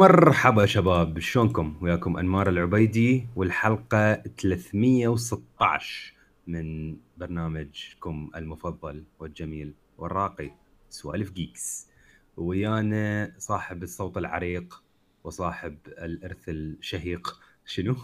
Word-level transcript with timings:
مرحبا 0.00 0.66
شباب 0.66 1.18
شلونكم؟ 1.18 1.76
وياكم 1.80 2.16
أنمار 2.16 2.48
العبيدي 2.48 3.26
والحلقة 3.36 4.14
316 4.14 6.14
من 6.46 6.96
برنامجكم 7.16 8.30
المفضل 8.36 9.04
والجميل 9.18 9.74
والراقي 9.98 10.50
سوالف 10.90 11.30
Geeks. 11.30 11.88
ويانا 12.36 13.32
صاحب 13.38 13.82
الصوت 13.82 14.16
العريق 14.16 14.82
وصاحب 15.24 15.76
الإرث 15.86 16.48
الشهيق 16.48 17.40
شنو؟ 17.66 17.96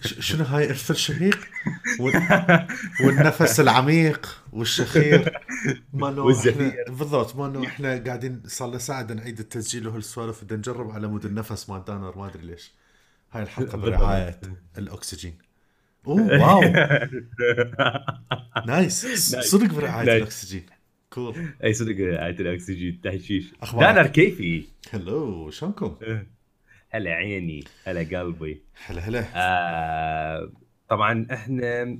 شنو 0.00 0.44
هاي 0.44 0.70
ارث 0.70 0.90
الشهيق؟ 0.90 1.38
والنفس 3.04 3.60
العميق 3.60 4.42
والشخير. 4.52 5.38
ما 5.92 6.08
والزفير. 6.08 6.84
بالضبط 6.88 7.36
ما 7.36 7.66
إحنا 7.66 8.04
قاعدين 8.04 8.42
صار 8.46 8.68
لنا 8.68 8.78
ساعة 8.78 9.12
نعيد 9.12 9.38
التسجيل 9.38 9.88
وهالسوالف 9.88 10.44
بدنا 10.44 10.58
نجرب 10.58 10.90
على 10.90 11.06
مود 11.06 11.24
النفس 11.24 11.70
مال 11.70 11.84
دانر 11.84 12.18
ما 12.18 12.26
أدري 12.26 12.46
ليش. 12.46 12.72
هاي 13.32 13.42
الحلقة 13.42 13.78
برعاية 13.78 14.40
الأكسجين. 14.78 15.38
أوه 16.06 16.40
wow. 16.40 16.62
Nice. 18.66 19.06
صدق 19.40 19.74
برعاية 19.74 20.16
الأكسجين. 20.16 20.66
Cool 21.10 21.48
أي 21.64 21.74
صدق 21.74 21.94
برعاية 21.94 22.40
الأكسجين 22.40 23.00
تحشيش. 23.00 23.44
دانر 23.72 24.06
كيفي؟ 24.06 24.64
Hello 24.90 25.50
شلونكم؟ 25.50 25.96
هلا 26.94 27.10
عيني 27.10 27.64
هلا 27.84 28.20
قلبي. 28.20 28.62
هلا 28.86 29.00
هلا. 29.00 29.24
آه 29.34 30.52
طبعا 30.88 31.26
إحنا 31.32 31.98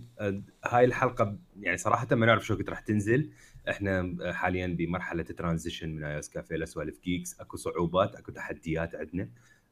هاي 0.64 0.84
الحلقة 0.84 1.38
يعني 1.60 1.76
صراحة 1.76 2.06
ما 2.12 2.26
نعرف 2.26 2.46
شو 2.46 2.54
وقت 2.54 2.68
راح 2.68 2.80
تنزل. 2.80 3.30
إحنا 3.70 4.16
حاليا 4.32 4.66
بمرحلة 4.66 5.22
transition 5.22 5.88
من 5.88 6.04
اي 6.04 6.18
اس 6.18 6.30
كافيه 6.30 6.56
لسوالف 6.56 7.00
Geeks 7.04 7.40
أكو 7.40 7.56
صعوبات 7.56 8.16
أكو 8.16 8.32
تحديات 8.32 8.94
عندنا. 8.94 9.28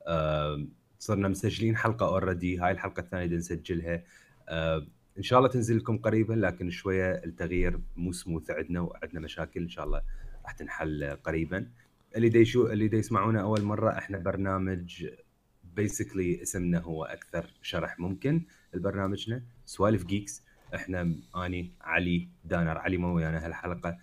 آه 0.06 0.66
صرنا 0.98 1.28
مسجلين 1.28 1.76
حلقة 1.76 2.06
already 2.06 2.58
هاي 2.58 2.70
الحلقة 2.70 3.00
الثانية 3.00 3.26
بدنا 3.26 3.38
نسجلها. 3.38 4.02
آه 4.48 4.86
إن 5.18 5.22
شاء 5.22 5.38
الله 5.38 5.50
تنزل 5.50 5.76
لكم 5.76 5.98
قريبا 5.98 6.34
لكن 6.34 6.70
شوية 6.70 7.12
التغيير 7.12 7.80
مو 7.96 8.12
سموث 8.12 8.50
عندنا 8.50 8.80
وعندنا 8.80 9.20
مشاكل. 9.20 9.62
إن 9.62 9.68
شاء 9.68 9.84
الله 9.84 10.02
راح 10.44 10.52
تنحل 10.52 11.16
قريبا. 11.24 11.70
اللي 12.16 12.28
دي 12.28 12.44
شو 12.44 12.66
اللي 12.66 12.88
دي 12.88 12.96
يسمعونا 12.96 13.40
أول 13.40 13.62
مرة 13.62 13.98
إحنا 13.98 14.18
برنامج 14.18 15.06
basically 15.76 16.42
اسمنا 16.42 16.78
هو 16.80 17.04
أكثر 17.04 17.46
شرح 17.62 18.00
ممكن 18.00 18.42
لبرنامجنا. 18.74 19.42
سوالف 19.64 20.04
Geeks 20.04 20.42
إحنا 20.74 21.14
أني 21.36 21.72
علي 21.80 22.28
دانر. 22.44 22.78
علي 22.78 22.96
مو 22.96 23.14
ويانا 23.16 23.46
هالحلقة. 23.46 23.98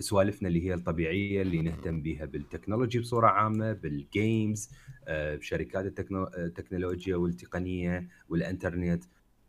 سوالفنا 0.00 0.48
اللي 0.48 0.64
هي 0.66 0.74
الطبيعية 0.74 1.42
اللي 1.42 1.62
نهتم 1.62 2.02
بها 2.02 2.24
بال 2.24 2.36
technology 2.36 2.98
بصورة 2.98 3.26
عامة 3.26 3.72
بال 3.72 4.00
games 4.00 4.70
أه، 5.08 5.36
بشركات 5.36 6.00
التكنولوجيا 6.38 7.16
والتقنية 7.16 8.08
والإنترنت 8.28 9.04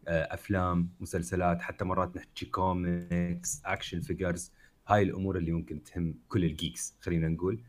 أه، 0.07 0.33
أفلام 0.33 0.89
مسلسلات 0.99 1.61
حتى 1.61 1.85
مرات 1.85 2.17
نحكي 2.17 2.45
comics 2.45 3.61
action 3.65 4.01
figures 4.01 4.51
هاي 4.87 5.01
الأمور 5.03 5.37
اللي 5.37 5.51
ممكن 5.51 5.83
تهم 5.83 6.15
كل 6.27 6.43
ال 6.45 6.53
geeks 6.53 6.95
خلينا 6.99 7.27
نقول. 7.27 7.63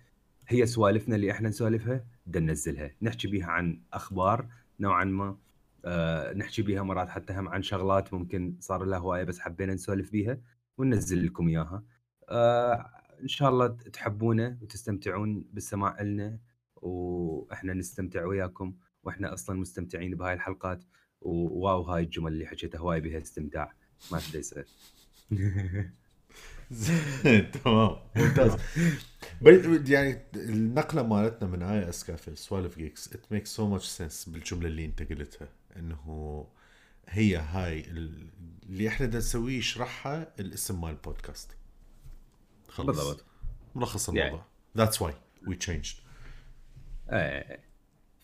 هي 0.49 0.67
سوالفنا 0.67 1.17
اللي 1.17 1.31
إحنا 1.31 1.49
نسولفها 1.49 2.05
بدنا 2.27 2.47
ننزلها. 2.47 2.91
نحكي 3.03 3.29
بيها 3.29 3.47
عن 3.47 3.81
أخبار 3.93 4.49
نوعا 4.81 5.05
ما. 5.05 5.37
آه 5.85 6.33
نحكي 6.33 6.63
بيها 6.63 6.83
مرات 6.83 7.09
حتى 7.09 7.33
هم 7.33 7.49
عن 7.49 7.63
شغلات 7.63 8.15
ممكن 8.15 8.57
صار 8.61 8.85
لها 8.85 8.99
هواية 8.99 9.25
بس 9.25 9.39
حبينا 9.39 9.75
نسولف 9.75 10.11
بيها 10.13 10.39
وننزل 10.79 11.27
لكم 11.27 11.49
إياها. 11.49 11.83
آه 12.29 12.91
إن 13.23 13.29
شاء 13.29 13.49
الله 13.49 13.67
تحبونا 13.67 14.59
وتستمتعون 14.63 15.45
بالسماع 15.53 16.03
لنا 16.03 16.39
وإحنا 16.77 17.75
نستمتع 17.75 18.25
وياكم 18.25 18.75
وإحنا 19.03 19.35
أصلا 19.35 19.61
مستمتعين 19.61 20.15
بهاي 20.15 20.35
الحلقات. 20.35 20.85
و 21.21 21.36
wow 21.36 21.83
هاي 21.83 22.03
الجمل 22.03 22.33
اللي 22.33 22.47
حكيتها 22.47 22.79
هواي 22.79 23.01
بها 23.01 23.19
استمتاع. 23.19 23.73
ما 24.13 24.21
تدري 24.21 24.65
تمام. 27.65 27.97
ممتاز. 28.17 28.57
يعني 29.93 30.23
النقلة 30.37 31.03
مالتنا 31.03 31.49
من 31.49 31.63
اي 31.63 31.89
اس 31.89 32.05
كافي 32.05 32.37
سوالف 32.37 32.79
Geeks 32.79 33.13
it 33.13 33.33
makes 33.33 33.47
so 33.47 33.69
much 33.69 33.87
sense 33.87 34.29
بالجملة 34.29 34.69
اللي 34.69 34.85
أنت 34.85 35.03
قلتها 35.03 35.49
إنه 35.77 36.47
هي 37.09 37.37
هاي 37.37 37.81
اللي 37.81 38.89
إحنا 38.89 39.07
بدنا 39.07 39.19
نسويه 39.19 39.59
يشرحها 39.59 40.33
الاسم 40.41 40.81
مال 40.81 40.91
البودكاست. 40.91 41.51
خلص 42.69 42.87
بالضبط. 42.87 43.25
ملخص 43.75 44.09
الموضوع. 44.09 44.45
that's 44.77 45.03
why 45.03 45.15
we 45.49 45.57
changed 45.57 45.95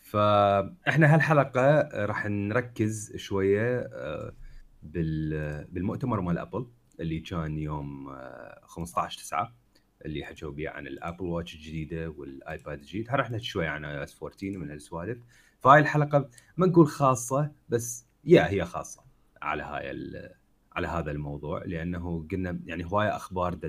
فاحنا 0.03 1.15
هالحلقة 1.15 1.89
راح 2.05 2.25
نركز 2.25 3.15
شوية 3.15 3.79
آه، 3.79 4.33
بالمؤتمر 4.83 6.21
مال 6.21 6.37
Apple 6.37 6.67
اللي 6.99 7.19
كان 7.19 7.57
يوم 7.57 8.15
15 8.63 9.19
آه، 9.19 9.23
9 9.23 9.55
اللي 10.05 10.25
حكوا 10.25 10.51
بيه 10.51 10.69
عن 10.69 10.87
ال 10.87 10.93
Apple 10.93 11.25
Watch 11.25 11.55
الجديدة 11.55 12.09
وال 12.09 12.32
iPad 12.32 12.79
الجديد. 12.79 13.11
نحكي 13.11 13.43
شوي 13.45 13.67
عن 13.67 13.85
iOS 13.85 14.23
14 14.23 14.57
ومن 14.57 14.71
هالسوالف. 14.71 15.17
فهاي 15.59 15.79
الحلقة 15.79 16.29
ما 16.57 16.67
نقول 16.67 16.87
خاصة 16.87 17.51
بس 17.69 18.05
يا 18.23 18.49
هي 18.49 18.65
خاصة 18.65 19.03
على 19.41 19.63
هاي 19.63 19.89
على 20.75 20.87
هذا 20.87 21.11
الموضوع 21.11 21.63
لأنه 21.65 22.27
قلنا 22.31 22.59
يعني 22.65 22.85
هوايه 22.85 23.15
أخبار 23.15 23.59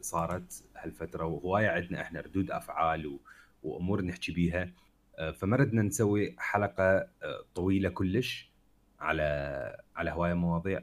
صارت 0.00 0.64
هالفترة 0.76 1.24
وهوايه 1.24 1.68
عندنا 1.68 2.00
إحنا 2.00 2.20
ردود 2.20 2.50
أفعال 2.50 3.18
وأمور 3.62 4.02
نحكي 4.02 4.32
بيها. 4.32 4.72
آه، 5.18 5.30
فما 5.30 5.56
ردنا 5.56 5.82
نسوي 5.82 6.34
حلقة 6.38 6.84
آه، 6.94 7.44
طويلة 7.54 7.88
كلش 7.88 8.50
على 9.00 9.22
على 9.96 10.10
هوايه 10.10 10.34
مواضيع 10.34 10.82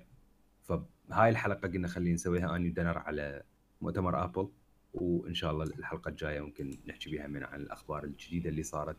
هاي 1.12 1.30
الحلقة 1.30 1.68
قلنا 1.68 1.88
خلينا 1.88 2.14
نسويها 2.14 2.56
اني 2.56 2.70
ودنر 2.70 2.98
على 2.98 3.44
مؤتمر 3.82 4.24
ابل 4.24 4.50
وإن 4.94 5.34
شاء 5.34 5.52
الله 5.52 5.64
الحلقة 5.64 6.10
الجاية 6.10 6.42
ممكن 6.42 6.78
نحكي 6.88 7.10
بها 7.10 7.28
من 7.28 7.44
عن 7.44 7.62
الأخبار 7.62 8.04
الجديدة 8.04 8.50
اللي 8.50 8.64
صارت 8.64 8.98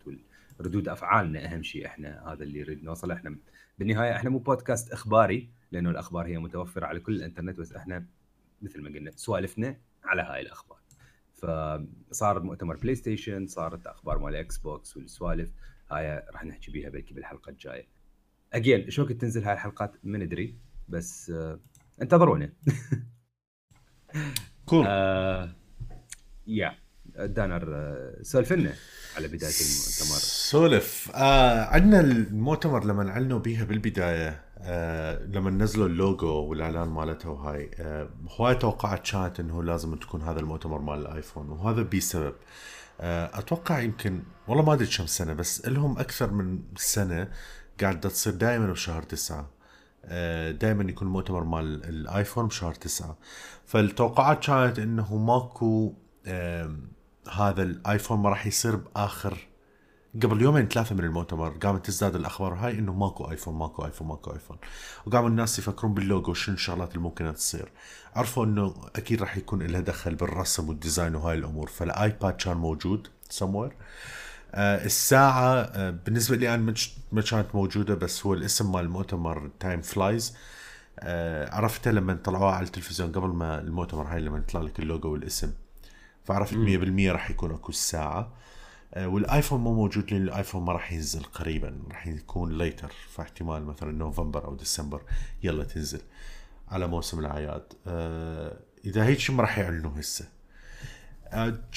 وردود 0.60 0.88
أفعالنا. 0.88 1.54
أهم 1.54 1.62
شيء 1.62 1.86
إحنا 1.86 2.32
هذا 2.32 2.44
اللي 2.44 2.60
نريد 2.60 2.84
نوصل. 2.84 3.10
إحنا 3.10 3.36
بالنهاية 3.78 4.16
إحنا 4.16 4.30
مو 4.30 4.38
بودكاست 4.38 4.92
إخباري 4.92 5.50
لأنه 5.72 5.90
الأخبار 5.90 6.26
هي 6.26 6.38
متوفرة 6.38 6.86
على 6.86 7.00
كل 7.00 7.14
الإنترنت 7.14 7.60
بس 7.60 7.72
إحنا 7.72 8.06
مثل 8.62 8.82
ما 8.82 8.90
قلنا 8.90 9.10
سوالفنا 9.16 9.76
على 10.04 10.22
هاي 10.22 10.40
الأخبار. 10.40 10.78
فصار 12.10 12.42
مؤتمر 12.42 12.76
PlayStation 12.76 13.46
صارت 13.46 13.86
أخبار 13.86 14.18
مال 14.18 14.34
Xbox 14.34 14.96
والسوالف. 14.96 15.52
هاي 15.90 16.26
راح 16.30 16.44
نحكي 16.44 16.70
بيها 16.70 16.90
بلكي 16.90 17.14
بالحلقة 17.14 17.50
الجاية. 17.50 17.86
again 18.52 18.90
شو 18.90 19.02
وقت 19.02 19.12
تنزل 19.12 19.44
هاي 19.44 19.52
الحلقات؟ 19.52 19.96
ما 20.04 20.18
ندري 20.18 20.56
بس 20.88 21.32
انتظرونا 22.02 22.52
cool. 24.66 24.86
يا 26.46 26.74
دانر 27.16 27.96
سولف 28.22 28.52
لنا 28.52 28.74
على 29.16 29.28
بداية 29.28 29.52
المؤتمر. 29.60 30.18
سولف. 30.20 31.10
آه 31.14 31.64
عندنا 31.64 32.00
المؤتمر 32.00 32.84
لما 32.84 33.10
اعلنوا 33.10 33.38
بيها 33.38 33.64
بالبداية 33.64 34.42
آه 34.58 35.24
لما 35.24 35.50
نزلوا 35.50 35.86
اللوجو 35.86 36.26
والإعلان 36.28 36.88
مالته 36.88 37.30
وهاي 37.30 37.70
آه 37.80 38.10
هواي 38.28 38.54
توقعات 38.54 39.10
كانت 39.10 39.40
إنه 39.40 39.62
لازم 39.62 39.94
تكون 39.94 40.22
هذا 40.22 40.40
المؤتمر 40.40 40.78
مال 40.78 40.98
ال 40.98 41.06
iPhone 41.06 41.50
وهذا 41.50 41.82
بسبب 41.82 42.34
آه 43.00 43.38
أتوقع 43.38 43.80
يمكن 43.80 44.22
والله 44.48 44.64
ما 44.64 44.72
أدري 44.72 44.86
كم 44.86 45.06
سنة 45.06 45.32
بس 45.32 45.66
لهم 45.66 45.98
أكثر 45.98 46.30
من 46.32 46.62
سنة 46.76 47.28
قاعدة 47.80 48.08
تصير 48.08 48.32
دائما 48.32 48.66
بشهر 48.72 49.02
تسعة. 49.02 49.40
آه، 49.40 49.50
دائما 50.52 50.90
يكون 50.90 51.08
مؤتمر 51.08 51.44
مال 51.44 51.84
ال 51.84 51.93
iPhone 51.93 52.46
بشهر 52.46 52.74
تسعة. 52.74 53.16
فالتوقعات 53.66 54.44
كانت 54.44 54.78
إنه 54.78 55.16
ماكو 55.16 55.94
هذا 57.32 57.62
ال 57.62 57.70
iPhone 57.70 58.18
ما 58.18 58.28
راح 58.28 58.46
يصير 58.46 58.76
بآخر 58.76 59.38
قبل 60.22 60.42
يومين 60.42 60.68
ثلاثة 60.68 60.94
من 60.94 61.04
المؤتمر 61.04 61.50
قامت 61.50 61.86
تزداد 61.86 62.16
الأخبار 62.16 62.54
هاي 62.54 62.78
إنه 62.78 62.92
ماكو 62.92 63.30
iPhone 63.30 63.54
ماكو 63.54 63.84
iPhone 63.84 64.08
ماكو 64.08 64.32
iPhone. 64.32 64.56
وقاموا 65.06 65.28
الناس 65.28 65.58
يفكرون 65.58 65.94
باللوجو 65.94 66.34
شنو 66.34 66.54
الشغلات 66.54 66.90
اللي 66.90 67.02
ممكن 67.02 67.34
تصير. 67.34 67.72
عرفوا 68.14 68.44
إنه 68.44 68.74
أكيد 68.96 69.20
راح 69.20 69.36
يكون 69.36 69.62
لها 69.62 69.80
دخل 69.80 70.14
بالرسم 70.14 70.68
وال 70.68 70.80
design 70.80 71.14
وهاي 71.14 71.38
الأمور. 71.38 71.68
فال 71.68 71.90
iPad 71.90 72.32
كان 72.32 72.56
موجود 72.56 73.08
somewhere. 73.38 73.42
آه 73.42 73.72
الساعة 74.54 75.54
آه 75.54 75.90
بالنسبة 75.90 76.36
لي 76.36 76.54
أنا 76.54 76.74
ما 77.12 77.22
كانت 77.22 77.54
موجودة 77.54 77.94
بس 77.94 78.26
هو 78.26 78.34
الاسم 78.34 78.72
مال 78.72 78.80
المؤتمر 78.80 79.50
Time 79.60 79.80
Flies 79.80 80.36
آه 81.00 81.54
عرفته 81.54 81.90
لما 81.90 82.14
طلعوها 82.14 82.54
على 82.54 82.66
التلفزيون 82.66 83.12
قبل 83.12 83.28
ما 83.28 83.60
المؤتمر 83.60 84.02
هاي 84.02 84.20
لما 84.20 84.38
يطلع 84.38 84.60
لك 84.60 84.78
اللوجو 84.80 85.12
والاسم. 85.12 85.52
فعرفت 86.24 86.54
100% 86.54 86.56
راح 87.12 87.30
يكون 87.30 87.50
أكو 87.52 87.68
الساعة. 87.68 88.32
آه 88.94 89.08
وال 89.08 89.21
iPhone 89.21 89.60
مو 89.60 89.74
موجود 89.74 90.10
لأن 90.12 90.22
ال 90.22 90.28
iPhone 90.28 90.62
ما 90.64 90.72
راح 90.72 90.92
ينزل 90.92 91.22
قريبا. 91.22 91.78
راح 91.90 92.06
يكون 92.06 92.58
later 92.58 92.92
فاحتمال 93.08 93.64
مثلا 93.64 93.92
نوفمبر 93.92 94.44
أو 94.44 94.54
ديسمبر. 94.54 95.02
يلا 95.42 95.64
تنزل 95.64 96.00
على 96.68 96.86
موسم 96.86 97.18
الأعياد. 97.18 97.64
آه 97.86 98.56
إذا 98.84 99.04
هيك 99.04 99.30
ما 99.30 99.42
راح 99.42 99.58
يعلنوا 99.58 100.00
هسه؟ 100.00 100.24
آه، 100.24 100.41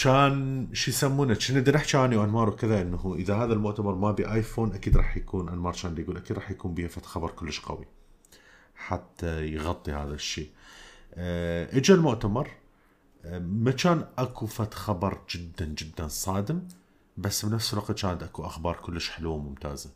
كان 0.03 0.67
شو 0.73 0.91
يسمونه 0.91 1.33
كنا 1.33 1.59
بدنا 1.59 1.77
نحكي 1.77 1.97
عنه 1.97 2.21
وانمار 2.21 2.49
وكذا 2.49 2.81
إنه 2.81 3.15
إذا 3.17 3.35
هذا 3.35 3.53
المؤتمر 3.53 3.95
ما 3.95 4.11
ب 4.11 4.20
iPhone 4.20 4.73
أكيد 4.73 4.97
راح 4.97 5.17
يكون 5.17 5.49
أنمار 5.49 5.73
كان 5.73 5.97
يقول 5.97 6.17
أكيد 6.17 6.37
راح 6.37 6.51
يكون 6.51 6.73
به 6.73 6.87
فت 6.87 7.05
خبر 7.05 7.31
كلش 7.31 7.59
قوي 7.59 7.85
حتى 8.75 9.47
يغطي 9.47 9.91
هذا 9.91 10.13
الشيء. 10.13 10.49
آه، 11.13 11.77
اجى 11.77 11.93
المؤتمر 11.93 12.49
آه، 13.25 13.39
ما 13.39 13.71
كان 13.71 14.05
أكو 14.17 14.47
فت 14.47 14.73
خبر 14.73 15.21
جدا 15.29 15.65
جدا 15.65 16.07
صادم 16.07 16.61
بس 17.17 17.45
بنفس 17.45 17.73
الوقت 17.73 18.01
كانت 18.01 18.23
أكو 18.23 18.45
أخبار 18.45 18.75
كلش 18.75 19.09
حلوة 19.09 19.33
وممتازة. 19.33 19.89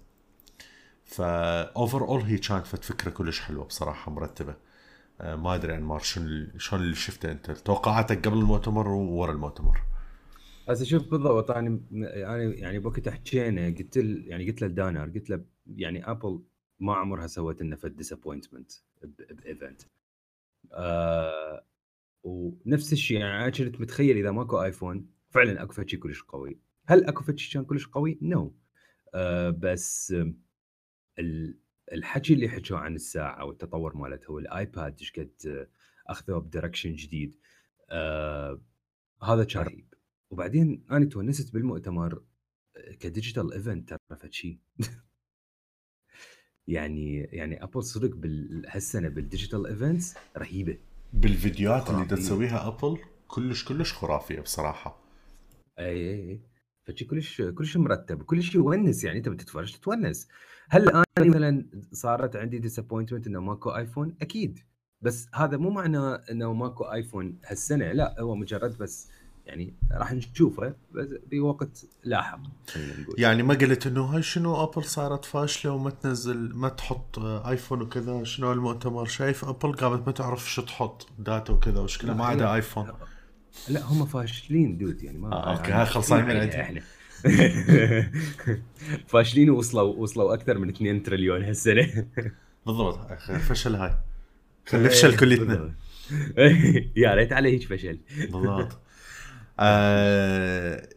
فا 1.05 1.61
overall 1.63 2.21
هي 2.21 2.37
كانت 2.37 2.67
فت 2.67 2.83
فكرة 2.83 3.11
كلش 3.11 3.39
حلوة 3.39 3.65
بصراحة 3.65 4.11
مرتبة. 4.11 4.51
آه، 4.51 4.68
ما 5.21 5.55
أدري 5.55 5.73
عن 5.73 5.83
مار 5.83 5.99
شلون 5.99 6.51
شلون 6.57 6.81
اللي 6.81 6.95
شفته 6.95 7.31
أنت 7.31 7.51
توقعاتك 7.51 8.27
قبل 8.27 8.37
المؤتمر 8.37 8.87
وورا 8.87 9.31
المؤتمر 9.31 9.81
هسه 10.69 10.85
شوف 10.85 11.07
بالضبط 11.07 11.51
أنا 11.51 11.81
أنا 11.93 12.43
يعني 12.43 12.79
بوقت 12.79 13.09
حكينا 13.09 13.65
قلت 13.65 13.97
يعني 13.97 14.47
قلت 14.47 14.61
له 14.61 14.67
دانر 14.67 15.09
قلت 15.09 15.29
له 15.29 15.45
يعني 15.75 16.11
Apple 16.11 16.43
ما 16.79 16.95
عمرها 16.95 17.27
سوت 17.27 17.61
لنا 17.61 17.75
فد 17.75 17.95
disappointment 17.95 18.71
ب 19.29 19.38
event 19.38 19.81
آه 20.73 21.65
ونفس 22.23 22.93
الشيء 22.93 23.19
يعني 23.19 23.43
أنا 23.43 23.49
كنت 23.49 23.81
متخيل 23.81 24.17
إذا 24.17 24.31
ماكو 24.31 24.63
iPhone 24.63 25.09
فعلا 25.29 25.63
أكو 25.63 25.83
شيء 25.85 25.99
كلش 25.99 26.21
قوي 26.21 26.59
هل 26.85 27.05
أكو 27.05 27.35
شيء 27.35 27.53
كان 27.53 27.65
كلش 27.65 27.87
قوي؟ 27.87 28.19
no 28.21 28.47
no. 28.47 28.51
آه 29.13 29.49
بس 29.49 30.15
الحكي 31.93 32.33
اللي 32.33 32.49
حكوا 32.49 32.77
عن 32.77 32.95
الساعة 32.95 33.45
والتطور 33.45 33.97
مالتها 33.97 34.31
وال 34.31 34.53
iPad 34.53 34.97
إيش 34.99 35.13
قد 35.13 35.67
اخذوه 36.07 36.39
ب 36.39 36.45
direction 36.45 36.95
جديد. 36.95 37.35
آه 37.89 38.61
هذا 39.23 39.43
كان 39.43 39.63
رهيب. 39.63 39.93
وبعدين 40.31 40.85
أنا 40.91 41.05
تونست 41.05 41.53
بالمؤتمر 41.53 42.23
ك 42.99 43.06
digital 43.06 43.53
event 43.53 43.97
ترى 44.09 44.31
شيء 44.31 44.59
يعني 46.67 47.17
يعني 47.17 47.63
Apple 47.63 47.83
صدق 47.83 48.15
بهالسنه 48.15 49.09
بال 49.09 49.22
digital 49.22 49.67
events 49.67 50.15
رهيبة. 50.37 50.77
بالفيديوهات 51.13 51.89
اللي 51.89 52.05
تسويها 52.05 52.67
Apple 52.67 52.99
كلش 53.27 53.65
كلش 53.65 53.93
خرافية 53.93 54.41
بصراحة. 54.41 55.03
اي 55.79 55.85
اي 55.85 56.29
اي 56.29 56.41
فشي 56.89 57.05
كلش 57.05 57.41
كلش 57.41 57.77
مرتب 57.77 58.23
كلش 58.23 58.55
يونس 58.55 59.03
يعني 59.03 59.17
انت 59.17 59.29
بتتفرج 59.29 59.73
تتونس. 59.73 60.27
هل 60.69 60.89
أنا 60.89 61.03
مثلا 61.19 61.65
صارت 61.91 62.35
عندي 62.35 62.59
disappointment 62.59 63.27
إنه 63.27 63.39
ماكو 63.39 63.69
iPhone 63.69 64.15
أكيد. 64.21 64.59
بس 65.01 65.27
هذا 65.35 65.57
مو 65.57 65.69
معناه 65.69 66.23
إنه 66.31 66.53
ماكو 66.53 66.83
iPhone 66.83 67.37
هالسنة 67.45 67.91
لا 67.91 68.15
هو 68.19 68.35
مجرد 68.35 68.77
بس 68.77 69.09
يعني 69.45 69.73
راح 69.91 70.13
نشوفه 70.13 70.73
بس 70.91 71.15
بوقت 71.31 71.85
لاحق 72.03 72.39
يعني 73.17 73.43
ما 73.43 73.53
قلت 73.53 73.87
إنه 73.87 74.01
هاي 74.01 74.21
شنو 74.21 74.63
Apple 74.63 74.83
صارت 74.83 75.25
فاشلة 75.25 75.71
وما 75.71 75.89
تنزل 75.89 76.55
ما 76.55 76.69
تحط 76.69 77.19
iPhone 77.19 77.81
وكذا 77.81 78.23
شنو 78.23 78.51
المؤتمر 78.51 79.05
شايف 79.05 79.45
Apple 79.45 79.73
قامت 79.73 80.07
ما 80.07 80.11
تعرف 80.11 80.51
شو 80.51 80.61
تحط 80.61 81.07
data 81.19 81.53
وكذا 81.53 81.79
وش 81.79 82.05
ما 82.05 82.25
عدا 82.25 82.53
iPhone 82.53 82.87
لا 83.69 83.83
هم 83.83 84.05
فاشلين 84.05 84.77
dude 84.77 85.03
يعني 85.03 85.17
ما 85.17 85.33
آه 85.33 85.57
okay 85.57 85.71
هاي 85.71 85.85
خلصانين 85.85 86.25
من 86.25 86.49
إحنا. 86.49 86.81
فاشلين 89.07 89.49
ووصلوا 89.49 89.95
وصلوا 89.95 90.33
أكثر 90.33 90.57
من 90.57 90.69
2 90.69 91.03
تريليون 91.03 91.43
هالسنة. 91.43 92.05
بالضبط 92.65 93.11
فشل 93.21 93.75
هاي. 93.75 93.93
خلينا 94.67 94.87
نفشل 94.87 95.17
كليتنا 95.17 95.73
يا 96.95 97.13
ريت 97.13 97.33
على 97.33 97.49
هيك 97.51 97.63
فشل. 97.63 97.99
بالضبط. 98.17 98.79
آه 99.59 100.87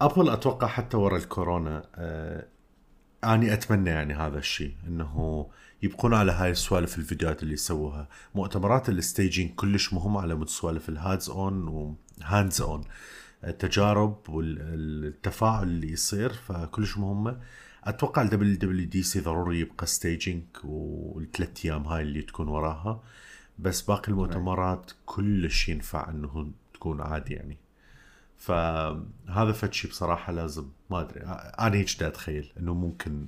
أبل 0.00 0.28
أتوقع 0.28 0.66
حتى 0.66 0.96
ورا 0.96 1.16
الكورونا 1.16 1.86
آه 1.94 2.46
أني 3.24 3.52
أتمنى 3.52 3.90
يعني 3.90 4.14
هذا 4.14 4.38
الشيء 4.38 4.74
إنه 4.86 5.46
يبقون 5.84 6.14
على 6.14 6.32
هاي 6.32 6.50
السوالف 6.50 6.98
الفيديوهات 6.98 7.42
اللي 7.42 7.54
يسووها. 7.54 8.08
مؤتمرات 8.34 8.88
ال 8.88 8.96
staging 8.96 9.54
كلش 9.54 9.92
مهم 9.92 10.16
على 10.16 10.46
سوالف 10.46 10.88
ال 10.88 10.95
hands 10.95 11.30
on 11.30 11.68
و 12.22 12.28
hands 12.28 12.60
on 12.60 12.84
التجارب 13.44 14.28
والتفاعل 14.28 15.62
اللي 15.62 15.92
يصير 15.92 16.32
فكلش 16.32 16.98
مهمة. 16.98 17.40
أتوقع 17.84 18.22
ال 18.22 18.56
WWDC 18.56 19.20
ضروري 19.20 19.60
يبقى 19.60 19.86
staging 19.86 20.42
والثلاث 20.64 21.64
أيام 21.64 21.86
هاي 21.86 22.02
اللي 22.02 22.22
تكون 22.22 22.48
وراها. 22.48 23.02
بس 23.58 23.82
باقي 23.82 24.08
المؤتمرات 24.08 24.92
كلش 25.06 25.68
ينفع 25.68 26.10
إنه 26.10 26.50
تكون 26.74 27.00
عادي 27.00 27.34
يعني. 27.34 27.56
فهذا 28.38 29.52
فد 29.52 29.70
بصراحة 29.88 30.32
لازم 30.32 30.68
ما 30.90 31.00
أدري 31.00 31.20
أنا 31.60 31.76
هيك 31.76 32.02
أتخيل 32.02 32.52
إنه 32.58 32.74
ممكن 32.74 33.26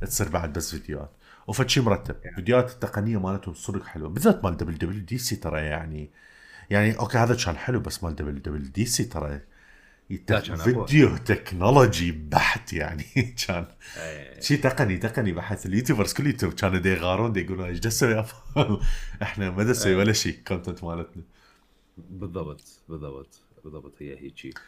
تصير 0.00 0.28
بعد 0.28 0.52
بس 0.52 0.74
فيديوهات. 0.74 1.10
وفد 1.46 1.68
شيء 1.68 1.82
مرتب. 1.82 2.16
يعني. 2.24 2.36
فيديوهات 2.36 2.70
التقنية 2.70 3.20
مالتهم 3.20 3.54
صدق 3.54 3.84
حلوة. 3.84 4.08
بالذات 4.08 4.44
مال 4.44 4.56
WWDC 4.56 5.36
ترى 5.36 5.60
يعني 5.60 6.10
يعني 6.70 6.98
okay 6.98 7.18
هذا 7.18 7.34
كان 7.44 7.56
حلو 7.56 7.80
بس 7.80 8.04
مال 8.04 8.16
WWDC 8.16 9.04
ترى 9.04 9.40
فيديو 10.08 11.16
تكنولوجي 11.16 12.12
بحت 12.12 12.72
يعني. 12.72 13.04
كان 13.46 13.66
إيه. 13.96 14.40
شيء 14.40 14.60
تقني 14.60 14.96
تقني 14.96 15.32
بحت. 15.32 15.66
ال 15.66 15.71
YouTubers 15.71 16.12
كل 16.12 16.26
يوتيوب 16.26 16.52
كانوا 16.52 16.78
دي 16.78 16.88
يغارون 16.88 17.32
دي 17.32 17.40
يقولون 17.40 17.66
إيش 17.66 17.86
نسوي 17.86 18.24
إحنا 19.22 19.50
ما 19.50 19.64
نسوي 19.64 19.92
إيه. 19.92 19.98
ولا 19.98 20.12
شيء 20.12 20.38
content 20.46 20.84
مالتنا. 20.84 21.22
بالضبط 21.98 22.62
بالضبط 22.88 23.42
بالضبط. 23.64 23.94
هي 23.98 24.18
هيك 24.18 24.58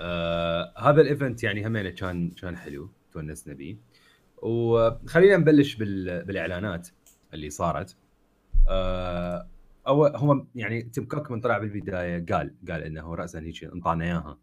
آه 0.00 0.72
هذا 0.78 1.00
ال 1.00 1.07
event 1.07 1.42
يعني 1.42 1.66
همينة 1.66 1.90
كان 1.90 2.30
كان 2.30 2.56
حلو 2.56 2.90
تونسنا 3.12 3.54
به 3.54 3.76
وخلينا 4.42 5.36
نبلش 5.36 5.74
بالإعلانات 5.74 6.88
اللي 7.34 7.50
صارت. 7.50 7.96
آه 8.68 9.46
أو 9.86 10.06
هو 10.06 10.44
يعني 10.54 10.82
تيم 10.82 11.04
كوك 11.04 11.30
من 11.30 11.40
طلع 11.40 11.58
بالبداية 11.58 12.26
قال 12.26 12.54
قال 12.70 12.82
إنه 12.82 13.14
راسا 13.14 13.40
هيك 13.40 13.64
انطانا 13.64 14.04
اياها 14.04 14.38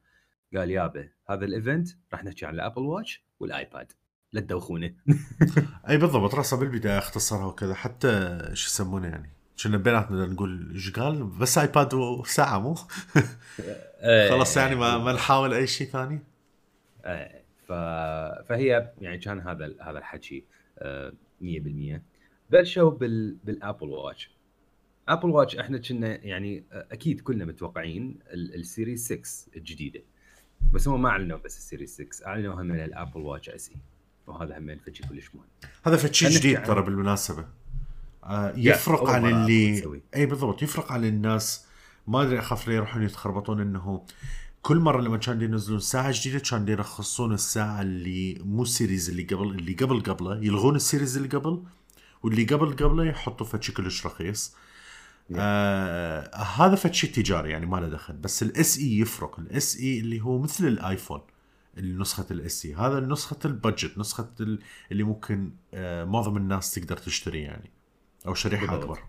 قال 0.55 0.71
يابا 0.71 1.09
هذا 1.29 1.45
ال 1.45 1.52
event 1.52 1.89
راح 2.13 2.23
نحكي 2.23 2.45
عن 2.45 2.53
ال 2.53 2.58
Apple 2.58 2.81
Watch 2.81 3.23
وال 3.39 3.54
iPad. 3.54 3.91
لا 4.33 4.41
تدوخونه 4.41 4.93
أي 5.89 5.97
بالضبط 5.97 6.35
راسا 6.35 6.57
بالبداية 6.57 6.97
اختصرها 6.97 7.45
وكذا. 7.45 7.73
حتى 7.73 8.39
شو 8.53 8.67
يسمونه 8.67 9.07
يعني 9.07 9.29
كنا 9.63 9.77
بيناتنا 9.77 10.25
نقول 10.25 10.71
إيش 10.73 10.91
قال؟ 10.91 11.23
بس 11.23 11.57
iPad 11.57 11.93
وساعه 11.93 12.59
مو؟ 12.59 12.75
إيه، 14.03 14.29
خلاص 14.29 14.57
يعني 14.57 14.75
ما, 14.75 14.97
ما 14.97 15.13
نحاول 15.13 15.53
أي 15.53 15.67
شيء 15.67 15.87
ثاني. 15.87 16.19
فهي 17.67 18.93
يعني 19.01 19.17
كان 19.17 19.39
هذا 19.39 19.75
هذا 19.81 19.97
الحكي 19.97 20.43
100% 20.79 20.79
آه، 20.79 22.01
بلشوا 22.49 22.91
بال... 22.91 23.37
بال 23.43 23.56
Apple 23.56 23.89
Watch؟ 23.89 24.31
Apple 25.07 25.29
Watch 25.29 25.55
إحنا 25.55 25.77
كنا 25.77 26.25
يعني 26.25 26.63
أكيد 26.71 27.21
كلنا 27.21 27.45
متوقعين 27.45 28.19
ال 28.33 28.43
series 28.43 29.05
6 29.05 29.57
الجديدة. 29.57 30.01
بس 30.73 30.87
هم 30.87 31.01
ما 31.01 31.09
أعلنوا 31.09 31.37
بس 31.37 31.57
ال 31.57 31.62
series 31.62 31.93
6 31.93 32.27
أعلنوا 32.27 32.53
هم 32.53 32.71
ال 32.71 33.21
Apple 33.21 33.49
Watch 33.49 33.69
SE. 33.69 33.75
وهذا 34.27 34.57
هم 34.57 34.77
فشي 34.77 35.03
كلش 35.07 35.35
مهم. 35.35 35.45
هذا 35.85 35.97
فشي 35.97 36.29
جديد 36.29 36.63
ترى 36.63 36.81
بالمناسبة. 36.81 37.45
آه 38.23 38.53
يفرق 38.55 39.09
عن 39.09 39.25
اللي 39.25 40.01
اي 40.15 40.25
بالضبط 40.25 40.61
يفرق 40.61 40.91
عن 40.91 41.05
الناس. 41.05 41.67
ما 42.07 42.21
أدري 42.21 42.39
أخاف 42.39 42.67
ليه 42.67 42.75
يروحون 42.75 43.03
يتخربطون 43.03 43.61
إنه 43.61 44.05
كل 44.63 44.77
مرة 44.77 45.01
لما 45.01 45.17
كانوا 45.17 45.43
ينزلون 45.43 45.79
ساعة 45.79 46.11
جديدة 46.11 46.39
كانوا 46.39 46.69
يرخصون 46.69 47.33
الساعة 47.33 47.81
اللي 47.81 48.41
مو 48.45 48.63
ال 48.63 48.70
series 48.70 49.09
اللي 49.09 49.23
قبل 49.23 49.49
اللي 49.49 49.73
قبل 49.73 50.03
قبله 50.03 50.37
يلغون 50.43 50.75
ال 50.75 50.81
series 50.81 51.17
اللي 51.17 51.29
قبل 51.29 51.63
واللي 52.23 52.43
قبل 52.43 52.75
قبله 52.75 53.05
يحطوا 53.05 53.45
فشي 53.45 53.71
كلش 53.71 54.05
رخيص. 54.05 54.55
آه 55.35 56.35
هذا 56.35 56.75
فد 56.75 56.93
شيء 56.93 57.11
تجاري 57.11 57.49
يعني 57.49 57.65
ما 57.65 57.77
له 57.77 57.89
دخل 57.89 58.13
بس 58.13 58.43
ال 58.43 58.77
SE 58.77 58.97
يفرق. 58.99 59.39
ال 59.39 59.77
SE 59.77 59.99
اللي 59.99 60.21
هو 60.21 60.39
مثل 60.39 60.67
ال 60.67 60.75
iPhone 60.75 61.21
نسخة 61.77 62.25
ال 62.31 62.65
SE 62.65 62.75
هذا 62.75 62.99
نسخة 62.99 63.37
ال 63.45 63.53
budget 63.53 63.97
نسخة 63.97 64.29
اللي 64.91 65.03
ممكن 65.03 65.51
آه 65.73 66.03
معظم 66.03 66.37
الناس 66.37 66.71
تقدر 66.71 66.97
تشتري 66.97 67.41
يعني 67.41 67.71
أو 68.27 68.33
شريحة 68.33 68.65
بالضبط. 68.65 68.83
أكبر. 68.83 69.03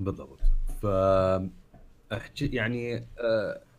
بالضبط. 0.00 0.38
ف 0.82 0.86
يعني 2.40 3.06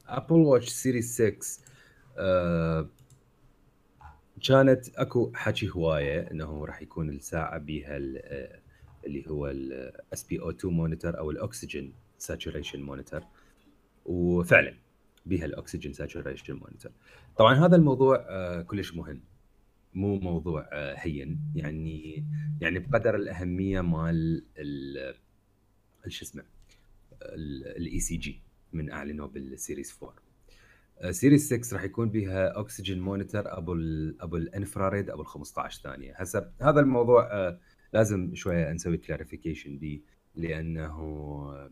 Apple 0.07 0.35
Watch 0.35 0.69
series 0.69 1.13
6 1.13 1.63
آه 2.17 2.89
كانت 4.47 4.89
أكو 4.95 5.31
حكي 5.35 5.69
هواية 5.69 6.31
إنه 6.31 6.65
راح 6.65 6.81
يكون 6.81 7.09
الساعة 7.09 7.57
بها 7.57 7.97
اللي 9.05 9.29
هو 9.29 9.47
ال 9.47 10.23
SpO 10.23 10.49
2 10.49 10.73
monitor 10.73 11.17
أو 11.19 11.31
ال 11.31 11.40
oxygen 11.40 11.93
saturation 12.17 12.81
monitor 12.81 13.23
وفعلا 14.05 14.73
بها 15.25 15.45
ال 15.45 15.52
oxygen 15.52 15.93
saturation 15.93 16.53
monitor 16.53 16.91
طبعا 17.37 17.65
هذا 17.65 17.75
الموضوع 17.75 18.25
آه، 18.29 18.61
كلش 18.61 18.93
مهم. 18.93 19.21
مو 19.93 20.19
موضوع 20.19 20.69
آه، 20.73 20.95
هين. 20.97 21.39
يعني 21.55 22.25
يعني 22.61 22.79
بقدر 22.79 23.15
الأهمية 23.15 23.81
مال 23.81 24.43
شو 26.07 26.25
اسمه 26.25 26.43
ال 27.21 27.99
ECG 27.99 28.41
من 28.75 28.91
أعلنوا 28.91 29.27
بال 29.27 29.46
series 29.46 30.03
4 30.03 30.25
series 31.11 31.53
6 31.53 31.75
راح 31.75 31.83
يكون 31.83 32.09
بها 32.09 32.59
oxygen 32.59 32.99
monitor 32.99 33.57
أبو 33.57 33.73
ال 33.73 34.21
أبو 34.21 34.37
ال 34.37 34.45
infrared 34.45 35.09
أبو 35.09 35.21
ال 35.21 35.27
15 35.27 35.81
ثانية. 35.81 36.13
هسه 36.15 36.51
هذا 36.61 36.79
الموضوع 36.79 37.31
آه، 37.31 37.59
لازم 37.93 38.35
شوية 38.35 38.71
نسوي 38.71 38.97
clarification 38.97 39.77
به 39.77 40.01
لأنه 40.35 41.69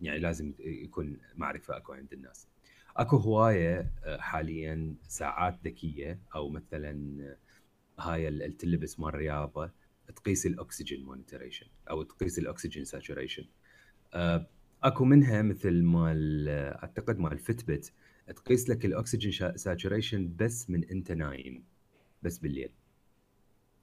يعني 0.00 0.18
لازم 0.18 0.54
يكون 0.60 1.18
معرفة 1.34 1.76
أكو 1.76 1.92
عند 1.92 2.12
الناس. 2.12 2.48
أكو 2.96 3.16
هواية 3.16 3.92
آه، 4.04 4.18
حاليا 4.18 4.94
ساعات 5.08 5.58
ذكية 5.64 6.20
أو 6.34 6.48
مثلا 6.48 7.18
هاي 7.98 8.28
اللي 8.28 8.48
تلبس 8.48 9.00
مال 9.00 9.08
الرياضه 9.08 9.70
تقيس 10.16 10.46
ال 10.46 10.54
oxygen 10.54 11.04
monitoration 11.04 11.66
أو 11.90 12.02
تقيس 12.02 12.38
ال 12.38 12.45
oxygen 12.45 12.84
saturation 12.84 13.44
آه، 14.14 14.46
أكو 14.84 15.04
منها 15.04 15.42
مثل 15.42 15.82
مال 15.82 16.48
أعتقد 16.48 17.18
مال 17.18 17.38
Fitbit 17.38 17.92
تقيس 18.36 18.68
لك 18.70 18.84
ال 18.84 18.94
oxygen 18.94 19.56
saturation 19.56 20.36
بس 20.36 20.70
من 20.70 20.84
أنت 20.84 21.12
نايم 21.12 21.64
بس 22.22 22.38
بالليل. 22.38 22.72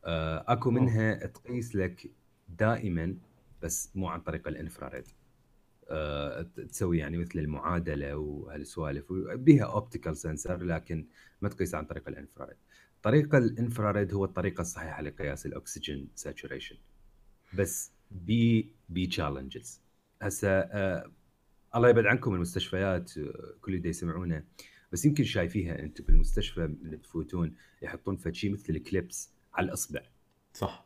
آه، 0.06 0.46
أكو 0.48 0.72
منها 0.72 1.26
تقيس 1.26 1.76
لك 1.76 2.12
دائما 2.50 3.18
بس 3.62 3.92
مو 3.96 4.08
عن 4.08 4.22
طريق 4.22 4.48
ال 4.48 4.54
infrared. 4.54 5.08
آه، 5.90 6.42
تسوي 6.42 6.98
يعني 6.98 7.18
مثل 7.18 7.40
المعادلة 7.40 8.18
وهالسوالف 8.18 9.14
بها 9.34 9.64
optical 9.64 10.18
sensor 10.18 10.64
لكن 10.64 11.06
ما 11.42 11.50
تقيس 11.50 11.76
عن 11.76 11.86
طريق 11.86 12.08
ال 12.08 12.13
infrared. 12.13 12.58
طريقه 13.04 13.38
ال 13.38 13.46
infrared 13.46 14.14
هو 14.14 14.26
الطريقة 14.26 14.62
الصحيحة 14.62 15.02
لقياس 15.02 15.46
ال 15.46 15.55
oxygen 15.55 16.10
saturation 16.16 16.76
بس 17.54 17.92
بي 18.12 18.74
بي 18.90 19.08
challenges 19.08 19.82
هسه 20.22 20.50
آه 20.50 21.12
الله 21.76 21.90
يبعد 21.90 22.06
عنكم 22.06 22.34
المستشفيات 22.34 23.18
آه، 23.18 23.54
كل 23.62 23.76
اللي 23.76 23.90
يسمعونه. 23.90 24.44
بس 24.92 25.06
يمكن 25.06 25.24
شايفيها 25.24 25.80
أنتم 25.80 26.04
بالمستشفى 26.04 26.68
من 26.82 27.02
تفوتون 27.02 27.56
يحطون 27.82 28.16
فشي 28.16 28.50
مثل 28.50 28.76
ال 28.76 28.85
clips 28.85 29.32
على 29.54 29.66
الأصبع. 29.66 30.02
صح. 30.54 30.86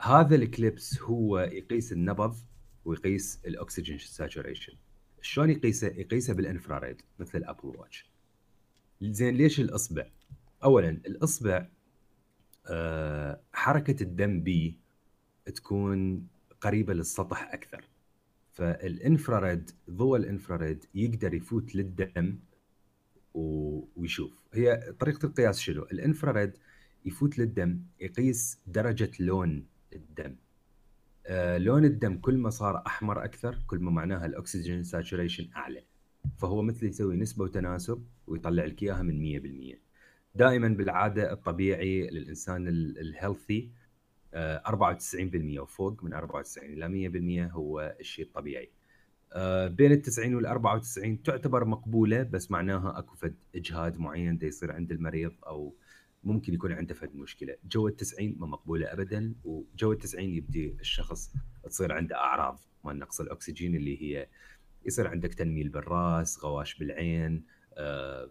هذا 0.00 0.34
ال 0.34 0.45
clips 0.45 1.02
هو 1.02 1.38
يقيس 1.38 1.92
النبض 1.92 2.36
ويقيس 2.84 3.40
ال 3.46 3.53
oxygen 3.53 3.98
saturation. 3.98 4.72
شلون 5.20 5.50
يقيسه؟ 5.50 5.86
يقيسه 5.86 6.34
بال 6.34 6.48
infrared 6.48 7.02
مثل 7.18 7.38
ال 7.38 7.43
Apple 7.43 7.66
Watch. 7.76 8.10
زين 9.02 9.34
ليش 9.34 9.60
الأصبع؟ 9.60 10.06
اولا 10.64 10.90
الأصبع 10.90 11.68
آه، 12.66 13.40
حركة 13.52 14.02
الدم 14.02 14.42
بي 14.42 14.78
تكون 15.54 16.26
قريبة 16.60 16.94
للسطح 16.94 17.52
أكثر. 17.52 17.91
فال 18.52 18.76
infrared 18.76 19.70
ضوء 19.90 20.16
ال 20.16 20.24
infrared 20.24 20.84
يقدر 20.94 21.34
يفوت 21.34 21.74
للدم 21.74 22.38
ويشوف. 23.34 24.42
هي 24.54 24.94
طريقة 24.98 25.26
القياس 25.26 25.60
شنو؟ 25.60 25.82
ال 25.82 25.90
infrared 25.90 26.52
يفوت 27.04 27.38
للدم 27.38 27.80
يقيس 28.00 28.60
درجة 28.66 29.10
لون 29.20 29.66
الدم. 29.92 30.36
آه 31.26 31.58
لون 31.58 31.84
الدم 31.84 32.18
كل 32.18 32.36
ما 32.36 32.50
صار 32.50 32.82
أحمر 32.86 33.24
أكثر 33.24 33.58
كل 33.66 33.78
ما 33.78 33.90
معناها 33.90 34.26
ال 34.26 34.34
oxygen 34.34 34.82
saturation 34.82 35.48
أعلى. 35.56 35.84
فهو 36.38 36.62
مثل 36.62 36.86
يسوي 36.86 37.16
نسبة 37.16 37.44
وتناسب 37.44 38.06
ويطلع 38.26 38.64
لك 38.64 38.82
إياها 38.82 39.02
من 39.02 39.40
100% 39.74 39.78
دائما 40.34 40.68
بالعادة 40.68 41.32
الطبيعي 41.32 42.10
للإنسان 42.10 42.68
ال 42.68 42.81
healthy 42.81 43.70
94% 44.32 44.34
آه، 44.34 45.60
وفوق 45.62 46.04
من 46.04 46.12
94 46.12 46.72
إلى 46.72 46.88
100% 47.48 47.52
هو 47.52 47.96
الشيء 48.00 48.24
الطبيعي. 48.24 48.70
آه، 49.32 49.68
بين 49.68 49.92
ال 49.92 50.02
90 50.02 50.34
وال 50.34 50.46
94 50.46 51.22
تعتبر 51.22 51.64
مقبولة 51.64 52.22
بس 52.22 52.50
معناها 52.50 52.98
أكو 52.98 53.16
فد 53.16 53.34
إجهاد 53.54 53.98
معين 53.98 54.38
دا 54.38 54.46
يصير 54.46 54.72
عند 54.72 54.92
المريض 54.92 55.32
أو 55.46 55.74
ممكن 56.24 56.54
يكون 56.54 56.72
عنده 56.72 56.94
فد 56.94 57.16
مشكلة. 57.16 57.56
جو 57.64 57.88
ال 57.88 57.96
90 57.96 58.36
ما 58.38 58.46
مقبولة 58.46 58.92
ابدا 58.92 59.34
وجو 59.44 59.92
ال 59.92 59.98
90 59.98 60.24
يبدي 60.24 60.76
الشخص 60.80 61.32
تصير 61.64 61.92
عنده 61.92 62.16
أعراض 62.16 62.60
مال 62.84 62.98
نقص 62.98 63.20
الأكسجين 63.20 63.74
اللي 63.74 64.02
هي 64.02 64.28
يصير 64.84 65.08
عندك 65.08 65.34
تنميل 65.34 65.68
بالرأس 65.68 66.44
غواش 66.44 66.78
بالعين 66.78 67.44
أه، 67.74 68.30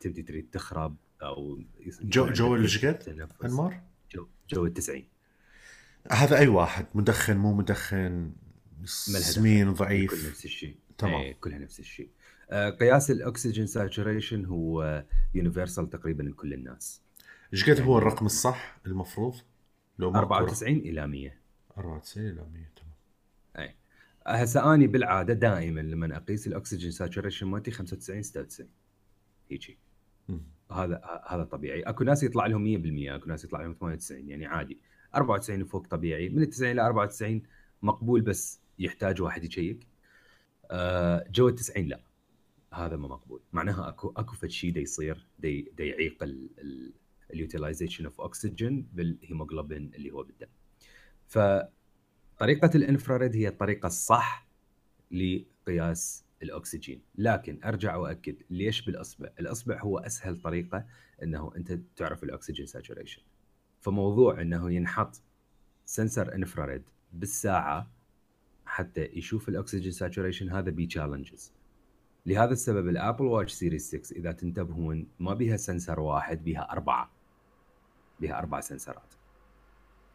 تبدي 0.00 0.22
تريد 0.22 0.50
تخرب 0.52 0.96
أو 1.22 1.62
جو 2.02 2.26
جو 2.26 2.56
إيش 2.56 2.84
أنمار؟ 3.44 3.82
جو 4.14 4.26
جو 4.50 4.66
ال 4.66 4.72
90 4.72 5.04
هذا 6.12 6.38
أي 6.38 6.48
واحد؟ 6.48 6.86
مدخن 6.94 7.36
مو 7.36 7.54
مدخن؟ 7.54 8.32
سمين 8.84 9.72
ضعيف؟ 9.72 10.10
كل 10.10 10.28
نفس 10.28 10.44
الشيء. 10.44 10.76
تمام. 10.98 11.14
إيه 11.14 11.34
كلها 11.40 11.58
نفس 11.58 11.80
الشيء. 11.80 12.10
آه 12.50 12.70
قياس 12.70 13.10
الأكسجين 13.10 13.66
saturation 13.66 14.44
هو 14.44 15.04
universal 15.34 15.90
تقريبا 15.90 16.22
لكل 16.22 16.52
الناس. 16.52 17.02
إيش 17.52 17.70
قد 17.70 17.80
هو 17.80 17.98
الرقم 17.98 18.26
الصح 18.26 18.80
المفروض؟ 18.86 19.34
لو 19.98 20.14
94 20.14 20.76
إلى 20.76 21.06
100 21.06 21.30
94 21.78 22.26
إلى 22.26 22.34
100 22.34 22.64
تمام. 22.76 22.94
اي 23.58 23.74
هسه 24.26 24.74
اني 24.74 24.86
بالعادة 24.86 25.34
دائما 25.34 25.80
لما 25.80 26.16
أقيس 26.16 26.46
الأكسجين 26.46 26.90
saturation 26.90 27.46
مالتي 27.46 27.70
95 27.70 28.22
96 28.22 28.68
هيجي. 29.50 29.78
هذا 30.72 31.00
هذا 31.28 31.44
طبيعي. 31.44 31.82
أكو 31.82 32.04
ناس 32.04 32.22
يطلع 32.22 32.46
لهم 32.46 32.64
100% 32.64 33.14
أكو 33.14 33.28
ناس 33.28 33.44
يطلع 33.44 33.62
لهم 33.62 33.72
98 33.72 34.28
يعني 34.28 34.46
عادي. 34.46 34.80
94 35.16 35.62
وفوق 35.62 35.86
طبيعي. 35.86 36.28
من 36.28 36.42
ال 36.42 36.50
90 36.50 36.72
ل 36.76 36.80
94 36.80 37.42
مقبول 37.82 38.20
بس 38.20 38.60
يحتاج 38.78 39.22
واحد 39.22 39.44
يشيك. 39.44 39.86
آه، 40.70 41.24
جو 41.30 41.48
ال 41.48 41.54
90 41.54 41.86
لا 41.86 42.00
هذا 42.72 42.96
ما 42.96 43.08
مقبول. 43.08 43.40
معناها 43.52 43.88
أكو 43.88 44.12
أكو 44.16 44.34
فد 44.34 44.50
شيء 44.50 44.76
يصير 44.76 45.26
دا 45.38 45.84
يعيق 45.84 46.24
ال 47.32 47.38
utilization 47.38 48.04
of 48.04 48.20
oxygen 48.20 48.88
بالهيموجلوبين 48.92 49.90
اللي 49.94 50.10
هو 50.10 50.22
بالدم. 50.22 50.46
فطريقة 51.26 52.70
ال 52.74 52.81
infrared 52.81 53.36
هي 53.36 53.48
الطريقة 53.48 53.86
الصح 53.86 54.48
لقياس 55.10 56.24
الأكسجين. 56.42 57.02
لكن 57.14 57.60
أرجع 57.64 57.96
واكد 57.96 58.36
ليش 58.50 58.82
بالأصبع؟ 58.82 59.28
الأصبع 59.40 59.80
هو 59.80 59.98
أسهل 59.98 60.36
طريقة 60.36 60.86
إنه 61.22 61.52
أنت 61.56 61.78
تعرف 61.96 62.24
الأكسجين 62.24 62.66
saturation 62.66 63.22
فموضوع 63.84 64.40
إنه 64.40 64.72
ينحط 64.72 65.20
sensor 65.84 66.34
infrared 66.34 66.82
بالساعة 67.12 67.90
حتى 68.66 69.04
يشوف 69.04 69.48
الاكسجين 69.48 69.92
saturation 69.92 70.50
هذا 70.50 70.70
بي 70.70 70.86
challenges 70.86 71.52
لهذا 72.26 72.52
السبب 72.52 72.88
ال 72.88 72.94
Apple 72.94 73.24
Watch 73.24 73.52
Series 73.52 73.88
6 73.88 74.16
إذا 74.16 74.32
تنتبهون 74.32 75.06
ما 75.20 75.34
بيها 75.34 75.56
sensor 75.56 76.00
واحد 76.00 76.44
بيها 76.44 76.72
أربعة. 76.72 77.10
بيها 78.20 78.38
أربع 78.38 78.60
sensor 78.60 79.06
ات 79.06 79.14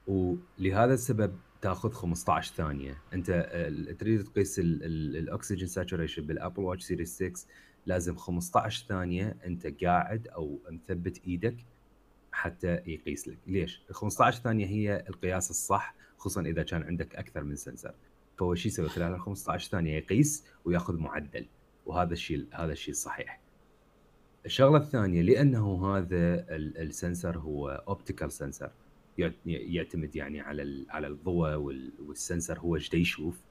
ولهذا 0.08 0.94
السبب 0.94 1.36
تاخذ 1.62 1.92
15 1.92 2.54
ثانية. 2.54 3.02
أنت 3.14 3.32
تريد 4.00 4.24
تقيس 4.24 4.60
الاكسجين 4.60 5.68
saturation 5.68 6.26
بال 6.26 6.37
Apple 6.37 6.64
Watch 6.64 6.84
Series 6.84 7.16
6 7.16 7.48
لازم 7.86 8.16
15 8.16 8.86
ثانية 8.88 9.38
أنت 9.46 9.84
قاعد 9.84 10.28
أو 10.28 10.60
مثبت 10.72 11.22
إيدك 11.28 11.66
حتى 12.40 12.74
يقيس 12.86 13.28
لك. 13.28 13.38
ليش؟ 13.48 13.82
ال 13.90 13.96
15 13.96 14.42
ثانية 14.42 14.66
هي 14.66 15.04
القياس 15.10 15.50
الصح 15.50 15.96
خصوصا 16.18 16.42
إذا 16.42 16.64
كان 16.64 16.84
عندك 16.84 17.16
أكثر 17.16 17.44
من 17.44 17.56
sensor. 17.56 17.94
فهو 18.40 18.56
شو 18.56 18.68
يسوي 18.68 18.90
خلال 18.90 19.14
ال 19.14 19.20
15 19.20 19.70
ثانية 19.70 19.98
يقيس 19.98 20.46
ويأخذ 20.66 20.98
معدل 20.98 21.46
وهذا 21.86 22.14
الشيء 22.14 22.46
هذا 22.52 22.72
الشيء 22.72 22.92
الصحيح 22.92 23.40
الشغلة 24.46 24.78
الثانية 24.78 25.22
لأنه 25.22 25.98
هذا 25.98 26.46
ال 26.56 26.67
sensor 26.67 27.38
هو 27.38 27.70
optical 27.88 28.32
sensor 28.32 28.72
يعتمد 29.46 30.16
يعني 30.16 30.42
على 30.42 30.86
على 30.90 31.08
الضوء 31.08 31.56
وال 32.08 32.21
sensor 32.21 32.60
هو 32.60 32.76
إيش 32.76 32.94
يشوف. 32.94 33.42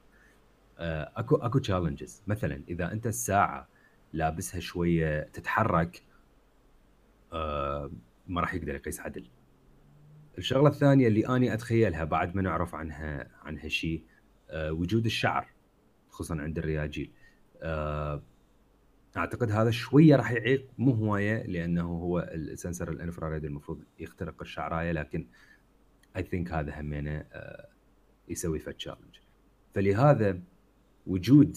آه، 0.78 1.12
اكو 1.16 1.36
أكو 1.36 1.58
تشالنجز 1.58 2.22
مثلا 2.26 2.62
إذا 2.68 2.92
أنت 2.92 3.06
الساعة 3.06 3.68
لابسها 4.12 4.60
شوية 4.60 5.22
تتحرك 5.22 6.02
آه، 7.32 7.90
ما 8.28 8.40
راح 8.40 8.54
يقدر 8.54 8.74
يقيس 8.74 9.00
عدل. 9.00 9.28
الشغلة 10.38 10.68
الثانية 10.68 11.08
اللي 11.08 11.26
أني 11.26 11.54
أتخيلها 11.54 12.04
بعد 12.04 12.36
ما 12.36 12.42
نعرف 12.42 12.74
عنها 12.74 13.30
عنها 13.42 13.68
شيء 13.68 14.04
أه 14.50 14.72
وجود 14.72 15.04
الشعر 15.04 15.48
خصوصا 16.08 16.36
عند 16.40 16.58
الرياجيل. 16.58 17.12
أه 17.62 18.22
أعتقد 19.16 19.50
هذا 19.50 19.70
شوية 19.70 20.16
راح 20.16 20.32
يعيق 20.32 20.68
مو 20.78 20.92
هواية 20.92 21.46
لأنه 21.46 21.82
هو 21.82 22.18
السنسر 22.34 22.90
الإنفراريد 22.90 23.44
المفروض 23.44 23.82
يخترق 23.98 24.42
الشعراية 24.42 24.92
لكن 24.92 25.26
I 26.16 26.22
think 26.22 26.52
هذا 26.52 26.80
همينة 26.80 27.24
أه 27.32 27.68
يسوي 28.28 28.58
فت 28.58 28.76
challenge 28.76 29.16
فلهذا 29.74 30.40
وجود 31.06 31.56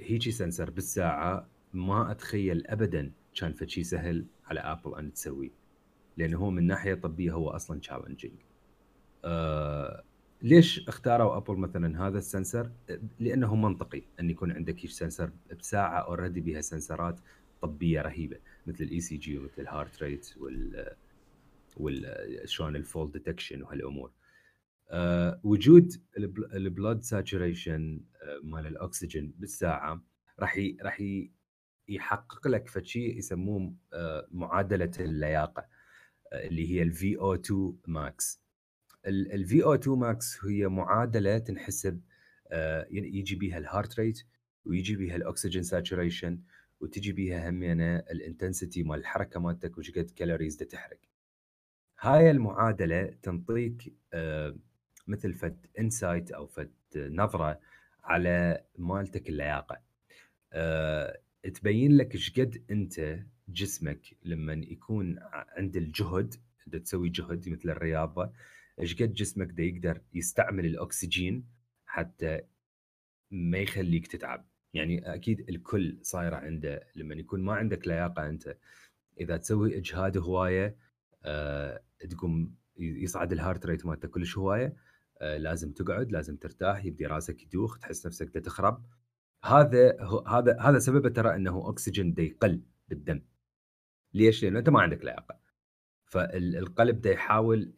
هيجي 0.00 0.30
sensor 0.30 0.70
بالساعة 0.70 1.48
ما 1.72 2.10
أتخيل 2.10 2.66
ابدا 2.66 3.12
كان 3.34 3.52
فشي 3.52 3.84
سهل 3.84 4.26
على 4.46 4.60
Apple 4.60 4.94
أن 4.98 5.12
تسويه 5.12 5.50
لأنه 6.16 6.38
هو 6.38 6.50
من 6.50 6.66
ناحية 6.66 6.94
طبية 6.94 7.32
هو 7.32 7.50
أصلا 7.50 7.80
challenging 7.80 8.34
آه 9.24 10.04
ليش 10.42 10.88
اختاروا 10.88 11.36
Apple 11.36 11.56
مثلا 11.56 12.06
هذا 12.06 12.18
ال 12.18 12.24
sensor؟ 12.24 12.70
لأنه 13.20 13.54
منطقي 13.54 14.02
أن 14.20 14.30
يكون 14.30 14.52
عندك 14.52 14.80
هيك 14.80 14.90
sensor 14.90 15.30
بساعة 15.58 15.98
already 15.98 16.40
بها 16.40 16.60
sensor 16.60 17.11
ات 17.11 17.20
طبية 17.62 18.02
رهيبة 18.02 18.38
مثل 18.66 18.84
ال 18.84 19.00
ECG 19.00 19.38
ومثل 19.38 19.62
ال 19.62 19.69
heart 19.69 20.02
rate 20.02 20.34
وال 20.40 20.94
وال 21.76 22.40
شلون 22.44 22.76
ال 22.76 22.83
fall 22.83 23.12
detection 23.12 23.62
وهالأمور. 23.62 24.10
أه 24.90 25.40
وجود 25.44 25.92
ال 26.54 26.62
blood 26.62 27.02
saturation 27.02 28.00
آه، 28.22 28.40
مال 28.42 28.66
الأكسجين 28.66 29.34
بالساعة 29.38 30.02
راح 30.40 30.58
راح 30.82 31.02
يحقق 31.88 32.48
لك 32.48 32.68
فشيء 32.68 33.18
يسموه 33.18 33.74
أه 33.92 34.28
معادلة 34.30 34.90
اللياقة 35.00 35.66
أه 36.32 36.46
اللي 36.46 36.70
هي 36.70 36.82
ال 36.82 37.18
VO 37.18 37.34
2 37.34 37.78
max. 37.86 38.42
ال 39.06 39.64
VO 39.64 39.74
2 39.74 39.98
max 39.98 40.44
هي 40.44 40.68
معادلة 40.68 41.38
تنحسب 41.38 42.00
آه، 42.48 42.86
يجي 42.90 43.36
بها 43.36 43.58
ال 43.58 43.65
heart 43.65 44.00
rate 44.00 44.22
ويجي 44.64 44.96
بها 44.96 45.16
الاكسجين 45.16 45.62
saturation 45.62 46.40
وتجي 46.80 47.12
بها 47.12 47.50
همينه 47.50 47.96
ال 47.96 48.05
intensity 48.05 48.82
مال 48.82 48.98
الحركة 48.98 49.40
مالتك 49.40 49.78
وش 49.78 49.90
قد 49.90 50.10
calories 50.10 50.56
تحرق 50.56 50.98
هاي 52.00 52.30
المعادلة 52.30 53.04
تنطيك 53.22 53.94
آه، 54.12 54.56
مثل 55.06 55.34
فد 55.34 55.66
insight 55.78 56.30
أو 56.30 56.46
فد 56.46 56.72
نظرة 56.96 57.60
على 58.04 58.64
مالتك 58.78 59.28
اللياقة 59.28 59.80
تبين 61.48 61.96
لك 61.96 62.14
إيش 62.14 62.40
قد 62.40 62.64
أنت 62.70 63.18
جسمك 63.48 64.16
لما 64.24 64.52
يكون 64.52 65.16
عند 65.32 65.76
الجهد 65.76 66.34
أنت 66.66 66.76
تسوي 66.76 67.08
جهد 67.08 67.48
مثل 67.48 67.70
الرياضة 67.70 68.32
إيش 68.80 69.02
قد 69.02 69.12
جسمك 69.12 69.50
ده 69.52 69.62
يقدر 69.62 70.00
يستعمل 70.14 70.66
الأكسجين 70.66 71.44
حتى 71.86 72.40
ما 73.30 73.58
يخليك 73.58 74.06
تتعب. 74.06 74.48
يعني 74.74 75.14
أكيد 75.14 75.48
الكل 75.48 75.98
صايره 76.02 76.36
عنده 76.36 76.86
لما 76.96 77.14
يكون 77.14 77.42
ما 77.44 77.52
عندك 77.54 77.88
لياقة 77.88 78.28
أنت 78.28 78.56
إذا 79.20 79.36
تسوي 79.36 79.78
إجهاد 79.78 80.18
هواية 80.18 80.76
أه 81.24 81.82
تقوم 82.10 82.54
يصعد 82.78 83.32
الهارت 83.32 83.66
ريت 83.66 83.86
مالتك 83.86 84.10
كلش 84.10 84.38
هواية 84.38 84.76
أه 85.20 85.36
لازم 85.36 85.72
تقعد 85.72 86.12
لازم 86.12 86.36
ترتاح 86.36 86.84
يبدي 86.84 87.06
راسك 87.06 87.42
يدوخ 87.42 87.78
تحس 87.78 88.06
نفسك 88.06 88.30
تخرب. 88.30 88.86
هذا 89.46 89.96
هذا 90.28 90.60
هذا 90.60 90.78
سببه 90.78 91.08
ترى 91.08 91.34
إنه 91.34 91.70
أكسجين 91.70 92.14
ده 92.14 92.22
يقل 92.22 92.62
بالدم 92.88 93.22
ليش؟ 94.14 94.44
لأنه 94.44 94.58
أنت 94.58 94.68
ما 94.68 94.80
عندك 94.80 95.04
لياقة 95.04 95.40
فالقلب 96.04 97.00
ده 97.00 97.10
يحاول 97.10 97.74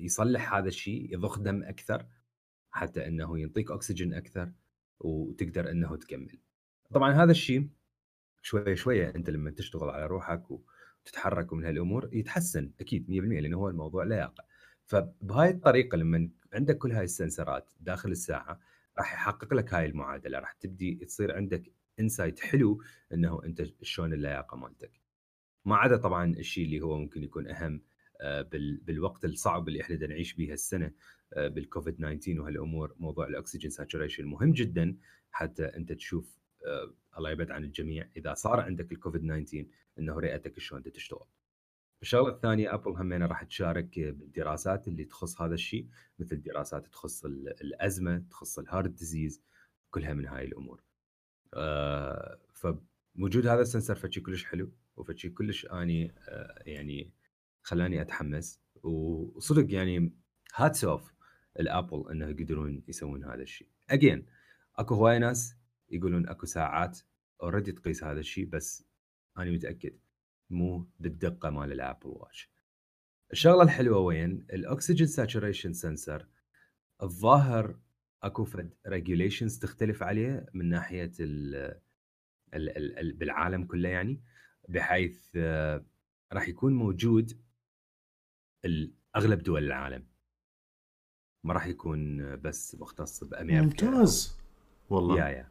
يصلح 0.00 0.54
هذا 0.54 0.68
الشيء 0.68 1.14
يضخ 1.14 1.38
دم 1.38 1.62
أكثر 1.62 2.06
حتى 2.70 3.06
إنه 3.06 3.38
ينطيك 3.38 3.70
أكسجين 3.70 4.14
أكثر 4.14 4.52
وتقدر 5.00 5.70
إنه 5.70 5.96
تكمل. 5.96 6.38
طبعا 6.90 7.12
هذا 7.12 7.30
الشيء 7.30 7.68
شوية 8.42 8.74
شوية 8.74 9.14
أنت 9.14 9.30
لما 9.30 9.50
تشتغل 9.50 9.90
على 9.90 10.06
روحك 10.06 10.42
وتتحرك 10.50 11.52
من 11.52 11.64
هالأمور 11.64 12.08
يتحسن 12.12 12.72
أكيد 12.80 13.06
100% 13.08 13.10
لأنه 13.10 13.56
هو 13.56 13.68
الموضوع 13.68 14.04
لياقة. 14.04 14.44
فبهاي 14.86 15.50
الطريقة 15.50 15.96
لما 15.96 16.30
عندك 16.52 16.78
كل 16.78 16.92
هاي 16.92 17.04
السنسرات 17.04 17.70
داخل 17.80 18.10
الساعة 18.10 18.60
راح 19.00 19.12
يحقق 19.14 19.54
لك 19.54 19.74
هاي 19.74 19.86
المعادلة 19.86 20.38
راح 20.38 20.52
تبدي 20.52 20.94
تصير 20.94 21.36
عندك 21.36 21.72
انسايت 22.00 22.40
حلو 22.40 22.82
إنه 23.12 23.44
أنت 23.44 23.66
شلون 23.82 24.12
اللياقة 24.12 24.56
مالتك. 24.56 25.00
ما 25.64 25.76
عدا 25.76 25.96
طبعا 25.96 26.34
الشيء 26.34 26.64
اللي 26.64 26.80
هو 26.80 26.98
ممكن 26.98 27.22
يكون 27.22 27.48
أهم 27.48 27.82
آه، 28.20 28.42
بالوقت 28.82 29.24
الصعب 29.24 29.68
اللي 29.68 29.80
إحنا 29.80 30.06
نعيش 30.06 30.34
به 30.34 30.52
هالسنة 30.52 30.92
آه، 31.32 31.48
بالكوفيد 31.48 31.96
19 31.96 32.40
وهالأمور 32.40 32.94
موضوع 32.98 33.26
الأكسجين 33.26 33.70
saturation 33.70 34.24
مهم 34.24 34.52
جدا 34.52 34.96
حتى 35.30 35.64
أنت 35.64 35.92
تشوف 35.92 36.38
آه، 36.66 36.94
الله 37.18 37.30
يبعد 37.30 37.50
عن 37.50 37.64
الجميع 37.64 38.08
إذا 38.16 38.34
صار 38.34 38.60
عندك 38.60 38.92
الكوفيد 38.92 39.20
19 39.20 39.66
إنه 39.98 40.20
رئتك 40.20 40.58
شلون 40.58 40.82
تشتغل. 40.82 41.26
الشغله 42.02 42.28
الثانية 42.28 42.74
Apple 42.74 42.90
همينة 42.90 43.26
راح 43.26 43.42
تشارك 43.42 43.98
بالدراسات 44.00 44.88
اللي 44.88 45.04
تخص 45.04 45.40
هذا 45.40 45.54
الشيء 45.54 45.88
مثل 46.18 46.42
دراسات 46.42 46.86
تخص 46.86 47.24
الأزمة 47.24 48.24
تخص 48.30 48.58
ال 48.58 48.63
heart 48.63 48.90
disease 48.90 49.42
كلها 49.90 50.14
من 50.14 50.26
هاي 50.26 50.44
الأمور. 50.44 50.82
فوجود 52.52 53.46
هذا 53.46 53.60
ال 53.60 53.65
sensor 53.65 53.94
فشي 53.94 54.20
كلش 54.20 54.44
حلو 54.44 54.72
وفشي 54.96 55.30
كلش 55.30 55.66
أني 55.66 56.14
آه، 56.28 56.62
يعني 56.66 57.12
خلاني 57.62 58.00
أتحمس 58.00 58.60
وصدق 58.82 59.74
يعني 59.74 60.12
hats 60.54 60.84
off 60.84 61.12
ال 61.60 61.68
Apple 61.68 62.10
إنه 62.10 62.28
يقدرون 62.28 62.82
يسوون 62.88 63.24
هذا 63.24 63.42
الشيء. 63.42 63.68
again 63.90 64.26
أكو 64.76 64.94
هواي 64.94 65.18
ناس 65.18 65.56
يقولون 65.90 66.28
أكو 66.28 66.46
ساعات 66.46 66.98
already 67.42 67.72
تقيس 67.72 68.04
هذا 68.04 68.20
الشيء 68.20 68.46
بس 68.46 68.84
أنا 69.38 69.50
متأكد 69.50 69.98
مو 70.50 70.88
بالدقة 71.00 71.50
مال 71.50 71.72
ال 71.72 71.78
Apple 71.78 72.08
Watch. 72.08 72.50
الشغلة 73.32 73.62
الحلوة 73.62 73.98
وين؟ 73.98 74.46
الأكسجين 74.52 75.06
saturation 75.06 75.72
sensor. 75.72 76.26
الظاهر 77.02 77.78
أكو 78.22 78.44
فد 78.44 78.74
regulations 78.86 79.58
تختلف 79.58 80.02
عليه 80.02 80.46
من 80.54 80.68
ناحية 80.68 81.12
ال 81.20 81.54
ال 82.54 82.98
ال 82.98 83.12
بالعالم 83.12 83.64
كله 83.64 83.88
يعني 83.88 84.22
بحيث 84.68 85.30
آه، 85.36 85.84
راح 86.32 86.48
يكون 86.48 86.74
موجود 86.74 87.40
أغلب 89.16 89.42
دول 89.42 89.64
العالم. 89.64 90.06
ما 91.44 91.52
راح 91.54 91.66
يكون 91.66 92.36
بس 92.36 92.74
مختص 92.74 93.24
بأمريكا. 93.24 93.62
ممتاز. 93.62 94.38
والله. 94.90 95.18
yeah 95.18 95.28
yeah. 95.28 95.48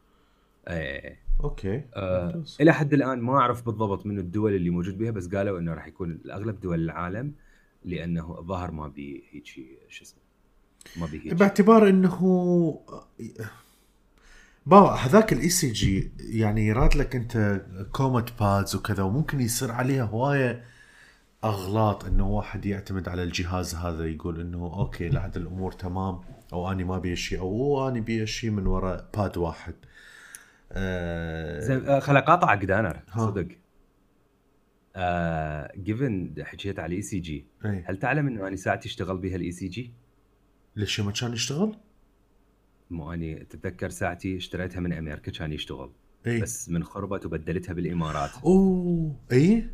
إيه. 0.67 1.19
okay. 1.43 1.83
آه 1.95 2.43
إلى 2.61 2.73
حد 2.73 2.93
الآن 2.93 3.19
ما 3.19 3.37
أعرف 3.37 3.65
بالضبط 3.65 4.05
من 4.05 4.19
الدول 4.19 4.55
اللي 4.55 4.69
موجود 4.69 4.97
بها 4.97 5.11
بس 5.11 5.27
قالوا 5.27 5.59
إنه 5.59 5.73
راح 5.73 5.87
يكون 5.87 6.19
اغلب 6.31 6.59
دول 6.59 6.79
العالم 6.79 7.33
لأنه 7.85 8.39
الظاهر 8.39 8.71
ما 8.71 8.87
بي 8.87 9.23
هيك 9.31 9.45
شو 9.89 10.03
اسمه 10.03 10.19
ما 10.97 11.05
بي 11.05 11.17
هيك 11.25 11.33
باعتبار 11.33 11.89
إنه 11.89 12.19
بابا 14.65 14.89
هذاك 14.91 15.33
ال 15.33 15.49
ECG 15.49 16.11
يعني 16.19 16.67
يراد 16.67 16.95
لك 16.95 17.15
أنت 17.15 17.65
كومت 17.91 18.39
pads 18.39 18.75
وكذا 18.75 19.03
وممكن 19.03 19.39
يصير 19.39 19.71
عليها 19.71 20.03
هواية 20.03 20.63
أغلاط 21.43 22.05
إنه 22.05 22.29
واحد 22.29 22.65
يعتمد 22.65 23.09
على 23.09 23.23
الجهاز 23.23 23.75
هذا 23.75 24.05
يقول 24.05 24.41
إنه 24.41 24.57
okay 24.57 25.09
لحد 25.09 25.37
الأمور 25.37 25.71
تمام 25.71 26.21
أو 26.53 26.71
أني 26.71 26.83
ما 26.83 26.95
ابي 26.95 27.15
شيء 27.15 27.39
أو 27.39 27.87
أني 27.87 27.99
ابي 27.99 28.27
شيء 28.27 28.49
من 28.49 28.67
وراء 28.67 29.09
pad 29.17 29.37
واحد. 29.37 29.73
آه 30.71 31.59
زين 31.59 31.85
آه، 31.85 31.99
خل 31.99 32.17
أقاطعك 32.17 32.65
دانر 32.65 32.99
صدق. 33.17 33.47
آه 34.95 35.71
جيفن 35.77 36.33
حكيت 36.41 36.79
على 36.79 36.91
ال 36.91 37.01
ECG 37.01 37.45
هل 37.63 37.97
تعلم 37.99 38.27
إنه 38.27 38.47
أنا 38.47 38.55
ساعتي 38.55 38.87
اشتغل 38.89 39.17
بها 39.17 39.35
الاي 39.35 39.51
سي 39.51 39.67
جي؟ 39.67 39.93
ليش 40.75 40.99
ما 40.99 41.11
كان 41.11 41.33
يشتغل؟ 41.33 41.75
مو 42.89 43.13
أني 43.13 43.35
تتذكر 43.35 43.89
ساعتي 43.89 44.37
اشتريتها 44.37 44.79
من 44.79 44.93
أمريكا 44.93 45.31
كان 45.31 45.53
يشتغل 45.53 45.91
إيه؟ 46.27 46.41
بس 46.41 46.69
من 46.69 46.83
خربت 46.83 47.25
وبدلتها 47.25 47.73
بالإمارات. 47.73 48.29
أوه 48.43 49.15
إي؟ 49.31 49.69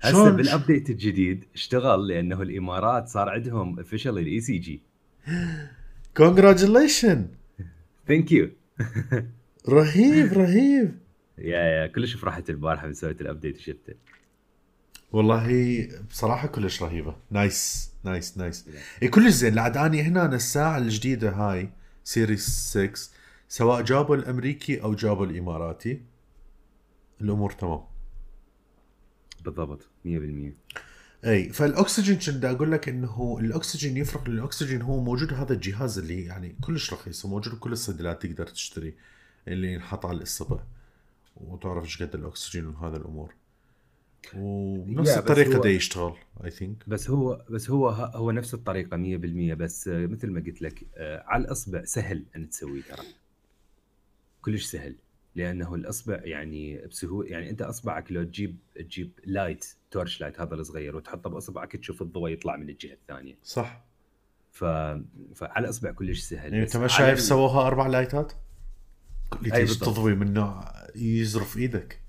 هسه 0.00 0.30
بال 0.30 0.45
update 0.45 0.90
الجديد 0.90 1.44
اشتغل 1.54 2.08
لأنه 2.08 2.42
الإمارات 2.42 3.08
صار 3.08 3.28
عندهم 3.28 3.78
official 3.78 4.18
ال 4.18 4.40
ECG 4.40 4.82
congratulation 6.16 7.28
thank 8.08 8.32
you 8.32 8.50
رهيب 9.68 10.32
رهيب. 10.32 10.98
yeah 11.38 11.58
yeah 11.58 11.86
كلش 11.86 12.14
فرحت 12.14 12.50
البارحة 12.50 12.86
من 12.86 12.94
سويت 12.94 13.20
ال 13.20 13.25
update 13.25 13.56
وشفته 13.56 13.94
والله 15.12 15.88
بصراحة 16.10 16.48
كلش 16.48 16.82
رهيبة. 16.82 17.16
nice 17.30 17.90
nice 18.04 18.38
nice 18.38 18.68
اي 19.02 19.08
كلش 19.08 19.32
زين. 19.32 19.54
لعد 19.54 19.76
اني 19.76 20.02
هنا 20.02 20.34
الساعة 20.34 20.78
الجديدة 20.78 21.30
هاي 21.30 21.70
Series 22.04 22.46
6 22.48 22.92
سواء 23.48 23.82
جابوا 23.82 24.16
الأمريكي 24.16 24.82
أو 24.82 24.94
جابوا 24.94 25.26
الإماراتي. 25.26 26.02
الأمور 27.20 27.50
تمام. 27.50 27.80
بالضبط 29.44 29.88
100% 30.04 30.08
اي 31.24 31.48
فالأكسجين 31.48 32.18
كنت 32.18 32.44
أقول 32.44 32.72
لك 32.72 32.88
إنه 32.88 33.38
الأكسجين 33.40 33.96
يفرق 33.96 34.28
الاكسجين 34.28 34.82
هو 34.82 35.00
موجود 35.00 35.32
هذا 35.32 35.52
الجهاز 35.52 35.98
اللي 35.98 36.24
يعني 36.24 36.56
كلش 36.60 36.92
رخيص 36.92 37.24
وموجود 37.24 37.54
بكل 37.54 37.72
الصيدليات 37.72 38.26
تقدر 38.26 38.46
تشتري. 38.46 38.94
اللي 39.50 39.72
ينحط 39.72 40.06
على 40.06 40.18
الاصبع 40.18 40.60
وتعرف 41.36 41.84
إيش 41.84 42.02
قد 42.02 42.14
الأكسجين 42.14 42.66
وهذا 42.66 42.96
الأمور. 42.96 43.34
ونفس 44.36 45.18
الطريقة 45.18 45.60
ده 45.62 45.68
يشتغل 45.68 46.14
I 46.44 46.50
think 46.50 46.88
بس 46.88 47.10
هو 47.10 47.44
بس 47.50 47.70
هو 47.70 47.88
هو 47.88 48.30
نفس 48.30 48.54
الطريقة 48.54 48.96
100% 48.96 49.54
بس 49.54 49.88
مثل 49.88 50.30
ما 50.30 50.40
قلت 50.40 50.62
لك 50.62 50.86
آه، 50.96 51.24
على 51.26 51.44
الإصبع 51.44 51.84
سهل 51.84 52.24
أن 52.36 52.50
تسويه 52.50 52.82
ترى. 52.82 53.04
كلش 54.42 54.64
سهل 54.64 54.96
لأنه 55.34 55.74
الإصبع 55.74 56.20
يعني 56.24 56.86
بسهوله 56.86 57.28
يعني 57.28 57.50
أنت 57.50 57.62
إصبعك 57.62 58.12
لو 58.12 58.24
تجيب 58.24 58.56
تجيب 58.74 59.10
light 59.24 59.66
torch 59.90 60.20
light 60.20 60.40
هذا 60.40 60.54
الصغير 60.54 60.96
وتحطه 60.96 61.30
بإصبعك 61.30 61.76
تشوف 61.76 62.02
الضوء 62.02 62.30
يطلع 62.30 62.56
من 62.56 62.68
الجهة 62.68 62.92
الثانية. 62.92 63.34
صح. 63.42 63.84
ف... 64.52 64.64
فعلى 65.34 65.64
الإصبع 65.64 65.90
كلش 65.90 66.20
سهل 66.20 66.52
يعني 66.52 66.62
أنت 66.64 66.76
ما 66.76 66.88
شايف. 66.88 67.20
سووها 67.20 67.66
أربع 67.66 67.86
لايتات؟ 67.86 68.32
اللي 69.38 69.50
تيجي 69.50 69.74
تضوي 69.74 70.14
من 70.14 70.32
نوع 70.32 70.72
يزرف 70.96 71.56
إيدك. 71.56 72.00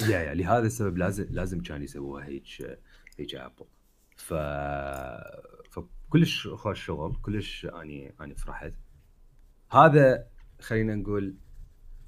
yeah 0.00 0.18
yeah 0.18 0.34
لهذا 0.34 0.66
السبب 0.66 0.98
لازم 0.98 1.26
لازم 1.30 1.60
كان 1.60 1.82
يسووها 1.82 2.24
هيك 2.24 2.78
هيك 3.18 3.34
Apple. 3.34 3.64
ف 4.16 4.34
فكلش 5.70 6.48
خوش 6.48 6.84
شغل 6.84 7.16
كلش 7.22 7.66
أني 7.66 8.14
أني 8.20 8.34
فرحت. 8.34 8.72
هذا 9.70 10.26
خلينا 10.60 10.94
نقول 10.94 11.34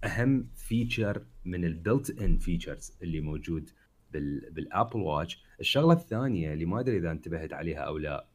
أهم 0.05 0.49
feature 0.57 1.27
من 1.45 1.65
ال 1.65 2.11
built-in 2.21 2.39
features 2.39 2.93
اللي 3.03 3.21
موجود 3.21 3.71
بال 4.13 4.51
بال 4.51 4.65
Apple 4.65 5.01
Watch 5.01 5.45
الشغلة 5.61 5.93
الثانية 5.93 6.53
اللي 6.53 6.65
ما 6.65 6.81
أدري 6.81 6.97
إذا 6.99 7.11
انتبهت 7.11 7.53
عليها 7.53 7.79
أو 7.79 7.99
لا 7.99 8.27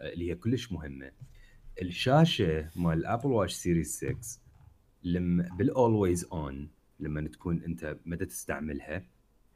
اللي 0.00 0.30
هي 0.30 0.34
كلش 0.34 0.72
مهمة. 0.72 1.10
الشاشة 1.82 2.70
مال 2.76 2.98
ال 2.98 3.03
Apple 3.03 3.26
Watch 3.26 3.52
Series 3.52 3.96
6 3.96 4.16
لما 5.12 5.48
بال 5.56 5.73
always 5.73 6.24
on 6.32 6.70
لما 7.00 7.28
تكون 7.28 7.62
أنت 7.62 7.98
مدى 8.06 8.26
تستعملها 8.26 9.04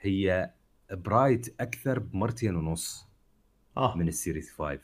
هي 0.01 0.51
bright 0.91 1.61
أكثر 1.61 1.99
بمرتين 1.99 2.57
ونص 2.57 3.07
آه. 3.77 3.97
من 3.97 4.09
ال 4.09 4.15
Series 4.15 4.51
5 4.51 4.81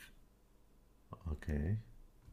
okay. 1.27 1.77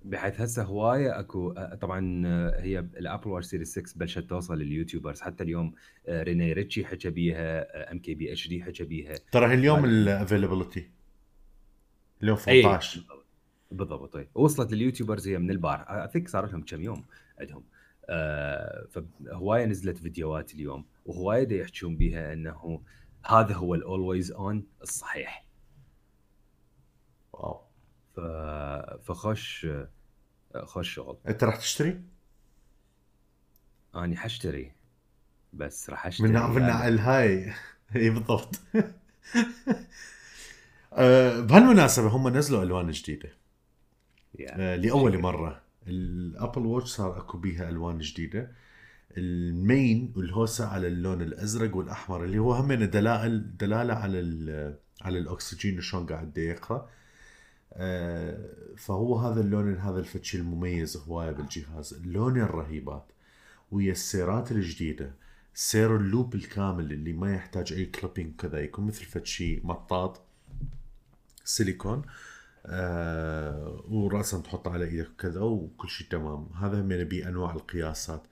بحيث 0.05 0.41
هسه 0.41 0.63
هوايه 0.63 1.19
أكو 1.19 1.53
طبعا 1.81 2.27
هي 2.59 2.79
ال 2.79 2.88
Apple 2.88 3.29
Watch 3.29 3.45
Series 3.45 3.79
6 3.79 3.99
بلشت 3.99 4.19
توصل 4.19 4.57
لل 4.57 4.68
YouTubers. 4.68 5.21
حتى 5.21 5.43
اليوم 5.43 5.73
Rene 6.09 6.53
Ritchie 6.53 6.85
حكى 6.85 7.09
بيها 7.09 7.91
أم 7.91 7.99
كي 7.99 8.13
بي 8.15 8.31
إتش 8.31 8.47
دي 8.47 8.63
حكى 8.63 8.83
بيها. 8.83 9.15
ترى 9.31 9.53
اليوم 9.53 9.85
ال 9.85 9.93
availability 9.93 10.89
اليوم 12.23 12.37
18 12.37 13.05
بالضبط 13.71 14.15
اي 14.15 14.29
وصلت 14.33 14.73
لل 14.73 14.83
YouTubers 14.83 15.27
هي 15.27 15.37
من 15.37 15.51
البارح 15.51 15.91
I 15.91 16.07
think 16.07 16.27
صار 16.27 16.45
لهم 16.45 16.61
كم 16.61 16.81
يوم 16.81 17.05
عندهم. 17.39 17.63
آه 18.09 18.87
فهواية 18.89 19.65
نزلت 19.65 19.97
فيديوهات 19.97 20.53
اليوم 20.53 20.85
وهواية 21.05 21.61
يحكون 21.61 21.97
بها 21.97 22.33
إنه 22.33 22.81
هذا 23.25 23.53
هو 23.53 23.75
ال 23.75 23.83
always 23.83 24.31
on 24.31 24.67
الصحيح. 24.81 25.45
wow. 27.33 27.61
ف... 28.15 28.19
فخوش 29.03 29.67
خوش 30.63 30.93
شغل. 30.93 31.17
أنت 31.27 31.43
راح 31.43 31.55
تشتري؟ 31.55 32.01
أني 33.95 34.15
حاشتري 34.15 34.71
بس 35.53 35.89
راح 35.89 36.05
أشتري 36.07 36.27
من 36.27 36.33
من 36.33 36.63
الهاي. 36.63 37.53
إي 37.95 38.09
بالضبط. 38.09 38.59
أه 40.93 41.39
بهالمناسبة 41.39 42.07
هم 42.07 42.27
نزلوا 42.27 42.63
ألوان 42.63 42.91
جديدة. 42.91 43.29
يعني 44.35 44.63
أه 44.63 44.75
لأول 44.75 45.21
مرة. 45.21 45.64
ال 45.87 46.00
Apple 46.00 46.65
Watch 46.65 46.89
صار 46.89 47.17
أكو 47.17 47.37
بيها 47.37 47.69
ألوان 47.69 47.99
جديدة. 47.99 48.51
ال 49.17 49.37
main 49.37 50.13
والهوسة 50.15 50.67
على 50.67 50.87
اللون 50.87 51.21
الأزرق 51.21 51.75
والأحمر 51.75 52.23
اللي 52.23 52.37
هو 52.37 52.53
هم 52.53 52.73
دلائل 52.73 53.57
دلالة 53.57 53.93
على 53.93 54.19
على 55.01 55.19
الأكسجين 55.19 55.77
وشلون 55.77 56.05
قاعد 56.05 56.37
يقرأ. 56.37 56.89
آه، 57.73 58.49
فهو 58.77 59.17
هذا 59.17 59.41
اللون 59.41 59.77
هذا 59.77 59.99
الفد 59.99 60.18
شي 60.18 60.37
المميز 60.37 60.97
هواية 60.97 61.31
بالجهاز. 61.31 61.93
اللون 61.93 62.41
الرهيبات 62.41 63.05
ويا 63.71 63.91
السيرات 63.91 64.51
الجديدة. 64.51 65.13
سير 65.53 65.95
ال 65.97 66.05
loop 66.05 66.35
الكامل 66.35 66.91
اللي 66.91 67.13
ما 67.13 67.35
يحتاج 67.35 67.73
أي 67.73 67.85
clipping 67.85 68.35
كذا 68.35 68.59
يكون 68.59 68.85
مثل 68.87 69.05
فد 69.05 69.28
شي 69.28 69.61
مطاط 69.63 70.21
سيليكون. 71.45 72.01
آه 72.65 73.83
وراسا 73.87 74.39
تحطه 74.39 74.71
على 74.71 74.85
إيدك 74.85 75.11
كذا 75.17 75.41
وكل 75.41 75.89
شيء 75.89 76.07
تمام. 76.07 76.49
هذا 76.53 76.81
هم 76.81 76.87
بيه 76.87 77.27
أنواع 77.27 77.53
القياسات. 77.53 78.23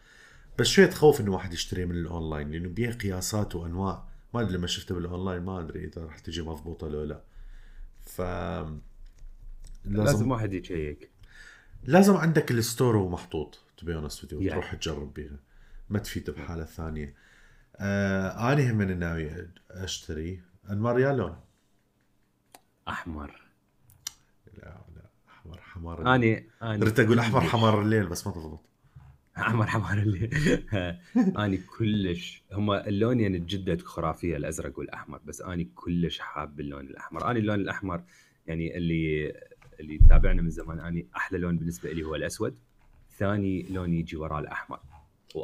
بس 0.60 0.68
شوي 0.68 0.88
تخوف 0.88 1.22
إنه 1.22 1.32
واحد 1.32 1.54
يشتري 1.54 1.86
من 1.86 1.96
الأونلاين 1.96 2.52
لأنه 2.52 2.70
بيه 2.70 2.92
قياسات 2.92 3.56
وأنواع. 3.56 4.08
ما 4.34 4.42
أدري 4.42 4.58
لما 4.58 4.68
شفته 4.68 4.96
بالأونلاين 4.96 5.42
ما 5.42 5.60
أدري 5.60 5.86
إذا 5.86 6.06
راح 6.06 6.20
تجي 6.20 6.42
مضبوطة 6.42 6.88
لو 6.88 7.04
لا. 7.04 7.24
ف 8.02 8.22
لازم, 8.22 8.82
لازم 9.86 10.32
واحد 10.32 10.54
يشيك. 10.54 11.12
لازم 11.84 12.18
عندك 12.18 12.52
ال 12.52 12.61
store 12.61 13.10
محطوط 13.10 13.60
to 13.78 13.87
be 13.87 13.96
honest 13.96 14.20
with 14.20 14.32
you 14.32 14.42
يعني. 14.42 14.52
تروح 14.52 14.76
تجرب 14.76 15.14
بيها. 15.14 15.40
ما 15.90 16.00
تفيد 16.00 16.30
بحالة 16.30 16.64
ثانية. 16.64 17.16
آه 17.76 18.54
أنا 18.54 18.72
هم 18.72 18.76
من 18.76 19.00
ناوي 19.00 19.48
أشتري 19.72 20.42
انمار 20.70 21.00
يا 21.00 21.14
لون. 21.14 21.36
أحمر. 22.88 23.43
حمار 25.84 26.16
اني 26.16 26.50
أني 26.64 26.84
ريت 26.86 27.00
أقول 27.00 27.20
أحمر 27.20 27.42
حمار 27.42 27.82
الليل 27.82 28.08
بس 28.08 28.28
ما 28.28 28.34
تضبط. 28.34 28.60
أحمر 29.38 29.68
حمار 29.68 29.98
الليل. 29.98 30.30
أني 31.44 31.58
كلش 31.58 32.44
هم 32.52 32.72
اللونين 32.72 33.36
الجدة 33.36 33.78
خرافية 33.78 34.38
الأزرق 34.38 34.80
والأحمر 34.80 35.20
بس 35.26 35.42
أني 35.42 35.70
كلش 35.76 36.20
حاب 36.20 36.60
اللون 36.60 36.86
الأحمر. 36.86 37.32
أني 37.32 37.40
اللون 37.40 37.60
الأحمر 37.60 38.04
يعني 38.48 38.78
اللي 38.78 39.34
اللي 39.80 39.98
تابعنا 40.10 40.42
من 40.42 40.50
زمان 40.50 40.80
أني 40.80 41.08
أحلى 41.16 41.38
لون 41.38 41.58
بالنسبة 41.58 41.92
لي 41.92 42.04
هو 42.04 42.16
الأسود. 42.16 42.58
ثاني 43.18 43.64
لون 43.70 43.94
يجي 43.94 44.18
وراه 44.18 44.40
الأحمر. 44.40 44.80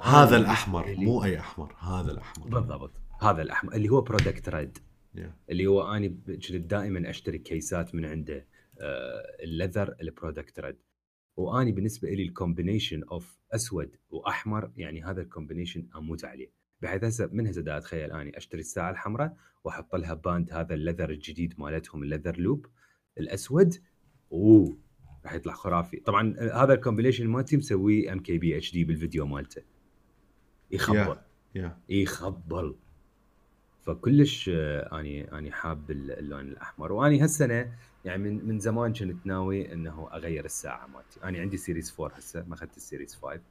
هذا 0.03 0.37
الأحمر 0.37 0.95
مو 0.97 1.23
أي 1.23 1.39
أحمر 1.39 1.73
هذا 1.79 2.11
الأحمر. 2.11 2.47
بالضبط 2.47 2.91
هذا 3.21 3.41
الأحمر 3.41 3.73
اللي 3.73 3.89
هو 3.89 4.01
Product 4.01 4.49
Red 4.49 4.77
yeah. 5.17 5.19
اللي 5.49 5.67
هو 5.67 5.95
أني 5.95 6.09
كنت 6.27 6.51
دائما 6.51 7.09
أشتري 7.09 7.37
كيسات 7.37 7.95
من 7.95 8.05
عنده. 8.05 8.45
ال 9.43 9.50
leather 9.50 9.95
ال 10.01 10.09
Product 10.09 10.59
Red 10.59 10.77
وأني 11.35 11.71
بالنسبة 11.71 12.09
لي 12.09 12.23
ال 12.23 12.30
combination 12.30 13.03
of 13.03 13.39
أسود 13.51 13.95
وأحمر 14.09 14.71
يعني 14.77 15.03
هذا 15.03 15.21
ال 15.21 15.27
combination 15.27 15.87
أموت 15.95 16.25
عليه 16.25 16.51
بحيث 16.81 17.03
هسه 17.03 17.29
من 17.31 17.47
هسه 17.47 17.77
أتخيل 17.77 18.11
أني 18.11 18.37
أشتري 18.37 18.61
الساعة 18.61 18.91
الحمراء 18.91 19.35
وأحط 19.63 19.95
لها 19.95 20.13
band 20.13 20.51
هذا 20.51 20.73
ال 20.73 20.78
leather 20.78 21.09
الجديد 21.09 21.53
مالتهم 21.57 22.03
ال 22.03 22.08
leather 22.08 22.39
loop 22.39 22.65
الأسود. 23.17 23.73
أوه 24.31 24.77
راح 25.25 25.33
يطلع 25.33 25.53
خرافي. 25.53 25.97
طبعا 25.97 26.35
هذا 26.39 26.73
ال 26.73 26.78
combination 26.78 27.27
مالتي 27.27 27.57
مسويه 27.57 28.13
ام 28.13 28.19
كي 28.19 28.37
بي 28.37 28.57
اتش 28.57 28.71
دي 28.71 28.83
بالفيديو 28.83 29.25
مالته. 29.25 29.61
يخبل 30.71 31.15
yeah. 31.15 31.59
yeah. 31.59 31.71
يخبل 31.89 32.75
فكلش 33.89 34.49
آه، 34.53 34.99
أني 34.99 35.37
أني 35.37 35.51
حاب 35.51 35.91
اللون 35.91 36.47
الأحمر. 36.47 36.91
وأني 36.91 37.21
هالسنة 37.21 37.73
يعني 38.05 38.23
من 38.23 38.47
من 38.47 38.59
زمان 38.59 38.93
كنت 38.93 39.25
ناوي 39.25 39.73
إنه 39.73 40.09
أغير 40.13 40.45
الساعة 40.45 40.87
مالتي. 40.87 41.23
أنا 41.23 41.39
عندي 41.39 41.57
Series 41.57 41.95
4 41.99 42.17
هسه 42.17 42.43
ما 42.47 42.53
أخذت 42.53 42.77
ال 42.77 42.83
Series 42.83 43.15
5 43.15 43.41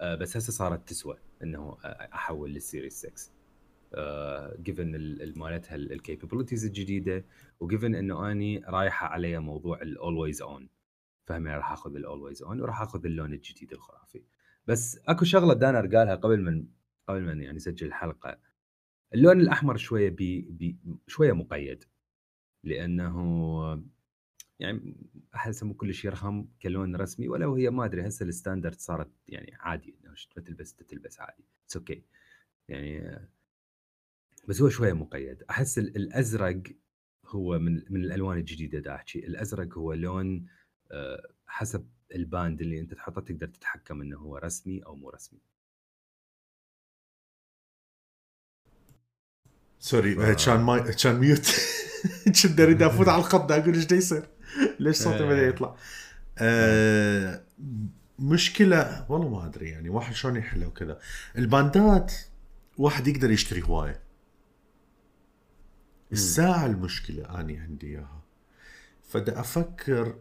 أه 0.00 0.14
بس 0.14 0.36
هسه 0.36 0.52
صارت 0.52 0.88
تسوى 0.88 1.16
إنه 1.42 1.76
أحول 1.84 2.50
لل 2.50 2.61
Series 2.61 2.92
6 2.92 3.32
given 4.62 4.90
مالتها 5.36 5.74
ال 5.74 5.81
capabilities 5.81 6.64
الجديدة 6.64 7.24
و 7.60 7.66
given 7.66 7.94
إنه 7.94 8.32
أني 8.32 8.62
رايحة 8.68 9.06
علي 9.06 9.38
موضوع 9.38 9.82
ال 9.82 9.91
always 9.91 10.42
on 10.42 10.68
فهم 11.26 11.46
راح 11.48 11.72
آخذ 11.72 11.96
ال 11.96 12.03
always 12.03 12.42
on 12.42 12.60
وراح 12.60 12.80
آخذ 12.80 13.06
اللون 13.06 13.32
الجديد 13.32 13.72
الخرافي. 13.72 14.22
بس 14.66 14.98
أكو 15.08 15.24
شغلة 15.24 15.54
دانر 15.54 15.96
قالها 15.96 16.14
قبل 16.14 16.40
من 16.40 16.66
قبل 17.08 17.22
من 17.22 17.42
يعني 17.42 17.56
نسجل 17.56 17.86
الحلقة 17.86 18.38
اللون 19.14 19.40
الأحمر 19.40 19.76
شوية 19.76 20.10
بي, 20.10 20.40
بي 20.40 20.76
شوية 21.06 21.32
مقيد 21.32 21.84
لأنه 22.64 23.82
يعني 24.60 24.96
احس 25.34 25.62
مو 25.62 25.74
كلش 25.74 26.04
يرخم 26.04 26.48
كلون 26.62 26.96
رسمي؟ 26.96 27.28
ولو 27.28 27.54
هي 27.54 27.70
ما 27.70 27.84
أدري 27.84 28.08
هسه 28.08 28.26
ال 28.26 28.32
standard 28.32 28.80
صارت 28.80 29.10
يعني 29.28 29.54
عادي 29.60 29.96
إنه 30.04 30.14
تلبس 30.44 30.74
تلبس 30.74 31.20
عادي. 31.20 31.44
it's 31.64 31.76
okay 31.76 31.94
okay. 31.94 32.00
يعني 32.68 33.18
بس 34.48 34.62
هو 34.62 34.68
شوية 34.68 34.92
مقيد. 34.92 35.42
أحس 35.50 35.78
الأزرق 35.78 36.62
هو 37.26 37.58
من 37.58 37.82
من 37.90 38.04
الألوان 38.04 38.38
الجديدة 38.38 38.78
دا 38.78 38.94
أحكي. 38.94 39.18
الأزرق 39.26 39.78
هو 39.78 39.92
لون 39.92 40.46
آه، 40.92 41.32
حسب 41.46 41.88
ال 42.14 42.23
band 42.23 42.60
اللي 42.60 42.80
أنت 42.80 42.94
تحطه 42.94 43.20
تقدر 43.20 43.46
تتحكم 43.48 44.02
إنه 44.02 44.18
هو 44.18 44.36
رسمي 44.36 44.80
أو 44.86 44.96
مو 44.96 45.10
رسمي. 45.10 45.40
sorry 49.82 50.14
ف... 50.14 50.44
كان 50.44 50.60
ماي 50.60 50.92
كان 50.92 51.16
mute. 51.16 51.46
كنت 52.42 52.60
اريد 52.60 52.82
افوت 52.82 53.08
على 53.08 53.18
الخط 53.18 53.52
أقول 53.52 53.74
إيش 53.74 53.92
يصير؟ 53.92 54.28
ليش 54.80 54.96
صوتي 54.96 55.24
بدأ 55.24 55.46
يطلع؟ 55.46 55.76
آه 56.38 57.42
مشكلة 58.18 59.06
والله 59.08 59.28
ما 59.28 59.46
أدري 59.46 59.70
يعني 59.70 59.88
واحد 59.88 60.14
شلون 60.14 60.36
يحلها 60.36 60.68
وكذا. 60.68 60.98
ال 61.38 61.50
bands 61.50 62.12
واحد 62.78 63.08
يقدر 63.08 63.30
يشتري 63.30 63.62
هواية. 63.62 64.02
الساعة 66.12 66.66
المشكلة 66.66 67.40
أني 67.40 67.58
عندي 67.58 67.86
إياها. 67.86 68.22
فدا 69.08 69.40
أفكر 69.40 70.14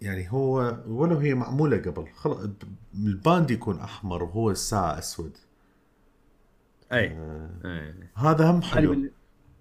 يعني 0.00 0.32
هو 0.32 0.78
ولو 0.86 1.18
هي 1.18 1.34
معمولة 1.34 1.76
قبل 1.76 2.08
خلص 2.14 2.48
ال 2.94 3.05
band 3.05 3.50
يكون 3.50 3.80
أحمر 3.80 4.22
وهو 4.22 4.50
الساعة 4.50 4.98
أسود. 4.98 5.36
آه 6.92 7.50
أي. 7.64 7.94
هذا 8.14 8.50
هم 8.50 8.62
حلو. 8.62 8.90
بال... 8.90 9.10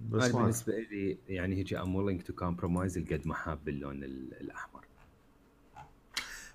بس 0.09 0.31
بالنسبة 0.31 0.73
لي 0.73 1.17
يعني 1.27 1.55
هيجي 1.55 1.79
I'm 1.79 2.19
willing 2.19 2.23
to 2.23 2.33
compromise 2.33 2.97
القد 2.97 3.27
ما 3.27 3.33
حاب 3.33 3.69
اللون 3.69 4.03
الأحمر. 4.03 4.85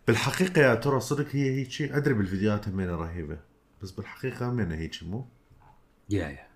بالحقيقة 0.06 0.62
يا 0.62 0.74
ترى 0.74 1.00
صدق 1.00 1.26
هي 1.36 1.50
هيك 1.50 1.82
أدري 1.82 2.14
بالفيديوهات 2.14 2.68
همينه 2.68 2.94
رهيبة 2.94 3.38
بس 3.82 3.90
بالحقيقة 3.90 4.50
همينه 4.50 4.74
هيك 4.74 5.02
مو؟ 5.02 5.26
yeah 6.10 6.28
yeah 6.28 6.46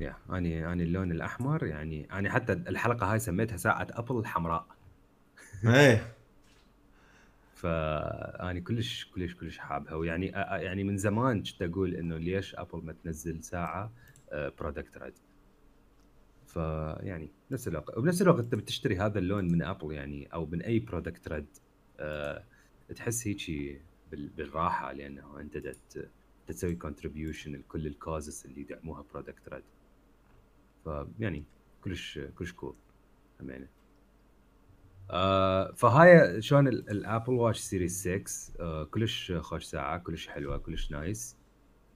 yeah 0.00 0.16
اني 0.30 0.72
أني 0.72 0.82
اللون 0.82 1.12
الأحمر 1.12 1.66
يعني 1.66 2.08
أنا 2.12 2.30
حتى 2.30 2.52
الحلقة 2.52 3.12
هاي 3.12 3.18
سميتها 3.18 3.56
ساعة 3.56 3.86
أبل 3.90 4.18
الحمراء. 4.18 4.66
إيه. 5.64 6.12
فأني 7.56 8.60
كلش 8.60 9.04
كلش 9.14 9.34
كلش 9.34 9.58
حابها. 9.58 9.94
ويعني 9.94 10.26
يعني 10.26 10.84
من 10.84 10.96
زمان 10.96 11.42
كنت 11.42 11.62
أقول 11.62 11.94
إنه 11.94 12.16
ليش 12.18 12.54
أبل 12.54 12.84
ما 12.84 12.92
تنزل 12.92 13.44
ساعة 13.44 13.92
Product 14.32 14.98
Red 14.98 15.14
فيعني 16.46 17.30
نفس 17.50 17.68
الوقت 17.68 17.98
وبنفس 17.98 18.22
الوقت 18.22 18.38
انت 18.40 18.54
بتشتري 18.54 18.96
هذا 18.98 19.18
اللون 19.18 19.44
من 19.52 19.62
أبل 19.62 19.92
يعني 19.92 20.26
أو 20.26 20.46
من 20.46 20.62
أي 20.62 20.78
Product 20.78 21.28
Red 21.28 21.46
أه 22.00 22.44
تحس 22.96 23.28
هيك 23.28 23.80
بالراحة 24.12 24.92
لأنه 24.92 25.40
أنت 25.40 25.56
دت 25.56 26.10
تسوي 26.46 26.74
contribution 26.74 27.52
لكل 27.52 27.86
ال 27.86 27.95
causes 27.95 28.46
اللي 28.46 28.60
يدعموها 28.60 29.04
Product 29.12 29.48
Red 29.48 29.64
فيعني 30.84 31.44
كلش 31.84 32.18
كلش 32.18 32.52
cool 32.52 32.74
أمانة. 33.40 33.66
آه 35.10 35.72
فهاي 35.72 36.42
شلون 36.42 36.68
ال 36.68 36.79
Apple 36.79 37.32
Watch 37.34 37.58
Series 37.60 38.00
6 38.00 38.62
آه 38.64 38.84
كلش 38.84 39.32
خوش 39.32 39.64
ساعة 39.64 39.98
كلش 39.98 40.28
حلوة 40.28 40.58
كلش 40.58 40.90
nice 40.90 41.36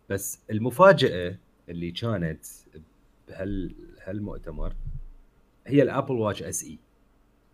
بس 0.08 0.38
المفاجأة 0.50 1.38
اللي 1.68 1.90
كانت 1.90 2.44
بهال 3.28 3.74
هالمؤتمر 4.02 4.74
هي 5.66 5.82
ال 5.82 6.14
Apple 6.14 6.42
Watch 6.42 6.64
SE 6.64 6.78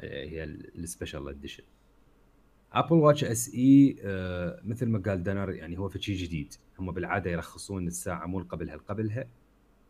هي 0.00 0.44
ال 0.44 1.28
special 1.28 1.64
edition 2.72 2.96
Apple 2.96 3.24
Watch 3.24 3.54
SE 3.54 3.96
مثل 4.64 4.86
ما 4.86 4.98
قال 4.98 5.22
دنر 5.22 5.50
يعني 5.50 5.78
هو 5.78 5.90
شيء 5.90 6.16
جديد. 6.16 6.54
هم 6.78 6.90
بالعادة 6.92 7.30
يرخصون 7.30 7.86
الساعة 7.86 8.26
مو 8.26 8.38
قبلها 8.38 8.76
قبلها 8.76 9.28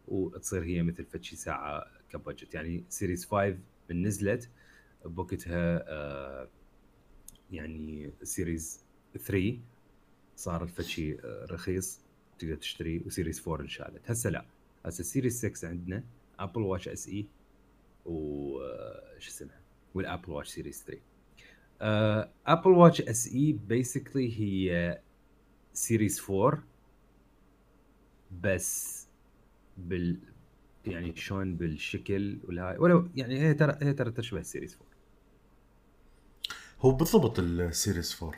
وتصير 0.09 0.63
هي 0.65 0.83
مثل 0.83 1.05
فشي 1.05 1.37
ساعة 1.37 1.85
كبجت. 2.11 2.55
يعني 2.55 2.85
Series 2.89 3.25
5 3.27 3.59
من 3.91 4.03
نزلت 4.07 4.51
بوقتها 5.09 5.85
آه، 5.89 6.49
يعني 7.51 8.13
Series 8.23 8.85
3 9.19 9.59
صار 10.37 10.63
الفشي 10.63 11.15
آه، 11.15 11.47
رخيص 11.51 12.01
تقدر 12.39 12.55
تشتري 12.55 13.03
و 13.07 13.13
Series 13.13 13.49
4 13.49 13.61
انشالت 13.61 14.11
هسه 14.11 14.31
لا 14.31 14.45
هسه 14.87 15.05
Series 15.05 15.47
6 15.47 15.69
عندنا 15.69 16.05
Apple 16.39 16.63
Watch 16.63 16.89
SE 16.89 17.27
و 18.07 18.59
شو 19.19 19.31
اسمها؟ 19.31 19.61
وال 19.95 20.05
Apple 20.05 20.31
Watch 20.31 20.49
Series 20.49 20.85
3 21.81 22.31
Apple 22.47 22.71
Watch 22.71 23.01
SE 23.01 23.35
basically 23.35 24.41
هي 24.41 25.01
Series 25.73 26.23
4 26.31 26.63
بس 28.43 29.07
بال 29.79 30.19
يعني 30.87 31.17
شلون 31.17 31.57
بالشكل 31.57 32.39
والهاي 32.45 32.79
ولو 32.79 33.09
يعني 33.17 33.41
هي 33.41 33.55
ترى 33.55 33.77
هي 33.83 33.93
ترى 33.93 34.11
تشبه 34.11 34.41
ال 34.41 34.45
Series 34.45 34.75
4 34.75 34.86
هو 36.81 36.91
بالضبط 36.91 37.39
ال 37.39 37.50
Series 37.50 38.17
4 38.23 38.35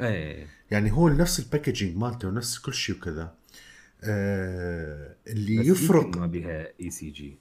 إيه. 0.00 0.46
يعني 0.70 0.92
هو 0.92 1.08
نفس 1.08 1.40
ال 1.40 1.46
packaging 1.46 1.96
مالته 1.96 2.28
ونفس 2.28 2.58
كل 2.58 2.74
شيء 2.74 2.96
وكذا. 2.96 3.34
آه 4.04 5.16
اللي 5.26 5.56
يفرق 5.68 6.16
ما 6.16 6.26
بيها 6.26 6.68
ECG 6.80 7.38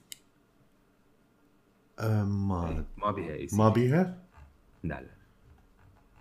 آه 1.99 2.23
ما 2.23 2.85
ما 2.97 3.11
بيها 3.11 3.33
EC 3.33 3.55
ما 3.55 3.69
G 3.69 3.73
بيها؟ 3.79 4.23
لا 4.83 5.01
لا. 5.01 5.17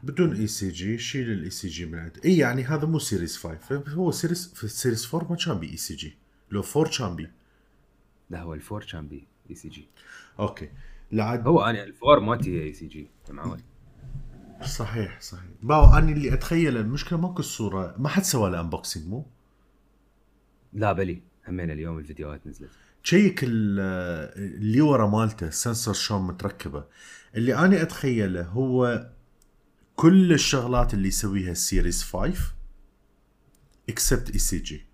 بدون 0.03 0.37
ECG 0.37 0.99
شيل 0.99 1.31
ال 1.31 1.51
ECG 1.51 1.87
من 1.87 1.99
عند 1.99 2.19
اي 2.25 2.37
يعني 2.37 2.65
هذا 2.65 2.87
مو 2.87 2.99
Series 2.99 3.37
5 3.37 3.85
هو 3.89 4.11
Series 4.11 4.55
في 4.55 4.65
ال 4.65 4.72
Series 4.72 5.15
4 5.15 5.31
ما 5.31 5.37
كان 5.37 5.59
بي 5.59 5.71
ECG 5.71 6.17
لو 6.51 6.63
4 6.77 6.99
كان 6.99 7.17
بي. 7.17 7.31
لا 8.31 8.43
هو 8.43 8.55
ال 8.55 8.61
four 8.61 8.85
كان 8.85 9.09
بي 9.09 9.27
ECG 9.51 9.89
okay. 10.39 10.69
لعد 11.13 11.47
هو 11.47 11.61
أنا 11.61 11.85
ال 11.85 11.92
four 11.92 12.21
مالتي 12.21 12.63
ECG 12.63 13.09
معود 13.31 13.61
صحيح 14.65 15.21
صحيح. 15.21 15.45
باو 15.63 15.85
أنا 15.99 16.13
اللي 16.13 16.35
أتخيل 16.35 16.77
المشكلة 16.77 17.19
ماكو 17.19 17.39
الصورة 17.41 17.95
ما 17.99 18.09
حد 18.09 18.23
سوى 18.23 18.51
له 18.51 18.61
unboxing 18.61 19.07
مو؟ 19.09 19.27
لا 20.73 20.93
بلي 20.93 21.23
همين 21.49 21.71
اليوم 21.71 21.99
الفيديوهات 21.99 22.47
نزلت. 22.47 22.71
check 23.05 23.41
ال- 23.45 23.81
اللي 24.57 24.81
ورا 24.81 25.07
مالته 25.07 25.47
ال 25.47 25.53
sensor 25.53 25.95
شلون 25.95 26.27
متركبة. 26.27 26.85
اللي 27.35 27.55
أنا 27.55 27.83
أتخيله 27.83 28.43
هو 28.43 29.07
كل 29.97 30.33
الشغلات 30.33 30.95
اللي 30.95 31.09
يسويها 31.09 31.53
ال 31.53 31.60
Series 31.60 32.03
5 32.03 32.53
except 33.89 34.31
ECG 34.31 34.85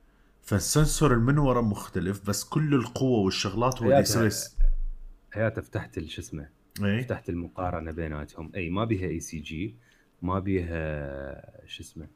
فال 0.42 0.61
sensor 0.61 1.18
من 1.18 1.38
ورا 1.38 1.60
مختلف 1.60 2.26
بس 2.28 2.44
كل 2.44 2.74
القوة 2.74 3.18
والشغلات 3.24 3.78
هو 3.78 3.84
اللي 3.84 3.94
حياته- 3.94 4.24
يسوي 4.26 4.50
هياته 5.32 5.62
فتحت 5.62 6.04
شو 6.04 6.20
اسمه 6.22 6.48
إيه؟ 6.80 7.02
فتحت 7.02 7.28
المقارنة 7.28 7.90
بيناتهم. 7.90 8.52
أي 8.54 8.70
ما 8.70 8.84
بيها 8.84 9.08
ECG 9.08 9.76
ما 10.22 10.38
بيها 10.38 11.66
شو 11.66 11.82
اسمه؟ 11.82 12.06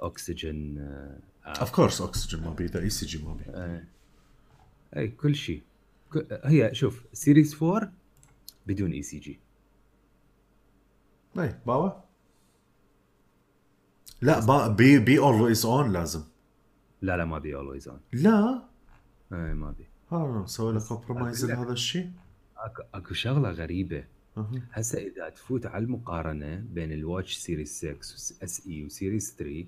أكسجين 0.00 0.78
آه، 0.78 1.20
of 1.46 1.70
course 1.70 2.00
أكسجين 2.00 2.40
ما 2.40 2.50
بيه 2.50 2.70
ECG 2.76 3.24
ما 3.24 3.34
بيه 3.34 3.44
آه. 3.54 3.84
اي 4.96 5.08
كل 5.08 5.34
شيء. 5.34 5.62
هي 6.44 6.74
شوف 6.74 7.04
Series 7.12 7.62
4 7.62 7.92
بدون 8.66 8.92
ECG 8.92 9.40
اي 11.38 11.60
باوا. 11.66 11.90
لا 14.22 14.46
با 14.46 14.68
بي 14.68 14.98
بي 14.98 15.18
always 15.18 15.66
on 15.66 15.92
لازم. 15.92 16.22
لا 17.02 17.16
لا 17.16 17.24
ما 17.24 17.38
بي 17.38 17.54
always 17.54 17.88
on 17.88 18.00
لا. 18.12 18.68
اي 19.32 19.54
ما 19.54 19.70
بي. 19.70 19.86
ها 20.12 20.46
سوي 20.46 20.72
له 20.72 20.88
compromise 20.88 21.44
لك. 21.44 21.58
هذا 21.58 21.72
الشيء. 21.72 22.10
اكو 22.60 22.82
أكو 22.94 23.14
شغلة 23.14 23.50
غريبة. 23.50 24.04
أها. 24.36 24.50
هسه 24.72 24.98
إذا 24.98 25.28
تفوت 25.28 25.66
على 25.66 25.84
المقارنة 25.84 26.56
بين 26.56 26.92
ال 26.92 26.99
Watch 26.99 27.36
Series 27.36 27.68
6 27.68 27.90
SE 28.44 28.66
و 28.66 28.84
Series 28.84 29.34
3 29.38 29.66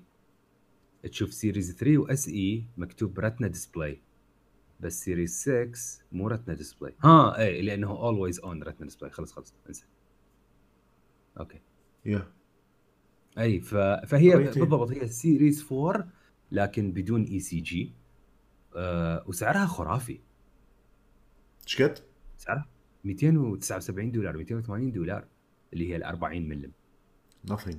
تشوف 1.03 1.33
Series 1.33 1.75
3 1.75 1.97
و 1.97 2.27
SE 2.27 2.65
مكتوب 2.77 3.19
Retina 3.19 3.47
display 3.47 4.01
بس 4.79 5.03
Series 5.03 5.41
6 5.41 6.05
مو 6.11 6.27
Retina 6.27 6.53
display 6.53 6.95
ها 7.03 7.37
اي 7.37 7.61
لأنه 7.61 7.91
always 7.91 8.39
on 8.39 8.63
Retina 8.63 8.85
display 8.85 9.11
خلص 9.11 9.31
خلص 9.31 9.53
انسى. 9.67 9.85
okay. 11.39 11.61
Yeah 12.05 12.31
أي 13.37 13.59
ف... 13.59 13.75
فهي. 14.07 14.37
بالضبط 14.37 14.91
هي 14.91 15.07
Series 15.07 15.65
4 15.71 16.07
لكن 16.51 16.91
بدون 16.91 17.23
ECG 17.23 17.93
وسعرها 19.25 19.65
خرافي. 19.65 20.19
إيش 21.67 21.81
قد؟ 21.81 21.99
سعرها 22.37 22.69
279 23.03 24.11
دولار 24.11 24.37
280 24.37 24.91
دولار 24.91 25.27
اللي 25.73 25.89
هي 25.91 25.95
ال 25.95 26.03
40 26.03 26.49
ملم. 26.49 26.71
Nothing. 27.51 27.77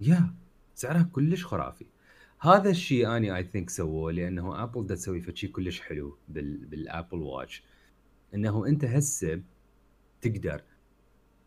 Yeah 0.00 0.34
سعرها 0.74 1.02
كلش 1.12 1.44
خرافي. 1.44 1.86
هذا 2.40 2.70
الشيء 2.70 3.16
أني 3.16 3.36
I 3.36 3.44
think 3.44 3.70
سووه 3.70 4.12
لأنه 4.12 4.62
Apple 4.62 4.86
دا 4.86 4.94
تسوي 4.94 5.20
فشي 5.20 5.48
كلش 5.48 5.80
حلو 5.80 6.18
بال 6.28 6.64
بال 6.66 6.81
Apple 6.81 7.18
Watch 7.18 7.62
إنه 8.34 8.66
أنت 8.66 8.84
هسه 8.84 9.42
تقدر 10.20 10.62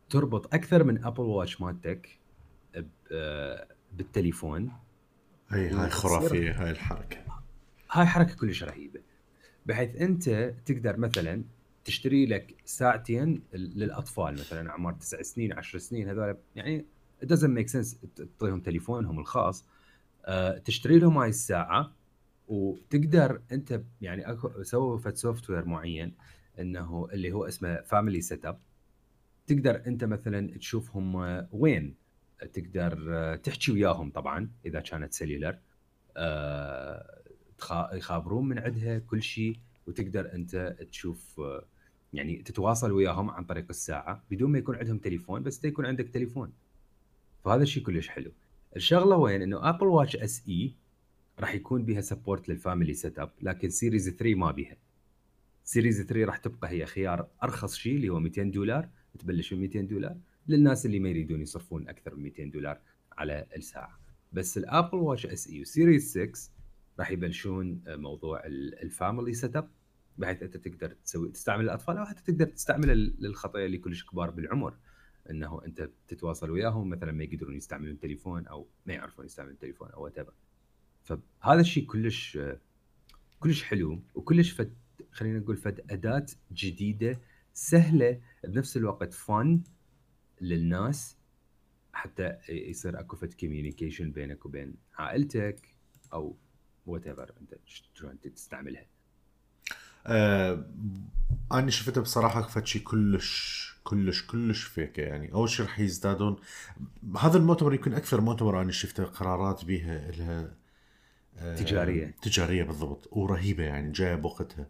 تربط 0.09 0.53
أكثر 0.53 0.83
من 0.83 1.03
Apple 1.05 1.23
Watch 1.23 1.61
مالتك 1.61 2.19
آه، 3.11 3.67
بالتليفون. 3.93 4.71
هاي 5.49 5.65
وتصير- 5.67 5.89
خرافية 5.89 6.63
هاي 6.63 6.71
الحركة. 6.71 7.17
هاي 7.91 8.05
حركة 8.05 8.35
كلش 8.35 8.63
رهيبة. 8.63 8.99
بحيث 9.65 9.95
أنت 9.95 10.53
تقدر 10.65 10.97
مثلا 10.97 11.43
تشتري 11.85 12.25
لك 12.25 12.55
ساعتين 12.65 13.43
للأطفال 13.53 14.33
مثلا 14.33 14.69
اعمار 14.69 14.93
تسع 14.93 15.21
سنين 15.21 15.53
عشر 15.53 15.77
سنين 15.77 16.09
هذول 16.09 16.37
يعني 16.55 16.85
it 17.23 17.25
doesn't 17.27 17.57
make 17.59 17.73
sense 17.73 17.95
تعطيهم 18.15 18.59
تليفونهم 18.61 19.19
الخاص. 19.19 19.65
آه، 20.25 20.57
تشتري 20.57 20.99
لهم 20.99 21.17
هاي 21.17 21.29
الساعة 21.29 21.93
وتقدر 22.47 23.41
أنت 23.51 23.81
يعني 24.01 24.31
اكو 24.31 24.63
سووا 24.63 25.11
software 25.13 25.65
معين 25.65 26.13
إنه 26.59 27.07
اللي 27.13 27.31
هو 27.31 27.45
اسمه 27.47 27.81
Family 27.81 28.21
Setup 28.21 28.59
تقدر 29.47 29.81
أنت 29.87 30.03
مثلا 30.03 30.57
تشوفهم 30.57 31.15
آه، 31.15 31.47
وين؟ 31.51 31.95
تقدر 32.53 33.05
آه، 33.09 33.35
تحكي 33.35 33.71
وياهم 33.71 34.11
طبعا 34.11 34.49
إذا 34.65 34.79
كانت 34.79 35.13
cellular 35.13 35.57
تخا- 37.57 37.93
يخابرون 37.93 38.47
من 38.49 38.59
عندها 38.59 38.99
كل 38.99 39.23
شيء 39.23 39.57
وتقدر 39.87 40.33
أنت 40.33 40.75
تشوف 40.91 41.39
آه، 41.39 41.65
يعني 42.13 42.35
تتواصل 42.41 42.91
وياهم 42.91 43.29
عن 43.29 43.43
طريق 43.43 43.65
الساعة 43.69 44.23
بدون 44.31 44.51
ما 44.51 44.57
يكون 44.57 44.75
عندهم 44.75 44.97
تليفون 44.97 45.43
بس 45.43 45.65
يكون 45.65 45.85
عندك 45.85 46.09
تليفون. 46.09 46.53
فهذا 47.45 47.63
الشيء 47.63 47.83
كلش 47.83 48.07
حلو. 48.07 48.31
الشغلة 48.75 49.15
وين؟ 49.17 49.41
إنه 49.41 49.69
Apple 49.69 49.87
Watch 49.87 50.15
SE 50.15 50.73
راح 51.39 51.55
يكون 51.55 51.85
بها 51.85 52.01
support 52.01 52.49
لل 52.49 52.93
Family 52.93 53.19
Setup 53.19 53.31
لكن 53.41 53.69
Series 53.69 54.09
3 54.09 54.35
ما 54.35 54.51
بيها. 54.51 54.77
Series 55.63 56.01
3 56.01 56.25
راح 56.25 56.37
تبقى 56.37 56.69
هي 56.69 56.85
خيار 56.85 57.27
أرخص 57.43 57.75
شيء 57.75 57.95
اللي 57.95 58.09
هو 58.09 58.19
200 58.19 58.43
دولار. 58.43 58.89
تبلش 59.19 59.53
من 59.53 59.59
200 59.59 59.81
دولار. 59.81 60.17
للناس 60.47 60.85
اللي 60.85 60.99
ما 60.99 61.09
يريدون 61.09 61.41
يصرفون 61.41 61.89
أكثر 61.89 62.15
من 62.15 62.23
200 62.23 62.43
دولار 62.43 62.79
على 63.17 63.45
الساعة. 63.55 63.99
بس 64.33 64.57
ال 64.57 64.64
Apple 64.64 64.97
Watch 64.97 65.25
SE 65.25 65.47
و 65.47 65.61
Series 65.61 66.11
6 66.11 66.51
راح 66.99 67.11
يبلشون 67.11 67.81
موضوع 67.87 68.41
ال 68.45 69.33
Family 69.33 69.55
Setup 69.55 69.69
بحيث 70.17 70.43
أنت 70.43 70.57
تقدر 70.57 70.93
تسوي 70.93 71.31
تستعمل 71.31 71.63
الأطفال 71.65 71.97
أو 71.97 72.05
حتى 72.05 72.31
تقدر 72.31 72.45
تستعمل 72.45 73.13
للخطايا 73.19 73.65
اللي 73.65 73.77
كلش 73.77 74.05
كبار 74.05 74.29
بالعمر. 74.29 74.77
إنه 75.29 75.65
أنت 75.65 75.89
تتواصل 76.07 76.51
وياهم 76.51 76.89
مثلا 76.89 77.11
ما 77.11 77.23
يقدرون 77.23 77.55
يستعملون 77.55 77.99
تليفون 77.99 78.47
أو 78.47 78.67
ما 78.85 78.93
يعرفون 78.93 79.25
يستعملون 79.25 79.57
تليفون 79.57 79.91
أو 79.91 80.03
what 80.03 80.27
فهذا 81.03 81.61
الشيء 81.61 81.85
كلش 81.85 82.39
كلش 83.39 83.63
حلو 83.63 84.03
وكلش 84.15 84.51
فد 84.51 84.73
خلينا 85.11 85.39
نقول 85.39 85.57
فد 85.57 85.91
أداة 85.91 86.25
جديدة 86.51 87.21
سهلة 87.53 88.21
بنفس 88.43 88.77
الوقت 88.77 89.13
fun 89.13 89.63
للناس. 90.41 91.17
حتى 91.93 92.37
يصير 92.49 92.99
أكو 92.99 93.15
فد 93.15 93.33
communication 93.33 94.11
بينك 94.11 94.45
وبين 94.45 94.75
عائلتك 94.93 95.75
أو 96.13 96.37
whatever 96.85 97.33
انت 97.41 97.59
شلون 97.65 98.19
تستعملها. 98.19 98.92
آه 100.07 100.65
أنا 101.51 101.71
شفتها 101.71 102.01
بصراحة 102.01 102.41
فد 102.41 102.65
شيء 102.65 102.81
كلش 102.81 103.63
كلش 103.83 104.25
كلش 104.27 104.63
فيك 104.63 104.97
يعني. 104.97 105.33
أول 105.33 105.49
شيء 105.49 105.65
رح 105.65 105.79
يزدادون. 105.79 106.35
هذا 107.19 107.37
المؤتمر 107.37 107.73
يمكن 107.73 107.93
أكثر 107.93 108.21
مؤتمر 108.21 108.61
أنا 108.61 108.71
شفته 108.71 109.03
قرارات 109.03 109.65
بيها 109.65 110.11
لها 110.11 110.51
آه 111.37 111.55
تجارية. 111.55 112.15
تجارية 112.21 112.63
بالضبط 112.63 113.07
ورهيبة 113.11 113.63
يعني 113.63 113.91
جاية 113.91 114.15
بوقتها. 114.15 114.67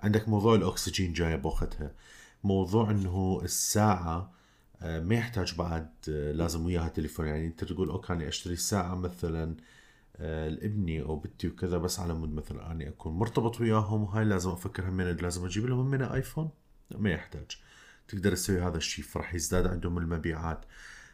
عندك 0.00 0.28
موضوع 0.28 0.54
الأكسجين 0.54 1.12
جاية 1.12 1.36
بوقتها. 1.36 1.90
موضوع 2.44 2.90
إنه 2.90 3.40
الساعة 3.44 4.32
آه، 4.82 5.00
ما 5.00 5.14
يحتاج 5.14 5.54
بعد 5.54 5.90
آه، 6.08 6.32
لازم 6.32 6.66
وياها 6.66 6.88
تليفون. 6.88 7.26
يعني 7.26 7.46
أنت 7.46 7.64
تقول 7.64 7.88
okay 7.88 8.12
أنا 8.12 8.28
أشتري 8.28 8.52
الساعة 8.54 8.94
مثلا 8.94 9.56
لابني 10.18 11.02
أو 11.02 11.16
بنتي 11.16 11.48
وكذا 11.48 11.78
بس 11.78 12.00
على 12.00 12.14
مود 12.14 12.32
مثلا 12.34 12.72
أني 12.72 12.88
أكون 12.88 13.12
مرتبط 13.12 13.60
وياهم 13.60 14.02
وهاي 14.02 14.24
لازم 14.24 14.50
أفكر 14.50 14.88
هم 14.88 15.00
لازم 15.00 15.44
أجيب 15.44 15.66
لهم 15.66 15.94
هم 15.94 16.02
iPhone؟ 16.02 16.50
ما 16.90 17.10
يحتاج. 17.10 17.58
تقدر 18.08 18.32
تسوي 18.32 18.62
هذا 18.62 18.76
الشيء 18.76 19.04
فراح 19.04 19.34
يزداد 19.34 19.66
عندهم 19.66 19.98
المبيعات. 19.98 20.64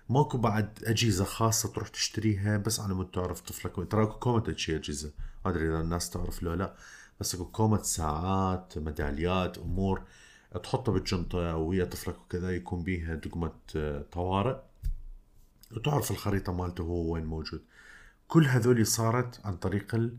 ماكو 0.08 0.38
بعد 0.38 0.78
أجهزة 0.84 1.24
خاصة 1.24 1.72
تروح 1.72 1.88
تشتريها 1.88 2.56
بس 2.56 2.80
على 2.80 2.94
مود 2.94 3.10
تعرف 3.10 3.40
طفلك. 3.40 3.92
ترى 3.92 4.02
أكو 4.02 4.18
كومة 4.18 4.54
شيء 4.56 4.76
أجهزة. 4.76 5.12
ما 5.44 5.50
أدري 5.50 5.68
إذا 5.68 5.80
الناس 5.80 6.10
تعرف 6.10 6.42
لو 6.42 6.54
لا 6.54 6.74
بس 7.20 7.34
أكو 7.34 7.44
كومة 7.44 7.82
ساعات 7.82 8.78
ميداليات 8.78 9.58
أمور 9.58 10.02
تحطها 10.62 10.92
بالجنطة 10.92 11.56
ويا 11.56 11.84
طفلك 11.84 12.18
وكذا 12.20 12.50
يكون 12.50 12.82
بيها 12.82 13.14
دقمة 13.14 13.52
آه، 13.76 14.04
طوارئ. 14.12 14.56
وتعرف 15.76 16.10
الخريطة 16.10 16.52
مالته 16.52 16.82
هو 16.82 17.12
وين 17.12 17.24
موجود. 17.24 17.62
كل 18.32 18.46
هذول 18.46 18.86
صارت 18.86 19.40
عن 19.46 19.56
طريق 19.56 19.94
ال 19.94 20.16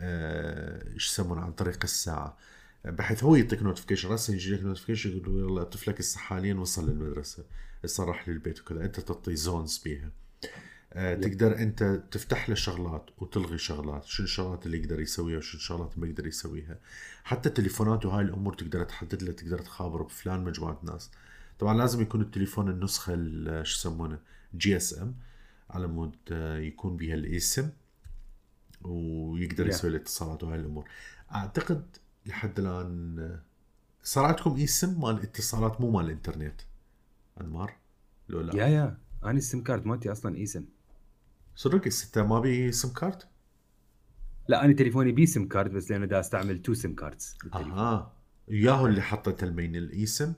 آه، 0.00 0.94
إيش 0.94 1.08
يسمونه 1.08 1.40
عن 1.40 1.52
طريق 1.52 1.78
الساعة. 1.84 2.36
بحيث 2.84 3.24
هو 3.24 3.36
يعطيك 3.36 3.62
notification 3.62 4.08
راسا 4.08 4.32
يجي 4.32 4.54
لك 4.54 4.62
notification 4.62 5.16
يقول 5.16 5.34
له 5.34 5.40
يلا 5.40 5.64
طفلك 5.64 6.00
هسه 6.00 6.18
حاليا 6.18 6.54
وصل 6.54 6.90
للمدرسة. 6.90 7.44
هسه 7.84 8.04
راح 8.04 8.28
للبيت 8.28 8.60
وكذا. 8.60 8.84
أنت 8.84 9.00
تعطي 9.00 9.36
zones 9.36 9.78
بيها. 9.78 10.10
آه 10.92 11.14
تقدر 11.14 11.58
أنت 11.58 12.02
تفتح 12.10 12.48
له 12.48 12.54
شغلات 12.54 13.10
وتلغي 13.18 13.58
شغلات. 13.58 14.04
شو 14.04 14.22
الشغلات 14.22 14.66
اللي 14.66 14.78
يقدر 14.78 15.00
يسويها 15.00 15.38
وشو 15.38 15.56
الشغلات 15.56 15.94
اللي 15.94 16.06
ما 16.06 16.12
يقدر 16.12 16.26
يسويها. 16.26 16.78
حتى 17.24 17.50
تليفونات 17.50 18.06
وهاي 18.06 18.24
الأمور 18.24 18.54
تقدر 18.54 18.84
تحدد 18.84 19.22
له 19.22 19.32
تقدر 19.32 19.58
تخابر 19.58 20.02
بفلان 20.02 20.44
مجموعة 20.44 20.80
ناس. 20.82 21.10
طبعا 21.58 21.78
لازم 21.78 22.02
يكون 22.02 22.20
التليفون 22.20 22.70
النسخة 22.70 23.14
شو 23.62 23.78
يسمونه 23.78 24.18
GSM 24.54 25.14
على 25.72 25.86
مود 25.86 26.16
آه، 26.32 26.58
يكون 26.58 26.96
بها 26.96 27.14
ال 27.14 27.25
eSIM 27.25 27.70
ويقدر 28.82 29.66
يسوي 29.66 29.90
الاتصالات 29.90 30.44
وهاي 30.44 30.60
الأمور. 30.60 30.88
أعتقد 31.34 31.96
لحد 32.26 32.58
الآن 32.58 33.18
آه، 33.18 33.42
صار 34.02 34.24
عندكم 34.24 34.56
اسم 34.60 35.00
مال 35.00 35.22
اتصالات 35.22 35.80
مو 35.80 35.90
مال 35.90 36.04
الانترنت 36.04 36.60
أنمار؟ 37.40 37.76
لو 38.28 38.40
لا. 38.40 38.56
يا 38.56 38.66
يا 38.66 38.98
أنا 39.24 39.38
السم 39.38 39.62
كارد 39.62 39.86
مالتي 39.86 40.12
أصلا 40.12 40.42
اسم. 40.42 40.64
صدق 41.56 41.82
انت 42.04 42.18
ما 42.18 42.40
بي 42.40 42.72
سم 42.72 42.88
كارد؟ 42.92 43.22
لا 44.48 44.64
أنا 44.64 44.72
تليفوني 44.72 45.12
بي 45.12 45.26
سم 45.26 45.48
كارد 45.48 45.70
بس 45.72 45.90
لأنه 45.90 46.06
دا 46.06 46.20
أستعمل 46.20 46.62
تو 46.62 46.74
سم 46.74 46.94
كاردز 46.94 47.34
أها. 47.54 48.12
ياهو 48.48 48.86
اللي 48.86 49.02
حطيت 49.02 49.42
المين 49.42 49.76
الاي 49.76 50.06
سم؟ 50.06 50.32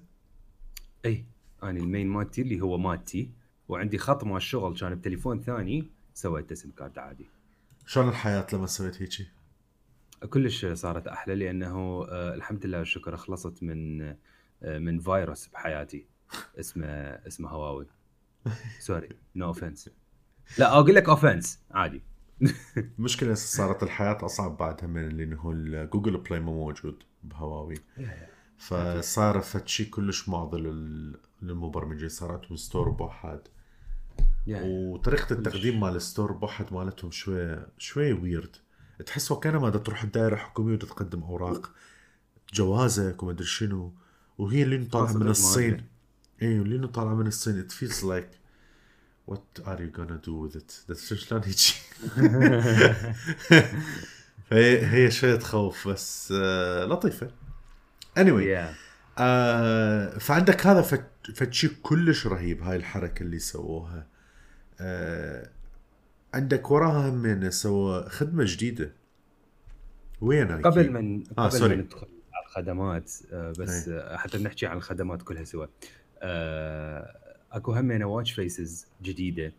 اي 1.05 1.25
أنا 1.63 1.79
المين 1.79 2.09
مالتي 2.09 2.43
اللي 2.43 2.61
هو 2.61 2.79
مالتي. 2.79 3.31
وعندي 3.69 3.99
خط 3.99 4.25
مال 4.25 4.37
الشغل 4.37 4.77
كان 4.79 4.95
بتليفون 4.95 5.41
ثاني 5.43 5.91
سويت 6.15 6.53
SIM 6.53 6.71
card 6.71 6.99
عادي. 6.99 7.27
شلون 7.87 8.09
الحياة 8.09 8.47
لما 8.53 8.67
سويت 8.67 9.03
هيجي؟ 9.03 9.29
كلش 10.31 10.67
صارت 10.67 11.07
أحلى 11.07 11.35
لأنه 11.35 12.05
آه 12.09 12.35
الحمد 12.35 12.67
لله 12.67 12.79
والشكر 12.79 13.17
خلصت 13.17 13.63
من 13.63 14.03
آه 14.03 14.79
من 14.79 14.99
فيروس 14.99 15.47
بحياتي. 15.49 16.07
اسمه 16.61 16.87
اسمه 17.27 17.49
هواوي. 17.51 17.87
sorry 18.79 19.09
no 19.37 19.47
offense 19.47 19.91
لا 20.59 20.73
أقول 20.73 20.95
لك 20.95 21.09
offense 21.09 21.59
عادي. 21.71 22.03
المشكلة 22.99 23.35
صارت 23.35 23.83
الحياة 23.83 24.19
أصعب 24.23 24.57
بعدها 24.57 24.87
من 24.87 25.05
اللي 25.05 25.37
هو 25.37 25.53
ال 25.53 25.62
Google 25.62 26.17
Play 26.17 26.41
مو 26.41 26.53
موجود 26.53 27.03
بهواوي. 27.23 27.75
فصار 28.59 29.41
فد 29.41 29.69
شيء 29.69 29.91
كلش 29.91 30.29
معضل 30.29 30.67
للمبرمجين 31.43 32.09
صار 32.09 32.33
عندهم 32.33 32.57
store 32.57 32.89
بوحد 32.89 33.41
وطريقة 34.49 35.33
التقديم 35.33 35.81
مال 35.81 35.97
ال 35.97 36.03
store 36.03 36.33
بوحد 36.33 36.73
مالتهم 36.73 37.11
شوي 37.11 37.67
شوي 37.79 38.13
ويرد 38.13 38.57
تحس 39.07 39.33
وكانما 39.33 39.69
بدها 39.69 39.81
تروح 39.81 40.03
الدائرة 40.03 40.35
الحكومية 40.35 40.75
وتقدم 40.75 41.23
أوراق. 41.23 41.71
جوازك 42.55 43.23
وما 43.23 43.33
أدري 43.33 43.47
شنو. 43.47 43.95
وهي 44.39 44.63
اللي 44.63 44.85
طالعة 44.85 45.13
من 45.13 45.29
الصين. 45.29 45.87
إيه 46.43 46.63
اللي 46.63 46.89
طالعة 46.89 47.15
من 47.15 47.27
الصين. 47.27 47.69
It 47.69 47.73
feels 47.73 48.03
like 48.03 48.39
what 49.31 49.67
are 49.67 49.79
you 49.79 49.91
gonna 49.99 50.19
do 50.27 50.33
with 50.33 50.57
it? 50.57 50.95
شلون 51.15 51.43
هيجي 51.45 51.75
فهي 54.51 54.87
هي 54.95 55.11
شوية 55.11 55.37
تخوف 55.37 55.89
بس 55.89 56.33
آه 56.37 56.85
لطيفة. 56.85 57.31
Anyway 58.19 58.45
yeah. 58.45 58.75
آه 59.19 60.19
فعندك 60.19 60.67
هذا 60.67 60.83
فد 60.83 61.14
شيء 61.51 61.71
كلش 61.83 62.27
رهيب 62.27 62.63
هاي 62.63 62.77
الحركة 62.77 63.23
اللي 63.23 63.39
سووها. 63.39 64.07
آه 64.81 65.49
عندك 66.35 66.71
وراها 66.71 67.09
هم 67.11 67.51
سووا 67.51 68.09
خدمة 68.09 68.45
جديدة. 68.47 68.93
وين 70.21 70.63
قبل 70.63 70.91
من 70.91 71.25
آه 71.39 71.49
قبل 71.49 71.69
ما 71.69 71.75
ندخل 71.75 72.07
على 72.35 72.45
الخدمات 72.47 73.13
آه 73.33 73.53
بس 73.59 73.89
آه 73.89 74.17
حتى 74.17 74.39
نحكي 74.39 74.67
عن 74.67 74.77
الخدمات 74.77 75.23
كلها 75.23 75.45
سوا. 75.45 75.67
آه 76.23 77.17
أكو 77.53 77.73
همينه 77.73 78.05
watch 78.07 78.33
faces 78.33 78.87
جديدة 79.03 79.53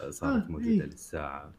آه، 0.00 0.10
صارت 0.10 0.42
آه 0.44 0.48
موجودة 0.50 0.70
إيه. 0.70 0.82
للساعة. 0.82 1.50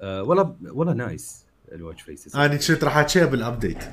آه 0.00 0.22
والله 0.22 0.56
والله 0.62 0.92
nice 0.92 1.44
ال 1.72 1.77
watch 1.77 2.02
faces 2.02 2.36
أنا 2.36 2.56
كنت 2.56 2.84
راح 2.84 2.96
احكيها 2.96 3.26
بال 3.26 3.40
update 3.40 3.84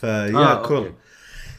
فيا 0.00 0.36
آه 0.36 0.66
cool. 0.68 0.92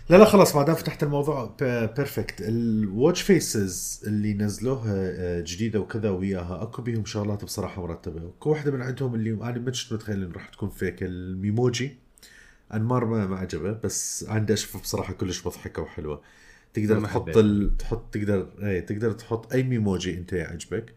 لا 0.09 0.17
لا 0.17 0.25
خلاص 0.25 0.55
ما 0.55 0.63
دام 0.63 0.75
فتحت 0.75 1.03
الموضوع 1.03 1.55
perfect 1.59 2.41
ال 2.41 2.55
watch 2.55 3.21
faces 3.21 4.01
اللي 4.07 4.33
نزلوها 4.33 4.93
آه، 4.95 5.41
جديدة 5.47 5.79
وكذا 5.79 6.09
وياها 6.09 6.63
أكو 6.63 6.81
بيهم 6.81 7.05
شغلات 7.05 7.43
بصراحة 7.43 7.81
مرتبة. 7.81 8.29
اكو 8.29 8.49
واحدة 8.49 8.71
من 8.71 8.81
عندهم 8.81 9.15
اللي 9.15 9.31
أنا 9.31 9.59
ما 9.59 9.71
كنت 9.71 9.93
متخيل 9.93 10.23
إنه 10.23 10.33
راح 10.33 10.49
تكون 10.49 10.69
فيك 10.69 11.03
ال 11.03 11.15
Memoji. 11.15 11.97
انمار 12.73 13.05
ما, 13.05 13.27
ما 13.27 13.37
عجبه 13.37 13.71
بس 13.71 14.25
عندي 14.29 14.53
اشوفه 14.53 14.79
بصراحة 14.79 15.13
كلش 15.13 15.47
مضحكة 15.47 15.81
وحلوة. 15.81 16.21
تقدر 16.73 17.01
تحط 17.01 17.37
ال... 17.37 17.77
تحط 17.77 18.13
تقدر 18.13 18.49
اي 18.63 18.81
تقدر 18.81 19.11
تحط 19.11 19.53
أي 19.53 19.63
Memoji 19.63 20.17
أنت 20.17 20.33
يعجبك 20.33 20.93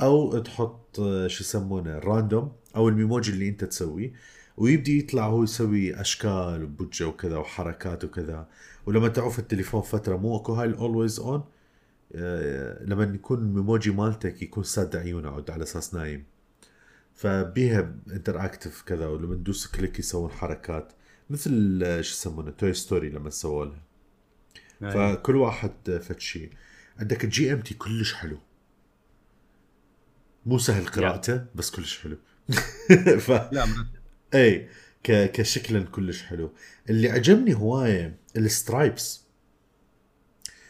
أو 0.00 0.38
تحط 0.38 0.96
شو 1.26 1.44
يسمونه 1.44 1.98
random 1.98 2.52
أو 2.76 2.88
ال 2.88 2.94
Memoji 2.94 3.32
اللي 3.32 3.48
أنت 3.48 3.64
تسويه. 3.64 4.12
ويبدي 4.56 4.98
يطلع 4.98 5.26
هو 5.26 5.42
يسوي 5.42 6.00
أشكال 6.00 6.64
وبوجه 6.64 7.06
وكذا 7.06 7.36
وحركات 7.36 8.04
وكذا. 8.04 8.48
ولما 8.86 9.08
تعوف 9.08 9.38
التليفون 9.38 9.82
فترة 9.82 10.16
مو 10.16 10.36
أكو 10.36 10.52
هاي 10.52 10.68
ال 10.68 10.75
always 10.75 11.20
on 11.20 11.44
آه، 12.14 12.84
لما 12.84 13.04
يكون 13.04 13.38
ال 13.38 13.45
Memoji 13.45 13.90
مالتك 13.90 14.42
يكون 14.42 14.64
ساد 14.64 14.96
عيونه 14.96 15.28
عود 15.28 15.50
على 15.50 15.62
أساس 15.62 15.94
نايم. 15.94 16.24
فبيها 17.14 17.94
interactive 18.12 18.82
كذا 18.82 19.06
ولما 19.06 19.34
تدوس 19.34 19.66
click 19.66 19.98
يسوون 19.98 20.30
حركات. 20.30 20.92
مثل 21.30 21.80
شو 21.80 22.12
يسمونه؟ 22.12 22.50
Toy 22.50 22.74
Story 22.74 23.10
لما 23.10 23.30
سووا 23.30 23.64
لها. 23.64 23.82
فكل 24.92 25.36
واحد 25.36 26.00
فد 26.02 26.20
شيء. 26.20 26.50
عندك 26.98 27.24
ال 27.24 27.52
GMT 27.52 27.74
كلش 27.74 28.14
حلو. 28.14 28.38
مو 30.46 30.58
سهل 30.58 30.86
قراءته 30.86 31.44
بس 31.54 31.70
كلش 31.70 31.98
حلو. 32.02 32.16
ف... 33.26 33.30
لا 33.30 33.66
اي 34.34 34.68
ك... 35.04 35.32
كشكلا 35.32 35.82
كلش 35.84 36.22
حلو. 36.22 36.50
اللي 36.90 37.08
عجبني 37.10 37.54
هواية 37.54 38.16
ال 38.36 38.46
stripes. 38.46 39.22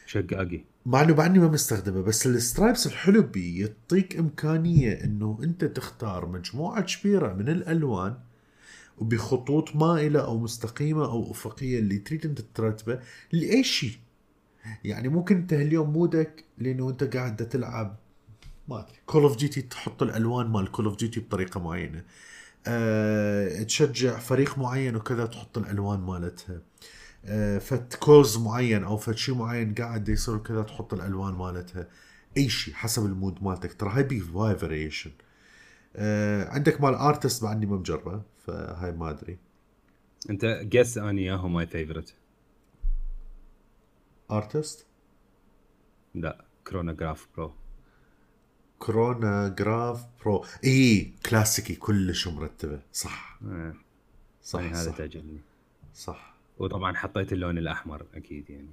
شقاقي 0.06 0.60
مع 0.86 1.02
إنه 1.02 1.14
بعدني 1.14 1.38
ما 1.38 1.48
مستخدمه 1.48 2.00
بس 2.02 2.26
ال 2.26 2.34
stripes 2.34 2.86
الحلو 2.86 3.22
بيه 3.22 3.60
يعطيك 3.60 4.16
إمكانية 4.16 5.04
إنه 5.04 5.38
أنت 5.42 5.64
تختار 5.64 6.26
مجموعة 6.26 6.82
كبيرة 6.82 7.32
من 7.32 7.48
الألوان 7.48 8.14
وبخطوط 8.98 9.76
مائلة 9.76 10.20
أو 10.20 10.38
مستقيمة 10.38 11.04
أو 11.04 11.30
أفقية 11.30 11.78
اللي 11.78 11.98
تريد 11.98 12.26
أنت 12.26 12.40
ترتبه 12.54 13.00
لأي 13.32 13.64
شيء 13.64 13.96
يعني 14.84 15.08
ممكن 15.08 15.36
انت 15.36 15.52
اليوم 15.52 15.90
ال 15.92 16.01
mood 16.01 16.35
ك 16.35 16.44
لأنه 16.58 16.90
أنت 16.90 17.16
قاعد 17.16 17.36
تلعب 17.48 17.96
ما 18.68 18.80
أدري 18.80 18.96
Call 19.06 19.22
of 19.22 19.36
Duty 19.36 19.62
تحط 19.62 20.02
الألوان 20.02 20.46
مال 20.46 20.72
Call 20.72 20.84
of 20.84 20.96
Duty 20.96 21.20
بطريقة 21.20 21.60
معينة. 21.60 22.04
أه 22.66 23.62
تشجع 23.62 24.18
فريق 24.18 24.58
معين 24.58 24.96
وكذا 24.96 25.26
تحط 25.26 25.58
الألوان 25.58 26.00
مالتها. 26.00 26.60
أه 27.24 27.58
فد 27.58 27.94
cause 27.94 28.38
معين 28.38 28.84
أو 28.84 28.96
فد 28.96 29.16
شيء 29.16 29.34
معين 29.34 29.74
قاعد 29.74 30.08
يصير 30.08 30.38
كذا 30.38 30.62
تحط 30.62 30.94
الألوان 30.94 31.34
مالتها. 31.34 31.88
أي 32.36 32.48
شيء 32.48 32.74
حسب 32.74 33.06
ال 33.06 33.13
mood 33.13 33.42
مالتك. 33.44 33.72
ترى 33.72 33.90
هاي 33.90 34.02
بي 34.02 34.22
هاي 34.34 34.56
variation 34.56 35.10
أه 35.96 36.48
عندك 36.48 36.80
مال 36.80 36.94
artist 36.94 37.42
بعدني 37.42 37.66
ما 37.66 37.76
مجربه 37.76 38.22
فهاي 38.46 38.92
ما 38.92 39.10
أدري. 39.10 39.38
أنت 40.30 40.44
guess 40.44 40.98
أني 40.98 41.24
ياهو 41.24 41.48
my 41.48 41.66
favorite 41.66 42.14
artist 44.30 44.86
لا 46.14 46.44
Chronograph 46.66 47.28
Pro 47.36 47.52
Chronograph 48.82 50.06
Pro 50.20 50.44
اي 50.64 51.12
كلاسيكي 51.26 51.74
كلش 51.74 52.28
مرتبة. 52.28 52.82
صح. 52.92 53.38
آه. 53.46 53.74
صح 54.42 54.60
يعني 54.60 54.72
هذا 54.72 54.90
تعجبني. 54.90 55.40
صح. 55.94 56.34
وطبعا 56.58 56.96
حطيت 56.96 57.32
اللون 57.32 57.58
الأحمر 57.58 58.06
أكيد 58.14 58.50
يعني. 58.50 58.70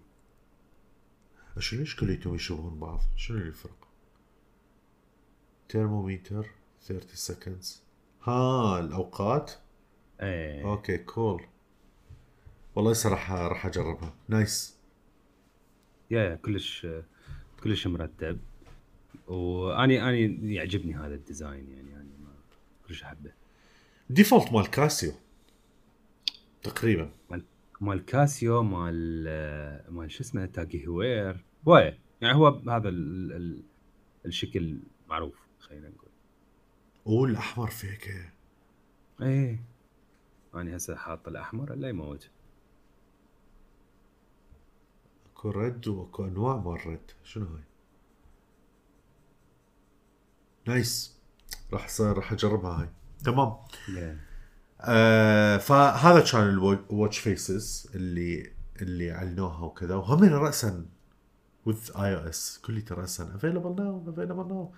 شنو 1.60 1.80
ليش 1.80 1.96
كليتهم 1.96 2.36
يشبهون 2.36 2.80
بعض؟ 2.80 3.02
شنو 3.16 3.38
الفرق؟ 3.38 3.88
ترمومتر 5.70 6.50
30 6.82 7.16
seconds 7.16 7.82
ها 8.24 8.80
الأوقات؟ 8.80 9.52
إيه. 10.22 10.64
okay 10.64 10.98
cool 10.98 11.44
والله 12.76 12.92
هسه 12.92 13.10
راح 13.10 13.32
راح 13.32 13.66
أجربها. 13.66 14.14
nice 14.28 14.76
yeah 16.12 16.24
yeah 16.24 16.36
كلش 16.36 16.88
كلش 17.64 17.88
مرتب. 17.88 18.40
واني 19.30 20.10
أني 20.10 20.54
يعجبني 20.56 20.96
هذا 20.96 21.16
ال 21.16 21.23
design 21.23 21.70
يعني 21.70 21.92
يعني 21.92 22.18
ما 22.18 22.34
كلش 22.88 23.04
أحبه. 23.04 23.32
default 24.10 24.52
مال 24.52 24.70
كاسيو 24.70 25.12
تقريبا. 26.64 27.12
مال 27.82 28.06
كاسيو 28.06 28.64
مال 28.64 29.24
مال 29.90 30.12
شو 30.12 30.24
اسمه 30.24 30.46
TAG 30.46 30.88
Heuer 30.88 31.46
هواية 31.68 32.00
يعني 32.22 32.38
هو 32.38 32.48
هذا 32.48 32.90
ال 32.90 33.32
ال 33.32 33.64
الشكل 34.26 34.80
معروف 35.10 35.36
خلينا 35.60 35.90
نقول. 35.90 36.10
oh 37.08 37.30
الأحمر 37.30 37.70
فيك. 37.70 38.34
إيه. 39.22 39.64
أنا 40.56 40.76
هسه 40.78 40.96
حاط 40.96 41.28
الأحمر 41.28 41.76
لا 41.76 41.90
يموت. 41.90 42.30
أكو 45.26 45.50
red 45.50 45.88
وأكو 45.88 46.26
أنواع 46.26 46.58
مال 46.58 46.76
ال 46.76 46.85
red 46.85 47.12
شنو 47.24 47.46
هاي؟ 47.46 47.69
nice. 50.70 51.18
راح 51.74 51.88
صار 51.88 52.16
راح 52.16 52.32
أجربها 52.32 52.82
هاي. 52.82 52.90
تمام. 53.26 53.54
آه 54.82 55.58
فهذا 55.58 56.20
كان 56.20 56.50
ال 56.50 56.61
watch 56.61 57.20
faces 57.20 57.90
اللي 57.96 58.52
اللي 58.82 59.12
علنوها 59.12 59.60
وكذا. 59.66 59.96
وهم 59.96 60.24
راسا 60.24 60.86
with 61.70 61.98
iOS 62.00 62.62
كليته 62.66 62.96
راسا 62.96 63.36
available 63.36 63.84
now 63.84 64.10
available 64.10 64.48
now 64.48 64.74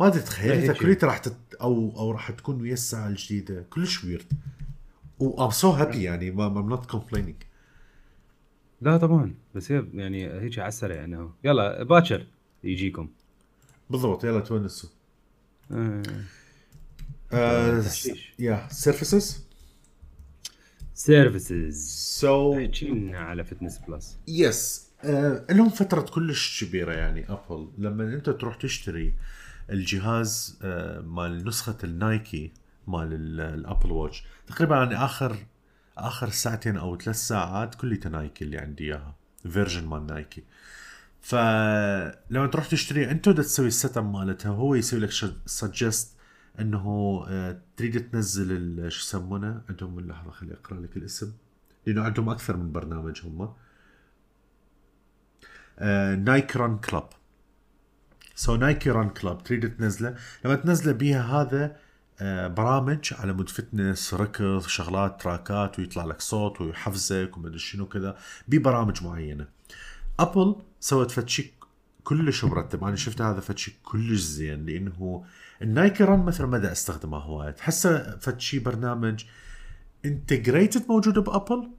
ما 0.00 0.06
أدري 0.06 0.20
تخيل 0.20 0.52
هيك. 0.52 0.76
كليته 0.76 1.06
راح 1.06 1.18
تت 1.18 1.54
أو 1.60 1.94
أو 1.98 2.10
راح 2.10 2.30
تكون 2.30 2.60
ويا 2.60 2.72
الساعة 2.72 3.08
الجديدة. 3.08 3.66
كلش 3.70 4.04
weird 4.04 4.32
و 5.18 5.44
I'm 5.44 5.50
so 5.50 5.70
happy 5.70 6.02
يعني. 6.02 6.30
I'm 6.30 6.68
not 6.68 6.90
complaining 6.90 7.36
لا 8.80 8.96
طبعا. 8.96 9.34
بس 9.54 9.72
هي 9.72 9.86
يعني 9.94 10.40
هيك 10.40 10.58
على 10.58 10.68
السريع 10.68 11.04
انه 11.04 11.30
يلا 11.44 11.82
باكر 11.82 12.26
يجيكم. 12.64 13.08
بالضبط. 13.90 14.24
يلا 14.24 14.40
تونسوا. 14.40 14.90
yeah 18.38 18.68
services 18.70 19.46
services 20.94 21.88
so 22.20 22.54
حكينا 22.60 23.18
على 23.18 23.44
Fitness 23.44 23.78
Plus 23.88 24.18
yes 24.28 24.86
آه 25.04 25.46
لهم 25.50 25.68
فترة 25.68 26.00
كلش 26.00 26.64
كبيرة 26.64 26.92
يعني 26.92 27.26
ابل 27.28 27.68
لما 27.78 28.04
أنت 28.14 28.30
تروح 28.30 28.56
تشتري 28.56 29.14
الجهاز 29.70 30.58
آه 30.62 31.00
مال 31.00 31.48
نسخة 31.48 31.76
النايكي 31.84 32.52
مال 32.86 33.12
ال- 33.12 33.40
ال 33.40 33.49
Apple 33.49 33.92
Watch 33.92 34.24
تقريبا 34.46 34.76
يعني 34.76 34.96
آخر 35.04 35.36
آخر 35.98 36.30
ساعتين 36.30 36.76
أو 36.76 36.96
ثلاث 36.98 37.16
ساعات 37.16 37.74
كلها 37.74 38.08
نايكي 38.08 38.44
اللي 38.44 38.58
عندي 38.58 38.84
إياها 38.84 39.14
version 39.50 39.84
مال 39.86 40.06
نايكي 40.06 40.42
فلما 41.26 42.46
تروح 42.46 42.66
تشتري 42.66 43.10
انت 43.10 43.28
بدك 43.28 43.44
تسوي 43.44 43.66
ال 43.66 43.96
setup 43.96 44.12
مالتها 44.12 44.50
هو 44.50 44.74
يسوي 44.74 45.00
لك 45.00 45.10
suggest 45.46 46.16
إنه 46.60 47.24
آه، 47.28 47.60
تريد 47.76 48.10
تنزل 48.10 48.92
شو 48.92 49.00
يسمونه؟ 49.00 49.62
عندهم 49.68 50.00
لحظة 50.00 50.30
خليني 50.30 50.54
أقرأ 50.54 50.80
لك 50.80 50.96
الاسم. 50.96 51.32
لأنه 51.86 52.02
عندهم 52.02 52.28
أكثر 52.28 52.56
من 52.56 52.72
برنامج 52.72 53.22
هم. 53.24 53.54
Nike 56.24 56.56
Run 56.56 56.78
Club 56.78 57.08
so 58.34 58.56
Nike 58.56 58.90
Run 58.90 59.08
Club 59.08 59.42
تريد 59.42 59.76
تنزله. 59.76 60.16
لما 60.44 60.54
تنزله 60.54 60.92
بيها 60.92 61.22
هذا 61.22 61.76
آه، 62.20 62.48
برامج 62.48 63.12
على 63.18 63.32
مود 63.32 63.48
fitness 63.48 64.14
ركض 64.14 64.60
شغلات 64.66 65.22
تراكات 65.22 65.78
ويطلع 65.78 66.04
لك 66.04 66.20
صوت 66.20 66.60
ويحفزك 66.60 67.36
ومدري 67.36 67.58
شنو 67.58 67.86
كذا 67.86 68.16
ببرامج 68.48 69.04
معينة. 69.04 69.46
ابل 70.20 70.56
سوت 70.80 71.10
فد 71.10 71.28
شيء 71.28 71.52
كلش 72.04 72.44
مرتب. 72.44 72.84
أنا 72.84 72.96
شفت 72.96 73.20
هذا 73.20 73.40
فد 73.40 73.58
شيء 73.58 73.74
كلش 73.82 74.20
زين 74.20 74.66
لأنه 74.66 75.24
ال 75.62 75.70
Nike 75.70 76.04
Run 76.04 76.18
مثلا 76.18 76.46
ما 76.46 76.72
أستخدمه 76.72 77.18
هوايه 77.18 77.50
تحسه 77.50 78.18
فد 78.18 78.40
شيء 78.40 78.60
برنامج 78.60 79.24
integrated 80.04 80.88
موجود 80.88 81.18
بأبل؟ 81.18 81.70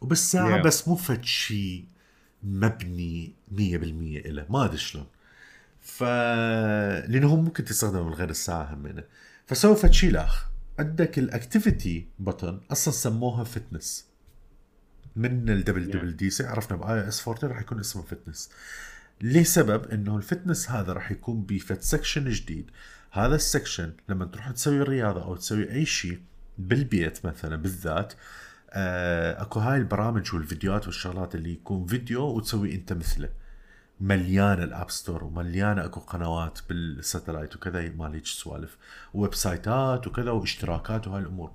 وبالساعة 0.00 0.62
Yeah. 0.62 0.64
بس 0.64 0.88
مو 0.88 0.96
فد 0.96 1.24
شيء 1.24 1.84
مبني 2.42 3.34
100% 3.52 3.56
له 4.26 4.46
ما 4.50 4.64
أدري 4.64 4.78
شلون. 4.78 5.06
ف 5.80 6.02
لأنه 6.02 7.36
ممكن 7.36 7.64
تستخدمه 7.64 8.02
من 8.02 8.14
غير 8.14 8.30
الساعة 8.30 8.74
همينه 8.74 9.04
فسووا 9.46 9.74
فد 9.74 9.92
شيء 9.92 10.10
لاخ 10.10 10.46
عندك 10.78 11.18
ال 11.18 11.28
activity 11.28 12.06
button 12.24 12.54
أصلا 12.70 12.94
سموها 12.94 13.44
Fitness 13.44 14.07
من 15.16 15.50
ال 15.50 15.90
WWDC 15.90 16.46
عرفنا 16.46 16.76
ب 16.76 17.08
iOS 17.08 17.28
14 17.28 17.48
راح 17.48 17.60
يكون 17.60 17.80
اسمه 17.80 18.02
Fitness. 18.02 18.50
لسبب 19.20 19.84
إنه 19.86 20.16
ال 20.16 20.23
Fitness 20.23 20.70
هذا 20.70 20.92
راح 20.92 21.10
يكون 21.10 21.42
بفد 21.42 21.82
section 21.82 22.30
جديد. 22.30 22.70
هذا 23.10 23.34
ال 23.34 23.41
section 23.41 23.92
لما 24.08 24.24
تروح 24.24 24.50
تسوي 24.50 24.82
رياضة 24.82 25.22
أو 25.22 25.36
تسوي 25.36 25.72
أي 25.72 25.86
شيء 25.86 26.20
بالبيت 26.58 27.26
مثلا 27.26 27.56
بالذات 27.56 28.12
آه 28.70 29.42
أكو 29.42 29.60
هاي 29.60 29.78
البرامج 29.78 30.34
والفيديوهات 30.34 30.86
والشغلات 30.86 31.34
اللي 31.34 31.52
يكون 31.52 31.86
فيديو 31.86 32.22
وتسوي 32.22 32.74
أنت 32.74 32.92
مثله. 32.92 33.28
مليانه 34.00 34.62
ال 34.64 34.70
App 34.70 34.90
Store 34.90 35.24
ومليانه 35.24 35.84
أكو 35.84 36.00
قنوات 36.00 36.58
بالساتلايت 36.68 37.56
وكذا 37.56 37.88
مال 37.88 38.14
هيك 38.14 38.26
سوالف. 38.26 38.76
website 39.14 39.34
ات 39.34 40.06
وكذا 40.06 40.30
واشتراكات 40.30 41.08
وهاي 41.08 41.22
الأمور. 41.22 41.52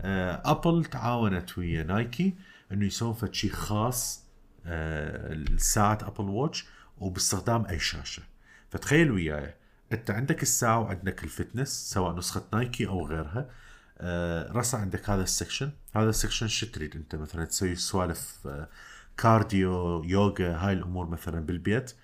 آه، 0.00 0.42
أبل 0.44 0.84
تعاونت 0.84 1.58
ويا 1.58 1.82
نايكي 1.82 2.34
انه 2.72 2.86
يسوون 2.86 3.14
فد 3.14 3.34
شيء 3.34 3.50
خاص 3.50 4.26
آه، 4.66 5.44
ساعة 5.56 5.98
Apple 6.02 6.24
Watch 6.24 6.66
وباستخدام 6.98 7.66
أي 7.66 7.78
شاشة. 7.78 8.22
فتخيل 8.70 9.10
وياي 9.10 9.54
أنت 9.92 10.10
عندك 10.10 10.42
الساعة 10.42 10.80
وعندك 10.80 11.24
ال 11.24 11.30
Fitness 11.30 11.68
سواء 11.68 12.16
نسخة 12.16 12.44
نايكي 12.52 12.86
أو 12.86 13.06
غيرها 13.06 13.50
آه، 13.98 14.52
راسا 14.52 14.76
عندك 14.76 15.10
هذا 15.10 15.22
ال 15.22 15.27
section. 15.27 15.70
هذا 15.96 16.10
ال 16.10 16.15
section 16.15 16.48
شو 16.48 16.66
تريد 16.66 16.96
أنت؟ 16.96 17.14
مثلا 17.14 17.44
تسوي 17.44 17.74
سوالف 17.74 18.46
آه، 18.46 18.68
cardio 19.16 20.04
يوغا 20.04 20.56
هاي 20.56 20.72
الأمور 20.72 21.06
مثلا 21.06 21.40
بالبيت 21.40 21.94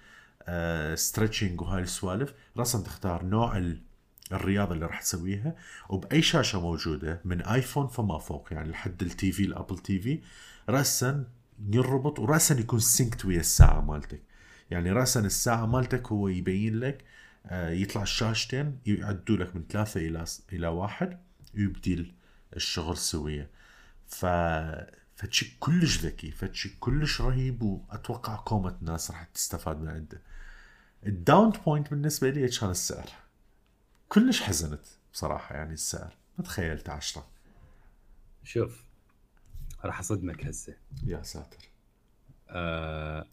stretching 0.94 1.60
وهاي 1.60 1.82
السوالف. 1.82 2.34
راسا 2.56 2.78
تختار 2.78 3.24
نوع 3.24 3.56
الرياضة 4.32 4.74
اللي 4.74 4.86
راح 4.86 5.00
تسويها 5.00 5.56
وبأي 5.88 6.22
شاشة 6.22 6.60
موجودة 6.60 7.20
من 7.24 7.42
آيفون 7.42 7.86
فما 7.86 8.18
فوق 8.18 8.48
يعني 8.52 8.70
لحد 8.70 9.02
ال 9.02 9.32
TV 9.32 9.44
ال 9.44 9.78
Apple 9.78 9.98
TV 9.98 10.20
راسا 10.68 11.24
ينربط 11.70 12.18
وراسا 12.18 12.60
يكون 12.60 12.78
synced 12.78 13.24
ويا 13.24 13.40
الساعة 13.40 13.80
مالتك. 13.80 14.22
يعني 14.70 14.92
راسا 14.92 15.20
الساعة 15.20 15.66
مالتك 15.66 16.12
هو 16.12 16.28
يبين 16.28 16.80
لك 16.80 17.04
آه، 17.46 17.70
يطلع 17.70 18.02
الشاشتين 18.02 18.78
يعدوا 18.86 19.36
لك 19.36 19.56
من 19.56 19.64
ثلاثة 19.70 20.00
إلى 20.00 20.24
إلى 20.52 20.66
واحد 20.68 21.18
ويبدي 21.54 22.14
الشغل 22.56 22.96
سوية. 22.96 23.50
ف 24.06 24.26
فشي 25.16 25.56
كلش 25.60 25.98
ذكي 25.98 26.30
فشي 26.30 26.76
كلش 26.80 27.20
رهيب 27.20 27.62
وأتوقع 27.62 28.36
كومة 28.36 28.76
ناس 28.80 29.10
راح 29.10 29.24
تستفاد 29.24 29.80
من 29.80 29.88
عنده. 29.88 30.22
ال 31.06 31.15
down 31.15 31.50
point 31.50 31.90
بالنسبة 31.90 32.30
لي 32.30 32.48
كان 32.48 32.70
السعر. 32.70 33.21
كلش 34.12 34.42
حزنت 34.42 34.84
بصراحة 35.12 35.54
يعني 35.54 35.72
السعر. 35.72 36.16
ما 36.38 36.44
تخيلت 36.44 36.88
عشرة. 36.88 37.26
شوف 38.44 38.84
راح 39.84 39.98
أصدمك 39.98 40.46
هسه. 40.46 40.76
يا 41.06 41.22
ساتر. 41.22 41.68
آه 42.48 43.26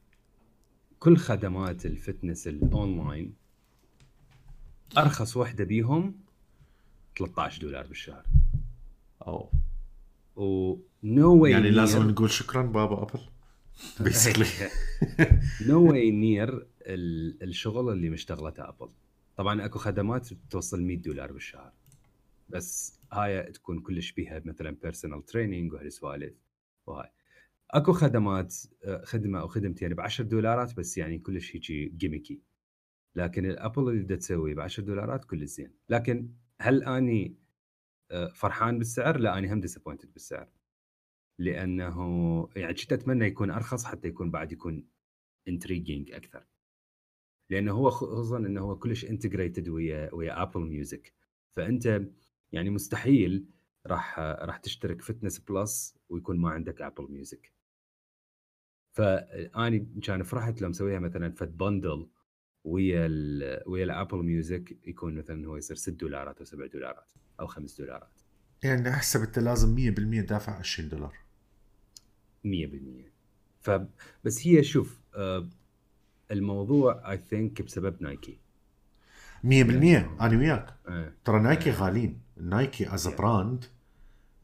كل 0.99 1.17
خدمات 1.17 1.85
ال 1.85 1.93
fitness 1.93 2.47
ال 2.47 2.59
online 2.59 3.33
أرخص 4.97 5.37
وحدة 5.37 5.63
بيهم 5.63 6.15
13 7.17 7.61
دولار 7.61 7.87
بالشهر. 7.87 8.25
oh 9.21 9.51
no 10.35 11.35
way 11.35 11.51
يعني 11.51 11.69
لازم 11.69 12.09
نقول 12.09 12.31
شكرا 12.31 12.61
بابا 12.61 13.03
أبل. 13.03 13.19
basically 13.99 14.45
no 15.67 15.91
way 15.91 16.11
near 16.11 16.67
الشغل 16.81 17.93
اللي 17.93 18.09
مشتغلته 18.09 18.69
أبل. 18.69 18.89
طبعا 19.39 19.65
أكو 19.65 19.79
خدمات 19.79 20.33
توصل 20.33 20.81
100 20.81 20.97
دولار 20.97 21.31
بالشهر. 21.31 21.73
بس 22.49 22.99
هاي 23.11 23.43
تكون 23.43 23.79
كلش 23.79 24.11
بيها 24.11 24.41
مثلا 24.45 24.71
personal 24.71 25.25
training 25.25 25.73
وهالسوالف 25.73 26.33
وهاي. 26.87 27.09
أكو 27.71 27.91
خدمات 27.93 28.55
خدمة 29.03 29.39
أو 29.39 29.47
خدمتين 29.47 29.93
ب 29.93 29.99
10 29.99 30.25
دولارات 30.25 30.77
بس 30.77 30.97
يعني 30.97 31.19
كلش 31.19 31.55
هيجي 31.55 31.85
gimmicky 31.85 32.41
لكن 33.15 33.45
الأبل 33.45 33.89
اللي 33.89 34.03
بدها 34.03 34.17
تسويه 34.17 34.55
ب 34.55 34.59
10 34.59 34.83
دولارات 34.83 35.25
كلش 35.25 35.49
زين. 35.49 35.71
لكن 35.89 36.29
هل 36.61 36.83
أني 36.83 37.35
فرحان 38.33 38.77
بالسعر؟ 38.77 39.17
لا 39.17 39.37
أني 39.37 39.53
هم 39.53 39.61
disappointed 39.61 40.13
بالسعر. 40.13 40.49
لأنه 41.39 42.49
يعني 42.55 42.73
كنت 42.73 42.93
أتمنى 42.93 43.25
يكون 43.25 43.51
أرخص 43.51 43.85
حتى 43.85 44.07
يكون 44.07 44.31
بعد 44.31 44.51
يكون 44.51 44.87
intriguing 45.47 46.11
أكثر. 46.11 46.45
لأنه 47.49 47.71
هو 47.71 47.89
خصوصا 47.89 48.37
انه 48.37 48.61
هو 48.61 48.75
كلش 48.79 49.05
integrated 49.05 49.69
ويا 49.69 50.13
ويا 50.13 50.41
Apple 50.41 50.59
Music 50.61 51.13
فأنت 51.55 52.01
يعني 52.51 52.69
مستحيل 52.69 53.45
راح 53.87 54.19
راح 54.19 54.57
تشترك 54.57 55.01
Fitness 55.01 55.39
Plus 55.39 55.97
ويكون 56.09 56.37
ما 56.37 56.49
عندك 56.49 56.81
Apple 56.81 57.11
Music 57.11 57.53
فأني 58.91 59.87
كان 60.03 60.23
فرحت 60.23 60.61
لو 60.61 60.69
مسويها 60.69 60.99
مثلا 60.99 61.31
فد 61.31 61.47
bundle 61.47 62.07
ويا 62.63 63.05
ال 63.05 63.63
ويا 63.67 63.83
ال 63.83 63.89
Apple 63.89 64.17
Music 64.17 64.77
يكون 64.87 65.15
مثلا 65.15 65.47
هو 65.47 65.57
يصير 65.57 65.75
6 65.75 65.91
دولارات 65.91 66.37
أو 66.37 66.45
7 66.45 66.67
دولارات 66.67 67.13
أو 67.39 67.47
5 67.47 67.83
دولارات. 67.83 68.21
يعني 68.63 68.89
أحسب 68.89 69.21
أنت 69.21 69.39
لازم 69.39 69.75
100% 69.75 70.21
دافع 70.21 70.51
20 70.51 70.89
دولار. 70.89 71.15
100% 72.43 73.13
فبس 73.61 74.47
هي 74.47 74.63
شوف 74.63 75.01
آه، 75.15 75.49
الموضوع 76.31 77.11
I 77.11 77.17
think 77.29 77.61
بسبب 77.61 78.01
Nike. 78.01 78.39
100% 79.43 79.47
أنا 80.21 80.37
وياك. 80.37 80.73
إيه. 80.89 81.13
ترى 81.25 81.39
Nike 81.39 81.71
غاليين. 81.71 82.21
Nike 82.37 82.93
as 82.93 83.07
brand 83.07 83.65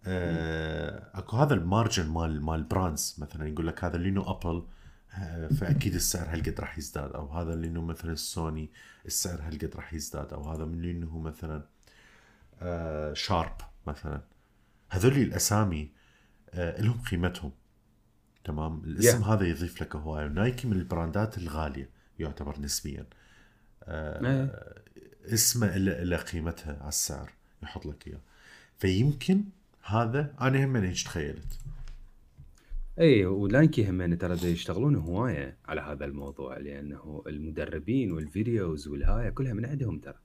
أكو 0.08 1.38
هذا 1.38 1.54
ال 1.54 1.62
margin 1.62 2.10
مال 2.10 2.46
مال 2.46 2.64
brands 2.64 3.16
مثلا 3.18 3.48
يقول 3.48 3.68
لك 3.68 3.84
هذا 3.84 3.98
لأنه 3.98 4.22
Apple 4.22 4.64
آه، 5.18 5.48
فأكيد 5.48 5.94
السعر 5.94 6.34
هالقد 6.34 6.60
راح 6.60 6.78
يزداد. 6.78 7.12
أو 7.12 7.28
هذا 7.28 7.54
اللي 7.54 7.68
انه 7.68 7.82
مثلا 7.82 8.16
سوني 8.16 8.70
السعر 9.06 9.42
هالقد 9.42 9.76
راح 9.76 9.94
يزداد. 9.94 10.34
أو 10.34 10.50
هذا 10.50 10.66
من 10.66 10.74
اللي 10.74 10.92
انه 10.92 11.20
مثلا 11.20 11.66
آه، 12.62 13.14
Sharp 13.14 13.58
مثلا. 13.88 14.22
هذول 14.90 15.14
الأسامي 15.14 15.92
آه، 16.50 16.82
لهم 16.82 17.02
قيمتهم. 17.12 17.52
تمام؟ 18.46 18.82
الاسم 18.84 19.24
Yeah. 19.24 19.28
هذا 19.28 19.46
يضيف 19.46 19.82
لك 19.82 19.96
هوايه 19.96 20.28
Nike 20.28 20.68
من 20.68 20.74
البراندات 20.74 21.38
الغالية 21.38 21.90
يعتبر 22.20 22.60
نسبيا. 22.60 23.06
إيه. 23.88 24.76
اسمه 25.26 25.78
له 25.78 26.18
قيمتها 26.18 26.78
على 26.80 26.90
السعر 26.90 27.32
يحط 27.64 27.86
لك 27.86 28.08
إياه. 28.08 28.22
فيمكن 28.78 29.44
هذا 29.84 30.34
أنا 30.42 30.66
هم 30.66 30.76
هيك 30.76 31.04
تخيلت؟ 31.04 31.60
اي 33.00 33.26
ونايكي 33.26 33.90
هم 33.90 34.14
ترى 34.14 34.52
يشتغلون 34.52 34.96
هواية 34.96 35.58
على 35.66 35.82
هذا 35.82 36.06
الموضوع 36.06 36.58
لأنه 36.58 37.24
المدربين 37.28 38.12
والفيديوز 38.12 38.88
والهايه 38.88 39.30
كلها 39.30 39.54
من 39.54 39.66
عندهم 39.66 40.00
ترى. 40.00 40.20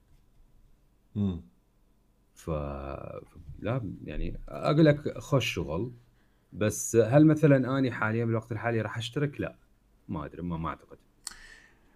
امم 1.16 1.41
ف 2.35 2.51
لا 3.61 3.93
يعني 4.05 4.41
أقول 4.49 4.85
لك 4.85 5.18
خوش 5.18 5.55
شغل. 5.55 5.93
بس 6.53 6.96
هل 6.96 7.26
مثلا 7.26 7.78
أني 7.78 7.90
حاليا 7.92 8.24
بالوقت 8.24 8.53
الحالي 8.53 8.80
راح 8.80 8.98
أشترك؟ 8.98 9.40
لا 9.40 9.57
ما 10.09 10.24
أدري 10.24 10.42
ما, 10.42 10.57
ما 10.57 10.68
أعتقد. 10.68 10.98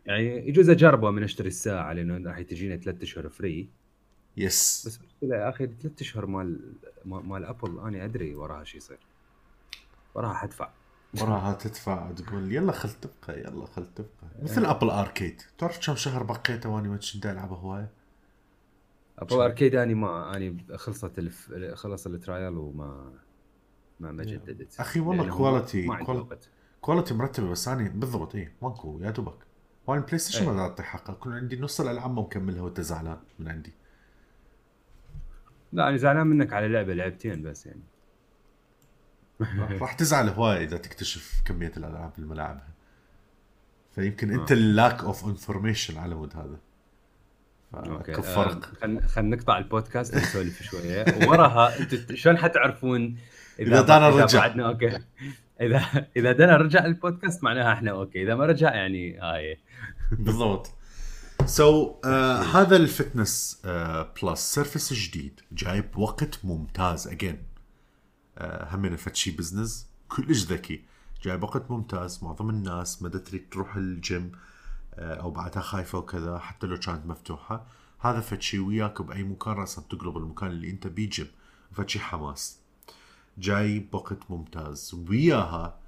يعني 0.07 0.49
يجوز 0.49 0.71
أجربه 0.71 1.11
من 1.11 1.23
أشتري 1.23 1.49
الساعة 1.49 1.93
لأنه 1.93 2.31
راح 2.31 2.41
تجينا 2.43 2.77
ثلاث 2.77 3.03
أشهر 3.03 3.29
free 3.29 3.69
yes 4.37 4.85
بس 4.87 4.97
المشكلة 5.01 5.37
يا 5.37 5.49
أخي 5.49 5.67
ثلاث 5.67 6.01
أشهر 6.01 6.27
مال 6.27 6.73
مال 7.05 7.45
Apple 7.45 7.79
أنا 7.79 8.05
أدري 8.05 8.35
وراها 8.35 8.65
شو 8.65 8.77
يصير. 8.77 8.99
وراها 10.15 10.35
حدفع. 10.35 10.71
وراها 11.21 11.53
تدفع 11.55 12.11
تقول 12.11 12.53
يلا 12.53 12.73
خل 12.73 12.91
تبقى 12.91 13.41
يلا 13.41 13.67
خل 13.67 13.87
تبقى. 13.95 14.43
مثل 14.43 14.65
Apple 14.67 14.91
Arcade 14.91 15.43
تعرف 15.59 15.87
كم 15.87 15.95
شهر 15.95 16.23
بقيته 16.23 16.69
وأنا 16.69 16.89
ما 16.89 16.97
كنت 17.13 17.27
العبه 17.27 17.57
هوايه 17.57 17.91
Apple 19.19 19.35
Arcade 19.35 19.75
أني 19.75 19.95
ما 19.95 20.37
أني 20.37 20.65
خلصت 20.77 21.19
الف... 21.19 21.53
خلص 21.75 22.07
ال 22.07 22.15
trial 22.15 22.57
وما 22.57 23.13
ما 24.01 24.13
ما 24.13 24.25
جددت. 24.25 24.81
أخي 24.81 25.01
والله 25.01 25.31
quality- 25.37 25.89
وقت. 25.89 26.49
quality 26.81 27.15
مرتبة 27.15 27.51
بس 27.51 27.69
أنا 27.69 27.89
بالضبط 27.89 28.35
إيه 28.35 28.53
ماكو 28.63 28.99
يا 29.03 29.11
دوبك. 29.11 29.39
وأنا 29.87 30.01
PlayStation. 30.01 30.47
ما 30.47 30.61
أعطي 30.61 30.83
حقه 30.83 31.15
كل 31.15 31.33
عندي 31.33 31.61
نص 31.61 31.81
الألعاب 31.81 32.11
ما 32.15 32.23
مكملها 32.23 32.63
وأنت 32.63 32.81
زعلان 32.81 33.19
من 33.39 33.49
عندي. 33.49 33.73
لا 35.73 35.89
أنا 35.89 35.97
زعلان 35.97 36.27
منك 36.27 36.53
على 36.53 36.69
لعبة 36.69 36.95
لعبتين 36.95 37.43
بس 37.43 37.67
يعني. 37.67 37.83
راح 39.81 39.93
تزعل 39.93 40.29
هواي 40.29 40.65
إذا 40.65 40.77
تكتشف 40.77 41.43
كمية 41.45 41.73
الألعاب 41.77 42.13
اللي 42.19 42.27
ملاعبها 42.29 42.69
فيمكن 43.95 44.31
أنت 44.41 44.53
آه. 44.53 44.55
ال 44.57 44.66
lack 44.66 45.05
of 45.05 45.25
information 45.25 45.99
على 45.99 46.15
مود 46.15 46.37
هذا. 46.37 46.59
okay 47.75 48.23
فرق 48.23 48.65
خلينا 48.65 49.07
خلينا 49.07 49.37
نقطع 49.37 49.59
البودكاست 49.59 50.15
ونسولف 50.15 50.63
شوية. 50.63 51.05
ووراها 51.27 51.81
أنتم 51.81 52.17
شلون 52.17 52.39
حتعرفون 52.39 53.17
إذا 53.61 53.83
دانا 53.83 54.09
إذا 54.09 54.25
رجع. 54.25 54.39
بعدنا 54.39 54.69
okay. 54.69 54.99
إذا 55.61 56.07
إذا 56.17 56.33
دانا 56.33 56.57
رجع 56.57 56.85
البودكاست 56.85 57.45
معناها 57.45 57.73
إحنا 57.73 57.91
okay. 57.91 58.23
إذا 58.23 58.35
ما 58.35 58.47
رجع 58.47 58.75
يعني 58.75 59.19
هاي. 59.19 59.59
بالضبط. 60.13 60.71
so 61.45 61.93
so, 61.93 62.05
uh, 62.05 62.07
هذا 62.57 62.77
ال 62.77 62.87
Fitness 62.87 63.63
Plus 64.23 64.55
service 64.55 64.93
جديد. 64.93 65.41
جاي 65.53 65.81
بوقت 65.81 66.45
ممتاز. 66.45 67.09
again 67.09 67.43
uh, 68.39 68.43
هم 68.43 68.97
فد 68.97 69.15
شي 69.15 69.31
business 69.31 69.91
كلش 70.09 70.45
ذكي. 70.45 70.85
جاي 71.23 71.37
بوقت 71.37 71.71
ممتاز. 71.71 72.25
معظم 72.25 72.51
الناس 72.51 73.03
ما 73.03 73.09
تريد 73.09 73.49
تروح 73.51 73.77
ال 73.77 73.91
gym 73.91 74.33
uh, 74.33 74.99
أو 74.99 75.31
بعدها 75.31 75.63
خايفة 75.63 75.99
وكذا 75.99 76.39
حتى 76.39 76.67
لو 76.67 76.79
كانت 76.79 77.07
مفتوحة. 77.07 77.67
هذا 78.01 78.21
فد 78.21 78.59
وياك 78.59 79.03
بأي 79.03 79.23
مكان 79.23 79.55
راسا 79.55 79.83
تقلب 79.91 80.17
المكان 80.17 80.51
اللي 80.51 80.71
أنت 80.71 80.87
بيه 80.87 81.11
جيم. 81.11 81.29
فد 81.73 81.91
حماس. 81.99 82.64
جاي 83.39 83.79
بوقت 83.79 84.19
ممتاز. 84.31 84.95
وياها 85.09 85.79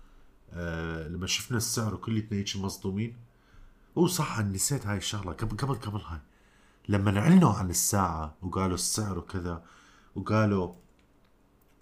آه 0.52 1.08
لما 1.08 1.26
شفنا 1.26 1.56
السعر 1.56 1.94
وكلتنا 1.94 2.38
هيك 2.38 2.56
مصدومين. 2.56 3.16
أوه 3.96 4.06
صح 4.06 4.40
نسيت 4.40 4.86
هاي 4.86 4.96
الشغلة. 4.96 5.32
قبل 5.32 5.56
قبل 5.56 5.74
قبل 5.74 6.00
هاي. 6.00 6.20
لما 6.88 7.18
أعلنوا 7.18 7.52
عن 7.52 7.70
الساعة 7.70 8.34
وقالوا 8.42 8.74
السعر 8.74 9.18
وكذا 9.18 9.64
وقالوا 10.14 10.72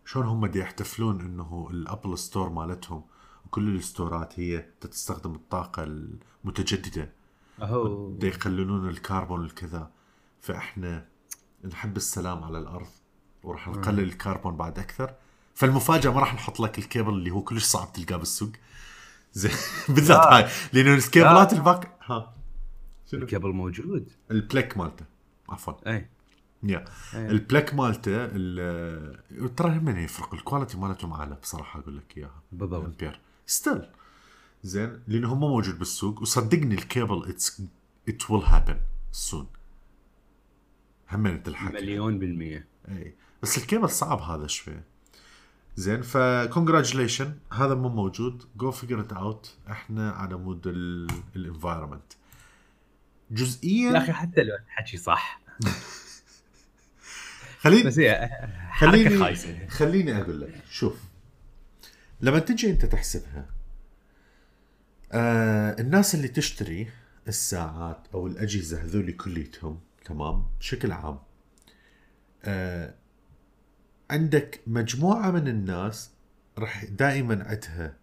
شلون 0.07 0.27
هم 0.27 0.47
دي 0.47 0.59
يحتفلون 0.59 1.21
إنه 1.21 1.69
ال 1.71 1.79
Apple 1.79 2.19
Store 2.19 2.49
مالتهم 2.49 3.03
وكل 3.47 3.77
الستورات 3.77 4.41
هي 4.41 4.67
تستخدم 4.81 5.35
الطاقة 5.35 5.85
المتجددة. 6.45 7.13
أهو. 7.63 8.11
دي 8.17 8.27
يقللون 8.27 8.89
الكربون 8.89 9.45
الكذا 9.45 9.91
فإحنا 10.41 11.07
نحب 11.65 11.97
السلام 11.97 12.45
على 12.45 12.59
الأرض 12.59 12.89
وراح 13.43 13.69
نقلل 13.69 14.01
الكربون 14.01 14.57
بعد 14.57 14.79
أكثر. 14.79 15.15
فالمفاجأة 15.55 16.11
ما 16.11 16.21
راح 16.21 16.35
نحط 16.35 16.61
لك 16.61 16.79
الكيبل 16.79 17.13
اللي 17.15 17.31
هو 17.31 17.43
كلش 17.43 17.65
صعب 17.65 17.93
تلقاه 17.93 18.17
بالسوق. 18.17 18.51
زين. 19.33 19.53
بالذات. 19.95 20.19
هاي. 20.27 20.49
لأنه 20.73 20.95
الكيبلات 20.95 21.53
الباقي 21.53 21.89
ها. 22.03 22.35
شنو؟ 23.11 23.23
الكابل 23.23 23.53
موجود. 23.53 24.09
البليك 24.31 24.77
مالته. 24.79 25.05
عفوا. 25.49 25.91
أي. 25.95 26.09
يا. 26.63 26.85
إيه. 27.15 27.31
البليك 27.31 27.75
مالته 27.75 28.11
ال- 28.15 29.55
ترى 29.57 29.69
هم 29.79 29.89
يفرق؟ 29.89 30.35
الكواليتي 30.35 30.77
مالتهم 30.77 31.13
أعلى 31.13 31.35
بصراحة 31.43 31.81
أقول 31.81 31.97
لك 31.97 32.19
إياها. 32.19 32.43
بالضبط. 32.53 32.85
امبير 32.85 33.21
ستيل 33.47 33.83
زين. 34.63 35.01
لأنه 35.09 35.33
هم 35.33 35.41
موجود 35.41 35.79
بالسوق. 35.79 36.23
وصدقني 36.23 36.75
الكيبل 36.75 37.29
اتس 37.29 37.63
it 38.09 38.31
will 38.31 38.43
happen 38.43 38.81
soon 39.13 39.47
هم 41.13 41.37
تلحق 41.37 41.73
مليون 41.73 42.19
بالمية. 42.19 42.67
أي. 42.89 43.15
بس 43.43 43.59
الكيبل 43.59 43.91
صعب 43.91 44.21
هذا 44.21 44.47
شوي. 44.47 44.75
زين 45.77 46.03
ف 46.03 46.12
congratulation 46.12 47.35
هذا 47.53 47.75
مو 47.75 47.89
موجود. 47.89 48.43
go 48.57 48.71
figure 48.71 49.01
it 49.01 49.13
out 49.13 49.57
إحنا 49.71 50.11
على 50.11 50.37
مود 50.37 50.67
ال 51.37 51.43
environment 51.43 52.13
جزئيا 53.31 53.93
يا 53.93 53.99
أخي 53.99 54.13
حتى 54.13 54.43
لو 54.43 54.55
الحكي 54.55 54.97
صح. 54.97 55.41
خليني 57.63 57.83
بس 57.83 57.99
هي 57.99 58.31
خليني 58.75 59.37
خليني 59.69 60.21
أقول 60.21 60.41
لك. 60.41 60.63
شوف 60.71 60.97
لما 62.21 62.39
تجي 62.39 62.71
أنت 62.71 62.85
تحسبها 62.87 63.47
آه 65.13 65.81
الناس 65.81 66.15
اللي 66.15 66.29
تشتري 66.29 66.89
الساعات 67.29 68.07
أو 68.15 68.27
الأجهزة 68.27 68.83
هذول 68.83 69.13
كليتهم 69.13 69.81
تمام؟ 70.05 70.47
بشكل 70.61 70.93
عام 70.93 71.19
آه 72.45 72.95
عندك 74.15 74.61
مجموعة 74.67 75.31
من 75.31 75.49
الناس 75.49 76.11
راح 76.59 76.85
دائما 76.85 77.45
عندها 77.45 77.97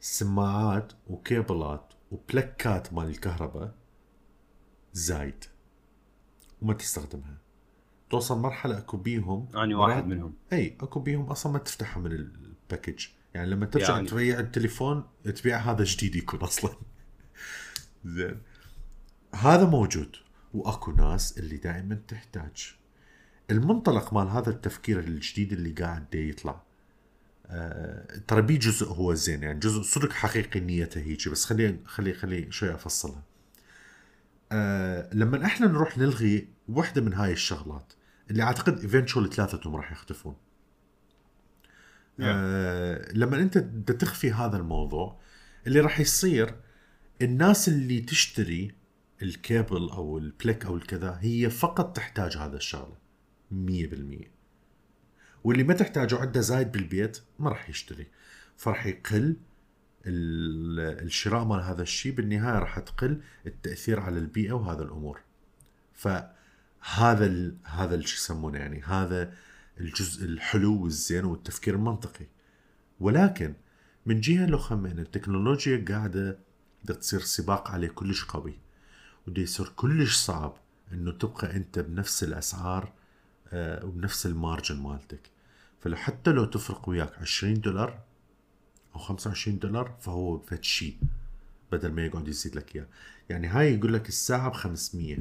سماعات 0.00 0.92
وكيبلات 1.06 1.92
وبلكات 2.10 2.92
مال 2.92 3.08
الكهرباء 3.08 3.74
زايد 4.92 5.44
وما 6.62 6.74
تستخدمها. 6.74 7.38
توصل 8.10 8.38
مرحلة 8.38 8.78
أكو 8.78 8.96
بيهم 8.96 9.48
أني 9.56 9.74
واحد 9.74 10.06
منهم. 10.06 10.34
إي 10.52 10.76
أكو 10.80 11.00
بيهم 11.00 11.26
أصلا 11.26 11.52
ما 11.52 11.58
تفتحها 11.58 12.00
من 12.00 12.12
ال 12.12 12.22
package. 12.22 13.06
يعني 13.34 13.50
لما 13.50 13.66
ترجع 13.66 13.86
يعني. 13.86 13.96
يعني. 13.96 14.08
تبيع 14.08 14.40
التليفون 14.40 15.04
تبيع 15.24 15.58
هذا 15.58 15.84
جديد 15.84 16.16
يكون 16.16 16.40
أصلا. 16.40 16.70
زين. 18.04 18.42
هذا 19.34 19.66
موجود. 19.66 20.16
وأكو 20.54 20.92
ناس 20.92 21.38
اللي 21.38 21.56
دائما 21.56 21.94
تحتاج. 22.08 22.77
المنطلق 23.50 24.14
مال 24.14 24.28
هذا 24.28 24.50
التفكير 24.50 24.98
الجديد 24.98 25.52
اللي 25.52 25.70
قاعد 25.70 26.14
يطلع. 26.14 26.62
آه 27.46 28.20
ترى 28.28 28.42
بي 28.42 28.56
جزء 28.56 28.86
هو 28.86 29.14
زين 29.14 29.42
يعني 29.42 29.58
جزء 29.58 29.82
صدق 29.82 30.12
حقيقي 30.12 30.60
نيته 30.60 31.00
هيجي 31.00 31.30
بس 31.30 31.44
خلي 31.44 31.78
خلي 31.86 32.14
خلي 32.14 32.52
شوي 32.52 32.74
أفصلها. 32.74 33.22
آه 34.52 35.10
لما 35.14 35.46
إحنا 35.46 35.66
نروح 35.66 35.98
نلغي 35.98 36.48
وحدة 36.68 37.00
من 37.02 37.14
هاي 37.14 37.32
الشغلات 37.32 37.92
اللي 38.30 38.42
أعتقد 38.42 38.78
eventually 38.80 39.30
ثلاثتهم 39.30 39.76
راح 39.76 39.92
يختفون. 39.92 40.36
آه 42.20 43.12
لما 43.12 43.36
أنت 43.36 43.58
تخفي 43.92 44.32
هذا 44.32 44.56
الموضوع 44.56 45.20
اللي 45.66 45.80
راح 45.80 46.00
يصير 46.00 46.54
الناس 47.22 47.68
اللي 47.68 48.00
تشتري 48.00 48.74
الكيبل 49.22 49.88
أو 49.90 50.18
البلك 50.18 50.66
أو 50.66 50.76
الكذا 50.76 51.18
هي 51.20 51.50
فقط 51.50 51.96
تحتاج 51.96 52.36
هذا 52.36 52.56
الشغلة. 52.56 53.07
100% 53.52 53.54
واللي 55.44 55.64
ما 55.64 55.74
تحتاجه 55.74 56.18
عنده 56.18 56.40
زايد 56.40 56.72
بالبيت 56.72 57.18
ما 57.38 57.50
راح 57.50 57.70
يشتري. 57.70 58.06
فراح 58.56 58.86
يقل 58.86 59.36
ال- 60.06 61.04
الشراء 61.06 61.44
مال 61.44 61.60
هذا 61.60 61.82
الشيء 61.82 62.12
بالنهاية 62.12 62.58
راح 62.58 62.78
تقل 62.78 63.20
التأثير 63.46 64.00
على 64.00 64.18
البيئة 64.18 64.52
وهذا 64.52 64.82
الأمور. 64.82 65.20
فهذا 65.94 67.26
ال... 67.26 67.56
هذا 67.64 67.94
اللي 67.94 68.06
شو 68.06 68.16
يسمونه 68.16 68.58
يعني 68.58 68.82
هذا 68.82 69.34
الجزء 69.80 70.24
الحلو 70.24 70.82
والزين 70.82 71.24
والتفكير 71.24 71.74
المنطقي. 71.74 72.26
ولكن 73.00 73.54
من 74.06 74.20
جهة 74.20 74.46
لو 74.46 74.58
خمينا 74.58 75.02
التكنولوجيا 75.02 75.84
قاعدة 75.88 76.38
بدها 76.84 76.96
تصير 76.96 77.20
سباق 77.20 77.70
عليه 77.70 77.88
كلش 77.88 78.24
قوي. 78.24 78.58
وده 79.26 79.42
يصير 79.42 79.68
كلش 79.76 80.16
صعب 80.16 80.56
إنه 80.92 81.12
تبقى 81.12 81.56
أنت 81.56 81.78
بنفس 81.78 82.24
الأسعار 82.24 82.92
وبنفس 83.54 84.26
المارجن 84.26 84.76
مالتك. 84.82 85.30
فلو 85.80 85.96
حتى 85.96 86.30
لو 86.30 86.44
تفرق 86.44 86.88
وياك 86.88 87.18
20 87.18 87.60
دولار 87.60 88.00
أو 88.94 88.98
25 89.00 89.58
دولار 89.58 89.96
فهو 90.00 90.38
فد 90.38 90.62
شيء 90.64 90.96
بدل 91.72 91.92
ما 91.92 92.06
يقعد 92.06 92.28
يزيد 92.28 92.56
لك 92.56 92.76
إياه. 92.76 92.86
يعني 93.28 93.46
هاي 93.46 93.74
يقول 93.74 93.92
لك 93.92 94.08
الساعة 94.08 94.48
ب 94.50 94.52
500 94.52 95.18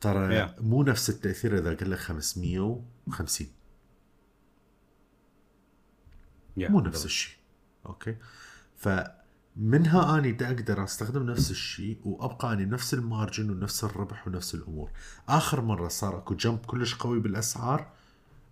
ترى 0.00 0.46
Yeah. 0.46 0.60
مو 0.60 0.82
نفس 0.82 1.10
التأثير 1.10 1.58
إذا 1.58 1.74
قال 1.74 1.90
لك 1.90 1.98
550 1.98 3.46
Yeah, 6.58 6.70
مو 6.70 6.80
نفس. 6.80 7.04
الشيء 7.04 7.34
okay؟ 7.86 8.16
فمنها 9.56 10.18
أني 10.18 10.32
دا 10.32 10.46
أقدر 10.46 10.84
أستخدم 10.84 11.30
نفس 11.30 11.50
الشيء 11.50 12.00
وأبقى 12.04 12.52
أني 12.52 12.64
نفس 12.64 12.94
ال 12.94 13.02
margin 13.02 13.50
ونفس 13.50 13.84
الربح 13.84 14.28
ونفس 14.28 14.54
الأمور. 14.54 14.90
آخر 15.28 15.60
مرة 15.60 15.88
صار 15.88 16.18
أكو 16.18 16.34
jump 16.34 16.58
كلش 16.66 16.94
قوي 16.94 17.20
بالأسعار 17.20 17.92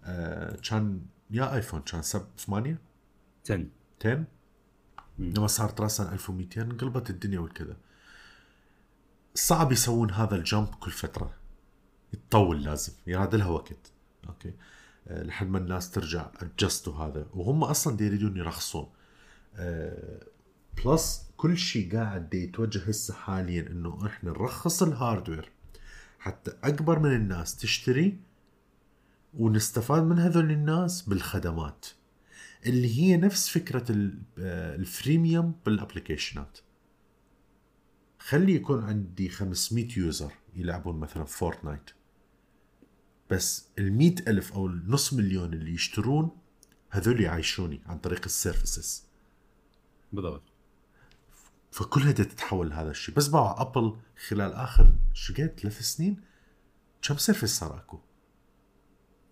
آه 0.04 0.56
كان 0.56 1.00
يا 1.30 1.54
iPhone 1.54 1.80
كان 1.80 2.02
سب 2.02 2.26
8 2.38 2.78
10 3.44 3.66
10 4.00 4.24
لما 5.18 5.46
صارت 5.46 5.80
راسا 5.80 6.12
1200 6.12 6.62
انقلبت 6.62 7.10
الدنيا 7.10 7.40
والكذا 7.40 7.76
صعب 9.34 9.72
يسوون 9.72 10.10
هذا 10.10 10.36
ال 10.36 10.43
jump 10.43 10.68
كل 10.74 10.90
فترة. 10.90 11.34
يتطول 12.12 12.64
لازم 12.64 12.92
يراد 13.06 13.34
لها 13.34 13.46
وقت. 13.48 13.92
okay؟ 14.28 14.54
أه 15.08 15.22
لحد 15.22 15.46
ما 15.46 15.58
الناس 15.58 15.90
ترجع 15.90 16.30
adjust 16.36 16.80
to 16.80 16.94
هذا. 16.94 17.26
وهم 17.34 17.64
أصلا 17.64 18.02
يريدون 18.02 18.36
يرخصون. 18.36 18.90
أه 19.56 20.26
plus 20.84 21.30
كل 21.36 21.58
شيء 21.58 21.96
قاعد 21.96 22.34
يتوجه 22.34 22.78
هسه 22.88 23.14
حاليا 23.14 23.62
إنه 23.70 24.06
إحنا 24.06 24.30
نرخص 24.30 24.82
ال 24.82 24.89
hardware. 24.89 25.50
حتى 26.18 26.52
أكبر 26.64 26.98
من 26.98 27.14
الناس 27.16 27.56
تشتري 27.56 28.18
ونستفاد 29.34 30.02
من 30.02 30.18
هذول 30.18 30.50
الناس 30.50 31.02
بالخدمات. 31.02 31.86
اللي 32.66 32.98
هي 33.00 33.16
نفس 33.16 33.48
فكرة 33.48 33.92
ال- 33.92 34.22
آه، 34.38 34.76
ال 34.76 34.85
freemium 34.85 35.54
بالأبلكيشنات. 35.66 36.58
خلي 38.18 38.54
يكون 38.54 38.84
عندي 38.84 39.28
500 39.28 39.88
user 39.98 40.32
يلعبون 40.56 41.00
مثلا 41.00 41.24
Fortnite. 41.24 41.90
بس 43.30 43.68
ال 43.78 44.28
ألف 44.28 44.52
أو 44.52 44.66
النص 44.66 45.12
مليون 45.12 45.52
اللي 45.54 45.74
يشترون 45.74 46.30
هذول 46.90 47.20
يعيشوني 47.20 47.80
عن 47.86 47.98
طريق 47.98 48.20
ال 48.24 48.32
services. 48.32 49.04
بالضبط. 50.12 50.49
فكلها 51.80 52.12
بدها 52.12 52.24
تتحول 52.24 52.70
لهذا 52.70 52.90
الشيء. 52.90 53.14
بس 53.14 53.28
باوع 53.28 53.54
أبل 53.58 53.96
خلال 54.28 54.52
آخر 54.52 54.92
شو 55.12 55.34
قد؟ 55.34 55.60
ثلاث 55.60 55.80
سنين؟ 55.80 56.20
كم 57.02 57.16
service 57.16 57.58
صار 57.58 57.76
أكو؟ 57.76 58.00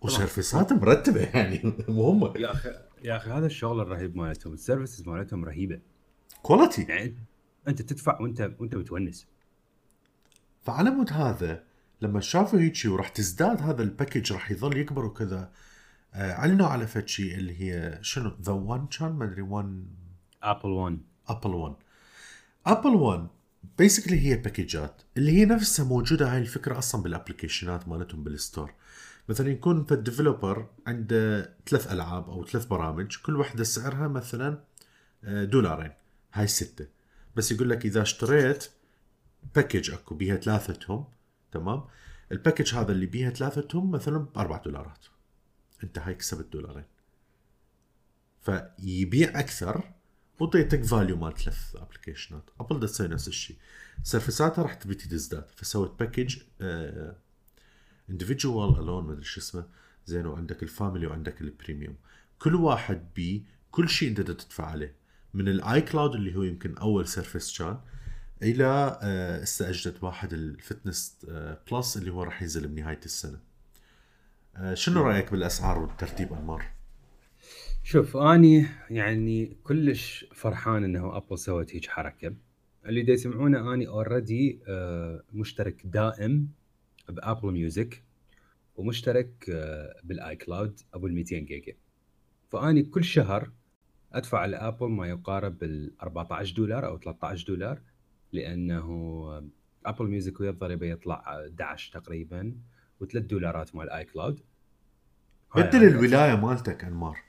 وسيرفيسات 0.01 0.73
مرتبة 0.73 1.21
يعني 1.21 1.73
مهمه 1.87 2.33
يا 2.37 2.51
أخي 2.51 2.69
يا 3.03 3.17
أخي 3.17 3.31
هذا 3.31 3.45
الشغل 3.45 3.79
الرهيب 3.79 4.17
مالتهم 4.17 4.53
ال 4.53 4.59
services 4.59 5.07
مالتهم 5.07 5.45
رهيبة. 5.45 5.79
quality 6.41 6.83
يعني 6.83 7.15
أنت 7.67 7.81
تدفع 7.81 8.21
وأنت 8.21 8.55
وأنت 8.59 8.75
متونس. 8.75 9.27
فعلى 10.61 10.89
مود 10.89 11.13
هذا 11.13 11.63
لما 12.01 12.19
شافوا 12.19 12.59
هيك 12.59 12.75
شيء 12.75 12.91
وراح 12.91 13.09
تزداد 13.09 13.61
هذا 13.61 13.83
ال 13.83 13.89
package 13.89 14.33
راح 14.33 14.51
يظل 14.51 14.77
يكبر 14.77 15.05
وكذا 15.05 15.51
آه، 16.13 16.31
أعلنوا 16.31 16.67
على 16.67 16.87
فد 16.87 17.07
شيء 17.07 17.35
اللي 17.35 17.61
هي 17.61 17.99
شنو؟ 18.01 18.31
the 18.41 18.51
1 18.51 18.87
كان 18.87 19.11
ما 19.11 19.25
أدري 19.25 19.41
1 19.41 19.85
Apple 20.43 20.69
1 20.69 20.99
Apple 21.27 21.49
1 21.49 21.75
Apple 22.65 22.95
1 22.95 23.27
basically 23.77 24.19
هي 24.19 24.35
باكجات 24.35 25.01
اللي 25.17 25.31
هي 25.31 25.45
نفسها 25.45 25.85
موجودة 25.85 26.33
هاي 26.33 26.37
الفكرة 26.37 26.77
أصلا 26.77 27.03
بالابلكيشنات 27.03 27.87
مالتهم 27.87 28.23
بال 28.23 28.37
store 28.37 28.73
مثلا 29.29 29.49
يكون 29.49 29.85
ال 29.91 29.99
developer 29.99 30.69
عنده 30.87 31.53
ثلاث 31.67 31.91
ألعاب 31.91 32.29
أو 32.29 32.45
ثلاث 32.45 32.65
برامج 32.65 33.17
كل 33.17 33.35
واحدة 33.35 33.63
سعرها 33.63 34.07
مثلا 34.07 34.63
آه، 35.23 35.43
دولارين. 35.43 35.91
هاي 36.33 36.47
ستة. 36.47 36.87
بس 37.35 37.51
يقول 37.51 37.69
لك 37.69 37.85
إذا 37.85 38.01
اشتريت 38.01 38.69
package 39.55 39.91
أكو 39.91 40.15
بيها 40.15 40.35
ثلاثتهم 40.35 41.05
تمام؟ 41.51 41.83
ال 42.31 42.36
package 42.36 42.75
هذا 42.75 42.91
اللي 42.91 43.05
بيها 43.05 43.29
ثلاثتهم 43.29 43.91
مثلا 43.91 44.17
بأربع 44.17 44.57
دولارات. 44.57 45.05
أنت 45.83 45.99
هاي 45.99 46.15
كسبت 46.15 46.53
دولارين. 46.53 46.85
فيبيع 48.41 49.39
أكثر 49.39 49.83
وانطيتك 50.39 50.83
value 50.83 51.17
مال 51.17 51.37
ثلاث 51.37 51.75
ابلكيشنات 51.75 52.49
ابل 52.59 52.75
بدها 52.75 52.87
تسوي 52.87 53.07
نفس 53.07 53.27
الشيء. 53.27 53.57
سيرفيساتها 54.03 54.61
راح 54.61 54.73
تبي 54.73 54.95
تزداد 54.95 55.45
فسوت 55.55 55.99
package 55.99 56.37
individual 58.09 58.79
alone 58.79 59.05
ما 59.05 59.13
أدري 59.13 59.23
شو 59.23 59.39
اسمه. 59.39 59.65
زين 60.05 60.25
وعندك 60.25 60.63
ال 60.63 60.69
family 60.69 61.07
وعندك 61.07 61.41
ال 61.41 61.48
premium 61.48 61.95
كل 62.39 62.55
واحد 62.55 63.13
بي 63.15 63.45
كل 63.71 63.89
شيء 63.89 64.09
أنت 64.09 64.21
بدك 64.21 64.41
تدفع 64.41 64.65
عليه. 64.65 64.95
من 65.33 65.47
ال 65.47 65.81
iCloud 65.81 66.15
اللي 66.15 66.35
هو 66.35 66.43
يمكن 66.43 66.77
أول 66.77 67.07
service 67.07 67.57
كان 67.57 67.79
إلى 68.43 68.99
آه، 69.01 69.41
هسه 69.41 69.69
اجدد 69.69 69.97
واحد 70.01 70.33
ال 70.33 70.43
Fitness 70.43 71.17
آه، 71.29 71.61
Plus 71.71 71.97
اللي 71.97 72.11
هو 72.11 72.23
راح 72.23 72.41
ينزل 72.41 72.67
بنهاية 72.67 72.99
السنة. 73.05 73.39
آه، 74.55 74.73
شنو 74.73 75.01
رأيك 75.01 75.31
بالأسعار 75.31 75.79
والترتيب 75.79 76.33
انمار؟ 76.33 76.78
شوف 77.83 78.17
أني 78.17 78.65
يعني 78.89 79.57
كلش 79.63 80.25
فرحان 80.33 80.83
إنه 80.83 81.17
أبل 81.17 81.39
سوت 81.39 81.75
هيك 81.75 81.85
حركة. 81.87 82.35
اللي 82.85 83.01
دا 83.03 83.13
يسمعونه 83.13 83.73
أني 83.73 83.87
already 83.87 84.59
مشترك 85.33 85.85
دائم 85.85 86.47
ب 87.09 87.16
Apple 87.16 87.51
Music 87.51 88.03
ومشترك 88.75 89.49
آه، 89.49 89.99
بال 90.03 90.35
iCloud 90.35 90.79
أبو 90.93 91.07
ال 91.07 91.13
200 91.13 91.39
جيجا. 91.39 91.73
فأني 92.49 92.83
كل 92.83 93.03
شهر 93.03 93.51
أدفع 94.13 94.45
لأبل 94.45 94.89
ما 94.89 95.07
يقارب 95.07 95.63
ال 95.63 95.91
14 96.01 96.55
دولار 96.55 96.85
أو 96.87 96.97
13 96.97 97.47
دولار 97.47 97.81
لأنه 98.33 99.49
Apple 99.85 100.07
Music 100.07 100.39
ويا 100.39 100.49
الضريبه 100.49 100.85
يطلع 100.85 101.19
11 101.19 101.99
تقريبا 101.99 102.55
و3 103.03 103.17
دولارات 103.17 103.75
مال 103.75 103.89
iCloud 103.89 104.39
بدل 105.55 105.83
الولاية 105.83 106.35
مالتك 106.35 106.83
أنمار. 106.83 107.28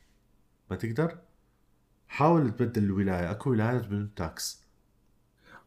ما 0.70 0.76
تقدر؟ 0.76 1.18
حاول 2.08 2.50
تبدل 2.50 2.84
الولاية 2.84 3.30
أكو 3.30 3.50
ولايات 3.50 3.86
بدون 3.86 4.14
tax 4.14 4.64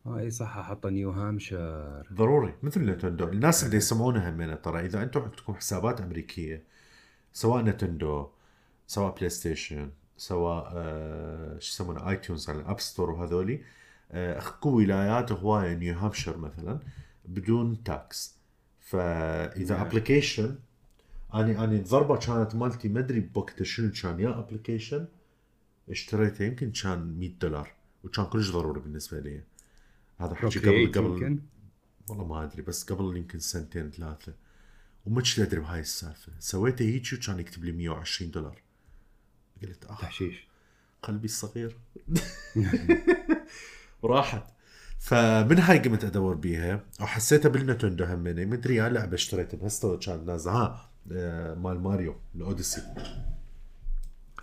آه 0.06 0.20
إي 0.20 0.32
صح 0.32 0.58
أحط 0.58 0.86
نيو 0.86 1.12
هامشير 1.12 2.14
ضروري 2.14 2.54
مثل 2.64 2.86
Nintendo 2.86 3.28
الناس 3.28 3.64
اللي 3.64 3.78
يسمعونها 3.78 4.30
همين 4.30 4.62
ترى 4.62 4.86
إذا 4.86 5.04
أنتم 5.04 5.22
عندكم 5.22 5.54
حسابات 5.56 6.02
أمريكية 6.02 6.64
سواء 7.34 7.64
Nintendo 7.64 8.30
سواء 8.88 9.16
PlayStation 9.16 9.92
سواء 10.18 10.72
آه 10.76 11.60
شو 11.60 11.74
يسمونه 11.74 12.10
iTunes 12.10 12.50
على 12.50 12.60
ال 12.60 12.65
App 12.65 12.80
Store 12.80 13.12
وهذولي 13.12 13.64
آه 14.12 14.38
اكو 14.38 14.70
ولايات 14.70 15.32
هواية 15.32 15.74
نيو 15.76 15.98
هامشير 15.98 16.38
مثلا 16.38 16.80
بدون 17.26 17.84
tax 17.84 18.36
فإذا 18.80 19.76
نعم. 19.76 19.86
application 19.86 20.56
اني 21.36 21.64
اني 21.64 21.76
الضربه 21.76 22.18
كانت 22.18 22.56
مالتي 22.56 22.90
ما 22.90 23.00
ادري 23.00 23.20
بوقتها 23.20 23.66
شنو 23.66 23.92
كان 24.02 24.20
يا 24.20 24.40
application 24.40 25.08
اشتريته 25.90 26.46
يمكن 26.46 26.72
كان 26.72 27.20
100 27.20 27.30
دولار 27.42 27.72
وكان 28.04 28.26
كلش 28.26 28.52
ضروري 28.52 28.80
بالنسبة 28.80 29.20
لي 29.20 29.42
هذا 30.20 30.36
حكي 30.36 30.60
قبل 30.60 30.92
قبل 30.92 31.40
والله 32.10 32.26
ما 32.26 32.44
ادري 32.44 32.62
بس 32.62 32.92
قبل 32.92 33.18
يمكن 33.18 33.40
سنتين 33.40 33.92
ثلاثة 33.92 34.34
وما 35.06 35.22
كنت 35.22 35.40
ادري 35.40 35.60
بهاي 35.60 35.80
السالفه 35.80 36.32
سويته 36.40 36.86
هيك 36.86 37.14
وكان 37.14 37.40
يكتب 37.40 37.64
لي 37.64 37.72
120 37.72 38.32
دولار 38.32 38.62
قلت 39.62 39.86
آه 39.86 39.96
تحشيش 39.96 40.48
قلبي 41.04 41.26
الصغير 41.26 41.78
وراحت 44.02 44.44
فمن 45.00 45.60
هاي 45.60 45.80
قمت 45.80 46.04
ادور 46.04 46.36
بيها 46.36 46.86
وحسيتها 47.02 47.50
بالنتندو 47.50 48.04
همينه 48.04 48.46
مدري 48.46 48.76
يا 48.76 48.90
لعبه 48.90 49.16
اشتريتها 49.16 49.58
بهسه 49.58 49.98
كان 49.98 50.26
نازله 50.26 50.54
ها 50.54 50.93
مال 51.06 51.80
ماريو 51.82 52.16
الأوديسي. 52.36 52.82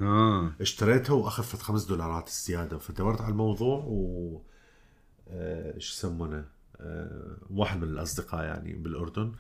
آه. 0.01 0.53
اشتريتها 0.61 1.15
واخفت 1.15 1.63
خمس 1.63 1.85
دولارات 1.85 2.29
الزيادة. 2.29 2.79
فدورت 2.79 3.21
على 3.21 3.31
الموضوع 3.31 3.85
و 3.87 4.43
آه، 5.29 5.79
شو 5.79 5.93
يسمونه؟ 5.95 6.45
آه، 6.81 7.37
واحد 7.51 7.77
من 7.77 7.89
الأصدقاء 7.89 8.45
يعني 8.45 8.73
بالأردن. 8.73 9.33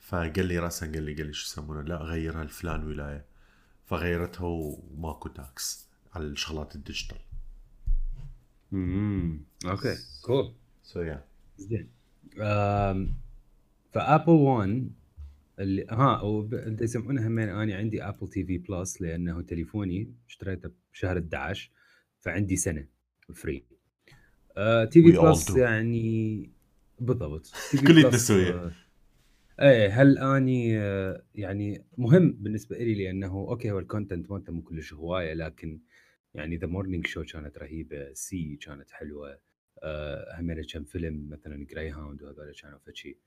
فقال 0.00 0.46
لي 0.46 0.58
راسا 0.58 0.86
قال 0.86 1.02
لي 1.02 1.14
قال 1.14 1.26
لي 1.26 1.32
شو 1.32 1.46
يسمونه؟ 1.46 1.82
لا 1.82 1.96
غيرها 2.02 2.44
لفلان 2.44 2.86
ولاية. 2.86 3.24
فغيرتها 3.86 4.46
وماكو 4.46 5.28
tax 5.28 5.86
على 6.14 6.24
الشغلات 6.24 6.74
ال 6.74 6.79
digital. 6.79 7.18
امم 8.72 9.40
okay 9.66 9.96
cool 10.22 10.52
so 10.82 11.00
yeah 11.00 11.24
زين. 11.58 11.88
ف 13.92 13.99
Apple 13.99 14.32
1 14.32 14.90
اللي 15.58 15.86
ها 15.90 16.20
وب- 16.22 16.54
اللي 16.54 16.84
يسمونها 16.84 17.26
همين 17.28 17.48
أنا 17.48 17.74
عندي 17.76 18.02
Apple 18.02 18.28
TV 18.28 18.58
Plus 18.58 19.02
لأنه 19.02 19.42
تليفوني 19.42 20.14
اشتريته 20.28 20.70
بشهر 20.92 21.18
11 21.18 21.70
فعندي 22.20 22.56
سنة 22.56 22.86
free 23.34 23.64
آه 24.56 24.84
TV 24.84 25.08
Plus. 25.08 25.48
يعني 25.56 26.50
بالضبط 27.00 27.52
Plus، 28.04 28.14
نسويه. 28.14 28.50
آه، 28.54 28.72
إيه 29.60 30.02
هل 30.02 30.18
أني 30.18 30.78
آه، 30.78 31.22
يعني 31.34 31.84
مهم 31.98 32.32
بالنسبة 32.32 32.76
لي 32.78 32.94
لأنه 33.04 33.26
okay 33.26 33.70
هو 33.70 33.78
ال 33.78 33.84
content 33.84 34.30
مالته 34.30 34.52
مو 34.52 34.62
كلش 34.62 34.92
هواية 34.92 35.34
لكن 35.34 35.80
يعني 36.34 36.56
The 36.56 36.66
Morning 36.66 37.06
Show 37.06 37.24
كانت 37.24 37.58
رهيبة 37.58 38.12
See 38.12 38.56
كانت 38.56 38.90
حلوة 38.90 39.38
آه، 39.82 40.40
همين 40.40 40.62
كم 40.62 40.84
فيلم 40.84 41.28
مثلا 41.28 41.66
Greyhound 41.66 42.22
وهذول 42.22 42.54
كانوا 42.62 42.78
فشي 42.78 43.18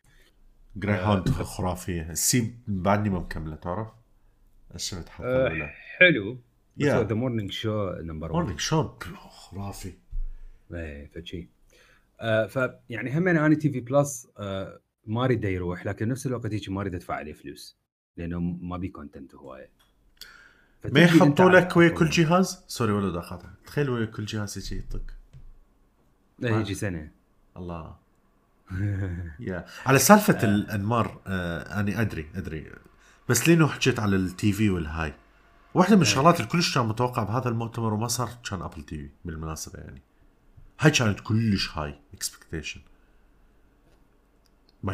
Greyhound 0.76 1.30
خرافية. 1.30 2.12
ال 2.12 2.23
See 2.23 2.56
بعدني 2.68 3.10
ما 3.10 3.20
مكملة 3.20 3.56
تعرف؟ 3.56 3.88
شفت 4.76 5.10
حلقة 5.10 5.30
آه، 5.30 5.48
الاولى 5.48 5.68
حلو. 5.98 6.34
بس 6.78 6.86
yeah. 6.88 7.04
The 7.04 7.16
Morning 7.16 7.52
Show 7.52 7.90
number 7.90 8.28
1 8.32 8.34
Morning 8.34 8.60
Show 8.60 8.90
خرافي. 9.30 9.94
إيه 10.74 11.08
فشي 11.16 11.48
آه 12.20 12.48
فيعني 12.48 13.18
هم 13.18 13.28
أنا 13.28 13.56
TV 13.56 13.80
Plus 13.80 14.28
آه 14.38 14.80
ما 15.06 15.26
أريد 15.26 15.44
يروح 15.44 15.86
لكن 15.86 16.08
نفس 16.08 16.28
الوقت 16.28 16.54
هيك 16.54 16.70
ما 16.70 16.82
أريد 16.82 16.96
أدفع 16.96 17.14
عليه 17.16 17.34
فلوس 17.34 17.78
لأنه 18.18 18.40
ما 18.40 18.78
بي 18.78 18.88
content 18.88 19.36
هواية. 19.36 19.70
ما 20.86 21.00
يحطوا 21.00 21.50
لك 21.50 21.78
ويا. 21.78 21.90
كل 21.90 22.10
جهاز؟ 22.10 22.64
sorry 22.68 22.92
ولا 22.92 23.20
اقاطع 23.20 23.50
تخيل 23.66 23.90
ويا 23.90 24.06
كل 24.06 24.26
جهاز 24.26 24.58
يجي 24.58 24.76
يعطيك 24.76 25.14
لا 26.40 26.60
يجي 26.60 26.74
سنة. 26.74 27.12
الله. 27.58 27.96
yeah 29.40 29.66
على 29.86 30.00
سالفة 30.00 30.44
الأنمار 30.44 31.22
آه 31.28 31.80
أنا 31.80 32.02
أدري 32.02 32.30
أدري. 32.36 32.72
بس 33.30 33.48
لينو 33.48 33.68
حكيت 33.68 34.00
على 34.00 34.16
ال 34.16 34.54
TV 34.54 34.70
والهاي؟ 34.70 35.14
واحدة 35.74 35.96
من 35.96 36.02
الشغلات 36.02 36.36
اللي 36.36 36.48
كلش 36.48 36.76
كان 36.76 36.86
متوقع 36.86 37.24
بهذا 37.24 37.50
المؤتمر 37.50 37.94
وما 37.94 38.08
صار 38.08 38.30
كان 38.50 38.62
Apple 38.62 38.84
TV 38.84 39.10
بالمناسبة 39.26 39.80
يعني. 39.80 40.02
هاي 40.80 40.92
كانت 40.92 41.20
كلش 41.20 41.78
high 41.78 41.96
expectation 42.14 42.82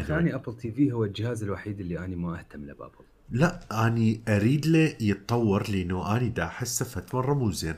ثاني 0.07 0.35
Apple 0.35 0.57
TV 0.57 0.91
هو 0.91 1.03
الجهاز 1.03 1.43
الوحيد 1.43 1.79
اللي 1.79 1.99
أنا 1.99 2.15
ما 2.15 2.39
أهتم 2.39 2.65
له 2.65 2.73
بأبل. 2.73 2.93
لا 3.29 3.87
اني 3.87 4.21
أريد 4.27 4.65
له 4.65 4.95
يتطور 4.99 5.69
لأنه 5.69 6.17
اني 6.17 6.29
دا 6.29 6.43
أحسه 6.43 6.85
فت 6.85 7.15
مره 7.15 7.33
مو 7.33 7.51
زين. 7.51 7.75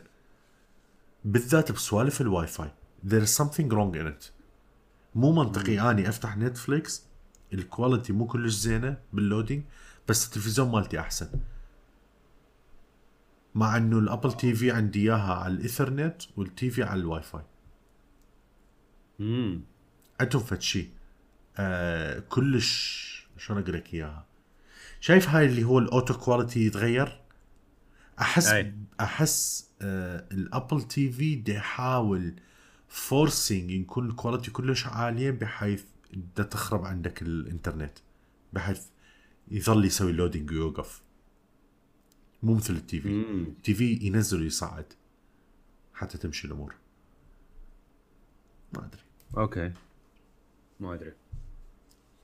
بالذات 1.26 1.72
بسوالف 1.72 2.22
ال 2.22 2.48
WiFi. 2.48 2.72
There 3.08 3.24
is 3.24 3.42
something 3.42 3.70
wrong 3.70 3.96
in 3.96 4.08
it. 4.08 4.39
مو 5.20 5.32
منطقي. 5.32 5.92
أني 5.92 6.10
أفتح 6.10 6.38
Netflix 6.38 7.04
ال 7.54 7.61
quality 7.61 8.14
مو 8.14 8.28
كلش 8.28 8.54
زينة 8.54 8.98
بال 9.14 9.25
loading 9.25 9.64
بس 10.08 10.26
التلفزيون 10.28 10.72
مالتي 10.72 11.00
أحسن. 11.00 11.30
مع 13.56 13.78
إنه 13.78 14.00
ال 14.00 14.34
Apple 14.34 14.54
TV 14.56 14.72
عندي 14.72 15.02
إياها 15.02 15.34
على 15.34 15.54
الايثرنت 15.54 16.22
وال 16.38 16.70
TV 16.70 16.84
على 16.84 17.00
الواي 17.00 17.22
فاي 17.22 17.42
امم 19.20 19.62
عندهم 20.20 20.42
فد 20.42 20.62
شيء 20.62 20.90
آه 21.58 22.20
كلش 22.20 23.10
شلون 23.38 23.62
أقول 23.62 23.74
لك 23.74 23.94
إياها. 23.94 24.26
شايف 25.00 25.30
هاي 25.30 25.46
اللي 25.46 25.64
هو 25.64 25.80
ال 25.80 25.86
auto 25.86 26.14
quality 26.14 26.66
يتغير؟ 26.66 27.22
أحس 28.22 28.48
أي. 28.48 28.74
أحس 29.00 29.70
آه 29.82 30.26
ال 30.32 30.82
Apple 30.82 31.12
TV 31.12 31.36
دي 31.36 31.54
يحاول 31.54 32.34
forcing 32.90 33.72
يكون 33.72 34.10
ال 34.10 34.15
quality 34.15 34.52
كلش 34.52 34.88
عالية 34.88 35.32
بحيث 35.32 35.84
دا 36.38 36.44
تخرب 36.44 36.86
عندك 36.86 37.22
الإنترنت 37.22 37.98
بحيث 38.54 38.88
يظل 39.52 39.86
يسوي 39.86 40.12
loading 40.12 40.52
ويوقف 40.52 41.04
مو 42.44 42.54
مثل 42.54 42.74
ال 42.74 43.00
TV 43.00 43.10
ال 43.10 43.74
TV 43.74 44.00
ينزل 44.02 44.42
ويصعد 44.42 44.94
حتى 45.94 46.18
تمشي 46.18 46.48
الأمور. 46.48 46.76
ما 48.74 48.86
أدري. 48.86 49.02
okay. 49.38 49.74
ما 50.80 50.94
أدري. 50.94 51.14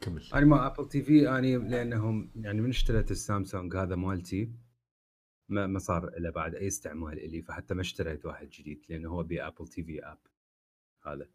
كمل. 0.02 0.24
أنا 0.34 0.46
ما 0.46 0.68
Apple 0.68 0.90
TV 0.90 1.30
اني 1.30 1.58
لأنهم 1.58 2.30
يعني 2.36 2.62
من 2.62 2.70
اشتريت 2.70 3.12
السامسونج 3.12 3.76
هذا 3.76 3.96
مالتي 3.96 4.52
ما 5.50 5.68
ما 5.68 5.80
صار 5.80 6.20
له 6.20 6.30
بعد 6.30 6.56
أي 6.56 6.68
استعمال 6.68 7.20
إلي 7.20 7.42
فحتى 7.42 7.74
ما 7.74 7.82
اشتريت 7.82 8.26
واحد 8.26 8.50
جديد 8.50 8.86
لأنه 8.90 9.10
هو 9.10 9.24
ب 9.24 9.68
Apple 9.68 9.84
TV 9.84 10.06
app 10.06 10.18
هذا. 11.08 11.30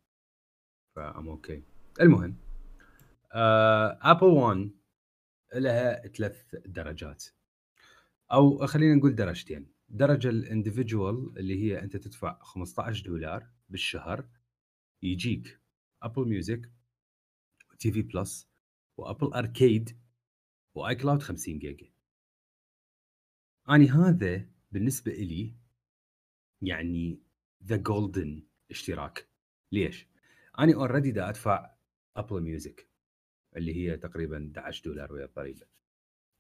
فام 0.97 1.29
okay 1.29 1.63
المهم 2.01 2.37
آه 3.33 3.99
ابل 4.03 4.27
1 4.27 4.71
لها 5.55 6.09
ثلاث 6.09 6.55
درجات. 6.55 7.25
أو 8.33 8.67
خلينا 8.67 8.95
نقول 8.95 9.15
درجتين. 9.15 9.73
درجة 9.89 10.29
ال 10.29 10.39
individual 10.39 11.39
اللي 11.39 11.63
هي 11.63 11.83
أنت 11.83 11.97
تدفع 11.97 12.39
15 12.43 13.05
دولار 13.05 13.51
بالشهر 13.69 14.29
يجيك 15.03 15.61
Apple 16.03 16.29
Music 16.29 16.73
TV 17.79 17.93
Plus 17.93 18.03
و 18.03 18.51
Apple 18.97 19.35
Arcade 19.35 20.01
و 20.75 20.95
iCloud 20.95 21.23
50 21.23 21.59
جيجا. 21.59 21.91
أني 23.71 23.87
هذا 23.87 24.47
بالنسبة 24.73 25.13
لي 25.13 25.55
يعني 26.63 27.23
ذا 27.65 27.77
golden 27.77 28.43
اشتراك. 28.71 29.30
ليش؟ 29.73 30.07
اني 30.61 30.75
already 30.75 31.11
دا 31.11 31.29
أدفع 31.29 31.71
Apple 32.17 32.43
Music 32.43 32.89
اللي 33.57 33.77
هي 33.77 33.97
تقريبا 33.97 34.53
11 34.57 34.85
دولار 34.85 35.13
ويا 35.13 35.25
الضريبه 35.25 35.67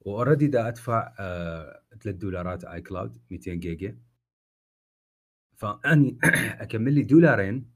و 0.01 0.06
already 0.07 0.47
دا 0.47 0.69
أدفع 0.69 1.15
آه 1.19 1.83
3 1.91 2.11
دولارات 2.11 2.65
iCloud 2.65 3.19
200 3.31 3.55
جيجا 3.55 3.99
فأني 5.57 6.19
أكمل 6.65 6.93
لي 6.93 7.03
دولارين 7.03 7.71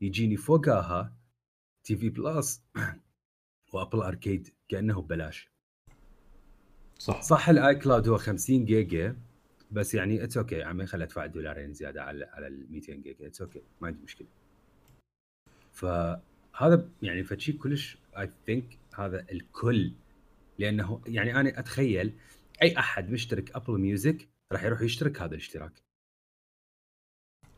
يجيني 0.00 0.36
فوقها 0.36 1.16
TV 1.84 1.96
Plus 1.96 2.08
و 2.08 2.64
Apple 3.72 4.02
Arcade 4.02 4.48
كأنه 4.68 5.02
ببلاش 5.02 5.50
صح 6.98 7.22
صح 7.22 7.48
ال 7.48 7.74
iCloud 7.74 8.08
هو 8.08 8.18
50 8.18 8.64
جيجا 8.64 9.16
بس 9.70 9.94
يعني 9.94 10.24
it's 10.24 10.36
okay. 10.36 10.62
عمي 10.62 10.86
خلي 10.86 11.04
أدفع 11.04 11.26
دولارين 11.26 11.72
زيادة 11.72 12.02
على 12.02 12.24
على 12.24 12.46
ال 12.46 12.72
200 12.72 12.92
جيجا 12.94 13.26
it's 13.26 13.42
okay. 13.42 13.62
ما 13.80 13.88
عندي 13.88 14.02
مشكلة 14.02 14.28
فهذا 15.80 16.88
يعني 17.02 17.24
فشي 17.24 17.52
كلش 17.52 17.98
I 18.18 18.30
think 18.46 18.78
هذا 18.94 19.26
الكل 19.32 19.92
لأنه 20.58 21.00
يعني 21.06 21.40
أنا 21.40 21.58
أتخيل 21.58 22.12
أي 22.62 22.78
أحد 22.78 23.10
مشترك 23.10 23.56
Apple 23.56 23.78
Music 23.78 24.28
راح 24.52 24.64
يروح 24.64 24.80
يشترك 24.80 25.20
هذا 25.20 25.34
الاشتراك. 25.34 25.72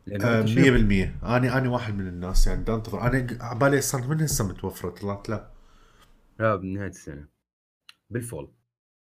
لأنه 0.05 0.27
آه 0.27 0.45
100% 0.45 1.25
أنا 1.25 1.57
أنا 1.57 1.69
واحد 1.69 1.95
من 1.95 2.07
الناس 2.07 2.47
يعني 2.47 2.59
أنتظر. 2.59 3.01
أنا 3.01 3.37
على 3.41 3.59
بالي 3.59 3.81
صار 3.81 4.07
من 4.07 4.21
هسه 4.21 4.47
متوفره 4.47 4.89
طلعت 4.89 5.29
لا. 5.29 5.51
لا 6.39 6.55
بنهاية 6.55 6.89
السنة. 6.89 7.27
بال 8.09 8.24
full 8.24 8.53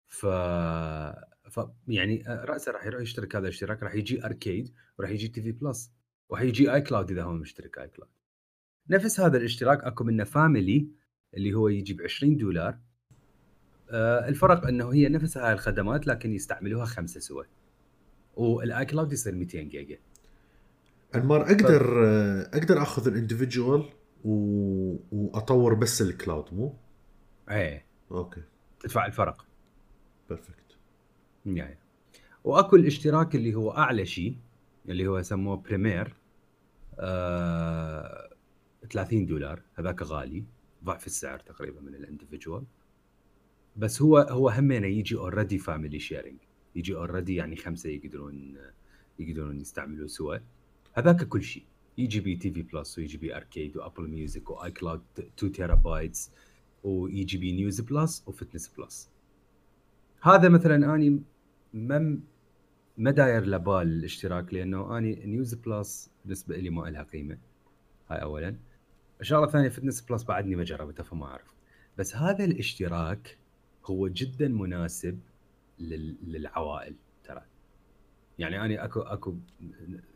ف 0.07 0.25
ف 1.49 1.59
يعني 1.87 2.27
آه، 2.27 2.45
راسا 2.45 2.71
راح 2.71 2.85
يروح 2.85 3.01
يشترك 3.01 3.35
هذا 3.35 3.43
الاشتراك. 3.43 3.83
راح 3.83 3.95
يجي 3.95 4.25
Arcade 4.25 4.73
وراح 4.99 5.09
يجي 5.09 5.27
TV 5.27 5.51
Plus 5.51 5.91
وراح 6.29 6.41
يجي 6.41 6.73
iCloud 6.73 7.11
إذا 7.11 7.23
هو 7.23 7.33
مشترك 7.33 7.77
iCloud 7.77 8.11
نفس 8.89 9.19
هذا 9.19 9.37
الاشتراك 9.37 9.83
اكو 9.83 10.03
منه 10.03 10.23
family 10.23 10.87
اللي 11.33 11.53
هو 11.53 11.67
يجي 11.67 11.93
ب 11.93 12.01
20 12.01 12.37
دولار. 12.37 12.79
آه 13.89 14.27
الفرق 14.27 14.67
انه 14.67 14.93
هي 14.93 15.09
نفس 15.09 15.37
هاي 15.37 15.53
الخدمات 15.53 16.07
لكن 16.07 16.33
يستعملوها 16.33 16.85
خمسة 16.85 17.19
سوا 17.19 17.43
وال 18.35 18.85
iCloud 18.85 19.11
يصير 19.11 19.35
200 19.35 19.61
جيجا. 19.61 19.97
انمار 21.15 21.41
أقدر 21.41 21.83
ف... 21.83 21.97
آه، 21.97 22.57
أقدر 22.57 22.81
اخذ 22.81 23.07
ال 23.07 23.15
individual 23.15 23.89
و... 24.25 24.95
وأطور 25.11 25.73
بس 25.73 26.01
ال 26.01 26.10
cloud 26.10 26.53
مو؟ 26.53 26.77
إيه. 27.49 27.85
okay. 28.11 28.41
تدفع 28.79 29.05
الفرق. 29.05 29.45
perfect. 30.29 30.77
يعني 31.45 31.77
واكو 32.43 32.75
الاشتراك 32.75 33.35
اللي 33.35 33.55
هو 33.55 33.71
اعلى 33.71 34.05
شيء 34.05 34.37
اللي 34.89 35.07
هو 35.07 35.17
يسموه 35.17 35.55
Premier 35.55 36.15
آه 36.99 38.32
30 38.89 39.25
دولار 39.25 39.61
هذاك 39.75 40.01
غالي 40.01 40.43
ضعف 40.83 41.07
السعر 41.07 41.39
تقريبا 41.39 41.81
من 41.81 41.95
ال 41.95 42.01
individual. 42.01 42.63
بس 43.77 44.01
هو 44.01 44.17
هو 44.17 44.49
همينه 44.49 44.87
يجي 44.87 45.15
already 45.15 45.57
family 45.57 45.99
sharing 45.99 46.37
يجي 46.75 46.95
already 46.95 47.35
يعني 47.35 47.55
خمسة 47.55 47.89
يقدرون 47.89 48.57
يقدرون 49.19 49.61
يستعملوه 49.61 50.07
سوا 50.07 50.37
هذاك 50.93 51.27
كل 51.27 51.43
شيء 51.43 51.63
يجي 51.97 52.19
بي 52.19 52.35
TV 52.35 52.61
Plus 52.61 52.97
ويجي 52.97 53.17
بي 53.17 53.35
Arcade 53.35 53.77
و 53.77 53.82
Apple 53.82 54.09
Music 54.09 54.49
و 54.49 54.71
iCloud 54.71 55.01
2 55.19 55.51
terabytes 55.51 56.31
ويجي 56.83 57.37
بي 57.37 57.51
News 57.51 57.81
Plus 57.81 58.23
و 58.27 58.32
Fitness 58.32 58.67
Plus 58.77 59.09
هذا 60.21 60.49
مثلا 60.49 60.95
أني 60.95 61.21
ما 61.73 62.19
ما 62.97 63.11
داير 63.11 63.45
لبال 63.45 63.81
الاشتراك 63.81 64.53
لأنه 64.53 64.97
أني 64.97 65.25
News 65.25 65.53
Plus 65.53 66.11
بالنسبة 66.25 66.57
لي 66.57 66.69
ما 66.69 66.89
لها 66.89 67.03
قيمة 67.03 67.37
هاي 68.09 68.21
اولا. 68.21 68.55
الشغله 69.23 69.45
الثانية 69.45 69.69
Fitness 69.69 70.01
Plus 70.01 70.23
بعدني 70.23 70.55
ما 70.55 70.63
جربتها 70.63 71.03
فما 71.03 71.25
أعرف. 71.25 71.53
بس 71.97 72.15
هذا 72.15 72.45
الاشتراك 72.45 73.37
هو 73.85 74.07
جدا 74.07 74.47
مناسب 74.47 75.19
للعوائل 75.79 76.95
ترى. 77.23 77.45
يعني 78.39 78.61
أنا 78.61 78.85
اكو 78.85 78.99
أكو 78.99 79.37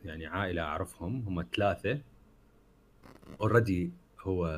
يعني 0.04 0.26
عائلة 0.26 0.62
أعرفهم 0.62 1.20
هم 1.28 1.46
ثلاثة. 1.56 2.00
already 3.40 3.92
هو 4.20 4.48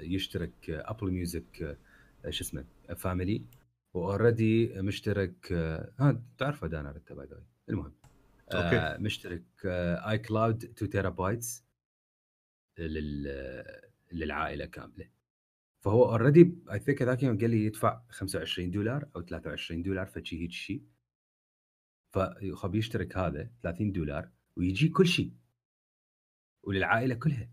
يشترك 0.00 0.70
Apple 0.70 1.10
Music 1.10 1.78
شو 2.28 2.44
اسمه 2.44 2.64
family 2.96 3.44
و 3.94 4.05
already 4.05 4.82
مشترك 4.82 5.52
ها 5.98 6.22
تعرفه 6.38 6.66
دانا 6.66 6.96
انت 6.96 7.12
by 7.12 7.28
المهم. 7.68 7.92
آه 8.52 8.96
مشترك 8.96 9.44
iCloud 9.64 10.64
2 10.64 10.90
terabytes 10.90 11.64
للعائلة 14.12 14.66
كاملة. 14.66 15.08
فهو 15.80 16.04
already 16.04 16.54
I 16.72 16.78
think 16.78 17.02
هذاك 17.02 17.18
اليوم 17.22 17.38
قال 17.38 17.50
لي 17.50 17.64
يدفع 17.64 18.02
25 18.08 18.70
دولار 18.70 19.08
أو 19.16 19.22
23 19.22 19.82
دولار 19.82 20.06
فشي 20.06 20.42
هيك 20.42 20.52
شيء 20.52 20.82
فخب 22.10 22.74
يشترك 22.74 23.16
هذا 23.16 23.50
30 23.62 23.92
دولار 23.92 24.30
ويجي 24.56 24.88
كل 24.88 25.06
شيء 25.06 25.32
وللعائلة 26.62 27.14
كلها. 27.14 27.50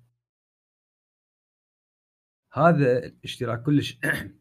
هذا 2.53 3.05
الاشتراك 3.05 3.63
كلش 3.63 3.99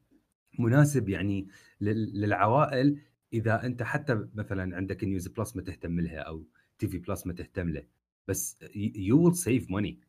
مناسب 0.59 1.09
يعني 1.09 1.49
للعوائل 1.81 3.03
إذا 3.33 3.67
أنت 3.67 3.83
حتى 3.83 4.29
مثلا 4.35 4.77
عندك 4.77 5.05
News 5.05 5.29
Plus 5.29 5.57
ما 5.57 5.63
تهتم 5.63 6.01
لها 6.01 6.19
أو 6.19 6.47
TV 6.79 6.99
Plus 6.99 7.27
ما 7.27 7.33
تهتم 7.33 7.69
له. 7.69 7.87
بس 8.29 8.59
you 8.75 9.25
will 9.25 9.37
save 9.37 9.71
money 9.71 10.01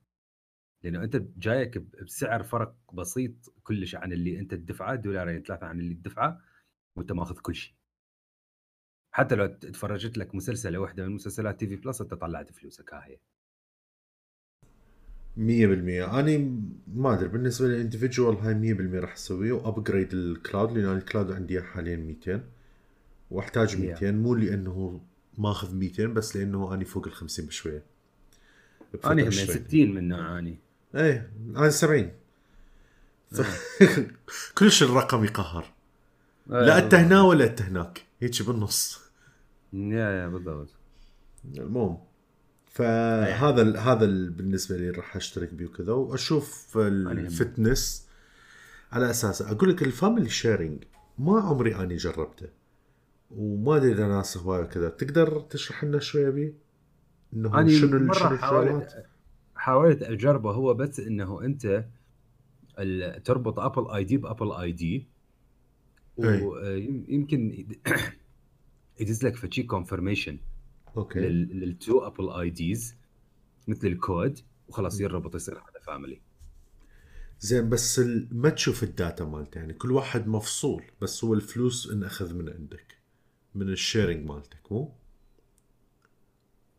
لأنه 0.84 1.03
أنت 1.03 1.15
جايك 1.38 1.78
بسعر 1.78 2.43
فرق 2.43 2.75
بسيط 2.93 3.34
كلش 3.63 3.95
عن 3.95 4.13
اللي 4.13 4.39
أنت 4.39 4.53
تدفعه 4.53 4.95
دولارين 4.95 5.43
ثلاثة 5.43 5.65
عن 5.65 5.80
اللي 5.80 5.93
تدفعه 5.93 6.41
وأنت 6.97 7.11
ماخذ 7.11 7.36
كل 7.39 7.55
شيء. 7.55 7.73
حتى 9.11 9.36
لو 9.36 9.47
تفرجت 9.47 10.17
لك 10.17 10.36
مسلسله 10.36 10.78
واحدة 10.78 11.05
من 11.07 11.15
مسلسلات 11.15 11.59
TV 11.59 11.75
Plus 11.75 12.01
أنت 12.01 12.13
طلعت 12.13 12.51
فلوسك 12.51 12.93
ها 12.93 13.05
هي. 13.05 13.17
100% 15.38 15.39
أنا 15.39 16.38
ما 16.88 17.13
أدري 17.13 17.28
بالنسبة 17.28 17.67
لل 17.67 17.79
individual 17.79 18.36
هاي 18.36 18.75
100% 18.75 18.95
راح 18.95 19.13
أسويه 19.13 19.51
و 19.51 19.59
upgrade 19.59 20.13
ال 20.13 20.24
cloud 20.24 20.78
لأن 20.78 20.97
ال 20.97 21.03
cloud 21.03 21.32
عندي 21.32 21.61
حاليا 21.61 21.95
200 21.95 22.49
وأحتاج 23.32 23.82
200 23.82 24.11
مو 24.11 24.36
لأنه 24.36 25.01
ماخذ 25.38 25.75
200 25.75 26.05
بس 26.05 26.38
لأنه 26.38 26.73
أني 26.73 26.86
فوق 26.86 27.07
ال 27.07 27.13
50 27.13 27.45
بشويه 27.45 27.84
أنا 29.05 29.23
هم 29.23 29.32
60 29.32 29.95
من 29.95 30.07
نوعاني 30.07 30.57
إيه 30.95 31.31
أنا 31.55 31.69
70 31.69 32.11
ف... 33.31 33.41
كلش 34.57 34.83
الرقم 34.83 35.23
يقهر. 35.23 35.65
إيه، 36.51 36.61
لا 36.61 36.77
أنت 36.85 36.93
هنا 36.95 37.21
ولا 37.21 37.45
أنت 37.45 37.61
هناك. 37.61 38.05
هيك 38.19 38.41
بالنص. 38.41 38.99
يا 39.73 40.09
يا 40.11 40.27
بالضبط. 40.27 40.69
المهم 41.57 41.97
فهذا 42.65 43.79
هذا 43.79 44.05
بالنسبة 44.05 44.77
لي 44.77 44.89
راح 44.89 45.15
أشترك 45.15 45.53
بيه 45.53 45.65
وكذا 45.65 45.93
وأشوف 45.93 46.77
ال 46.78 46.94
Fitness 46.94 48.07
على 48.91 49.09
أساس 49.09 49.41
أقول 49.41 49.69
لك 49.69 49.83
ال 49.84 49.90
family 49.90 50.30
sharing 50.30 50.84
ما 51.19 51.41
عمري 51.41 51.75
أني 51.75 51.95
جربته 51.95 52.47
وما 53.31 53.75
أدري 53.75 53.91
إذا 53.91 54.07
ناس 54.07 54.38
هواية 54.38 54.63
كذا 54.63 54.89
تقدر 54.89 55.39
تشرح 55.39 55.83
لنا 55.83 55.99
شوية 55.99 56.29
بيه؟ 56.29 56.53
إنه 57.33 57.67
شنو 57.67 58.13
شنو 58.13 58.38
حاولت 58.38 59.05
حاولت 59.68 60.03
أجربه 60.03 60.51
هو 60.51 60.74
بس 60.74 60.99
إنه 60.99 61.41
أنت 61.41 61.86
تربط 63.26 63.59
Apple 63.59 63.91
ID 63.91 64.17
ب 64.17 64.23
Apple 64.23 64.51
ID 64.51 65.07
ويمكن 66.18 67.68
يدز 68.99 69.26
لك 69.26 69.36
فشي 69.36 69.63
confirmation 69.63 70.38
okay. 70.97 71.19
لل 71.30 71.99
two 72.07 72.30
Apple 72.30 72.49
IDs 72.49 72.95
مثل 73.68 73.88
الكود 73.88 74.39
وخلاص 74.68 75.01
يربط 75.01 75.36
يصير 75.36 75.55
هذا 75.55 75.80
family 75.86 76.21
زين 77.39 77.70
بس 77.70 78.01
ما 78.32 78.49
تشوف 78.49 78.84
ال 78.84 78.92
data 78.92 79.25
مالته؟ 79.26 79.59
يعني 79.59 79.74
كل 79.74 79.91
واحد 79.91 80.28
مفصول 80.28 80.84
بس 81.01 81.24
هو 81.24 81.34
الفلوس 81.34 81.91
انأخذ 81.91 82.34
من 82.34 82.49
عندك 82.49 82.97
من 83.55 83.70
ال 83.69 83.76
sharing 83.76 84.25
مالتك 84.26 84.72
مو؟ 84.72 84.93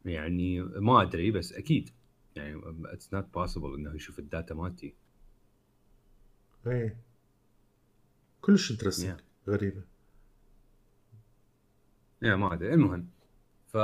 يعني 0.05 0.61
ما 0.61 1.03
أدري 1.03 1.31
بس 1.31 1.53
أكيد. 1.53 1.91
يعني 2.39 2.61
it's 2.85 3.15
not 3.15 3.35
possible 3.35 3.75
إنه 3.75 3.95
يشوف 3.95 4.19
ال 4.19 4.26
data 4.26 4.55
مالتي. 4.55 4.95
إيه. 6.67 7.01
كلش 8.41 8.71
interesting 8.71 9.21
yeah. 9.21 9.23
غريبة. 9.49 9.83
يا 12.23 12.37
ما 12.37 12.55
أدري. 12.55 12.75
المهم 12.75 13.11
ف 13.67 13.77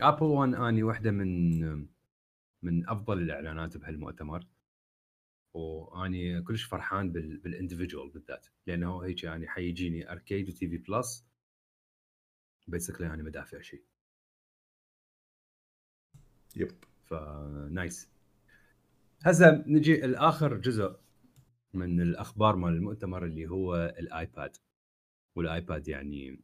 Apple 0.00 0.24
One 0.26 0.54
أني 0.54 0.82
واحدة 0.82 1.10
من 1.10 1.60
من 2.62 2.88
أفضل 2.88 3.18
الإعلانات 3.22 3.76
بهالمؤتمر. 3.76 4.46
وأني 5.54 6.42
كلش 6.42 6.64
فرحان 6.64 7.12
بال 7.12 7.28
individual 7.28 8.10
بالذات. 8.10 8.46
لأنه 8.66 9.04
هيك 9.04 9.24
يعني 9.24 9.48
حيجيني 9.48 10.12
Arcade 10.12 10.48
و 10.48 10.68
TV 10.68 10.78
Plus 10.78 11.32
basically 12.68 13.06
يعني 13.06 13.22
ما 13.22 13.30
دافع 13.30 13.60
شيء 13.60 13.84
يب 16.56 16.70
فنايس. 17.12 18.08
هسه 19.22 19.64
نجي 19.66 19.96
لاخر 19.96 20.56
جزء 20.56 20.96
من 21.74 22.00
الأخبار 22.00 22.56
مال 22.56 22.72
المؤتمر 22.72 23.24
اللي 23.24 23.50
هو 23.50 23.94
الـ 23.98 24.08
iPad. 24.08 24.56
والـ 25.36 25.53
iPad 25.53 25.88
يعني 25.88 26.40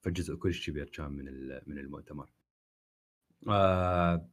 فجزء 0.00 0.34
كلش 0.34 0.70
كبير 0.70 0.88
كان 0.88 1.12
من 1.12 1.24
من 1.66 1.78
المؤتمر. 1.78 2.28
آه 3.48 4.28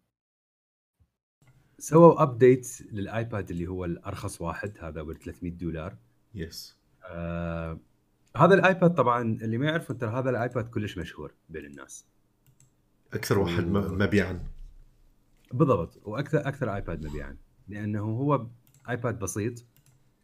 سووا 1.80 2.24
update 2.24 2.82
للـ 2.92 3.12
iPad 3.12 3.52
اللي 3.52 3.68
هو 3.68 3.86
الأرخص 3.86 4.42
واحد 4.42 4.78
هذا 4.82 5.04
ب 5.04 5.14
300 5.14 5.52
دولار. 5.52 5.98
yes 6.36 6.78
آه 7.06 7.80
هذا 8.38 8.54
الـ 8.54 8.62
iPad 8.62 8.96
طبعا 8.96 9.22
اللي 9.22 9.58
ما 9.58 9.66
يعرفه 9.66 9.94
ترى 9.94 10.10
هذا 10.20 10.30
الـ 10.30 10.38
iPad 10.38 10.70
كلش 10.70 10.98
مشهور 10.98 11.34
بين 11.50 11.66
الناس. 11.66 12.06
أكثر 13.14 13.40
واحد 13.40 13.64
مبيعا. 13.68 14.44
بالضبط. 15.54 16.00
وأكثر 16.04 16.48
أكثر 16.48 16.76
iPad 16.76 17.08
مبيعا. 17.08 17.38
لأنه 17.68 18.02
هو 18.02 18.48
iPad 18.90 19.20
بسيط 19.20 19.66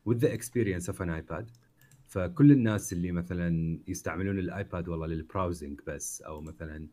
with 0.09 0.17
the 0.17 0.27
experience 0.27 0.93
of 0.93 0.95
an 0.95 1.09
iPad. 1.21 1.45
فكل 2.07 2.51
الناس 2.51 2.93
اللي 2.93 3.11
مثلا 3.11 3.79
يستعملون 3.87 4.39
الـ 4.39 4.49
iPad 4.49 4.87
والله 4.89 5.07
للـ 5.07 5.22
browsing 5.22 5.81
بس 5.87 6.21
أو 6.21 6.41
مثلا 6.41 6.87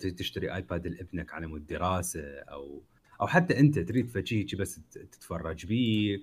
تريد 0.00 0.14
تشتري 0.14 0.54
iPad 0.54 0.86
لابنك 0.86 1.34
على 1.34 1.46
مود 1.46 1.66
دراسة 1.66 2.38
أو 2.38 2.82
أو 3.20 3.26
حتى 3.26 3.60
أنت 3.60 3.78
تريد 3.78 4.08
فشي 4.08 4.56
بس 4.56 4.80
تتفرج 4.90 5.66
بيه 5.66 6.20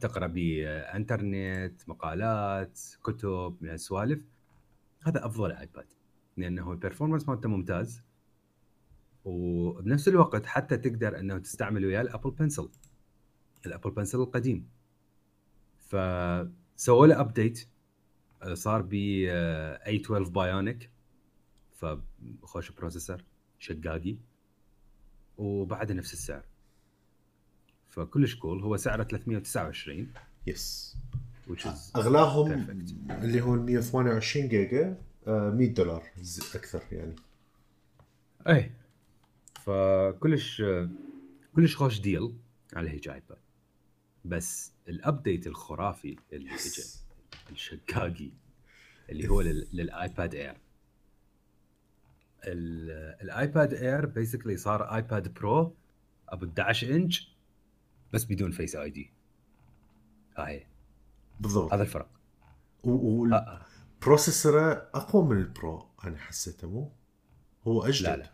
تقرأ 0.00 0.26
بيه 0.26 0.78
انترنت 0.80 1.88
مقالات 1.88 2.80
كتب 3.04 3.56
من 3.60 3.70
السوالف 3.70 4.22
هذا 5.06 5.26
أفضل 5.26 5.52
iPad 5.52 5.86
لأنه 6.36 6.72
الـ 6.72 6.77
performance 6.77 7.28
مالته 7.28 7.48
ممتاز. 7.48 8.02
وبنفس 9.24 10.08
الوقت 10.08 10.46
حتى 10.46 10.76
تقدر 10.76 11.18
إنه 11.18 11.38
تستعمل 11.38 11.84
وياه 11.86 12.00
الـ 12.00 12.05
Apple 12.05 12.30
Pencil 12.30 12.68
الـ 13.66 13.70
Apple 13.70 13.90
Pencil 13.90 14.18
القديم. 14.20 14.68
فسووا 15.78 17.06
له 17.06 17.20
update 17.20 17.68
صار 18.52 18.82
ب 18.82 18.90
بـ 18.90 20.30
A12 20.30 20.50
Bionic 20.50 20.90
فخوش 21.72 22.70
processor 22.70 23.24
شقاقي. 23.58 24.16
وبعد 25.38 25.92
نفس 25.92 26.12
السعر. 26.12 26.44
فكلش 27.88 28.34
cool 28.34 28.62
هو 28.62 28.76
سعره 28.76 29.02
329 29.02 30.12
yes 30.46 30.96
is 31.50 31.96
أغلاهم 31.96 32.66
perfect. 32.66 33.12
اللي 33.24 33.40
هو 33.40 33.54
ال 33.54 33.60
128 33.60 34.48
جيجا 34.48 34.98
آه، 35.26 35.50
100 35.50 35.74
دولار 35.74 36.02
ز- 36.20 36.56
أكثر 36.56 36.82
يعني. 36.92 37.14
اي 38.48 38.70
فكلش 39.64 40.62
كلش 41.56 41.76
خوش 41.76 42.00
deal 42.00 42.36
على 42.74 42.90
هيك 42.90 43.08
iPad 43.08 43.38
بس 44.24 44.72
الـ 44.88 44.96
update 44.96 45.46
الخرافي 45.46 46.16
اللي 46.32 46.50
اجى. 46.54 46.82
الشقاقي 47.50 48.30
اللي 49.10 49.28
هو 49.28 49.40
لل- 49.40 49.68
للـ 49.72 49.93
iPad 49.93 50.34
Air 50.34 50.56
ال- 52.44 53.22
الـ 53.22 53.32
iPad 53.32 53.74
Air 53.74 54.06
basically 54.06 54.56
صار 54.56 54.94
iPad 54.94 55.34
Pro 55.34 55.74
أبو 56.28 56.46
11 56.46 56.94
إنش 56.96 57.34
بس 58.12 58.24
بدون 58.24 58.50
Face 58.50 58.76
ID 58.76 59.12
هاي. 60.38 60.66
بالضبط. 61.40 61.72
هذا 61.72 61.82
الفرق. 61.82 62.08
آه، 62.84 62.88
والـ 62.88 63.25
processor 63.25 64.90
أقوى 64.94 65.24
من 65.24 65.36
الـ 65.38 65.50
Pro 65.50 65.86
أنا 66.04 66.18
حسيته 66.18 66.70
مو؟ 66.70 66.92
هو 67.66 67.82
أجدد. 67.84 68.06
لا 68.06 68.16
لا. 68.16 68.33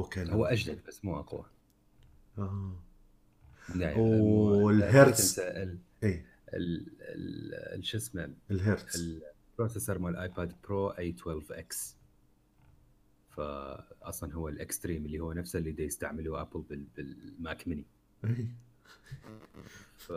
وكان 0.00 0.30
هو 0.30 0.44
أجدد 0.44 0.80
بس 0.88 1.04
مو 1.04 1.20
أقوى 1.20 1.44
آه. 2.38 2.72
يعني 3.76 4.00
والهيرتز. 4.00 5.40
ال- 5.40 5.78
اي 6.04 6.24
شو 7.82 7.96
اسمه 7.96 8.30
الهيرتز 8.50 9.20
الـ 9.52 9.57
processor 9.57 9.98
مال 9.98 10.10
الـ 10.12 10.20
iPad 10.20 10.52
Pro 10.64 10.88
A12X 10.88 11.96
فاصلا 13.30 14.34
هو 14.34 14.48
الـ 14.48 14.55
extreme 14.55 15.06
اللي 15.06 15.20
هو 15.20 15.32
نفسه 15.32 15.58
اللي 15.58 15.72
دا 15.72 15.82
يستعملوه 15.82 16.40
Apple 16.40 16.60
بال- 16.70 16.86
بالـ 16.96 17.25
Mac 17.25 17.68
mini 17.68 17.84
ف 19.96 20.12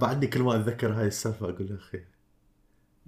بعدني 0.00 0.26
كل 0.26 0.42
ما 0.42 0.56
أتذكر 0.56 0.92
هاي 0.92 1.06
السالفة 1.06 1.50
أقول 1.50 1.72
أخي 1.72 2.00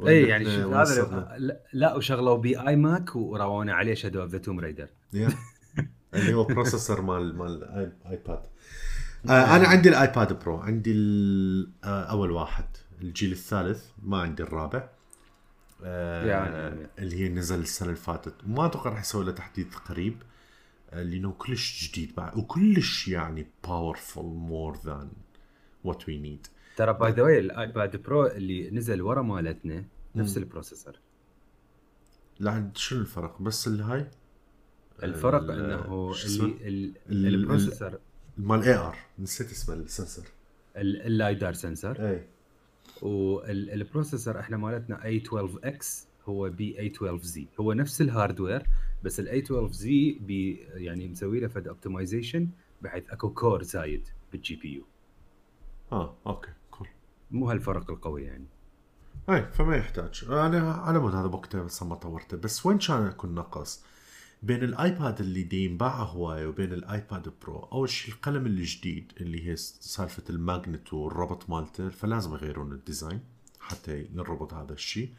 اي 0.09 0.23
يعني 0.29 0.45
هذا؟ 0.47 1.37
لا- 1.73 1.95
وشغلوا 1.97 2.37
بي 2.37 2.61
iMac 2.69 3.17
وراونا 3.17 3.73
عليه 3.75 3.95
Shadow 3.95 4.23
of 4.23 4.31
the 4.31 4.39
Tomb 4.39 4.61
Raider. 4.61 4.89
اللي 6.15 6.35
هو 6.35 6.45
processor 6.55 7.01
مال 7.01 7.37
مال 7.37 7.65
الـ 7.65 7.80
iPad 7.80 8.43
آه 9.29 9.57
أنا 9.57 9.69
عندي 9.69 9.89
الـ 9.89 9.99
iPad 9.99 10.39
Pro. 10.39 10.57
عندي 10.59 10.93
آه 11.85 12.03
أول 12.05 12.31
واحد. 12.31 12.65
الجيل 13.03 13.33
الثالث. 13.33 13.85
ما 14.03 14.21
عندي 14.21 14.43
الرابع. 14.43 14.89
آه 15.85 16.27
يعني- 16.27 16.87
اللي 16.99 17.17
هي 17.25 17.29
نزل 17.29 17.61
السنة 17.61 17.89
اللي 17.89 18.01
فاتت. 18.01 18.35
ما 18.47 18.67
أتوقع 18.67 18.91
راح 18.91 19.01
يسوي 19.01 19.25
له 19.25 19.33
تحديث 19.33 19.75
قريب. 19.75 20.23
آه، 20.91 21.03
لأنه 21.03 21.33
كلش 21.33 21.89
جديد 21.91 22.15
بعد. 22.17 22.37
وكلش 22.39 23.09
يعني 23.09 23.47
powerful 23.67 24.19
more 24.19 24.77
than 24.85 25.11
what 25.85 26.09
we 26.09 26.19
need 26.19 26.47
ترى 26.77 26.93
by 26.93 27.13
the 27.13 27.23
way 27.23 27.39
الـ 27.39 27.52
iPad 27.52 28.03
Pro 28.03 28.27
اللي 28.27 28.71
نزل 28.71 29.03
ورا 29.03 29.23
مالتنا 29.23 29.85
نفس. 30.15 30.37
الـ 30.37 30.43
processor 30.43 30.99
لا 32.41 32.71
شنو 32.75 33.01
الفرق؟ 33.01 33.43
بس 33.43 33.67
اللي 33.67 33.83
هاي؟ 33.83 34.11
الفرق 35.03 35.43
ال- 35.43 35.51
إنه؟ 35.51 36.13
اللي 37.09 37.29
الـ 37.29 37.35
processor. 37.35 37.99
مال 38.39 38.63
AR 38.63 38.97
نسيت 39.19 39.51
اسمه 39.51 39.75
الـ 39.75 39.82
sensor 39.82 40.23
ال- 40.77 41.03
الـ 41.03 41.11
LiDAR 41.11 41.53
sensor 41.53 42.09
إي. 42.11 42.27
والـ 43.03 43.28
processor 43.28 44.41
إحنا 44.41 44.57
مالتنا 44.57 45.05
A12X 45.05 46.07
هو 46.29 46.49
بي 46.51 46.79
A12Z 46.79 47.47
هو 47.61 47.73
نفس 47.73 48.01
الـ 48.01 48.08
hardware 48.08 48.63
بس 49.05 49.21
الـ 49.21 49.39
A12Z 49.39 50.19
بي 50.21 50.57
يعني 50.75 51.09
مسوي 51.09 51.41
له 51.41 51.49
فد 51.49 51.69
optimization 51.69 52.49
بحيث 52.83 53.05
أكو 53.11 53.31
core 53.35 53.63
زايد 53.63 54.09
بالـ 54.33 54.57
GPU 54.57 54.83
آه 55.93 56.15
okay 56.27 56.51
cool 56.71 56.89
مو 57.31 57.51
هالفرق 57.51 57.91
القوي 57.91 58.23
يعني. 58.25 58.45
إي 59.31 59.47
فما 59.53 59.77
يحتاج. 59.77 60.25
أنا 60.29 60.73
على 60.73 60.99
مود 60.99 61.15
هذا 61.15 61.27
وقته 61.27 61.63
بس 61.63 61.83
ما 61.83 61.95
طورته 61.95 62.37
بس 62.37 62.67
وين 62.67 62.79
كان 62.79 63.07
يكون 63.07 63.35
نقص 63.35 63.85
بين 64.43 64.65
الـ 64.65 64.76
iPad 64.76 65.21
اللي 65.21 65.43
دي 65.43 65.65
ينباع 65.65 66.03
هوايه 66.03 66.47
وبين 66.47 66.73
الـ 66.73 66.85
iPad 66.85 67.33
Pro 67.43 67.59
أول 67.59 67.89
شيء 67.91 68.15
القلم 68.15 68.47
الجديد 68.47 69.13
اللي 69.21 69.49
هي 69.49 69.57
سالفة 69.57 70.23
الـ 70.31 70.40
magnet 70.40 70.93
والربط 70.93 71.51
مالته 71.51 71.89
فلازم 71.89 72.35
يغيرون 72.35 72.73
الـ 72.73 72.80
design 72.80 73.21
حتى 73.61 74.07
ينربط 74.13 74.55
هذا 74.55 74.73
الشيء 74.73 75.11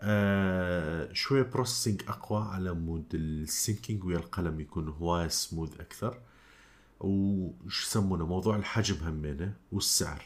آه 0.00 1.12
شوية 1.12 1.42
processing 1.42 2.02
أقوى 2.08 2.42
على 2.42 2.72
مود 2.72 3.14
الـ 3.14 3.25
syncing 3.25 4.04
ويا 4.04 4.16
القلم 4.16 4.60
يكون 4.60 4.88
هوايه 4.88 5.28
سموث 5.28 5.80
أكثر. 5.80 6.18
وش 7.00 7.86
يسمونه؟ 7.86 8.26
موضوع 8.26 8.56
الحجم 8.56 8.96
همينة 9.04 9.54
والسعر. 9.72 10.24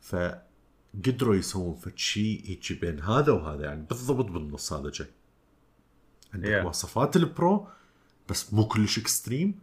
فقدروا 0.00 1.34
يسوون 1.34 1.74
فد 1.74 1.98
شيء 1.98 2.42
هيك 2.46 2.80
بين 2.80 3.00
هذا 3.00 3.32
وهذا 3.32 3.64
يعني 3.64 3.82
بالضبط 3.90 4.24
بالنص 4.30 4.72
هذا 4.72 4.90
جاي. 4.90 5.08
عندك 6.34 6.48
Yeah. 6.48 6.62
مواصفات 6.62 7.16
الـ 7.16 7.29
Pro 7.29 7.68
بس 8.28 8.54
مو 8.54 8.68
كلش 8.68 8.98
extreme 8.98 9.54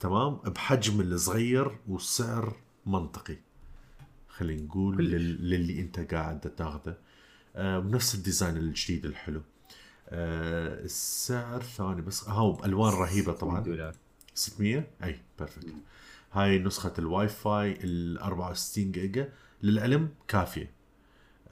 تمام؟ 0.00 0.34
بحجم 0.34 1.00
الصغير 1.00 1.78
والسعر 1.88 2.56
منطقي. 2.86 3.36
خلينا 4.28 4.62
نقول. 4.62 4.96
لل... 5.04 5.50
للي 5.50 5.80
انت 5.80 6.14
قاعد 6.14 6.40
تاخذه. 6.40 6.96
آه 7.56 7.78
بنفس 7.78 8.14
الـ 8.14 8.20
design 8.20 8.56
الجديد 8.56 9.06
الحلو. 9.06 9.42
آه 10.08 10.84
السعر 10.84 11.62
ثاني 11.62 12.02
بس. 12.02 12.28
ها 12.28 12.52
بالوان 12.52 12.92
رهيبة 12.92 13.32
طبعا. 13.32 13.60
دولار. 13.60 13.94
600 14.34 14.84
أي 15.04 15.20
perfect 15.38 15.74
هاي 16.32 16.58
نسخة 16.58 16.92
الواي 16.98 17.28
فاي 17.28 17.72
ال 17.84 18.18
64 18.18 18.92
جيجا. 18.92 19.32
للعلم 19.62 20.08
كافية. 20.28 20.70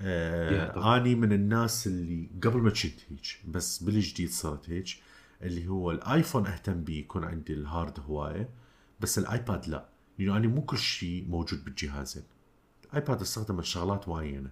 آه. 0.02 0.96
أني 0.96 1.14
من 1.14 1.32
الناس 1.32 1.86
اللي 1.86 2.28
قبل 2.42 2.58
ما 2.60 2.70
كنت 2.70 3.00
هيك 3.10 3.40
بس 3.48 3.82
بالجديد 3.82 4.30
صارت 4.30 4.70
هيك 4.70 4.86
اللي 5.42 5.68
هو 5.68 5.90
الـ 5.90 5.98
iPhone 5.98 6.46
أهتم 6.46 6.84
بيه 6.84 6.98
يكون 7.00 7.24
عندي 7.24 7.52
الـ 7.52 7.62
hard 7.62 8.00
هواية 8.00 8.48
بس 9.00 9.18
الـ 9.18 9.28
iPad 9.28 9.68
لا. 9.68 9.88
لأنه 10.18 10.36
أنا 10.36 10.48
مو 10.48 10.62
كل 10.62 10.78
شيء 10.78 11.26
موجود 11.28 11.64
بالجهازين 11.64 12.22
الـ 12.84 12.92
iPad 12.92 13.20
استخدم 13.20 13.62
شغلات 13.62 14.08
معينة 14.08 14.50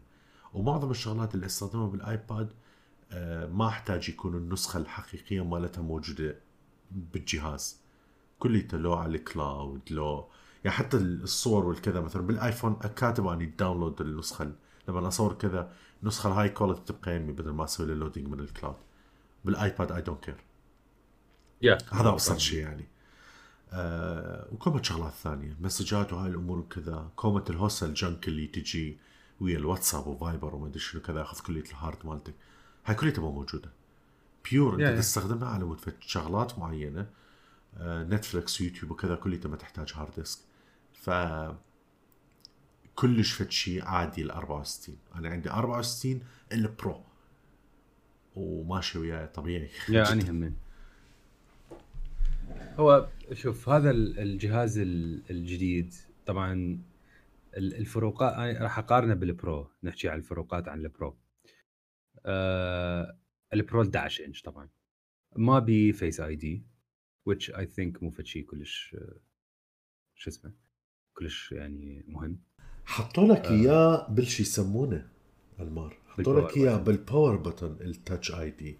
ومعظم 0.54 0.90
الشغلات 0.90 1.34
اللي 1.34 1.46
استخدمها 1.46 1.86
بالـ 1.88 2.09
iPad 2.09 2.52
آه 3.12 3.46
ما 3.46 3.68
أحتاج 3.68 4.08
يكون 4.08 4.34
النسخة 4.34 4.78
الحقيقية 4.78 5.44
مالتها 5.44 5.82
موجودة 5.82 6.36
بالجهاز. 6.90 7.80
كليته 8.38 8.78
لو 8.78 8.94
على 8.94 9.16
الـ 9.16 9.27
cloud 9.27 9.80
لو 9.90 10.28
يعني 10.64 10.76
حتى 10.76 10.96
الصور 10.96 11.66
والكذا 11.66 12.00
مثلا 12.00 12.22
بالـ 12.26 12.38
iPhone 12.38 12.74
كاتب 12.74 13.26
أني 13.26 13.46
download 13.46 14.00
النسخة 14.00 14.42
ال- 14.42 14.54
لما 14.88 15.08
اصور 15.08 15.32
كذا 15.32 15.72
النسخه 16.02 16.28
الـ 16.28 16.48
high 16.48 16.60
quality 16.60 16.80
تبقى 16.92 17.16
يمي 17.16 17.32
بدل 17.32 17.50
ما 17.50 17.64
أسوي 17.64 17.86
له 17.86 17.94
loading 17.94 18.28
من 18.28 18.40
الـ 18.40 18.46
cloud 18.46 18.76
بالـ 19.44 19.60
iPad 19.60 19.92
I 19.92 20.02
don't 20.02 20.24
care 20.24 20.44
يا 21.62 21.78
هذا 21.92 22.08
أبسط 22.08 22.36
شيء 22.36 22.58
يعني. 22.58 22.88
آه 23.72 24.48
وكم 24.52 24.82
شغلات 24.82 25.12
ثانية. 25.12 25.56
مسجات 25.60 26.12
وهاي 26.12 26.30
الأمور 26.30 26.58
وكذا. 26.58 27.10
كومة 27.16 27.44
الهوسة 27.50 27.86
الـ 27.86 27.94
junk 27.94 28.28
اللي 28.28 28.46
تجي 28.46 28.98
ويا 29.40 29.58
الـ 29.58 29.63
WhatsApp 29.63 30.06
و 30.06 30.14
Viber 30.14 30.54
وما 30.54 30.66
أدري 30.66 30.78
شنو 30.78 31.02
كذا 31.02 31.20
ياخذ 31.20 31.40
كلية 31.40 31.64
الـ 31.64 31.72
hard 31.72 32.06
مالتك. 32.06 32.34
هاي 32.86 32.94
كليتها 32.94 33.22
مو 33.22 33.32
موجودة. 33.32 33.70
pure 34.50 34.72
أنت 34.72 34.80
يعني. 34.80 34.96
تستخدمها 34.96 35.48
على 35.48 35.64
مود 35.64 35.80
شغلات 36.00 36.58
معينة. 36.58 37.06
آه 37.76 38.04
Netflix 38.04 38.60
و 38.60 38.64
YouTube 38.64 38.90
وكذا 38.90 39.14
كليتها 39.14 39.48
ما 39.48 39.56
تحتاج 39.56 39.92
hard 39.94 40.14
disk 40.16 40.38
ف 40.92 41.10
كلش 42.98 43.32
فد 43.32 43.50
شيء 43.50 43.84
عادي 43.84 44.22
ال 44.22 44.30
64 44.30 44.98
أنا 45.14 45.28
عندي 45.28 45.50
64 45.50 46.20
ال 46.52 46.65
Pro 46.65 47.04
وماشي 48.34 48.98
وياي 48.98 49.26
طبيعي. 49.26 49.70
يا 49.88 50.08
اني 50.12 50.30
همين. 50.30 50.56
هو 52.78 53.08
شوف 53.32 53.68
هذا 53.68 53.90
الجهاز 53.90 54.78
الجديد 54.78 55.94
طبعا 56.26 56.78
الفروقات 57.56 58.32
أنا 58.32 58.62
راح 58.62 58.78
أقارنه 58.78 59.14
بال 59.14 59.33
Pro. 59.33 59.70
نحكي 59.82 60.08
عن 60.08 60.18
الفروقات 60.18 60.68
عن 60.68 60.80
ال 60.80 60.88
Pro. 60.88 61.18
آه 62.26 63.18
ال 63.54 63.61
Pro 63.61 63.82
11 63.82 64.24
إنش 64.24 64.42
طبعا. 64.42 64.68
ما 65.36 65.58
بي 65.58 65.92
Face 65.92 66.20
ID 66.20 66.66
which 67.30 67.52
I 67.54 67.64
think 67.64 68.02
مو 68.02 68.14
شيء 68.22 68.44
كلش 68.44 68.96
شو 70.14 70.30
اسمه 70.30 70.52
كلش 71.14 71.52
يعني 71.52 72.04
مهم. 72.08 72.47
حطوا 72.88 73.24
لك 73.24 73.46
آه. 73.46 73.50
إياه 73.50 74.06
بالشي 74.08 74.42
يسمونه 74.42 75.06
المار. 75.60 75.96
حطوا 76.08 76.40
لك 76.40 76.56
إياه 76.56 76.76
بال 76.76 76.95
power 76.95 77.42
button 77.44 77.82
ال 77.82 77.91
Touch 77.91 78.34
ID 78.34 78.78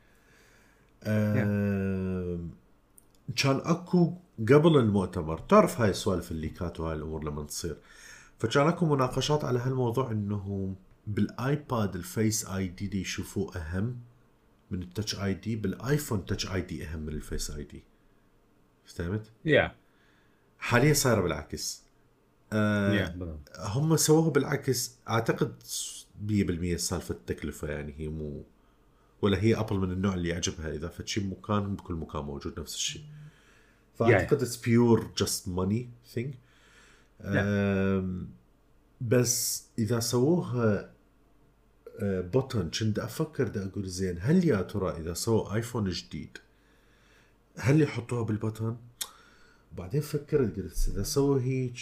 كان 3.36 3.60
أكو 3.64 4.12
قبل 4.38 4.76
المؤتمر 4.76 5.38
تعرف 5.38 5.80
هاي 5.80 5.90
السوالف 5.90 6.30
ال 6.30 6.38
leakات 6.38 6.80
وهاي 6.80 6.96
الأمور 6.96 7.24
لما 7.24 7.42
تصير. 7.42 7.76
فكان 8.38 8.66
أكو 8.66 8.86
مناقشات 8.86 9.44
على 9.44 9.58
هالموضوع 9.58 10.10
انه 10.10 10.74
بال 11.06 11.94
iPad 11.94 12.46
ال 12.46 12.68
Face 12.68 12.86
ID 12.86 13.00
يشوفوه 13.00 13.56
أهم 13.56 13.96
من 14.70 14.82
ال 14.82 15.20
Touch 15.20 15.34
ID 15.34 15.56
بال 15.56 16.24
iPhone 16.24 16.52
Touch 16.52 16.60
ID 16.60 16.86
أهم 16.86 16.98
من 16.98 17.08
ال 17.08 17.50
Face 17.50 17.64
ID. 17.64 17.84
فهمت؟ 18.86 19.30
يا 19.44 19.68
yeah. 19.68 19.70
حاليا 20.58 20.92
صايرة 20.92 21.20
بالعكس. 21.20 21.87
آه 22.52 23.08
yeah, 23.08 23.12
هم 23.58 23.96
سووها 23.96 24.30
بالعكس. 24.30 24.96
أعتقد 25.08 25.62
100% 26.28 26.76
سالفة 26.76 27.14
التكلفة 27.14 27.68
يعني 27.68 27.94
هي 27.98 28.08
مو 28.08 28.44
ولا 29.22 29.42
هي 29.42 29.54
Apple 29.54 29.76
من 29.76 29.92
النوع 29.92 30.14
اللي 30.14 30.28
يعجبها. 30.28 30.72
إذا 30.72 30.88
فد 30.88 31.06
شيء 31.06 31.24
بمكان 31.24 31.76
بكل 31.76 31.94
مكان 31.94 32.22
موجود 32.22 32.60
نفس 32.60 32.74
الشيء 32.74 33.02
فأعتقد 33.94 34.42
it's 34.42 34.56
pure 34.56 35.10
just 35.16 35.48
money 35.48 35.90
thing 36.14 36.34
بس 39.00 39.64
إذا 39.78 40.00
سووها 40.00 40.92
button 42.02 42.70
كنت 42.70 42.98
أفكر 42.98 43.48
دا 43.48 43.66
أقول 43.66 43.86
زين 43.86 44.18
هل 44.20 44.44
يا 44.44 44.62
ترى 44.62 44.96
إذا 44.96 45.14
سووا 45.14 45.54
iPhone 45.54 45.90
جديد 45.90 46.38
هل 47.56 47.82
يحطوها 47.82 48.22
بال 48.22 48.34
button؟ 48.34 48.76
بعدين 49.76 50.00
فكرت 50.00 50.56
قلت 50.56 50.88
إذا 50.88 51.02
سووا 51.02 51.40
هيك 51.40 51.78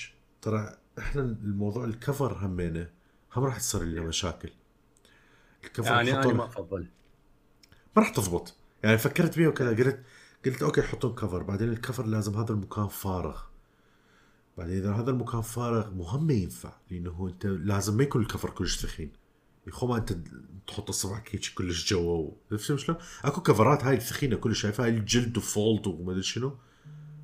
ترى 0.46 0.76
إحنا 0.98 1.22
الموضوع 1.22 1.84
ال 1.84 1.95
cover 1.95 2.46
همينه 2.46 2.90
هم 3.36 3.44
راح 3.44 3.58
تصير 3.58 3.82
لنا 3.82 4.00
مشاكل. 4.00 4.50
ال 5.64 5.68
cover 5.68 5.86
يعني 5.86 6.14
أنا 6.14 6.32
ما 6.32 6.44
أفضل. 6.44 6.86
ما 7.96 8.02
راح 8.02 8.08
تضبط. 8.08 8.56
يعني 8.82 8.98
فكرت 8.98 9.38
بيه 9.38 9.48
وكذا 9.48 9.68
قلت 9.68 10.04
قلت 10.46 10.62
okay 10.62 10.82
حطون 10.82 11.14
cover 11.14 11.42
بعدين 11.42 11.68
ال 11.68 11.75
cover 11.75 12.06
لازم 12.06 12.34
هذا 12.36 12.52
المكان 12.52 12.88
فارغ. 12.88 13.42
بعدين 14.58 14.78
إذا 14.78 14.92
هذا 14.92 15.10
المكان 15.10 15.40
فارغ 15.40 15.90
مهم 15.90 16.30
ينفع. 16.30 16.72
لأنه 16.90 17.28
أنت 17.28 17.46
لازم 17.46 17.96
ما 17.96 18.02
يكون 18.02 18.22
الكفر 18.22 18.50
كلش 18.50 18.78
ثخين 18.78 19.12
يخو 19.66 19.86
ما 19.86 19.96
أنت 19.96 20.16
تحط 20.66 20.88
اصبعك 20.88 21.34
هيك 21.34 21.52
كلش 21.54 21.92
جوا 21.92 22.30
فهمت 22.50 22.80
شلون؟ 22.80 22.98
أكو 23.24 23.40
كفرات 23.40 23.84
هاي 23.84 23.94
الثخينه 23.96 24.36
كلش 24.36 24.60
شايفها؟ 24.60 24.86
هاي 24.86 24.90
الجلد 24.90 25.36
وفولد 25.36 25.86
وما 25.86 26.12
أدري 26.12 26.22
شنو. 26.22 26.56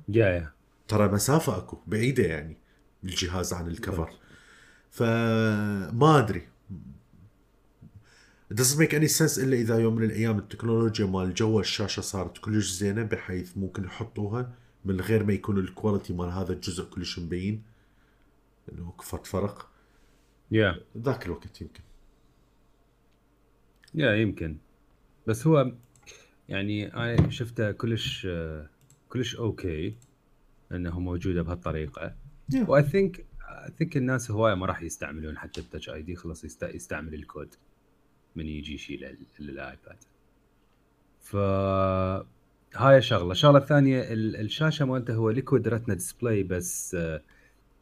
يا 0.09 0.27
يا 0.27 0.53
ترى 0.87 1.07
مسافة 1.07 1.57
أكو 1.57 1.77
بعيدة 1.87 2.23
يعني. 2.23 2.62
الجهاز 3.03 3.53
عن 3.53 3.67
الكفر. 3.67 4.09
فما 4.91 6.19
أدري. 6.19 6.47
Doesn't 8.53 8.77
make 8.77 8.93
any 8.93 9.07
sense 9.07 9.39
إلا 9.39 9.55
إذا 9.55 9.79
يوم 9.79 9.95
من 9.95 10.03
الأيام 10.03 10.37
التكنولوجيا 10.37 11.05
مال 11.05 11.33
جوا 11.33 11.61
الشاشة 11.61 12.01
صارت 12.01 12.37
كلش 12.37 12.71
زينة 12.71 13.03
بحيث 13.03 13.57
ممكن 13.57 13.83
يحطوها 13.83 14.53
من 14.85 15.01
غير 15.01 15.23
ما 15.23 15.33
يكون 15.33 15.57
ال 15.57 15.64
quality 15.64 16.13
مال 16.13 16.29
هذا 16.29 16.53
الجزء 16.53 16.83
كلش 16.85 17.19
مبين. 17.19 17.63
إنه 18.71 18.93
كفد 18.99 19.27
فرق. 19.27 19.69
yeah 20.51 20.73
yeah. 20.73 20.97
ذاك 20.97 21.25
الوقت 21.25 21.61
يمكن. 21.61 21.81
yeah 23.93 24.07
yeah, 24.07 24.19
يمكن. 24.19 24.57
بس 25.27 25.47
هو 25.47 25.71
يعني 26.49 26.93
أنا 26.93 27.29
شفته 27.29 27.71
كلش 27.71 28.27
كلش 29.09 29.35
okay 29.35 29.95
إنه 30.71 30.99
موجودة 30.99 31.41
بهالطريقة. 31.41 32.15
و 32.61 32.83
I 32.83 32.89
think 32.89 33.19
I 33.19 33.71
think 33.77 33.97
الناس 33.97 34.31
هواية 34.31 34.53
ما 34.53 34.65
راح 34.65 34.81
يستعملون 34.81 35.37
حتى 35.37 35.61
ال 35.61 35.89
Touch 35.89 36.01
ID 36.01 36.15
خلاص 36.15 36.63
يستعمل 36.63 37.13
الكود 37.13 37.55
من 38.35 38.47
يجي 38.47 38.73
يشيل 38.73 39.17
ال 39.39 39.51
iPad 39.51 39.97
ف 41.21 41.35
هاي 42.75 43.01
شغلة. 43.01 43.31
الشغلة 43.31 43.57
الثانية 43.57 44.01
الشاشة 44.13 44.85
مالته 44.85 45.15
هو 45.15 45.29
Liquid 45.29 45.67
Retina 45.67 45.93
display 45.93 46.43
بس 46.43 46.97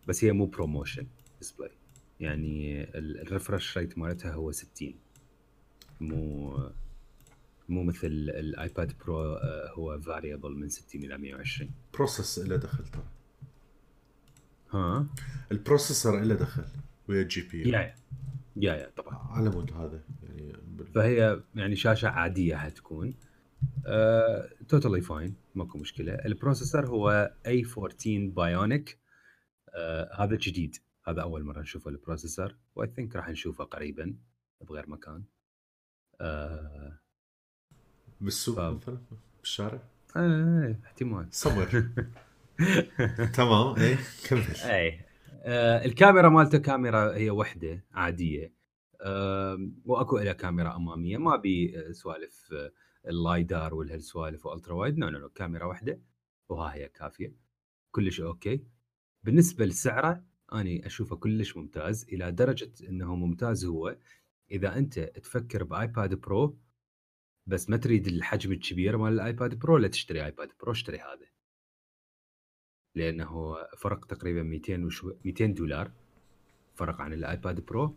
بس 0.07 0.23
هي 0.23 0.31
مو 0.31 0.45
ProMotion 0.45 1.07
display 1.39 1.71
يعني 2.19 2.83
ال 2.97 3.07
refresh 3.07 3.77
rate 3.77 3.97
مالتها 3.97 4.33
هو 4.33 4.51
60 4.51 4.93
مو 6.01 6.53
مو 7.69 7.83
مثل 7.83 8.07
ال 8.07 8.24
iPad 8.24 8.93
Pro 9.05 9.21
هو 9.75 9.99
variable 9.99 10.51
من 10.51 10.69
60 10.69 11.03
إلى 11.03 11.17
120 11.17 11.71
processor 11.93 12.39
له 12.39 12.55
دخل 12.55 12.83
ترى 12.83 13.03
ها؟ 14.71 15.07
ال 15.51 15.58
processor 15.58 16.19
له 16.21 16.35
دخل 16.35 16.65
ويا 17.09 17.21
ال 17.21 17.41
GPU 17.41 17.69
yeah 17.69 17.95
yeah 18.55 18.73
yeah 18.75 18.89
طبعا. 18.89 19.15
على 19.17 19.49
مود 19.49 19.73
هذا 19.73 20.03
يعني 20.23 20.53
فهي 20.95 21.43
يعني 21.55 21.75
شاشة 21.75 22.07
عادية 22.09 22.55
حتكون. 22.55 23.13
totally 24.67 25.01
uh, 25.01 25.03
fine 25.03 25.35
ماكو 25.55 25.77
مشكلة. 25.77 26.13
ال 26.13 26.21
processor 26.21 26.87
هو 26.87 27.33
A14 27.47 27.63
Bionic 27.77 28.99
uh, 29.69 30.19
هذا 30.19 30.35
جديد. 30.35 30.75
هذا 31.07 31.21
أول 31.21 31.43
مرة 31.43 31.61
نشوفه 31.61 31.89
ال 31.89 31.96
processor 31.96 32.55
و 32.75 32.87
I 32.95 32.99
think 32.99 33.15
راح 33.15 33.29
نشوفه 33.29 33.63
قريبا 33.63 34.15
بغير 34.61 34.89
مكان. 34.89 35.23
uh, 36.13 36.93
بالسوق 38.21 38.55
ف... 38.55 38.59
مثلا؟ 38.59 39.01
بالشارع؟ 39.39 39.79
إيه 40.17 40.79
إحتمال. 40.85 41.27
صبر 41.31 41.87
تمام 43.37 43.75
إيه 43.75 43.97
كمل. 44.29 44.55
اي 44.63 44.99
آه 45.43 45.85
الكاميرا 45.85 46.29
مالته 46.29 46.57
كاميرا 46.57 47.15
هي 47.15 47.29
وحدة 47.29 47.85
عادية 47.91 48.53
وأكو 49.85 50.17
لها 50.17 50.33
كاميرا 50.33 50.75
أمامية 50.75 51.17
ما 51.17 51.35
بي 51.35 51.79
آه، 51.79 51.91
سوالف 51.91 52.49
آه 52.53 52.71
ال 53.07 53.18
LiDAR 53.18 53.73
والهالسوالف 53.73 54.45
و 54.45 54.50
ultra 54.50 54.73
wide 54.73 54.97
no 54.97 55.09
no 55.09 55.29
كاميرا 55.29 55.65
واحدة 55.65 56.01
وها 56.49 56.73
هي 56.73 56.87
كافية 56.89 57.35
كلش 57.91 58.21
okay. 58.21 58.63
بالنسبة 59.23 59.65
لسعره 59.65 60.23
أني 60.53 60.85
أشوفه 60.85 61.15
كلش 61.15 61.57
ممتاز 61.57 62.05
إلى 62.13 62.31
درجة 62.31 62.71
إنه 62.89 63.15
ممتاز 63.15 63.65
هو. 63.65 63.97
إذا 64.51 64.77
أنت 64.77 64.99
تفكر 64.99 65.63
ب 65.63 65.73
iPad 65.73 66.13
Pro 66.13 66.57
بس 67.47 67.69
ما 67.69 67.77
تريد 67.77 68.07
الحجم 68.07 68.51
الكبير 68.51 68.97
مال 68.97 69.13
ال 69.13 69.22
iPad 69.22 69.59
Pro 69.59 69.77
لا 69.77 69.87
تشتري 69.87 70.25
iPad 70.25 70.49
Pro 70.61 70.71
اشتري 70.71 70.97
هذا. 70.97 71.30
لأنه 72.95 73.57
فرق 73.77 74.05
تقريبا 74.05 74.43
200 74.43 74.85
وشو 74.85 75.13
200 75.25 75.45
دولار 75.45 75.91
فرق 76.75 77.01
عن 77.01 77.13
ال 77.13 77.24
iPad 77.24 77.65
Pro. 77.65 77.95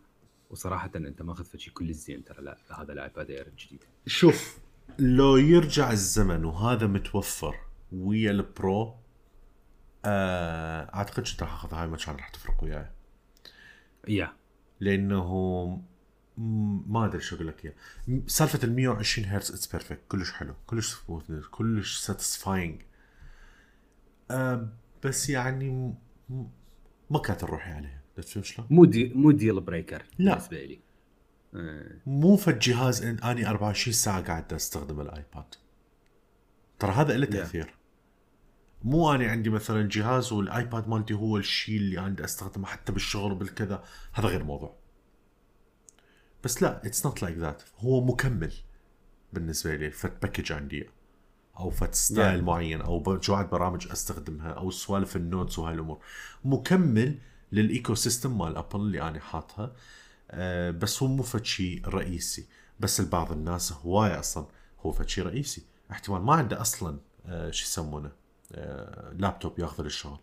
وصراحه 0.50 0.90
أنت 0.96 1.22
ماخذ 1.22 1.56
شيء 1.56 1.72
كلش 1.72 1.94
زين 1.94 2.24
ترى 2.24 2.42
لا 2.42 2.58
هذا 2.80 2.92
ال 2.92 3.00
iPad 3.00 3.30
Air 3.30 3.46
الجديد. 3.46 3.84
شوف 4.06 4.58
لو 4.98 5.36
يرجع 5.36 5.90
الزمن 5.92 6.44
وهذا 6.44 6.86
متوفر 6.86 7.56
ويا 7.92 8.30
ال 8.30 8.46
Pro 8.46 8.94
آه 10.04 10.94
أعتقد 10.94 11.22
كنت 11.22 11.42
راح 11.42 11.54
أخذ 11.54 11.74
هاي 11.74 11.86
ما 11.86 11.96
كان 11.96 12.16
راح 12.16 12.28
تفرق 12.28 12.64
وياي. 12.64 12.90
yeah. 14.08 14.32
لأنه 14.80 15.28
ما 16.86 17.04
أدري 17.04 17.20
شو 17.20 17.36
أقول 17.36 17.48
لك 17.48 17.64
إياه. 17.64 17.74
سالفة 18.26 18.64
ال 18.64 18.76
120 18.76 19.28
Hertz 19.28 19.50
it's 19.50 19.66
perfect 19.66 20.00
كلش 20.08 20.32
حلو. 20.32 20.54
كلش 20.66 20.94
سموث 20.94 21.30
كلش 21.50 21.98
satisfying 21.98 22.82
بس 25.04 25.30
يعني 25.30 25.94
ما 27.10 27.18
كانت 27.18 27.40
تروحي 27.40 27.70
عليها. 27.70 28.02
تفهم 28.16 28.42
شلون؟ 28.42 28.68
مو 28.70 28.84
deal 28.84 29.12
مو 29.14 29.30
deal 29.30 29.60
breaker 29.60 30.04
لا. 30.18 30.32
بالنسبة 30.32 30.64
لي. 30.64 30.80
آه. 31.54 32.00
مو 32.06 32.36
فد 32.36 32.58
جهاز 32.58 33.02
إن 33.02 33.18
أني 33.18 33.48
24 33.48 33.92
ساعة 33.92 34.22
قاعد 34.22 34.52
أستخدم 34.52 35.00
ال 35.00 35.09
iPad. 35.09 35.54
ترى 36.78 36.92
هذا 36.92 37.16
له 37.16 37.26
تأثير. 37.26 37.74
مو 38.82 39.14
أنا 39.14 39.30
عندي 39.30 39.50
مثلا 39.50 39.88
جهاز 39.88 40.32
وال 40.32 40.51
iPad 40.51 40.88
مالتي 40.88 41.14
هو 41.14 41.36
الشيء 41.36 41.76
اللي 41.76 41.98
عندي 41.98 42.24
أستخدمه 42.24 42.66
حتى 42.66 42.92
بالشغل 42.92 43.32
وبالكذا. 43.32 43.84
هذا 44.12 44.28
غير 44.28 44.44
موضوع 44.44 44.76
بس 46.44 46.62
لا 46.62 46.86
it's 46.86 47.06
not 47.06 47.22
like 47.22 47.36
that 47.36 47.62
هو 47.78 48.04
مكمل 48.04 48.52
بالنسبة 49.32 49.76
لي 49.76 49.90
فد 49.90 50.22
package 50.22 50.52
عندي. 50.52 50.90
أو 51.58 51.70
فد 51.70 51.94
style 51.94 52.40
yeah. 52.40 52.44
معين 52.44 52.80
أو 52.80 53.02
مجموعه 53.06 53.46
برامج 53.46 53.88
أستخدمها 53.90 54.50
أو 54.50 54.70
سوالف 54.70 55.16
ال 55.16 55.23
notes 55.23 55.58
وهاي 55.58 55.74
الأمور. 55.74 55.98
مكمل 56.44 57.18
لل 57.52 57.94
ecosystem 57.94 58.38
مال 58.38 58.56
Apple 58.56 58.80
اللي 58.80 59.02
أنا 59.02 59.20
حاطها. 59.20 59.72
أه 60.30 60.70
بس 60.70 61.02
هو 61.02 61.08
مو 61.08 61.22
فد 61.22 61.44
شيء 61.44 61.88
رئيسي. 61.88 62.46
بس 62.80 63.00
لبعض 63.00 63.32
الناس 63.32 63.72
هواي 63.72 64.18
أصلا 64.18 64.46
هو 64.80 64.92
فد 64.92 65.08
شيء 65.08 65.24
رئيسي. 65.24 65.62
احتمال 65.90 66.22
ما 66.22 66.34
عنده 66.34 66.60
أصلا 66.60 66.98
أه 67.26 67.50
شو 67.50 67.64
يسمونه 67.64 68.12
آه، 68.52 69.12
لابتوب 69.12 69.58
ياخذ 69.58 69.84
الشغل. 69.84 70.18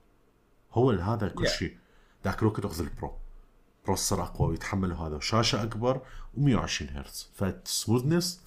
هو 0.73 0.91
هذا 0.91 1.27
كل 1.27 1.47
Yeah. 1.47 1.49
شيء 1.49 1.77
ذاك 2.25 2.41
الوقت 2.41 2.65
أخذ 2.65 2.79
ال 2.79 2.86
Pro. 2.86 3.13
processor 3.85 4.23
أقوى 4.23 4.49
ويتحمل 4.49 4.93
هذا. 4.93 5.15
وشاشه 5.15 5.63
أكبر 5.63 6.01
و120 6.37 6.91
هرتز. 6.91 7.29
فال 7.35 7.53
smoothness 7.53 8.41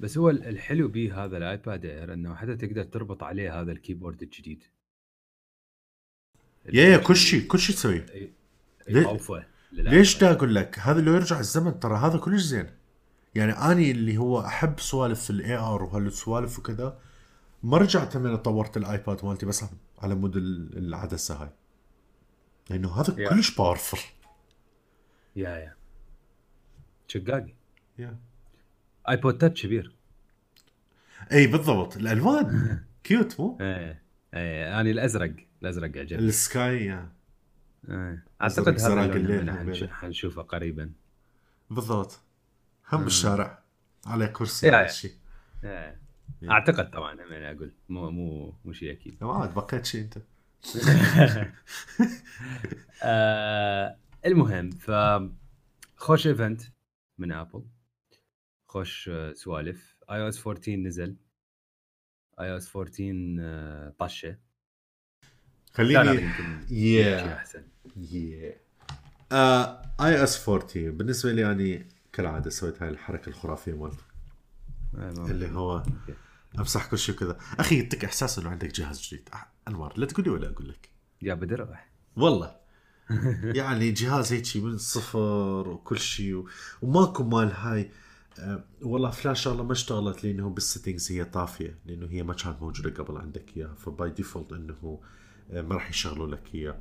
بس 0.00 0.18
هو 0.18 0.30
ال- 0.30 0.44
الحلو 0.48 0.88
به 0.88 1.24
هذا 1.24 1.36
ال 1.36 1.46
iPad 1.46 1.84
Air 1.84 2.12
إنه 2.14 2.34
حتى 2.34 2.56
تقدر 2.56 2.82
تربط 2.84 3.22
عليه 3.22 3.60
هذا 3.60 3.72
ال 3.72 3.78
keyboard 3.78 4.22
الجديد. 4.22 4.64
yeah 6.72 6.84
yeah 6.84 6.98
كل 6.98 7.16
شيء 7.16 7.46
كل 7.46 7.58
شيء 7.58 7.76
تسويه 7.76 8.06
ليه- 8.88 9.00
يخوفه 9.00 9.46
ليش 9.72 10.18
دا 10.18 10.32
أقول 10.32 10.54
لك؟ 10.54 10.78
هذا 10.78 11.00
لو 11.00 11.14
يرجع 11.14 11.38
الزمن 11.40 11.80
ترى 11.80 11.96
هذا 11.96 12.18
كلش 12.18 12.42
زين. 12.42 12.70
يعني 13.34 13.52
أني 13.52 13.90
اللي 13.90 14.16
هو 14.16 14.40
أحب 14.40 14.80
سوالف 14.80 15.30
ال 15.30 15.56
AR 15.56 15.82
وهالسوالف 15.82 16.58
وكذا 16.58 16.98
ما 17.62 17.78
رجعت 17.78 18.16
من 18.16 18.36
طورت 18.36 18.76
ال 18.76 18.86
iPad 18.86 19.24
مالتي 19.24 19.46
بس 19.46 19.64
على 19.98 20.14
مود 20.14 20.36
ال- 20.36 20.78
العدسة 20.78 21.34
هاي. 21.42 21.50
لأنه 22.70 23.00
هذا. 23.00 23.28
كلش 23.28 23.56
باورفل 23.56 23.98
يا 25.36 25.50
يا. 25.50 25.74
شقاقي. 27.08 27.54
يا. 27.98 28.18
ايبود 29.08 29.38
تاتش 29.38 29.62
كبير 29.62 29.94
اي 31.32 31.46
بالضبط 31.46 31.96
الألوان 31.96 32.78
كيوت 33.04 33.40
مو 33.40 33.58
إيه 33.60 34.02
إيه 34.34 34.80
أنا 34.80 34.90
الأزرق 34.90 35.34
الأزرق 35.62 35.98
عجبني 35.98 36.28
السكاي 36.28 36.84
يا. 36.86 37.12
إيه. 37.90 38.24
أعتقد 38.42 38.80
هذا 38.80 39.04
اللون 39.04 39.64
بينه. 39.64 39.86
حنشوفه 39.92 40.42
قريبا 40.42 40.90
بالضبط 41.70 42.20
هم 42.92 42.98
مم. 42.98 43.04
بالشارع 43.04 43.62
على 44.06 44.26
كرسي 44.28 44.66
يا- 44.66 44.76
على. 44.76 44.88
شيء 44.88 45.12
إيه. 45.64 45.96
أعتقد 46.50 46.90
طبعا 46.90 47.12
أنا 47.12 47.50
أقول 47.52 47.72
مو 47.88 48.10
مو 48.10 48.54
مو 48.64 48.72
شيء 48.72 48.92
أكيد 48.92 49.16
ما 49.24 49.32
عاد 49.34 49.54
بقيت 49.54 49.84
شيء 49.86 50.00
أنت 50.00 50.18
آه 53.02 53.96
المهم 54.26 54.70
ف 54.70 54.90
خوش 55.96 56.26
event 56.26 56.62
من 57.18 57.32
Apple 57.32 57.64
خوش 58.74 59.08
آه، 59.12 59.32
سوالف. 59.32 59.96
آي 60.10 60.22
أو 60.22 60.28
إس 60.28 60.46
14 60.46 60.76
نزل. 60.76 61.16
آي 62.40 62.52
أو 62.52 62.56
إس 62.56 62.76
14 62.76 63.36
آه، 63.40 63.94
طشة. 63.98 64.36
خليني 65.72 66.10
يمكن 66.10 66.60
Yeah. 66.66 66.68
شيء 66.70 67.32
أحسن. 67.32 67.62
iOS 70.00 70.48
14 70.48 70.90
بالنسبة 70.90 71.32
لي 71.32 71.40
يعني 71.40 71.88
كالعادة 72.12 72.50
سويت 72.50 72.82
هاي 72.82 72.88
الحركة 72.88 73.28
الخرافية 73.28 73.72
مالتي 73.74 73.96
آه، 74.94 75.12
ما- 75.12 75.30
اللي 75.30 75.48
هو. 75.50 75.82
أمسح 76.58 76.86
كل 76.90 76.98
شيء 76.98 77.14
كذا 77.14 77.38
أخي 77.58 77.78
يعطيك 77.82 78.04
إحساس 78.04 78.38
إنه 78.38 78.50
عندك 78.50 78.68
جهاز 78.74 79.00
جديد. 79.02 79.28
أنوار. 79.68 79.98
لا 79.98 80.06
تقول 80.06 80.24
لي 80.24 80.30
ولا 80.30 80.50
أقول 80.50 80.68
لك. 80.68 80.88
يا 81.22 81.34
بدربح 81.34 81.90
والله. 82.16 82.56
يعني 83.60 83.90
جهاز 83.90 84.32
هيك 84.32 84.56
من 84.56 84.72
الصفر 84.72 85.68
وكل 85.68 85.98
شيء 85.98 86.34
و... 86.34 86.48
وماكو 86.82 87.22
مال 87.24 87.52
هاي. 87.52 87.90
والله 88.82 89.10
فلان 89.10 89.34
شغلة 89.34 89.62
ما 89.62 89.72
اشتغلت 89.72 90.24
لأنه 90.24 90.50
بال 90.50 90.62
settings 90.62 91.12
هي 91.12 91.24
طافية 91.24 91.78
لأنه 91.86 92.06
هي 92.06 92.22
ما 92.22 92.34
كانت 92.34 92.62
موجودة 92.62 93.04
قبل 93.04 93.16
عندك 93.16 93.56
إياها 93.56 93.74
ف 93.74 93.86
by 93.86 94.10
default 94.10 94.52
إنه 94.52 95.00
ما 95.50 95.74
راح 95.74 95.90
يشغلوا 95.90 96.26
لك 96.26 96.54
إياه. 96.54 96.78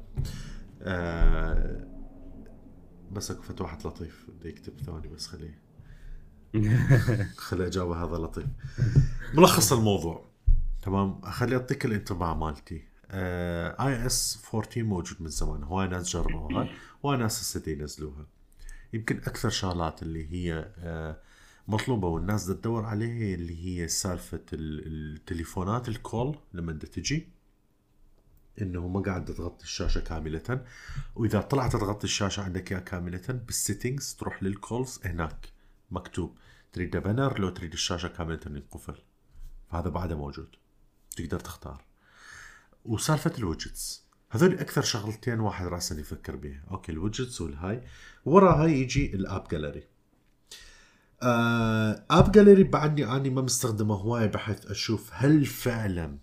أه 0.82 1.88
بس 3.12 3.32
أكو 3.32 3.42
فت 3.42 3.62
واحد 3.62 3.88
لطيف 3.88 4.26
بده 4.30 4.50
يكتب 4.50 4.74
ثواني 4.86 5.08
بس 5.08 5.28
خليه. 5.28 5.64
خلي 7.38 7.68
أجاوب 7.68 7.92
هذا 7.92 8.18
لطيف. 8.18 8.46
ملخص 9.34 9.74
الموضوع. 9.74 10.30
تمام؟ 10.82 11.22
خلي 11.22 11.56
أعطيك 11.56 11.86
الانطباع 11.86 12.34
مالتي. 12.34 12.84
iOS 13.12 14.44
14 14.54 14.84
موجود 14.84 15.22
من 15.22 15.28
زمان. 15.28 15.64
هواي 15.64 15.88
ناس 15.88 16.10
جربوها 16.10 16.70
هواي 17.06 17.18
ناس 17.18 17.42
هسه 17.42 17.72
ينزلوها 17.72 18.26
يمكن 18.94 19.18
أكثر 19.18 19.50
شغلات 19.50 20.04
اللي 20.04 20.32
هي 20.32 20.72
آه، 20.78 21.18
مطلوبة 21.68 22.08
والناس 22.08 22.46
تدور 22.48 22.86
عليها 22.86 23.36
اللي 23.36 23.66
هي 23.66 23.88
سالفة 23.88 24.42
ال- 24.54 25.16
التليفونات 25.16 25.90
ال 25.90 25.99
call 25.99 26.38
لما 26.54 26.72
بدها 26.74 26.90
تجي 26.90 27.28
انه 28.62 28.88
ما 28.88 29.00
قاعد 29.00 29.26
تغطي 29.26 29.64
الشاشة 29.64 30.00
كاملة. 30.02 30.66
وإذا 31.16 31.42
طلعت 31.42 31.72
تغطي 31.76 32.04
الشاشة 32.04 32.44
عندك 32.44 32.72
إياها 32.72 32.82
كاملة 32.82 33.22
بال 33.28 33.45
settings 33.45 34.16
تروح 34.20 34.44
لل 34.44 34.60
calls 34.60 35.00
هناك 35.06 35.50
مكتوب. 35.92 36.38
تريد 36.74 36.98
banner 36.98 37.40
لو 37.40 37.50
تريد 37.50 37.74
الشاشة 37.74 38.08
كاملة 38.08 38.40
ينقفل. 38.48 38.96
فهذا 39.72 39.90
بعده 39.90 40.16
موجود. 40.16 40.56
تقدر 41.16 41.40
تختار. 41.40 41.84
وسالفة 42.86 43.34
ال 43.38 43.45
widgets. 43.45 44.04
هذول 44.30 44.60
أكثر 44.60 44.82
شغلتين 44.82 45.40
واحد 45.40 45.66
راسا 45.68 46.00
يفكر 46.00 46.36
بيها. 46.36 46.64
okay 46.72 46.92
ال 46.92 46.98
widgets 46.98 47.42
والهاي. 47.42 47.84
وراها 48.26 48.66
يجي 48.66 49.16
ال 49.16 49.24
app 49.24 49.48
gallery 49.48 49.93
app 52.12 52.32
gallery 52.32 52.64
بعدني 52.64 53.16
أني 53.16 53.30
ما 53.30 53.42
مستخدمه 53.42 53.96
هواي 53.96 54.28
بحيث 54.28 54.66
أشوف 54.66 55.10
هل 55.14 55.46
فعلا 55.46 56.18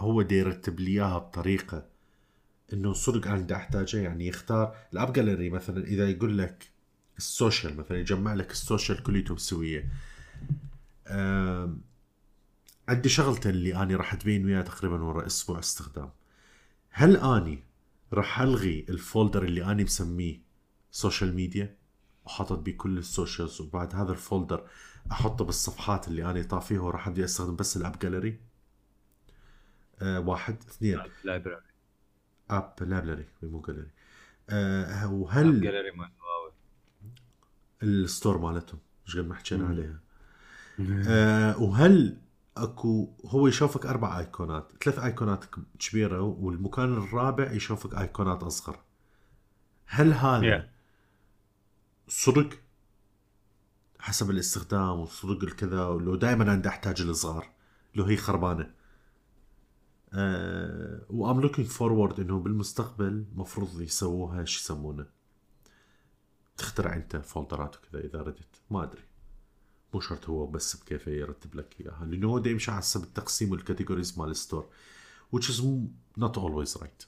هو 0.00 0.22
دي 0.22 0.34
يرتب 0.38 0.80
لي 0.80 0.90
إياها 0.90 1.18
بطريقة 1.18 1.86
إنه 2.72 2.92
صدق 2.92 3.26
أنا 3.28 3.38
بدي 3.40 3.54
احتاجها 3.56 4.00
يعني 4.02 4.26
يختار 4.26 4.76
ال 4.92 4.97
app 4.97 5.12
gallery 5.12 5.50
مثلا 5.50 5.84
إذا 5.84 6.10
يقول 6.10 6.38
لك 6.38 6.70
ال 7.18 7.26
social 7.26 7.76
مثلا 7.76 7.98
يجمع 7.98 8.34
لك 8.34 8.50
ال 8.50 8.57
social 8.57 9.02
كليته 9.02 9.34
مسويه 9.34 9.88
آم، 11.08 11.80
عندي 12.88 13.08
شغلته 13.08 13.50
اللي 13.50 13.82
أني 13.82 13.94
راح 13.94 14.14
تبين 14.14 14.44
وياه 14.44 14.62
تقريبا 14.62 15.02
ورا 15.02 15.26
أسبوع 15.26 15.58
استخدام. 15.58 16.10
هل 16.90 17.16
أني 17.16 17.62
راح 18.12 18.40
ألغي 18.40 18.86
ال 18.88 18.96
folder 18.96 19.42
اللي 19.44 19.64
أني 19.72 19.84
مسميه 19.84 20.40
social 20.90 21.34
media 21.34 21.76
وحاطط 22.28 22.58
بيه 22.58 22.76
كل 22.76 22.98
ال 22.98 23.06
socials 23.06 23.60
وبعد 23.60 23.94
هذا 23.94 24.12
ال 24.12 24.20
folder 24.20 24.66
أحطه 25.12 25.44
بالصفحات 25.44 26.08
اللي 26.08 26.30
اني 26.30 26.42
طافيه 26.42 26.78
وراح 26.78 27.08
أبدي 27.08 27.24
أستخدم 27.24 27.56
بس 27.56 27.76
ال 27.76 27.81
app 27.81 27.98
gallery 27.98 28.40
آه 30.02 30.20
واحد 30.20 30.56
اثنين. 30.68 31.00
library 31.24 31.62
app 32.50 32.74
library 32.80 33.26
مو 33.42 33.60
جاليري 33.60 33.90
آه 34.50 35.12
وهل 35.12 35.60
جاليري 35.60 35.90
مال 35.90 36.10
هواوي 36.20 36.52
ال 37.82 37.91
store 37.91 38.38
مالتهم؟ 38.38 38.80
مش 39.06 39.16
قد 39.16 39.24
ما 39.24 39.34
حكينا 39.34 39.68
عليها. 39.68 40.00
آه 41.08 41.62
وهل 41.62 42.18
أكو 42.56 43.12
هو 43.26 43.46
يشوفك 43.48 43.86
أربع 43.86 44.18
ايقونات 44.18 44.72
ثلاث 44.84 44.98
ايقونات 44.98 45.44
كبيرة 45.78 46.20
والمكان 46.20 46.94
الرابع 46.94 47.52
يشوفك 47.52 47.94
ايقونات 47.94 48.42
أصغر. 48.42 48.78
هل 49.86 50.12
هذا 50.12 50.58
Yeah. 50.60 50.77
صدق؟ 52.08 52.58
حسب 53.98 54.30
الاستخدام 54.30 55.00
وصدق 55.00 55.42
الكذا 55.42 55.86
ولو 55.86 56.16
دائما 56.16 56.50
عندي 56.52 56.68
أحتاج 56.68 57.00
الصغار 57.02 57.50
لو 57.94 58.04
هي 58.04 58.16
خربانة. 58.16 58.74
أه 60.12 61.06
و 61.10 61.17
I'm 61.17 61.40
looking 61.40 61.68
forward 61.68 62.20
إنه 62.20 62.38
بالمستقبل 62.38 63.26
مفروض 63.34 63.80
يسووها 63.80 64.44
شو 64.44 64.60
يسمونه؟ 64.60 65.06
تخترع 66.56 66.96
أنت 66.96 67.16
folderات 67.16 67.76
وكذا 67.76 68.00
إذا 68.00 68.22
ردت. 68.22 68.60
ما 68.70 68.82
أدري. 68.82 69.02
مو 69.94 70.00
شرط 70.00 70.28
هو 70.28 70.46
بس 70.46 70.76
بكيف 70.76 71.06
يرتب 71.06 71.54
لك 71.54 71.80
إياها 71.80 72.04
لأنه 72.04 72.28
هو 72.28 72.38
يمشي 72.38 72.70
على 72.70 72.80
حسب 72.80 73.02
التقسيم 73.02 73.50
وال 73.50 73.61
categories 73.61 74.18
مال 74.18 74.30
ال 74.30 74.37
store 74.37 74.70
which 75.36 75.44
is 75.44 75.62
not 76.20 76.36
always 76.36 76.80
right. 76.80 77.06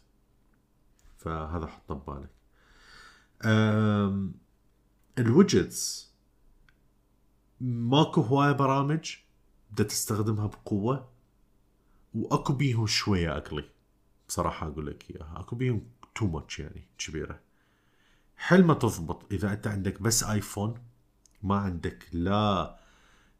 فهذا 1.18 1.66
حطه 1.66 1.94
ببالك. 1.94 2.30
ال 5.20 5.31
widgets 5.31 6.10
ماكو 7.60 8.20
هواية 8.20 8.52
برامج 8.52 9.16
بدها 9.70 9.86
تستخدمها 9.86 10.46
بقوة 10.46 11.08
وأكو 12.14 12.52
بيهم 12.52 12.86
شوية 12.86 13.36
ugly. 13.36 13.64
بصراحة 14.28 14.66
أقول 14.66 14.86
لك 14.86 15.10
إياها. 15.10 15.40
أكو 15.40 15.56
بيهم 15.56 15.86
too 16.14 16.26
much 16.26 16.58
يعني 16.58 16.88
كبيرة. 16.98 17.40
حل 18.36 18.64
ما 18.64 18.74
تضبط. 18.74 19.32
إذا 19.32 19.52
أنت 19.52 19.66
عندك 19.66 20.02
بس 20.02 20.24
آيفون 20.24 20.74
ما 21.42 21.56
عندك 21.56 22.08
لا 22.12 22.78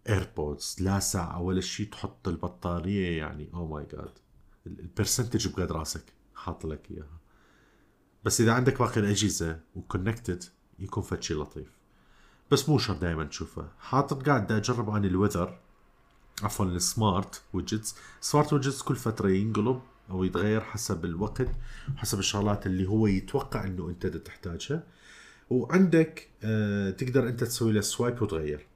AirPods 0.09 0.77
لا 0.81 0.99
ساعة 0.99 1.41
ولا 1.43 1.61
شيء 1.61 1.91
تحط 1.91 2.29
البطارية 2.29 3.19
يعني 3.19 3.51
oh 3.55 3.67
my 3.67 3.87
God 3.93 4.19
ال 4.67 4.74
percentage 4.74 5.49
بقد 5.49 5.73
راسك. 5.73 6.13
حاط 6.35 6.65
لك 6.65 6.91
إياها. 6.91 7.21
بس 8.25 8.41
إذا 8.41 8.53
عندك 8.53 8.79
باقي 8.79 9.01
الأجهزة 9.01 9.61
و 9.75 9.82
connected 9.82 10.45
يكون 10.81 11.03
فد 11.03 11.23
شيء 11.23 11.37
لطيف. 11.37 11.69
بس 12.51 12.69
مو 12.69 12.79
شرط 12.79 13.01
دائما 13.01 13.25
تشوفه. 13.25 13.69
حاطط 13.79 14.27
قاعد 14.27 14.53
أجرب 14.53 14.91
عن 14.91 15.05
ال 15.05 15.12
weather 15.12 15.59
عفوا 16.43 16.67
ال 16.67 16.80
smart 16.80 17.43
widgets 17.53 17.97
smart 18.21 18.53
widgets 18.53 18.83
كل 18.83 18.97
فترة 18.97 19.29
ينقلب 19.29 19.81
أو 20.11 20.25
يتغير 20.25 20.61
حسب 20.61 21.05
الوقت 21.05 21.49
حسب 21.97 22.19
الشغلات 22.19 22.67
اللي 22.67 22.89
هو 22.89 23.07
يتوقع 23.07 23.65
إنه 23.65 23.89
أنت 23.89 24.07
تحتاجها. 24.07 24.83
وعندك 25.51 26.29
آه 26.43 26.91
تقدر 26.91 27.29
أنت 27.29 27.45
تسوي 27.45 27.73
له 27.73 27.81
swipe 27.81 28.23
وتغير. 28.23 28.67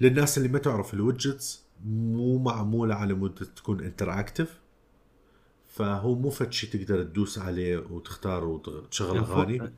للناس 0.00 0.38
اللي 0.38 0.48
ما 0.48 0.58
تعرف 0.58 0.94
ال 0.94 1.03
widgets 1.03 1.64
مو 1.84 2.38
معمولة 2.38 2.94
على 2.94 3.14
مود 3.14 3.34
تكون 3.34 3.80
interactive 3.80 4.58
فهو 5.74 6.14
مو 6.14 6.30
فد 6.30 6.52
شيء 6.52 6.70
تقدر 6.70 7.02
تدوس 7.02 7.38
عليه 7.38 7.76
وتختار 7.78 8.44
وتشغل 8.44 9.18
أغاني؟ 9.18 9.72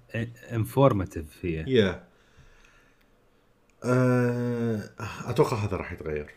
informative 0.53 1.25
هي. 1.43 1.65
yeah 1.69 2.05
أه 3.85 4.91
أتوقع 5.25 5.57
هذا 5.57 5.77
راح 5.77 5.93
يتغير. 5.93 6.31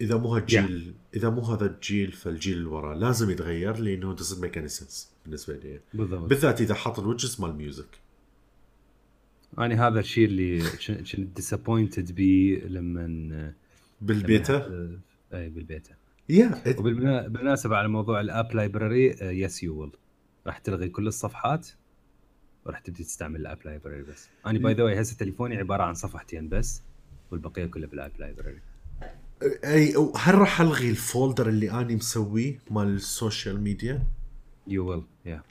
إذا 0.00 0.16
مو 0.16 0.34
هالجيل 0.34 0.94
yeah. 0.94 1.16
إذا 1.16 1.30
مو 1.30 1.40
هذا 1.40 1.66
الجيل 1.66 2.12
فالجيل 2.12 2.56
اللي 2.56 2.68
وراه 2.68 2.94
لازم 2.94 3.30
يتغير 3.30 3.76
لأنه 3.76 4.16
doesn't 4.16 4.38
make 4.44 4.54
any 4.56 4.80
sense 4.80 5.06
بالنسبة 5.24 5.56
لي. 5.56 5.80
بالضبط. 5.94 6.28
بالذات 6.28 6.60
إذا 6.60 6.74
حاط 6.74 6.98
ال 6.98 7.03
widgets 7.03 7.40
مال 7.40 7.54
music 7.54 8.00
أنا 9.58 9.88
هذا 9.88 10.00
الشيء 10.00 10.24
اللي 10.24 10.62
كنت 10.86 11.20
disappointed 11.20 12.12
بيه 12.12 12.64
لما 12.64 13.54
بالبيتا؟ 14.00 14.66
اي 15.34 15.48
بال 15.48 15.61
beta. 15.61 15.94
yeah 16.28 16.62
وبالمناسبه 16.78 17.76
على 17.76 17.88
موضوع 17.88 18.20
ال 18.20 18.28
app 18.28 18.54
library 18.54 19.16
yes 19.20 19.62
you 19.62 19.80
will 19.80 19.90
راح 20.46 20.58
تلغي 20.58 20.88
كل 20.88 21.06
الصفحات 21.06 21.68
وراح 22.66 22.78
تبدي 22.80 23.04
تستعمل 23.04 23.40
ال 23.40 23.45
app 23.45 23.58
library 23.64 24.02
بس. 24.02 24.28
أنا 24.46 24.58
by 24.58 24.74
the 24.74 24.82
way 24.82 25.00
هسه 25.00 25.16
تليفوني 25.16 25.56
عبارة 25.56 25.82
عن 25.82 25.94
صفحتين 25.94 26.48
بس 26.48 26.82
والبقية 27.30 27.66
كلها 27.66 27.88
بال 27.88 27.98
app 27.98 28.12
library 28.18 28.60
أي 29.64 29.94
هل 30.16 30.34
راح 30.34 30.60
ألغي 30.60 30.90
ال 30.90 30.98
folder 30.98 31.48
اللي 31.48 31.70
أني 31.70 31.96
مسويه 31.96 32.58
مال 32.70 32.86
ال 32.88 32.98
social 32.98 33.60
media؟ 33.60 34.02
you 34.66 34.90
will 34.90 35.02
yeah 35.26 35.42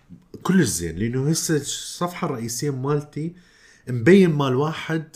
كلش 0.44 0.68
زين 0.68 0.96
لأنه 0.96 1.30
هسه 1.30 1.56
الصفحة 1.56 2.26
الرئيسية 2.26 2.70
مالتي 2.70 3.34
مبين 3.90 4.30
مال 4.30 4.56
واحد 4.56 5.16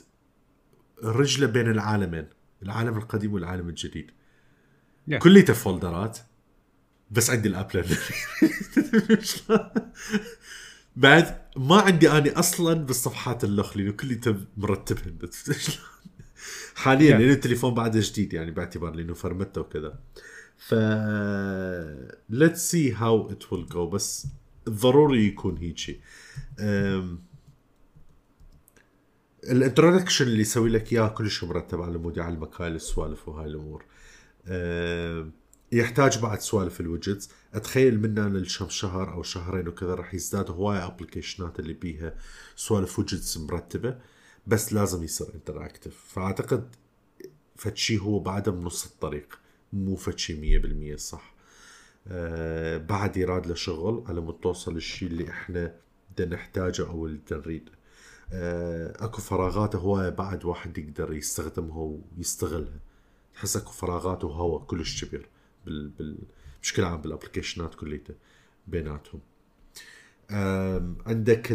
رجلة 1.04 1.48
بين 1.48 1.70
العالمين 1.72 2.28
العالم 2.64 2.98
القديم 2.98 3.34
والعالم 3.34 3.70
الجديد. 3.70 4.12
Yeah. 5.10 5.16
كليته 5.16 5.54
فولدرات 5.54 6.18
بس 7.12 7.30
عندي 7.30 7.48
ال 7.48 7.53
app 7.53 7.68
بعد 10.96 11.42
ما 11.58 11.76
عندي 11.76 12.12
أني 12.12 12.30
أصلا 12.30 12.74
بالصفحات 12.74 13.44
اللخ 13.44 13.78
لأنه 13.78 13.92
كليته 13.92 14.36
مرتبهن 14.58 15.18
حاليا 16.76 17.18
yeah. 17.18 17.20
لأنه 17.20 17.34
التليفون 17.34 17.74
بعده 17.74 18.00
جديد 18.04 18.34
يعني 18.34 18.52
باعتبار 18.52 18.96
لأنه 18.96 19.14
فرمته 19.14 19.62
وكذا 19.62 20.00
ف 20.58 20.74
let's 22.30 22.72
see 22.72 22.94
how 22.94 23.32
it 23.32 23.54
will 23.54 23.66
go 23.66 23.90
بس 23.90 24.28
ضروري 24.70 25.28
يكون 25.28 25.58
هيك 25.58 26.02
ال 29.50 29.56
introduction 29.56 30.26
اللي 30.26 30.42
يسوي 30.42 30.70
لك 30.70 30.94
إياه 30.94 31.08
كلش 31.08 31.44
مرتب 31.44 31.82
على 31.82 31.98
مود 31.98 32.18
يعلمك 32.18 32.62
هاي 32.62 32.68
السوالف 32.68 33.28
وهاي 33.28 33.46
الأمور 33.48 33.86
يحتاج 35.72 36.20
بعد 36.20 36.40
سوالف 36.40 36.82
ال 36.82 36.88
widgets 36.88 37.30
أتخيل 37.54 38.02
منا 38.02 38.22
للشم 38.22 38.70
شهر 38.70 39.14
أو 39.14 39.24
شهرين 39.24 39.68
وكذا 39.68 39.96
راح 39.96 40.14
يزداد 40.14 40.50
هواي 40.52 40.78
ابلكيشنات 40.78 41.60
اللي 41.60 41.74
بيها 41.74 42.16
سوالف 42.56 43.00
widgets 43.00 43.38
مرتبة 43.38 43.98
بس 44.48 44.74
لازم 44.74 45.04
يصير 45.04 45.28
interactive 45.36 45.98
فأعتقد 46.08 46.76
فتشي 47.56 47.98
هو 47.98 48.20
بعده 48.20 48.52
بنص 48.52 48.86
الطريق 48.86 49.40
مو 49.74 49.96
فتشي 49.96 50.60
100% 50.96 50.96
صح. 50.98 51.36
أه 52.08 52.78
بعد 52.78 53.18
يراد 53.18 53.48
له 53.48 53.56
شغل 53.56 54.04
على 54.08 54.22
مود 54.22 54.40
توصل 54.40 54.80
اللي 55.02 55.30
إحنا 55.30 55.76
بدنا 56.12 56.36
نحتاجه 56.36 56.88
أو 56.88 57.06
اللي 57.06 57.20
نريده 57.32 57.72
أه 58.34 59.06
أكو 59.06 59.22
فراغات 59.22 59.76
هواية 59.76 60.10
بعد 60.10 60.46
واحد 60.46 60.78
يقدر 60.78 61.14
يستخدمها 61.14 62.00
ويستغلها. 62.18 62.80
تحس 63.36 63.58
اكو 63.58 63.72
فراغات 63.72 64.24
وهوا 64.24 64.60
كلش 64.60 65.06
كبير 65.06 65.30
بال, 65.66 65.90
بال... 65.90 66.18
بشكل 66.62 66.84
عام 66.84 67.02
بالابلكيشنات 67.02 67.76
كليتها 67.76 68.16
بيناتهم. 68.68 69.22
عندك 71.06 71.52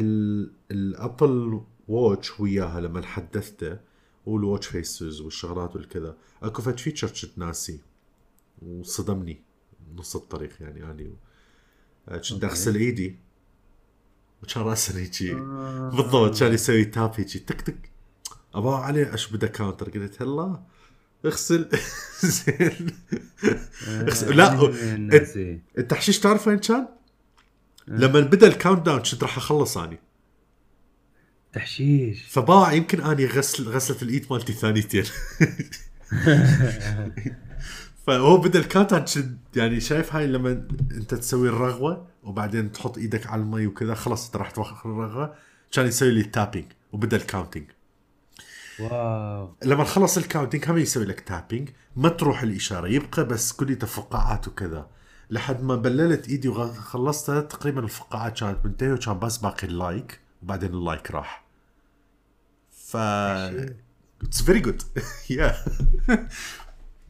ال 0.70 0.85
Apple 0.85 1.60
Watch 1.88 2.40
وياها 2.40 2.80
لما 2.80 3.06
حدثته 3.06 3.78
وال 4.26 4.38
watch 4.38 4.66
faces 4.66 5.20
والشغلات 5.20 5.76
والكذا. 5.76 6.16
أكو 6.42 6.62
فد 6.62 6.78
feature 6.78 7.08
كنت 7.08 7.38
ناسي 7.38 7.80
وصدمني 8.62 9.42
نص 9.94 10.16
الطريق 10.16 10.50
يعني 10.60 10.90
اني 10.90 11.14
كنت 12.08 12.44
أغسل 12.44 12.74
إيدي 12.74 13.18
وكان 14.42 14.62
راسا 14.62 14.98
هيجي 14.98 15.34
آه. 15.34 15.90
بالضبط 15.90 16.38
كان 16.40 16.52
يسوي 16.52 16.84
tap 16.84 17.12
هيجي 17.16 17.38
تك 17.38 17.60
تك. 17.60 17.90
أبا 18.54 18.74
عليه 18.74 19.12
إيش 19.12 19.32
بدا 19.32 19.46
counter؟ 19.46 19.90
قلت 19.90 20.22
هلا. 20.22 20.62
اغسل. 21.24 21.68
زين. 22.22 22.86
اغسل. 23.88 24.36
لا 24.36 24.70
التحشيش 25.78 26.18
تعرف 26.18 26.46
وين 26.46 26.58
كان؟ 26.58 26.88
لما 27.88 28.20
بدأ 28.20 28.46
ال 28.46 28.86
countdown 28.86 28.98
كنت 28.98 29.22
راح 29.22 29.36
أخلص 29.36 29.78
أني. 29.78 29.98
تحشيش. 31.52 32.22
فباع 32.28 32.72
يمكن 32.72 33.00
أني 33.00 33.26
غسل 33.26 33.68
غسله 33.68 34.02
الإيد 34.02 34.26
مالتي 34.30 34.52
ثانيتين 34.52 35.04
فهو 38.06 38.36
بدأ 38.36 38.58
ال 38.58 38.67
count 38.67 39.10
يعني 39.56 39.80
شايف 39.80 40.14
هاي 40.14 40.26
لما 40.26 40.50
أنت 40.90 41.14
تسوي 41.14 41.48
الرغوة 41.48 42.06
وبعدين 42.22 42.72
تحط 42.72 42.98
إيدك 42.98 43.26
على 43.26 43.42
المي 43.42 43.66
وكذا 43.66 43.94
خلاص 43.94 44.26
أنت 44.26 44.36
راح 44.36 44.50
توخر 44.50 44.90
الرغوة 44.90 45.34
كان 45.72 45.86
يسوي 45.86 46.10
لي 46.10 46.20
ال 46.20 46.26
tapping 46.26 46.66
وبدأ 46.92 47.16
ال 47.16 47.22
counting 47.22 47.66
wow. 48.80 49.56
لما 49.64 49.84
خلص 49.84 50.16
ال 50.16 50.22
counting 50.22 50.70
هم 50.70 50.78
يسوي 50.78 51.04
لك 51.04 51.20
tapping 51.20 51.68
ما 51.96 52.08
تروح 52.08 52.42
الإشارة 52.42 52.88
يبقى 52.88 53.24
بس 53.24 53.52
كل 53.52 53.76
فقاعات 53.76 54.48
وكذا. 54.48 54.90
لحد 55.30 55.62
ما 55.62 55.76
بللت 55.76 56.28
إيدي 56.28 56.48
وخلصتها 56.48 57.40
تقريبا 57.40 57.80
الفقاعات 57.80 58.38
كانت 58.40 58.64
منتهية 58.64 58.92
وكان 58.92 59.18
بس 59.18 59.36
باقي 59.36 59.66
اللايك 59.66 60.20
وبعدين 60.42 60.74
اللايك 60.74 61.10
راح. 61.10 61.44
ف 62.70 62.96
it's 62.96 64.42
very 64.46 64.60
good 64.60 64.82
يا 65.30 65.56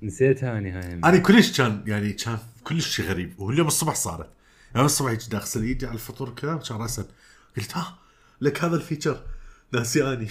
نسيتها 0.02 0.58
أنا 0.58 0.78
هاي. 0.78 0.94
أنا 0.94 1.18
كلش 1.18 1.60
كان 1.60 1.84
يعني 1.86 2.12
كان 2.12 2.38
كلش 2.64 2.96
شيء 2.96 3.06
غريب. 3.06 3.40
واليوم 3.40 3.66
الصبح 3.66 3.94
صارت. 3.94 4.30
يعني 4.74 4.86
الصبح 4.86 5.10
هيك 5.10 5.34
اغسل 5.34 5.62
ايدي 5.62 5.86
على 5.86 5.94
الفطور 5.94 6.30
كذا 6.34 6.56
كان 6.56 6.78
راسا 6.78 7.04
قلت 7.56 7.76
ها 7.76 7.98
لك 8.40 8.64
هذا 8.64 8.76
ال 8.76 8.81
feature. 8.81 9.22
ناسي 9.72 10.12
اني 10.12 10.28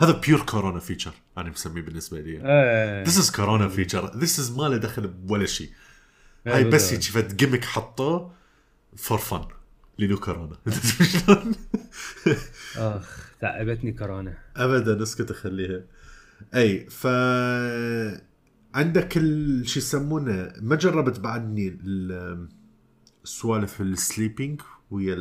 هذا 0.00 0.20
pure 0.20 0.40
corona 0.40 0.80
feature 0.80 1.12
أنا 1.38 1.50
مسميه 1.50 1.82
بالنسبة 1.82 2.20
لي. 2.20 2.38
this 3.04 3.18
is 3.18 3.30
corona 3.30 3.68
feature 3.68 4.16
this 4.16 4.38
is 4.38 4.56
ما 4.56 4.68
له 4.68 4.76
دخل 4.76 5.06
بولا 5.06 5.46
شيء. 5.46 5.70
إيه، 6.46 6.54
هاي 6.54 6.64
بس 6.64 6.92
هيك 6.92 7.02
فد 7.02 7.36
gimmick 7.36 7.64
حطوه 7.64 8.32
for 8.96 9.18
fun 9.18 9.44
لأنه 9.98 10.16
كورونا 10.16 10.56
أخ 12.76 13.32
تعبتني 13.40 13.92
كورونا 13.92 14.38
ابدا 14.56 15.02
اسكت 15.02 15.30
أخليها. 15.30 15.82
أي 16.54 16.90
ف 16.90 17.06
عندك 18.74 19.12
شو 19.64 19.78
يسمونه؟ 19.78 20.52
ما 20.60 20.76
جربت 20.76 21.20
بعدني 21.20 21.78
السوالف 23.24 23.80
ال 23.80 23.89
sleeping 23.89 24.60
ويا 24.90 25.14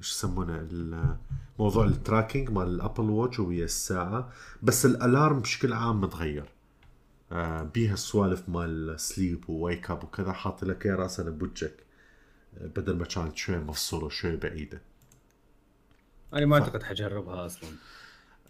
شو 0.00 0.12
يسمونه 0.14 1.18
موضوع 1.58 1.84
ال 1.84 1.91
tracking 1.91 2.50
مال 2.50 2.68
ال 2.68 2.75
Apple 2.75 3.10
Watch 3.10 3.38
ويا 3.38 3.64
الساعة. 3.64 4.32
بس 4.62 4.86
ال 4.86 4.95
alarm 4.95 5.40
بشكل 5.40 5.72
عام 5.72 6.00
متغير. 6.00 6.48
آه 7.32 7.62
بيها 7.62 7.94
السوالف 7.94 8.48
مال 8.48 9.00
sleep 9.00 9.50
و 9.50 9.58
wake 9.58 9.90
up 9.90 10.04
وكذا 10.04 10.32
حاط 10.32 10.64
لك 10.64 10.86
اياه 10.86 10.94
راسا 10.94 11.22
بوجهك 11.22 11.76
آه، 12.58 12.66
بدل 12.66 12.96
ما 12.96 13.04
كانت 13.04 13.36
شوي 13.36 13.58
مفصولة 13.58 14.04
وشوي 14.04 14.36
بعيدة. 14.36 14.82
أنا 16.34 16.46
ما 16.46 16.56
أعتقد. 16.56 16.82
حجربها 16.82 17.46
أصلا. 17.46 17.70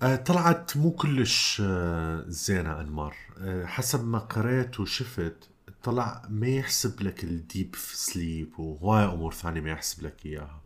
آه 0.03 0.17
طلعت 0.17 0.77
مو 0.77 0.91
كلش 0.91 1.63
آه 1.65 2.25
زينة 2.29 2.81
أنمار. 2.81 3.17
آه 3.39 3.67
حسب 3.67 4.05
ما 4.05 4.19
قريت 4.19 4.81
وشفت 4.81 5.51
طلع 5.83 6.23
ما 6.29 6.49
يحسب 6.49 7.03
لك 7.03 7.25
ال 7.25 7.35
deep 7.35 7.75
sleep 7.77 8.59
وهواي 8.61 9.05
أمور 9.05 9.33
ثانية 9.33 9.61
ما 9.61 9.71
يحسب 9.71 10.03
لك 10.03 10.27
إياها. 10.27 10.61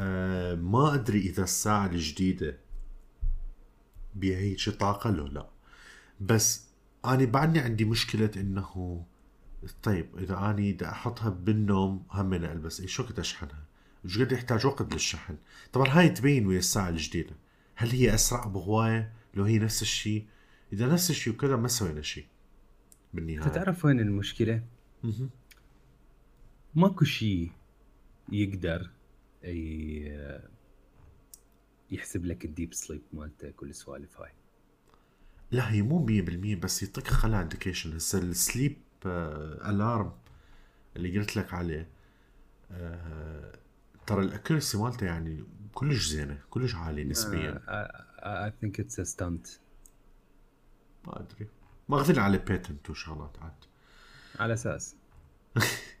آه 0.00 0.54
ما 0.54 0.94
أدري 0.94 1.18
إذا 1.18 1.44
الساعة 1.44 1.86
الجديدة 1.86 2.58
بيها 4.14 4.38
هيك 4.38 4.68
طاقة 4.68 5.10
لو 5.10 5.26
لا. 5.26 5.48
بس 6.20 6.68
أنا 7.04 7.24
بعدني 7.24 7.58
عندي 7.58 7.84
مشكلة 7.84 8.30
إنه 8.36 9.04
طيب 9.82 10.18
إذا 10.18 10.50
أني 10.50 10.72
بدي 10.72 10.88
أحطها 10.88 11.28
بالنوم 11.28 12.06
هم 12.10 12.34
ألبس. 12.34 12.80
اي 12.80 12.86
شو 12.88 13.02
وقت 13.02 13.18
أشحنها؟ 13.18 13.64
وش 14.04 14.18
قد 14.18 14.32
يحتاج 14.32 14.66
وقت 14.66 14.92
للشحن؟ 14.92 15.36
طبعا 15.72 15.88
هاي 15.88 16.08
تبين 16.08 16.46
ويا 16.46 16.58
الساعة 16.58 16.88
الجديدة. 16.88 17.36
هل 17.74 17.88
هي 17.88 18.14
أسرع 18.14 18.44
بهوايه 18.44 19.12
لو 19.34 19.44
هي 19.44 19.58
نفس 19.58 19.82
الشيء؟ 19.82 20.26
إذا 20.72 20.86
نفس 20.86 21.10
الشيء 21.10 21.32
وكذا 21.32 21.56
ما 21.56 21.68
سوينا 21.68 22.02
شيء 22.02 22.26
بالنهاية. 23.14 23.48
تعرف 23.48 23.84
وين 23.84 24.00
المشكلة؟ 24.00 24.62
ماكو 26.74 27.04
شيء 27.04 27.52
يقدر 28.32 28.90
يحسب 31.90 32.26
لك 32.26 32.44
ال 32.44 32.50
deep 32.50 32.74
sleep 32.74 33.02
مالتك 33.12 33.54
كل 33.54 33.70
السوالف 33.70 34.20
هاي. 34.20 34.30
لا 35.50 35.72
هي 35.72 35.82
مو 35.82 36.06
100% 36.06 36.58
بس 36.60 36.82
يعطيك 36.82 37.06
خلا 37.06 37.42
indication 37.42 37.96
هسه 37.96 38.18
ال 38.18 38.28
sleep 38.28 38.76
alarm 39.06 40.12
اللي 40.96 41.18
قلت 41.18 41.36
لك 41.36 41.54
عليه 41.54 41.88
آه، 42.70 43.58
ترى 44.06 44.24
ال 44.24 44.30
accuracy 44.30 44.78
مالته 44.78 45.06
يعني 45.06 45.44
كلش 45.74 46.06
زينة 46.08 46.38
كلش 46.50 46.74
عالية 46.74 47.04
نسبيا. 47.04 47.60
I 48.18 48.52
think 48.60 48.80
it's 48.80 49.00
stunt 49.00 49.46
ما 51.06 51.20
أدري. 51.20 51.48
ماخذين 51.88 52.18
عليه 52.18 52.38
patent 52.38 52.90
وشغلات 52.90 53.38
عاد. 53.42 53.64
على 54.38 54.54
أساس. 54.54 54.96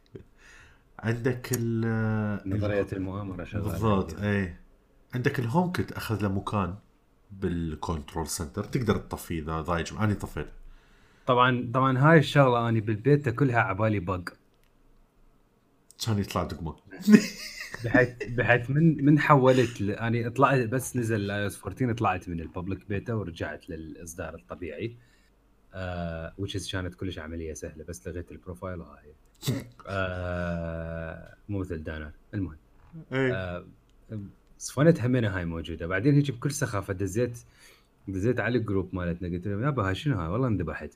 عندك 0.98 1.48
ال 1.52 2.50
نظرية 2.50 2.86
المؤامرة 2.92 3.44
شغالة 3.44 3.70
بالضبط 3.70 4.20
اي 4.20 4.54
عندك 5.14 5.38
ال 5.38 5.72
HomeKit 5.72 5.92
أخذ 5.92 6.22
له 6.22 6.28
مكان 6.28 6.74
بال 7.30 7.51
control 7.51 8.26
center 8.26 8.64
تقدر 8.64 8.96
تطفيه 8.96 9.42
إذا 9.42 9.60
ضايج 9.60 9.92
أنا 9.92 10.14
طفيته 10.14 10.52
طبعا 11.26 11.70
طبعا 11.74 11.98
هاي 11.98 12.18
الشغلة 12.18 12.68
أنا 12.68 12.80
بالبيت 12.80 13.28
كلها 13.28 13.60
عبالي 13.60 14.00
bug 14.00 14.28
كان 16.06 16.18
يطلع 16.18 16.42
دقمة. 16.42 16.76
بحيث 17.84 18.08
بحيث 18.28 18.70
من 18.70 19.04
من 19.04 19.18
حولت 19.18 19.80
ل... 19.80 19.90
أنا 19.90 20.28
طلعت 20.28 20.68
بس 20.68 20.96
نزل 20.96 21.20
ال 21.20 21.46
iOS 21.46 21.58
14 21.58 21.92
طلعت 21.92 22.28
من 22.28 22.40
ال 22.40 22.47
public 22.47 22.88
beta 22.88 23.14
ورجعت 23.14 23.70
للإصدار 23.70 24.34
الطبيعي 24.34 24.96
آه 25.74 26.34
which 26.40 26.72
كانت 26.72 26.94
كلش 26.94 27.18
عملية 27.18 27.54
سهلة 27.54 27.84
بس 27.84 28.08
لغيت 28.08 28.30
ال 28.32 28.38
profile 28.38 28.80
هاي 28.80 29.10
آه 29.10 29.27
مو 31.48 31.58
مثل 31.58 31.82
دانر. 31.82 32.10
المهم. 32.34 32.56
اي 33.12 33.32
آه 33.32 33.64
صفنت 34.58 35.00
همينة 35.00 35.36
هاي 35.36 35.44
موجودة. 35.44 35.86
بعدين 35.86 36.14
هيك 36.14 36.30
بكل 36.30 36.50
سخافة 36.50 36.92
دزيت 36.94 37.38
دزيت 38.08 38.40
على 38.40 38.58
ال 38.58 38.64
group 38.64 38.94
مالتنا. 38.94 39.28
قلت 39.28 39.46
لهم 39.48 39.62
يابا 39.62 39.88
هاي 39.88 39.94
شنو 39.94 40.18
هاي؟ 40.18 40.28
والله 40.28 40.48
انذبحت 40.48 40.90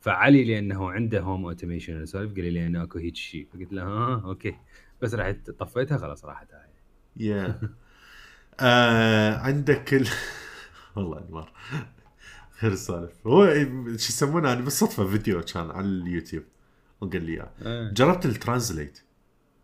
فعلي 0.00 0.44
لأنه 0.44 0.90
عنده 0.90 1.20
home 1.20 1.44
automation 1.44 2.06
سوالف 2.06 2.34
قال 2.34 2.52
لي 2.52 2.66
انه 2.66 2.82
أكو 2.82 2.98
هيك 2.98 3.16
شيء 3.16 3.46
فقلت 3.52 3.72
له 3.72 3.82
ها 3.82 4.22
okay. 4.24 4.56
بس 5.02 5.14
رحت 5.14 5.50
طفيتها 5.50 5.98
خلاص 5.98 6.24
راحت 6.24 6.54
هاي. 6.54 6.68
yeah. 7.16 7.60
آه 8.60 9.36
عندك 9.36 9.94
ال... 9.94 10.08
والله 10.96 11.18
انمار 11.18 11.52
خير 12.50 12.72
السالف 12.72 13.26
هو 13.26 13.54
شو 13.86 13.92
يسمونه؟ 13.92 14.52
أنا 14.52 14.60
بالصدفة 14.60 15.06
فيديو 15.06 15.42
كان 15.42 15.70
على 15.70 15.86
اليوتيوب. 15.86 16.44
وقال 17.00 17.22
لي 17.22 17.32
إياه. 17.32 17.50
آه. 17.62 17.92
جربت 17.92 18.26
ال 18.26 18.32
translate. 18.32 18.98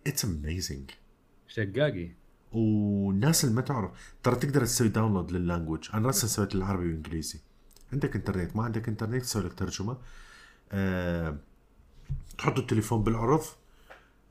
it's 0.07 0.25
amazing 0.25 0.91
شقاقي. 1.49 2.11
والناس 2.53 3.45
اللي 3.45 3.55
ما 3.55 3.63
تعرف 3.63 3.91
ترى 4.23 4.37
تقدر 4.37 4.65
تسوي 4.65 4.89
download 4.89 5.33
لل 5.33 5.44
language 5.44 5.89
أنا 5.95 6.07
راسا 6.07 6.27
سويت 6.27 6.55
العربي 6.55 6.87
وانجليزي 6.87 7.39
عندك 7.93 8.17
إنترنت؟ 8.17 8.57
ما 8.57 8.65
عندك 8.65 8.89
إنترنت 8.89 9.23
تسوي 9.23 9.43
لك 9.43 9.53
ترجمة. 9.53 9.97
أه... 10.73 11.37
تحط 12.39 12.59
التليفون 12.59 13.03
بالعرض 13.03 13.43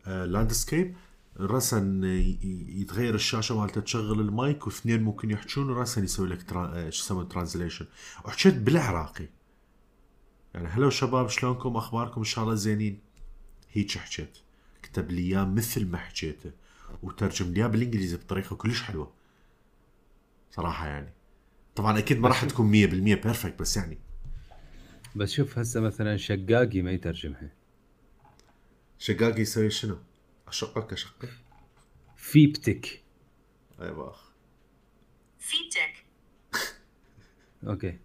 أه... 0.05 0.25
landscape 0.25 0.95
راسا 1.39 2.01
يتغير 2.69 3.15
الشاشة 3.15 3.59
مالته 3.59 3.81
تشغل 3.81 4.19
المايك 4.19 4.67
واثنين 4.67 5.03
ممكن 5.03 5.31
يحجون 5.31 5.69
وراسا 5.69 6.01
يسوي 6.01 6.27
لك 6.27 6.43
ترا... 6.43 6.67
آه، 6.67 6.89
شو 6.89 7.03
يسمونه 7.03 7.27
translation 7.27 7.85
وحكيت 8.25 8.55
بالعراقي. 8.55 9.27
يعني 10.53 10.67
هلو 10.67 10.89
شباب 10.89 11.29
شلونكم؟ 11.29 11.77
أخباركم؟ 11.77 12.21
إن 12.21 12.25
شاء 12.25 12.43
الله 12.43 12.55
زينين. 12.55 12.99
هيك 13.71 13.97
حكيت. 13.97 14.37
كتب 14.83 15.11
لي 15.11 15.21
إياه 15.21 15.45
مثل 15.45 15.87
ما 15.87 15.97
حكيته 15.97 16.51
وترجم 17.03 17.53
لي 17.53 17.59
إياه 17.59 17.67
بالإنجليزي 17.67 18.17
بطريقة 18.17 18.55
كلش 18.55 18.81
حلوة. 18.81 19.13
صراحة 20.51 20.87
يعني. 20.87 21.13
طبعا 21.75 21.99
أكيد 21.99 22.19
ما 22.19 22.27
راح 22.27 22.45
تكون 22.45 22.71
100% 22.71 22.73
بيرفكت 22.95 23.59
بس 23.59 23.77
يعني. 23.77 23.97
بس 25.15 25.31
شوف 25.31 25.59
هسه 25.59 25.81
مثلا 25.81 26.17
شقاقي 26.17 26.81
ما 26.81 26.91
يترجمها 26.91 27.51
شقاقي 28.99 29.41
يسوي 29.41 29.69
شنو؟ 29.69 29.97
أشقك 30.47 30.93
أشقك؟ 30.93 31.29
فيبتك. 32.15 33.03
اي 33.81 33.91
باخ 33.91 34.31
Feedback. 35.41 35.95
okay. 37.67 37.99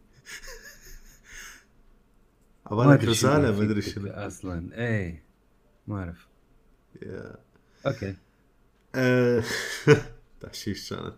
عبالك 2.67 3.05
رساله 3.05 3.59
ما 3.59 3.65
أدري 3.65 3.83
شنو. 3.83 4.11
أصلا. 4.11 4.79
إيه 4.79 5.25
ما 5.87 5.99
أعرف. 5.99 6.29
okay. 7.87 8.17
تحشيش 10.41 10.95
كانت. 10.95 11.15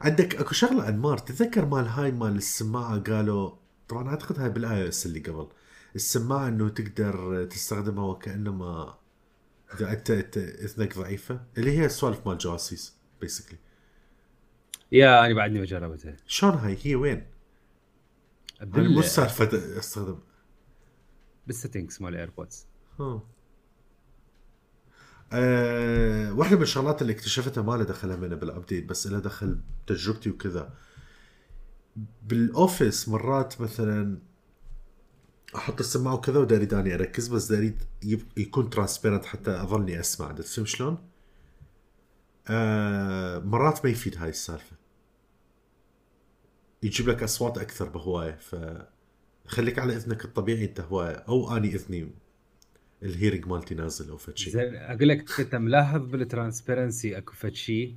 عندك 0.00 0.36
أكو 0.36 0.52
شغلة 0.52 0.88
انمار 0.88 1.18
تتذكر 1.18 1.66
مال 1.66 1.86
هاي 1.86 2.12
مال 2.12 2.36
السماعة 2.36 2.98
قالوا 2.98 3.50
طبعا 3.88 4.08
أعتقد 4.08 4.38
هاي 4.38 4.50
بال 4.50 4.88
iOS 4.88 5.06
اللي 5.06 5.20
قبل. 5.20 5.48
السماعة 5.96 6.48
إنه 6.48 6.68
تقدر 6.68 7.44
تستخدمها 7.44 8.04
وكأنما 8.04 8.98
إذا 9.74 9.92
أنت 9.92 10.10
إذنك 10.36 10.98
ضعيفة. 10.98 11.40
اللي 11.58 11.78
هي 11.78 11.86
السوالف 11.86 12.26
مال 12.28 12.38
جواسيس 12.38 12.96
basically 13.20 13.58
yeah 14.92 15.26
أنا 15.26 15.34
بعدني 15.34 15.58
ما 15.58 15.64
جربتها. 15.64 16.16
شلون 16.26 16.54
هاي؟ 16.54 16.78
هي 16.82 16.94
وين؟ 16.94 17.31
أنا 18.62 18.88
مو. 18.88 19.02
سالفة 19.02 19.78
استخدم 19.78 20.18
بال 21.46 21.57
settings 21.57 22.02
مال 22.02 22.14
ال 22.14 22.20
AirPods. 22.20 22.66
أه 25.32 26.32
واحدة 26.32 26.56
من 26.56 26.62
الشغلات 26.62 27.02
اللي 27.02 27.12
اكتشفتها 27.12 27.62
ما 27.62 27.72
لها 27.72 27.84
دخل 27.84 28.12
همينة 28.12 28.36
بال 28.36 28.48
update 28.48 28.84
بس 28.84 29.06
لها 29.06 29.20
دخل 29.20 29.60
بتجربتي 29.84 30.30
وكذا 30.30 30.74
بال 32.22 32.44
office 32.44 33.08
مرات 33.08 33.60
مثلا 33.60 34.18
أحط 35.56 35.80
السماعة 35.80 36.14
وكذا 36.14 36.38
وداري 36.38 36.64
داني 36.66 36.94
أركز 36.94 37.28
بس 37.28 37.52
داري 37.52 37.78
يكون 38.36 38.70
transparent 38.70 39.24
حتى 39.24 39.50
أظلني 39.50 40.00
أسمع 40.00 40.32
تفهم 40.32 40.64
شلون؟ 40.64 40.98
آه 42.48 43.38
مرات 43.38 43.84
ما 43.84 43.90
يفيد 43.90 44.16
هاي 44.16 44.28
السالفة 44.28 44.76
يجيب 46.82 47.08
لك 47.08 47.22
أصوات 47.22 47.58
أكثر 47.58 47.88
بهواية 47.88 48.34
ف 48.34 48.56
خليك 49.46 49.78
على 49.78 49.96
إذنك 49.96 50.24
الطبيعي. 50.24 50.64
أنت 50.64 50.80
هواية 50.80 51.12
أو 51.14 51.56
أني 51.56 51.68
إذني 51.68 52.10
ال 53.02 53.07
hearing 53.07 53.46
مالتي 53.46 53.74
نازل 53.74 54.10
أو 54.10 54.16
فد 54.16 54.38
شيء 54.38 54.52
زين 54.52 54.74
أقول 54.76 55.08
لك 55.08 55.40
انت 55.40 55.54
ملاحظ 55.54 56.06
بال 56.06 56.22
transparency 56.22 57.18
أكو 57.18 57.32
فد 57.32 57.54
شيء 57.54 57.94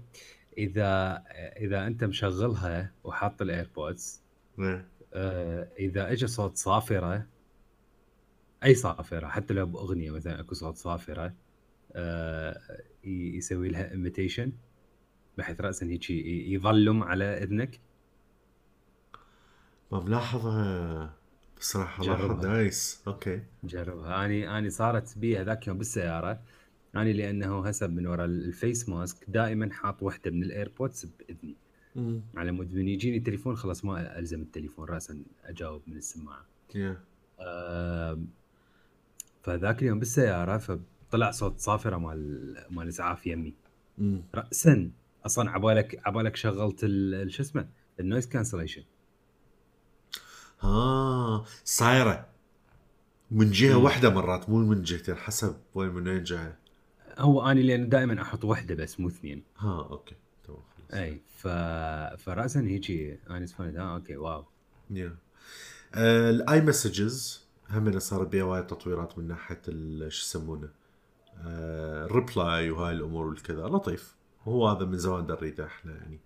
إذا 0.57 1.23
إذا 1.57 1.87
أنت 1.87 2.03
مشغلها 2.03 2.91
وحاط 3.03 3.41
ال 3.41 3.51
AirPods 3.51 4.21
إيه. 4.59 4.87
آه، 5.13 5.67
إذا 5.79 6.11
اجى 6.11 6.27
صوت 6.27 6.57
صافرة 6.57 7.25
أي 8.63 8.75
صافرة 8.75 9.27
حتى 9.27 9.53
لو 9.53 9.65
بأغنية 9.65 10.11
مثلا 10.11 10.39
أكو 10.39 10.55
صوت 10.55 10.77
صافرة 10.77 11.33
آه، 11.95 12.61
يسوي 13.03 13.69
لها 13.69 13.91
limitation 13.91 14.51
بحيث 15.37 15.61
راسا 15.61 15.85
هيك 15.85 16.09
يظلم 16.09 17.03
على 17.03 17.25
إذنك. 17.43 17.79
بصراحة 21.57 22.03
لاحظ 22.03 22.21
جربها. 22.21 22.47
nice. 22.47 23.03
okay. 23.07 23.41
جربها. 23.63 24.25
اني 24.25 24.57
أني 24.57 24.69
صارت 24.69 25.17
بي 25.17 25.37
هذاك 25.37 25.67
يوم 25.67 25.77
بالسيارة. 25.77 26.39
أني 26.95 27.13
لأنه 27.13 27.67
هسه 27.67 27.87
من 27.87 28.07
وراء 28.07 28.25
ال 28.25 28.38
face 28.38 28.89
mask 28.89 29.17
دائما 29.27 29.73
حاط 29.73 30.03
وحدة 30.03 30.31
من 30.31 30.43
ال 30.43 30.51
AirPods 30.51 31.05
بإذني. 31.05 31.55
امم 31.97 32.21
على 32.35 32.51
مود 32.51 32.73
من 32.73 32.87
يجيني 32.87 33.19
تليفون 33.19 33.55
خلاص 33.55 33.85
ما 33.85 34.19
ألزم 34.19 34.41
التليفون 34.41 34.87
راسا 34.89 35.23
أجاوب 35.45 35.81
من 35.87 35.97
السماعة. 35.97 36.45
yeah 36.75 36.97
آم، 37.39 38.27
فذاك 39.43 39.81
اليوم 39.81 39.99
بالسيارة 39.99 40.57
فطلع 40.57 41.31
صوت 41.31 41.59
صافرة 41.59 41.97
مال 41.97 42.55
مال 42.69 42.87
اسعاف 42.87 43.27
يمي. 43.27 43.53
امم 43.99 44.21
راسا. 44.35 44.91
أصلا 45.25 45.51
عبالك 45.51 46.01
عبالك 46.07 46.35
شغلت 46.35 46.79
شو 47.27 47.43
اسمه؟ 47.43 47.67
ال 47.99 48.04
noise 48.04 48.27
cancellation 48.27 48.83
ها 50.61 51.45
صايرة. 51.63 52.25
من 53.31 53.51
جهة. 53.51 53.77
واحدة 53.77 54.09
مرات 54.09 54.49
مو 54.49 54.57
من 54.57 54.83
جهتين 54.83 55.15
حسب 55.15 55.55
وين 55.75 55.89
من 55.89 56.07
وين 56.07 56.23
جاي 56.23 56.53
هو 57.17 57.51
اني 57.51 57.63
لأن 57.63 57.89
دائما 57.89 58.21
أحط 58.21 58.45
وحدة 58.45 58.75
بس 58.75 58.99
مو 58.99 59.07
اثنين. 59.07 59.43
ها 59.57 59.87
okay. 59.89 60.15
تمام 60.47 60.59
أي 60.93 61.21
ف 61.37 61.47
فراسا 62.23 62.59
هيجي 62.59 63.19
اني 63.29 63.47
سمعت 63.47 63.75
آه 63.75 63.95
أوكي 63.95 64.17
واو. 64.17 64.45
يا. 64.89 65.15
آه، 65.95 66.29
ال 66.29 66.61
iMessages 66.61 67.45
هم 67.69 67.99
صار 67.99 68.23
بيها 68.23 68.43
وايد 68.43 68.67
تطويرات 68.67 69.17
من 69.17 69.27
ناحية 69.27 69.61
ال- 69.67 70.11
شو 70.13 70.25
يسمونه 70.25 70.69
ال 71.45 71.66
reply 71.66 72.69
وهاي 72.71 72.93
الأمور 72.95 73.25
والكذا. 73.27 73.67
لطيف. 73.67 74.15
هو 74.43 74.67
هذا 74.67 74.85
من 74.85 74.97
زمان 74.97 75.27
نريده 75.27 75.65
إحنا 75.65 75.91
يعني. 75.95 76.19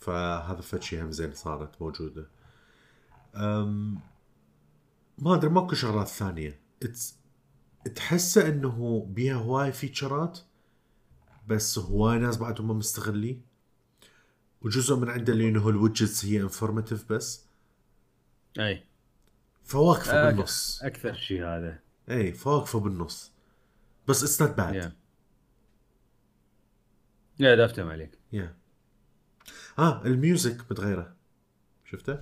فهذا 0.00 0.60
فد 0.60 0.82
شيء 0.82 1.02
هم 1.02 1.12
زين 1.12 1.32
صارت 1.34 1.82
موجودة. 1.82 2.26
ما 3.34 5.34
أدري 5.34 5.50
ماكو 5.50 5.74
شغلات 5.74 6.08
ثانية. 6.08 6.60
تحسه 7.94 8.48
إنه 8.48 9.06
بيها 9.10 9.34
هواي 9.34 9.72
feature 9.72 10.30
ات 10.30 10.38
بس 11.48 11.78
هواي 11.78 12.18
ناس 12.18 12.36
بعدهم 12.36 12.68
ما 12.68 12.74
مستغلين 12.74 13.42
وجزء 14.62 14.96
من 14.96 15.08
عنده 15.08 15.32
اللي 15.32 15.48
انه 15.48 15.68
ال 15.68 15.75
widgets 15.75 16.24
هي 16.24 16.40
informative 16.40 17.12
بس. 17.12 17.46
أي. 18.58 18.84
فواقفة 19.64 20.12
آه، 20.12 20.30
بالنص. 20.30 20.82
أكثر 20.82 21.14
شيء 21.14 21.44
هذا. 21.44 21.78
أي 22.10 22.32
فواقفة 22.32 22.80
بالنص. 22.80 23.32
بس 24.08 24.22
it's 24.22 24.42
not 24.42 24.56
bad 24.56 24.92
yeah 27.38 27.54
دافتم 27.54 27.88
عليك. 27.88 28.18
yeah 28.32 28.56
آه 29.78 30.04
ال 30.04 30.15
music 30.15 30.70
متغيره 30.70 31.16
شفته؟ 31.84 32.18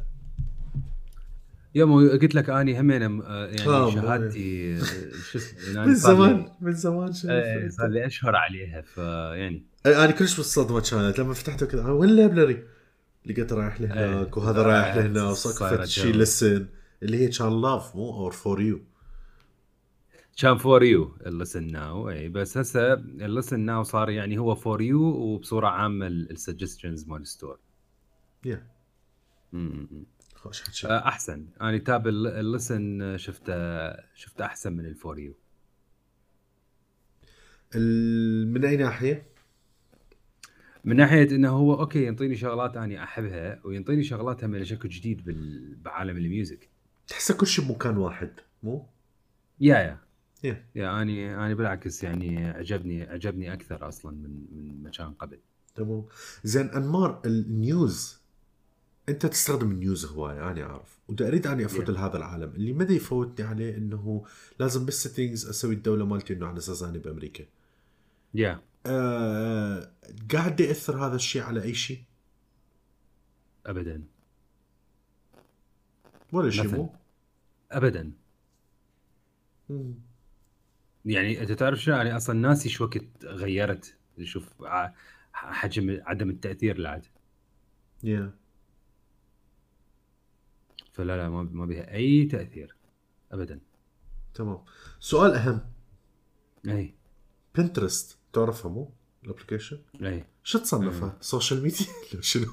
يا 1.75 1.85
مو 1.85 1.99
قلت 1.99 2.35
لك 2.35 2.51
أني 2.51 2.81
همين 2.81 3.23
آه، 3.23 3.47
يعني 3.47 3.67
آه، 3.67 3.91
شهادتي 3.91 4.79
شو 5.31 5.39
اسمه 5.39 5.75
يعني 5.75 5.87
من 5.87 5.95
زمان 5.95 6.49
من 6.61 6.73
زمان 6.73 7.13
إيه، 7.25 7.69
صار 7.69 7.89
لي 7.89 8.07
أشهر 8.07 8.37
عليها 8.37 8.81
فيعني 8.81 9.65
إيه، 9.87 10.05
أنا 10.05 10.11
كلش 10.11 10.37
بالصدمه 10.37 10.81
كانت 10.81 11.19
لما 11.19 11.35
فتحته 11.35 11.67
كذا 11.67 11.83
آه، 11.83 11.93
وين 11.93 12.11
الليبرري؟ 12.11 12.65
لقيت 13.27 13.53
رايح 13.53 13.81
لهناك 13.81 14.37
إيه. 14.37 14.43
وهذا 14.43 14.63
رايح 14.63 14.97
لهنا 14.97 15.25
وسقفت 15.25 16.01
جو. 16.01 16.11
لسن 16.11 16.67
اللي 17.03 17.19
هي 17.19 17.29
كان 17.29 17.61
لاف 17.61 17.97
مو 17.97 18.11
اور 18.11 18.33
فور 18.33 18.61
يو 18.61 18.81
كان 20.39 20.59
فور 20.59 20.83
يو 20.83 21.17
اللسن 21.27 21.73
ناو 21.73 22.11
اي 22.11 22.29
بس 22.29 22.59
هسه 22.59 22.93
اللسن 22.93 23.61
ناو 23.61 23.83
صار 23.83 24.11
يعني 24.11 24.39
هو 24.39 24.55
فور 24.55 24.83
يو 24.83 25.03
وبصورة 25.03 25.67
عامة 25.67 26.07
السجستشنز 26.07 27.09
مال 27.09 27.21
الستور 27.21 27.59
yeah 28.45 28.67
آه، 29.55 29.87
أحسن. 30.85 31.47
أنا 31.61 31.79
tab 31.79 32.09
ال- 32.09 32.27
ال 32.27 32.40
listen 32.40 33.17
شفته 33.17 33.55
شفته 34.15 34.45
أحسن 34.45 34.73
من 34.73 34.87
ال 34.87 34.95
for 34.95 35.19
you. 35.19 35.35
من 38.47 38.65
أي 38.65 38.77
ناحية؟ 38.77 39.27
من 40.85 40.97
ناحية 40.97 41.31
إنه 41.31 41.49
هو 41.51 41.75
okay 41.75 42.07
ينطيني 42.07 42.37
شغلات 42.37 42.77
اني 42.77 43.03
أحبها 43.03 43.61
وينطيني 43.65 44.03
شغلات 44.05 44.45
هم 44.45 44.65
شكل 44.65 44.89
جديد 44.89 45.23
بعالم 45.83 46.17
ال 46.17 46.24
music. 46.24 46.69
تحسه 47.09 47.35
كل 47.37 47.47
شيء 47.47 47.65
بمكان 47.65 47.97
واحد 47.97 48.31
مو؟ 48.63 48.87
yeah 49.61 49.79
yeah. 49.79 49.99
yeah. 50.45 50.65
yeah 50.75 51.03
اني 51.03 51.35
اني 51.47 51.55
بالعكس 51.55 52.03
يعني 52.05 52.47
عجبني 52.47 53.03
عجبني 53.03 53.53
أكثر 53.53 53.89
أصلا 53.89 54.13
من 54.13 54.47
من 54.53 54.83
ما 54.83 54.91
كان 54.91 55.13
قبل. 55.13 55.39
تمام. 55.75 56.05
زين 56.45 56.67
أنمار 56.67 57.23
ال 57.27 57.45
news 57.45 58.20
أنت 59.11 59.27
تستخدم 59.27 59.71
ال 59.71 59.78
news 59.78 60.05
هوايه 60.07 60.51
أنا 60.51 60.63
أعرف. 60.63 60.99
ودا 61.09 61.29
أريد 61.29 61.47
اني 61.47 61.65
افوت 61.65 61.87
Yeah. 61.87 61.91
لهذا 61.91 62.17
العالم. 62.17 62.51
اللي 62.51 62.73
مدى 62.73 62.95
يفوتني 62.97 63.47
عليه؟ 63.47 63.77
إنه 63.77 64.25
لازم 64.59 64.85
بال 64.85 64.97
settings 64.97 65.47
أسوي 65.47 65.75
الدولة 65.75 66.05
مالتي 66.05 66.35
إنه 66.35 66.47
على 66.47 66.59
أساس 66.59 66.83
بأمريكا. 66.83 67.45
yeah 68.35 68.63
آه 68.87 69.93
قاعد 70.33 70.61
يأثر 70.61 71.07
هذا 71.07 71.17
الشيء 71.17 71.43
على 71.43 71.63
أي 71.63 71.75
شيء؟ 71.75 72.03
ابدا. 73.67 74.03
ولا 76.33 76.51
شيء. 76.51 76.77
مو؟ 76.77 76.95
ابدا. 77.73 78.13
مم. 79.69 79.95
يعني 81.05 81.43
أنت 81.43 81.53
تعرف 81.53 81.83
شو 81.83 81.91
يعني 81.91 82.17
أصلا 82.17 82.41
ناسي 82.41 82.69
شو 82.69 82.85
وقت 82.85 83.25
غيرت. 83.25 83.97
شوف 84.23 84.49
حجم 85.33 86.01
عدم 86.07 86.31
التأثير 86.31 86.79
لعد 86.79 87.07
yeah 88.05 88.35
فلا 90.93 91.17
لا 91.17 91.29
ما 91.29 91.43
ما 91.43 91.67
بها 91.67 91.95
أي 91.95 92.25
تأثير 92.25 92.77
ابدا. 93.33 93.61
تمام. 94.35 94.59
سؤال 95.01 95.33
أهم. 95.35 95.61
أي. 96.69 96.95
Pinterest 97.55 98.19
تعرفها 98.33 98.71
مو 98.71 98.91
ال 99.25 99.29
application؟ 99.29 99.79
أي. 100.03 100.25
شو 100.45 100.59
تصنفها 100.59 101.17
social 101.21 101.63
media 101.63 101.87
لو 102.15 102.21
شنو؟ 102.21 102.47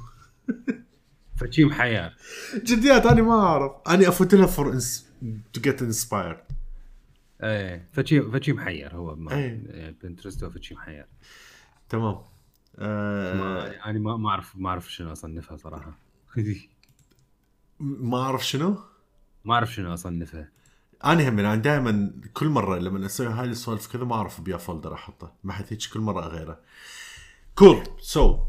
فشي 1.35 1.65
محير 1.65 2.17
جديات 2.63 3.05
أنا 3.05 3.21
ما 3.21 3.33
أعرف. 3.39 3.71
أنا 3.87 4.07
أفوت 4.07 4.35
لها 4.35 4.47
for 4.47 4.79
to 5.53 5.61
get 5.61 5.81
inspired 5.81 6.43
أي. 7.43 7.85
فشي 7.91 8.21
فشي 8.21 8.53
محير 8.53 8.95
هو 8.95 9.15
ما. 9.15 9.61
Pinterest 10.03 10.43
هو 10.43 10.49
فشي 10.49 10.75
محير 10.75 11.05
تمام. 11.89 12.21
آه 12.79 13.33
ما 13.35 13.85
أنا 13.89 13.99
ما 13.99 14.17
ما 14.17 14.29
اعرف 14.29 14.55
ما 14.55 14.69
أعرف 14.69 14.91
شنو 14.93 15.11
أصنفها 15.11 15.57
صراحة. 15.57 15.99
ما 17.79 18.17
أعرف 18.17 18.47
شنو. 18.47 18.77
ما 19.45 19.53
أعرف 19.53 19.73
شنو 19.73 19.93
اصنفها 19.93 20.49
أنا 21.05 21.29
هم 21.29 21.39
أنا 21.39 21.55
دائما 21.55 22.21
كل 22.33 22.47
مرة 22.47 22.77
لما 22.77 23.05
أسوي 23.05 23.27
هاي 23.27 23.45
السوالف 23.49 23.87
كذا 23.87 24.03
ما 24.03 24.15
أعرف 24.15 24.41
بيا 24.41 24.57
folder 24.57 24.93
أحطه. 24.93 25.33
ما 25.43 25.53
حد 25.53 25.65
هيك 25.69 25.79
كل 25.93 25.99
مرة 25.99 26.25
أغيره. 26.25 26.59
cool 27.55 27.83
so 27.99 28.39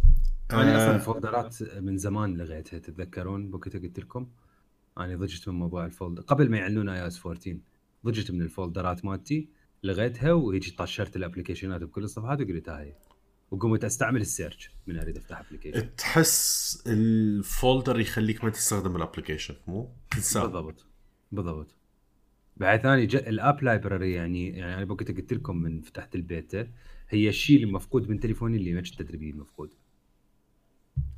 أنا 0.50 0.76
أصلا 0.76 0.92
آه 0.92 0.94
ال 0.94 1.03
folder 1.03 1.54
ات 1.54 1.62
من 1.62 1.98
زمان 1.98 2.36
لغيتها 2.36 2.78
تتذكرون؟ 2.78 3.50
بوقتها 3.50 3.78
قلت 3.78 4.00
لكم. 4.00 4.26
أنا 4.98 5.16
ضجت 5.16 5.48
من 5.48 5.54
موضوع 5.54 5.84
ال 5.84 5.90
folder 5.90 6.22
قبل 6.22 6.50
ما 6.50 6.58
يعلنون 6.58 6.88
iOS 6.88 7.26
14 7.26 7.58
ضجت 8.06 8.30
من 8.30 8.42
الفولدرات 8.42 9.04
مالتي 9.04 9.48
لغيتها 9.82 10.32
وهيجي 10.32 10.70
طشرت 10.70 11.16
الابلكيشنات 11.16 11.82
بكل 11.82 12.04
الصفحات 12.04 12.40
وقلت 12.40 12.68
هاي 12.68 12.94
وقمت 13.50 13.84
استعمل 13.84 14.20
ال 14.20 14.27
search 14.27 14.70
من 14.86 14.98
اريد 14.98 15.16
افتح 15.16 15.40
application 15.40 15.96
تحس 15.96 16.82
ال 16.86 17.03
folder 17.03 18.00
يخليك 18.00 18.44
ما 18.44 18.50
تستخدم 18.50 18.96
ال 18.96 19.01
application 19.01 19.54
مو؟ 19.66 19.92
تنساه. 20.10 20.42
بالضبط. 20.42 20.86
بالضبط. 21.32 21.74
بعد 22.56 22.80
ثاني 22.80 23.06
جاء 23.06 23.28
ال 23.28 23.37
App 23.37 23.62
Library 23.62 24.12
يعني 24.12 24.48
يعني 24.48 24.74
أنا 24.74 24.84
بوقتها 24.84 25.14
قلت 25.14 25.32
لكم 25.32 25.56
من 25.56 25.80
فتحت 25.80 26.14
البيتا 26.14 26.68
هي 27.08 27.28
الشيء 27.28 27.56
اللي 27.56 27.72
مفقود 27.72 28.10
من 28.10 28.20
تليفوني 28.20 28.56
اللي 28.56 28.72
ما 28.72 28.80
كنت 28.80 29.00
أدري 29.00 29.18
بيه 29.18 29.32
مفقود. 29.32 29.74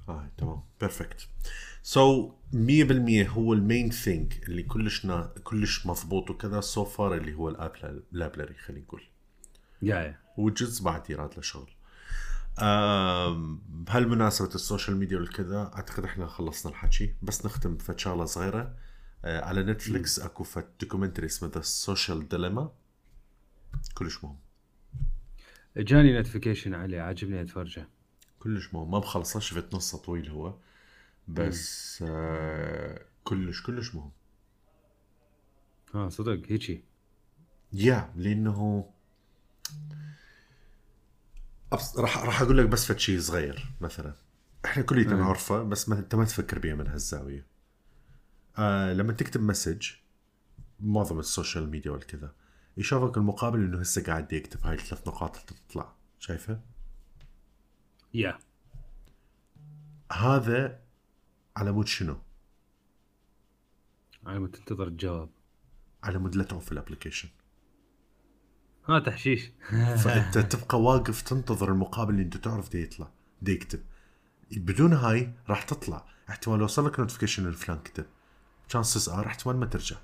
آه 0.09 0.31
تمام. 0.39 0.63
perfect 0.81 1.29
so 1.83 2.33
100% 2.53 2.55
هو 3.29 3.53
ال 3.53 3.60
main 3.60 3.91
thing 3.91 4.33
اللي 4.49 4.63
كلش 4.63 5.07
نا... 5.07 5.35
كلش 5.45 5.87
مضبوط 5.87 6.31
وكذا 6.31 6.61
so 6.61 6.85
far 6.85 7.15
اللي 7.15 7.35
هو 7.35 7.49
ال 7.49 7.62
App 7.62 8.03
Library 8.13 8.55
خلينا 8.55 8.85
نقول. 8.85 9.03
yeah 9.83 9.97
yeah 9.97 10.19
وجزء 10.37 10.85
بعد 10.85 11.11
يراد 11.11 11.35
له 11.35 11.43
شغل. 11.43 11.71
بهالمناسبة 13.69 14.55
ال 14.55 14.61
social 14.61 14.97
media 14.97 15.19
والكذا 15.19 15.71
أعتقد 15.75 16.05
إحنا 16.05 16.27
خلصنا 16.27 16.73
الحكي 16.73 17.15
بس 17.23 17.47
نختم 17.47 17.75
بفد 17.75 17.99
شغله 17.99 18.25
صغيرة. 18.25 18.75
آه، 19.25 19.45
على 19.45 19.63
نتفليكس 19.63 20.19
أكو 20.19 20.45
فد 20.45 20.69
documentary 20.81 21.27
اسمه 21.27 21.51
The 21.55 21.61
Social 21.61 22.29
Dilemma 22.29 22.73
كلش 23.95 24.25
مهم. 24.25 24.37
جاني 25.77 26.13
notification 26.13 26.75
عليه 26.75 27.01
عاجبني 27.01 27.43
أتفرجه. 27.43 27.89
كلش 28.39 28.75
مهم. 28.75 28.91
ما 28.91 28.99
بخلصه 28.99 29.41
شفت 29.41 29.75
نصه 29.75 29.99
طويل 29.99 30.29
هو. 30.31 30.55
بس 31.29 32.05
آه 32.09 33.03
كلش 33.25 33.63
كلش 33.63 33.95
مهم. 33.95 34.11
آه 35.95 36.09
صدق. 36.09 36.43
هيجي. 36.49 36.85
yeah 37.73 38.13
لأنه 38.17 38.91
أبس... 41.73 41.99
راح 41.99 42.19
راح 42.19 42.43
أقول 42.43 42.59
لك 42.59 42.67
بس 42.67 42.87
فد 42.87 42.99
شيء 42.99 43.21
صغير 43.21 43.67
مثلا 43.81 44.15
إحنا 44.65 44.83
كليتنا. 44.83 45.17
نعرفه 45.17 45.63
بس 45.63 45.89
ما 45.89 45.99
أنت 45.99 46.15
ما 46.15 46.25
تفكر 46.25 46.59
بيه 46.59 46.75
من 46.75 46.87
هالزاويه 46.87 47.47
آه 48.59 48.93
لما 48.93 49.13
تكتب 49.13 49.41
message 49.43 49.91
معظم 50.81 51.19
ال 51.19 51.26
social 51.26 51.71
media 51.71 51.91
والكذا 51.91 52.35
يشوفك 52.77 53.17
المقابل 53.17 53.59
إنه 53.59 53.81
هسه 53.81 54.03
قاعد 54.03 54.33
يكتب 54.33 54.67
هاي 54.67 54.75
الثلاث 54.75 55.09
نقاط 55.09 55.37
اللي 55.37 55.61
تطلع 55.69 55.93
شايفه؟ 56.19 56.61
yeah 58.15 58.39
هذا 60.13 60.81
على 61.57 61.73
مود 61.73 61.87
شنو؟ 61.87 62.17
أنا 64.27 64.39
ما 64.39 64.49
تنتظر 64.49 64.89
الجواب 64.89 65.31
على 66.03 66.19
مود 66.19 66.37
لا 66.37 66.45
تعوف 66.45 66.73
ال 66.73 66.78
application 66.78 67.29
ها 68.89 68.99
تحشيش. 68.99 69.51
فانت 70.05 70.39
تبقى 70.39 70.81
واقف 70.81 71.23
تنتظر 71.23 71.73
المقابل 71.73 72.11
اللي 72.11 72.23
انت 72.23 72.37
تعرف 72.37 72.71
دي 72.71 72.83
يطلع 72.83 73.11
دي 73.43 73.53
يكتب. 73.53 73.83
بدون 74.51 74.93
هاي 74.93 75.33
راح 75.49 75.63
تطلع. 75.63 76.07
احتمال 76.29 76.61
يوصل 76.61 76.87
لك 76.87 77.01
notification 77.01 77.47
الفلان 77.47 77.79
كتب 77.79 78.07
chances 78.73 79.09
are 79.09 79.27
احتمال 79.27 79.57
ما 79.57 79.67
ترجع. 79.67 79.97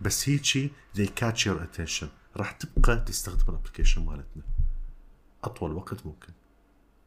بس 0.00 0.28
هيجي 0.28 0.70
they 0.96 1.06
catch 1.20 1.38
your 1.38 1.58
attention. 1.60 2.06
راح 2.36 2.52
تبقى 2.52 2.96
تستخدم 2.96 3.52
ال 3.54 3.58
application 3.58 4.04
مالتنا. 4.06 4.42
أطول 5.44 5.72
وقت 5.72 6.06
ممكن. 6.06 6.32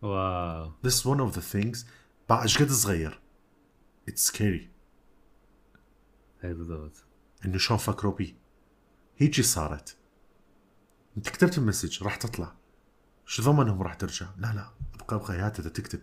wow. 0.01 0.71
This 0.87 0.91
is 0.91 1.05
one 1.05 1.19
of 1.31 1.35
the 1.35 1.43
things 1.53 1.85
بعد 2.29 2.41
إيش 2.41 2.57
قد 2.61 2.71
صغير؟ 2.71 3.19
It's 4.09 4.31
scary. 4.31 4.67
هي 6.41 6.53
بالضبط. 6.53 7.05
إنه 7.45 7.57
شلون 7.57 7.79
فكروا 7.79 8.13
بيه 8.13 8.33
هيجي 9.17 9.43
صارت. 9.43 9.97
انت 11.17 11.29
كتبت 11.29 11.57
ال 11.57 11.63
message 11.63 12.03
راح 12.03 12.15
تطلع. 12.15 12.53
شو 13.25 13.43
ضمنهم 13.43 13.81
راح 13.81 13.93
ترجع؟ 13.93 14.25
لا 14.37 14.47
لا 14.53 14.69
ابقى 15.01 15.15
ابقى 15.15 15.37
يا 15.37 15.49
تكتب. 15.49 15.99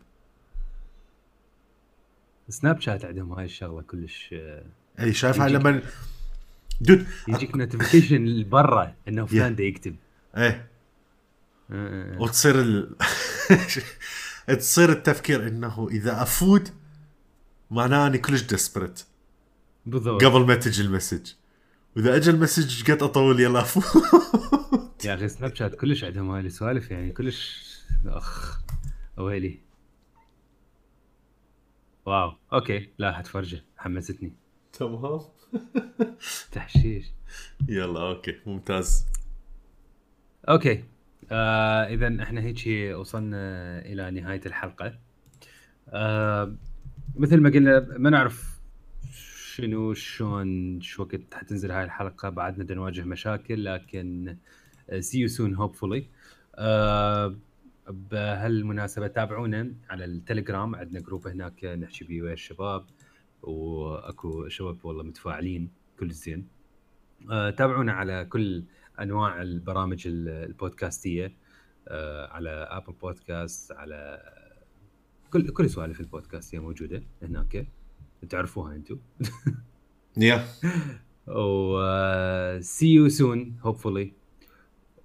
Snapchat 2.48 3.04
عندهم 3.04 3.32
هاي 3.32 3.44
الشغلة 3.44 3.82
كلش 3.82 4.30
آه، 4.32 4.64
إي 5.00 5.12
شايف 5.12 5.40
هاي 5.40 5.50
يجيك- 5.50 5.60
لما 5.60 5.82
دود 6.80 7.06
يجيك 7.28 7.56
notification 7.56 8.44
برا 8.50 8.94
إنه 9.08 9.26
فلان. 9.26 9.56
دا 9.56 9.64
يكتب. 9.64 9.96
إيه 10.36 10.70
وتصير 12.20 12.60
ال... 12.60 12.96
تصير 14.58 14.92
التفكير 14.92 15.48
إنه 15.48 15.88
إذا 15.90 16.22
أفوت 16.22 16.72
معناه 17.70 18.06
أني 18.06 18.18
كلش 18.18 18.42
desperate 18.42 19.06
بالضبط. 19.86 20.24
قبل 20.24 20.40
ما 20.46 20.54
تجي 20.54 20.82
ال 20.82 20.88
message. 20.88 21.32
وإذا 21.96 22.16
أجى 22.16 22.30
ال 22.30 22.38
message 22.38 22.90
قد 22.90 23.02
أطول 23.02 23.40
يلا 23.40 23.62
فوت 23.62 23.84
يا 25.04 25.14
أخي 25.14 25.28
Snapchat 25.28 25.74
كلش 25.74 26.04
عندهم 26.04 26.30
هاي 26.30 26.40
السوالف 26.40 26.90
يعني 26.90 27.12
كلش 27.12 27.70
أخ 28.06 28.60
ويلي 29.16 29.60
wow 32.06 32.32
okay 32.52 32.88
لا 32.98 33.12
حتفرجه 33.12 33.64
حمستني. 33.76 34.32
تمام. 34.72 35.20
تحشيش. 36.52 37.12
يلا 37.68 38.00
okay 38.00 38.36
ممتاز. 38.46 39.06
okay 40.48 40.84
آه 41.30 41.84
اذا 41.84 42.22
إحنا 42.22 42.40
هيك 42.40 42.96
وصلنا 42.96 43.78
إلى 43.78 44.10
نهاية 44.10 44.40
الحلقة. 44.46 44.98
آه 45.88 46.56
مثل 47.16 47.40
ما 47.40 47.50
قلنا 47.50 47.80
ما 47.98 48.10
نعرف 48.10 48.60
شنو 49.12 49.94
شلون 49.94 50.80
شو 50.80 51.02
وقت 51.02 51.34
حتنزل 51.34 51.70
هاي 51.70 51.84
الحلقة 51.84 52.28
بعدنا 52.28 52.74
نواجه 52.74 53.02
مشاكل 53.02 53.64
لكن 53.64 54.36
see 54.98 55.20
you 55.20 55.28
soon 55.28 55.54
hopefully 55.54 56.06
بهالمناسبة 57.88 59.06
تابعونا 59.06 59.74
على 59.90 60.04
التليجرام 60.04 60.74
عندنا 60.74 61.00
group 61.00 61.28
هناك 61.28 61.64
نحكي 61.64 62.04
بيه 62.04 62.22
ويا 62.22 62.32
الشباب 62.32 62.84
وأكو 63.42 64.48
شباب 64.48 64.84
والله 64.84 65.02
متفاعلين 65.02 65.70
كل 66.00 66.10
زين. 66.10 66.48
آه، 67.30 67.50
تابعونا 67.50 67.92
على 67.92 68.24
كل 68.24 68.64
أنواع 69.00 69.42
البرامج 69.42 70.06
ال- 70.06 70.28
البودكاستية 70.28 71.32
آه، 71.88 72.26
على 72.26 72.50
Apple 72.50 72.92
Podcasts 72.92 73.72
على 73.72 74.22
كل 75.30 75.48
كل 75.48 75.70
سوالف 75.70 76.00
البودكاستية 76.00 76.58
موجودة 76.58 77.02
هناك. 77.22 77.66
تعرفوها 78.28 78.74
أنتم 78.74 78.98
yeah 80.16 80.44
و 81.36 82.60
see 82.60 82.86
you 82.94 83.08
soon 83.08 83.56
hopefully 83.60 84.12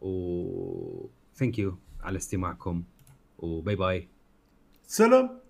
و 0.05 1.09
thank 1.35 1.59
you 1.59 1.77
على 2.01 2.17
استماعكم 2.17 2.83
و 3.37 3.47
bye 3.47 3.75
bye 3.75 4.07
سلام. 4.87 5.44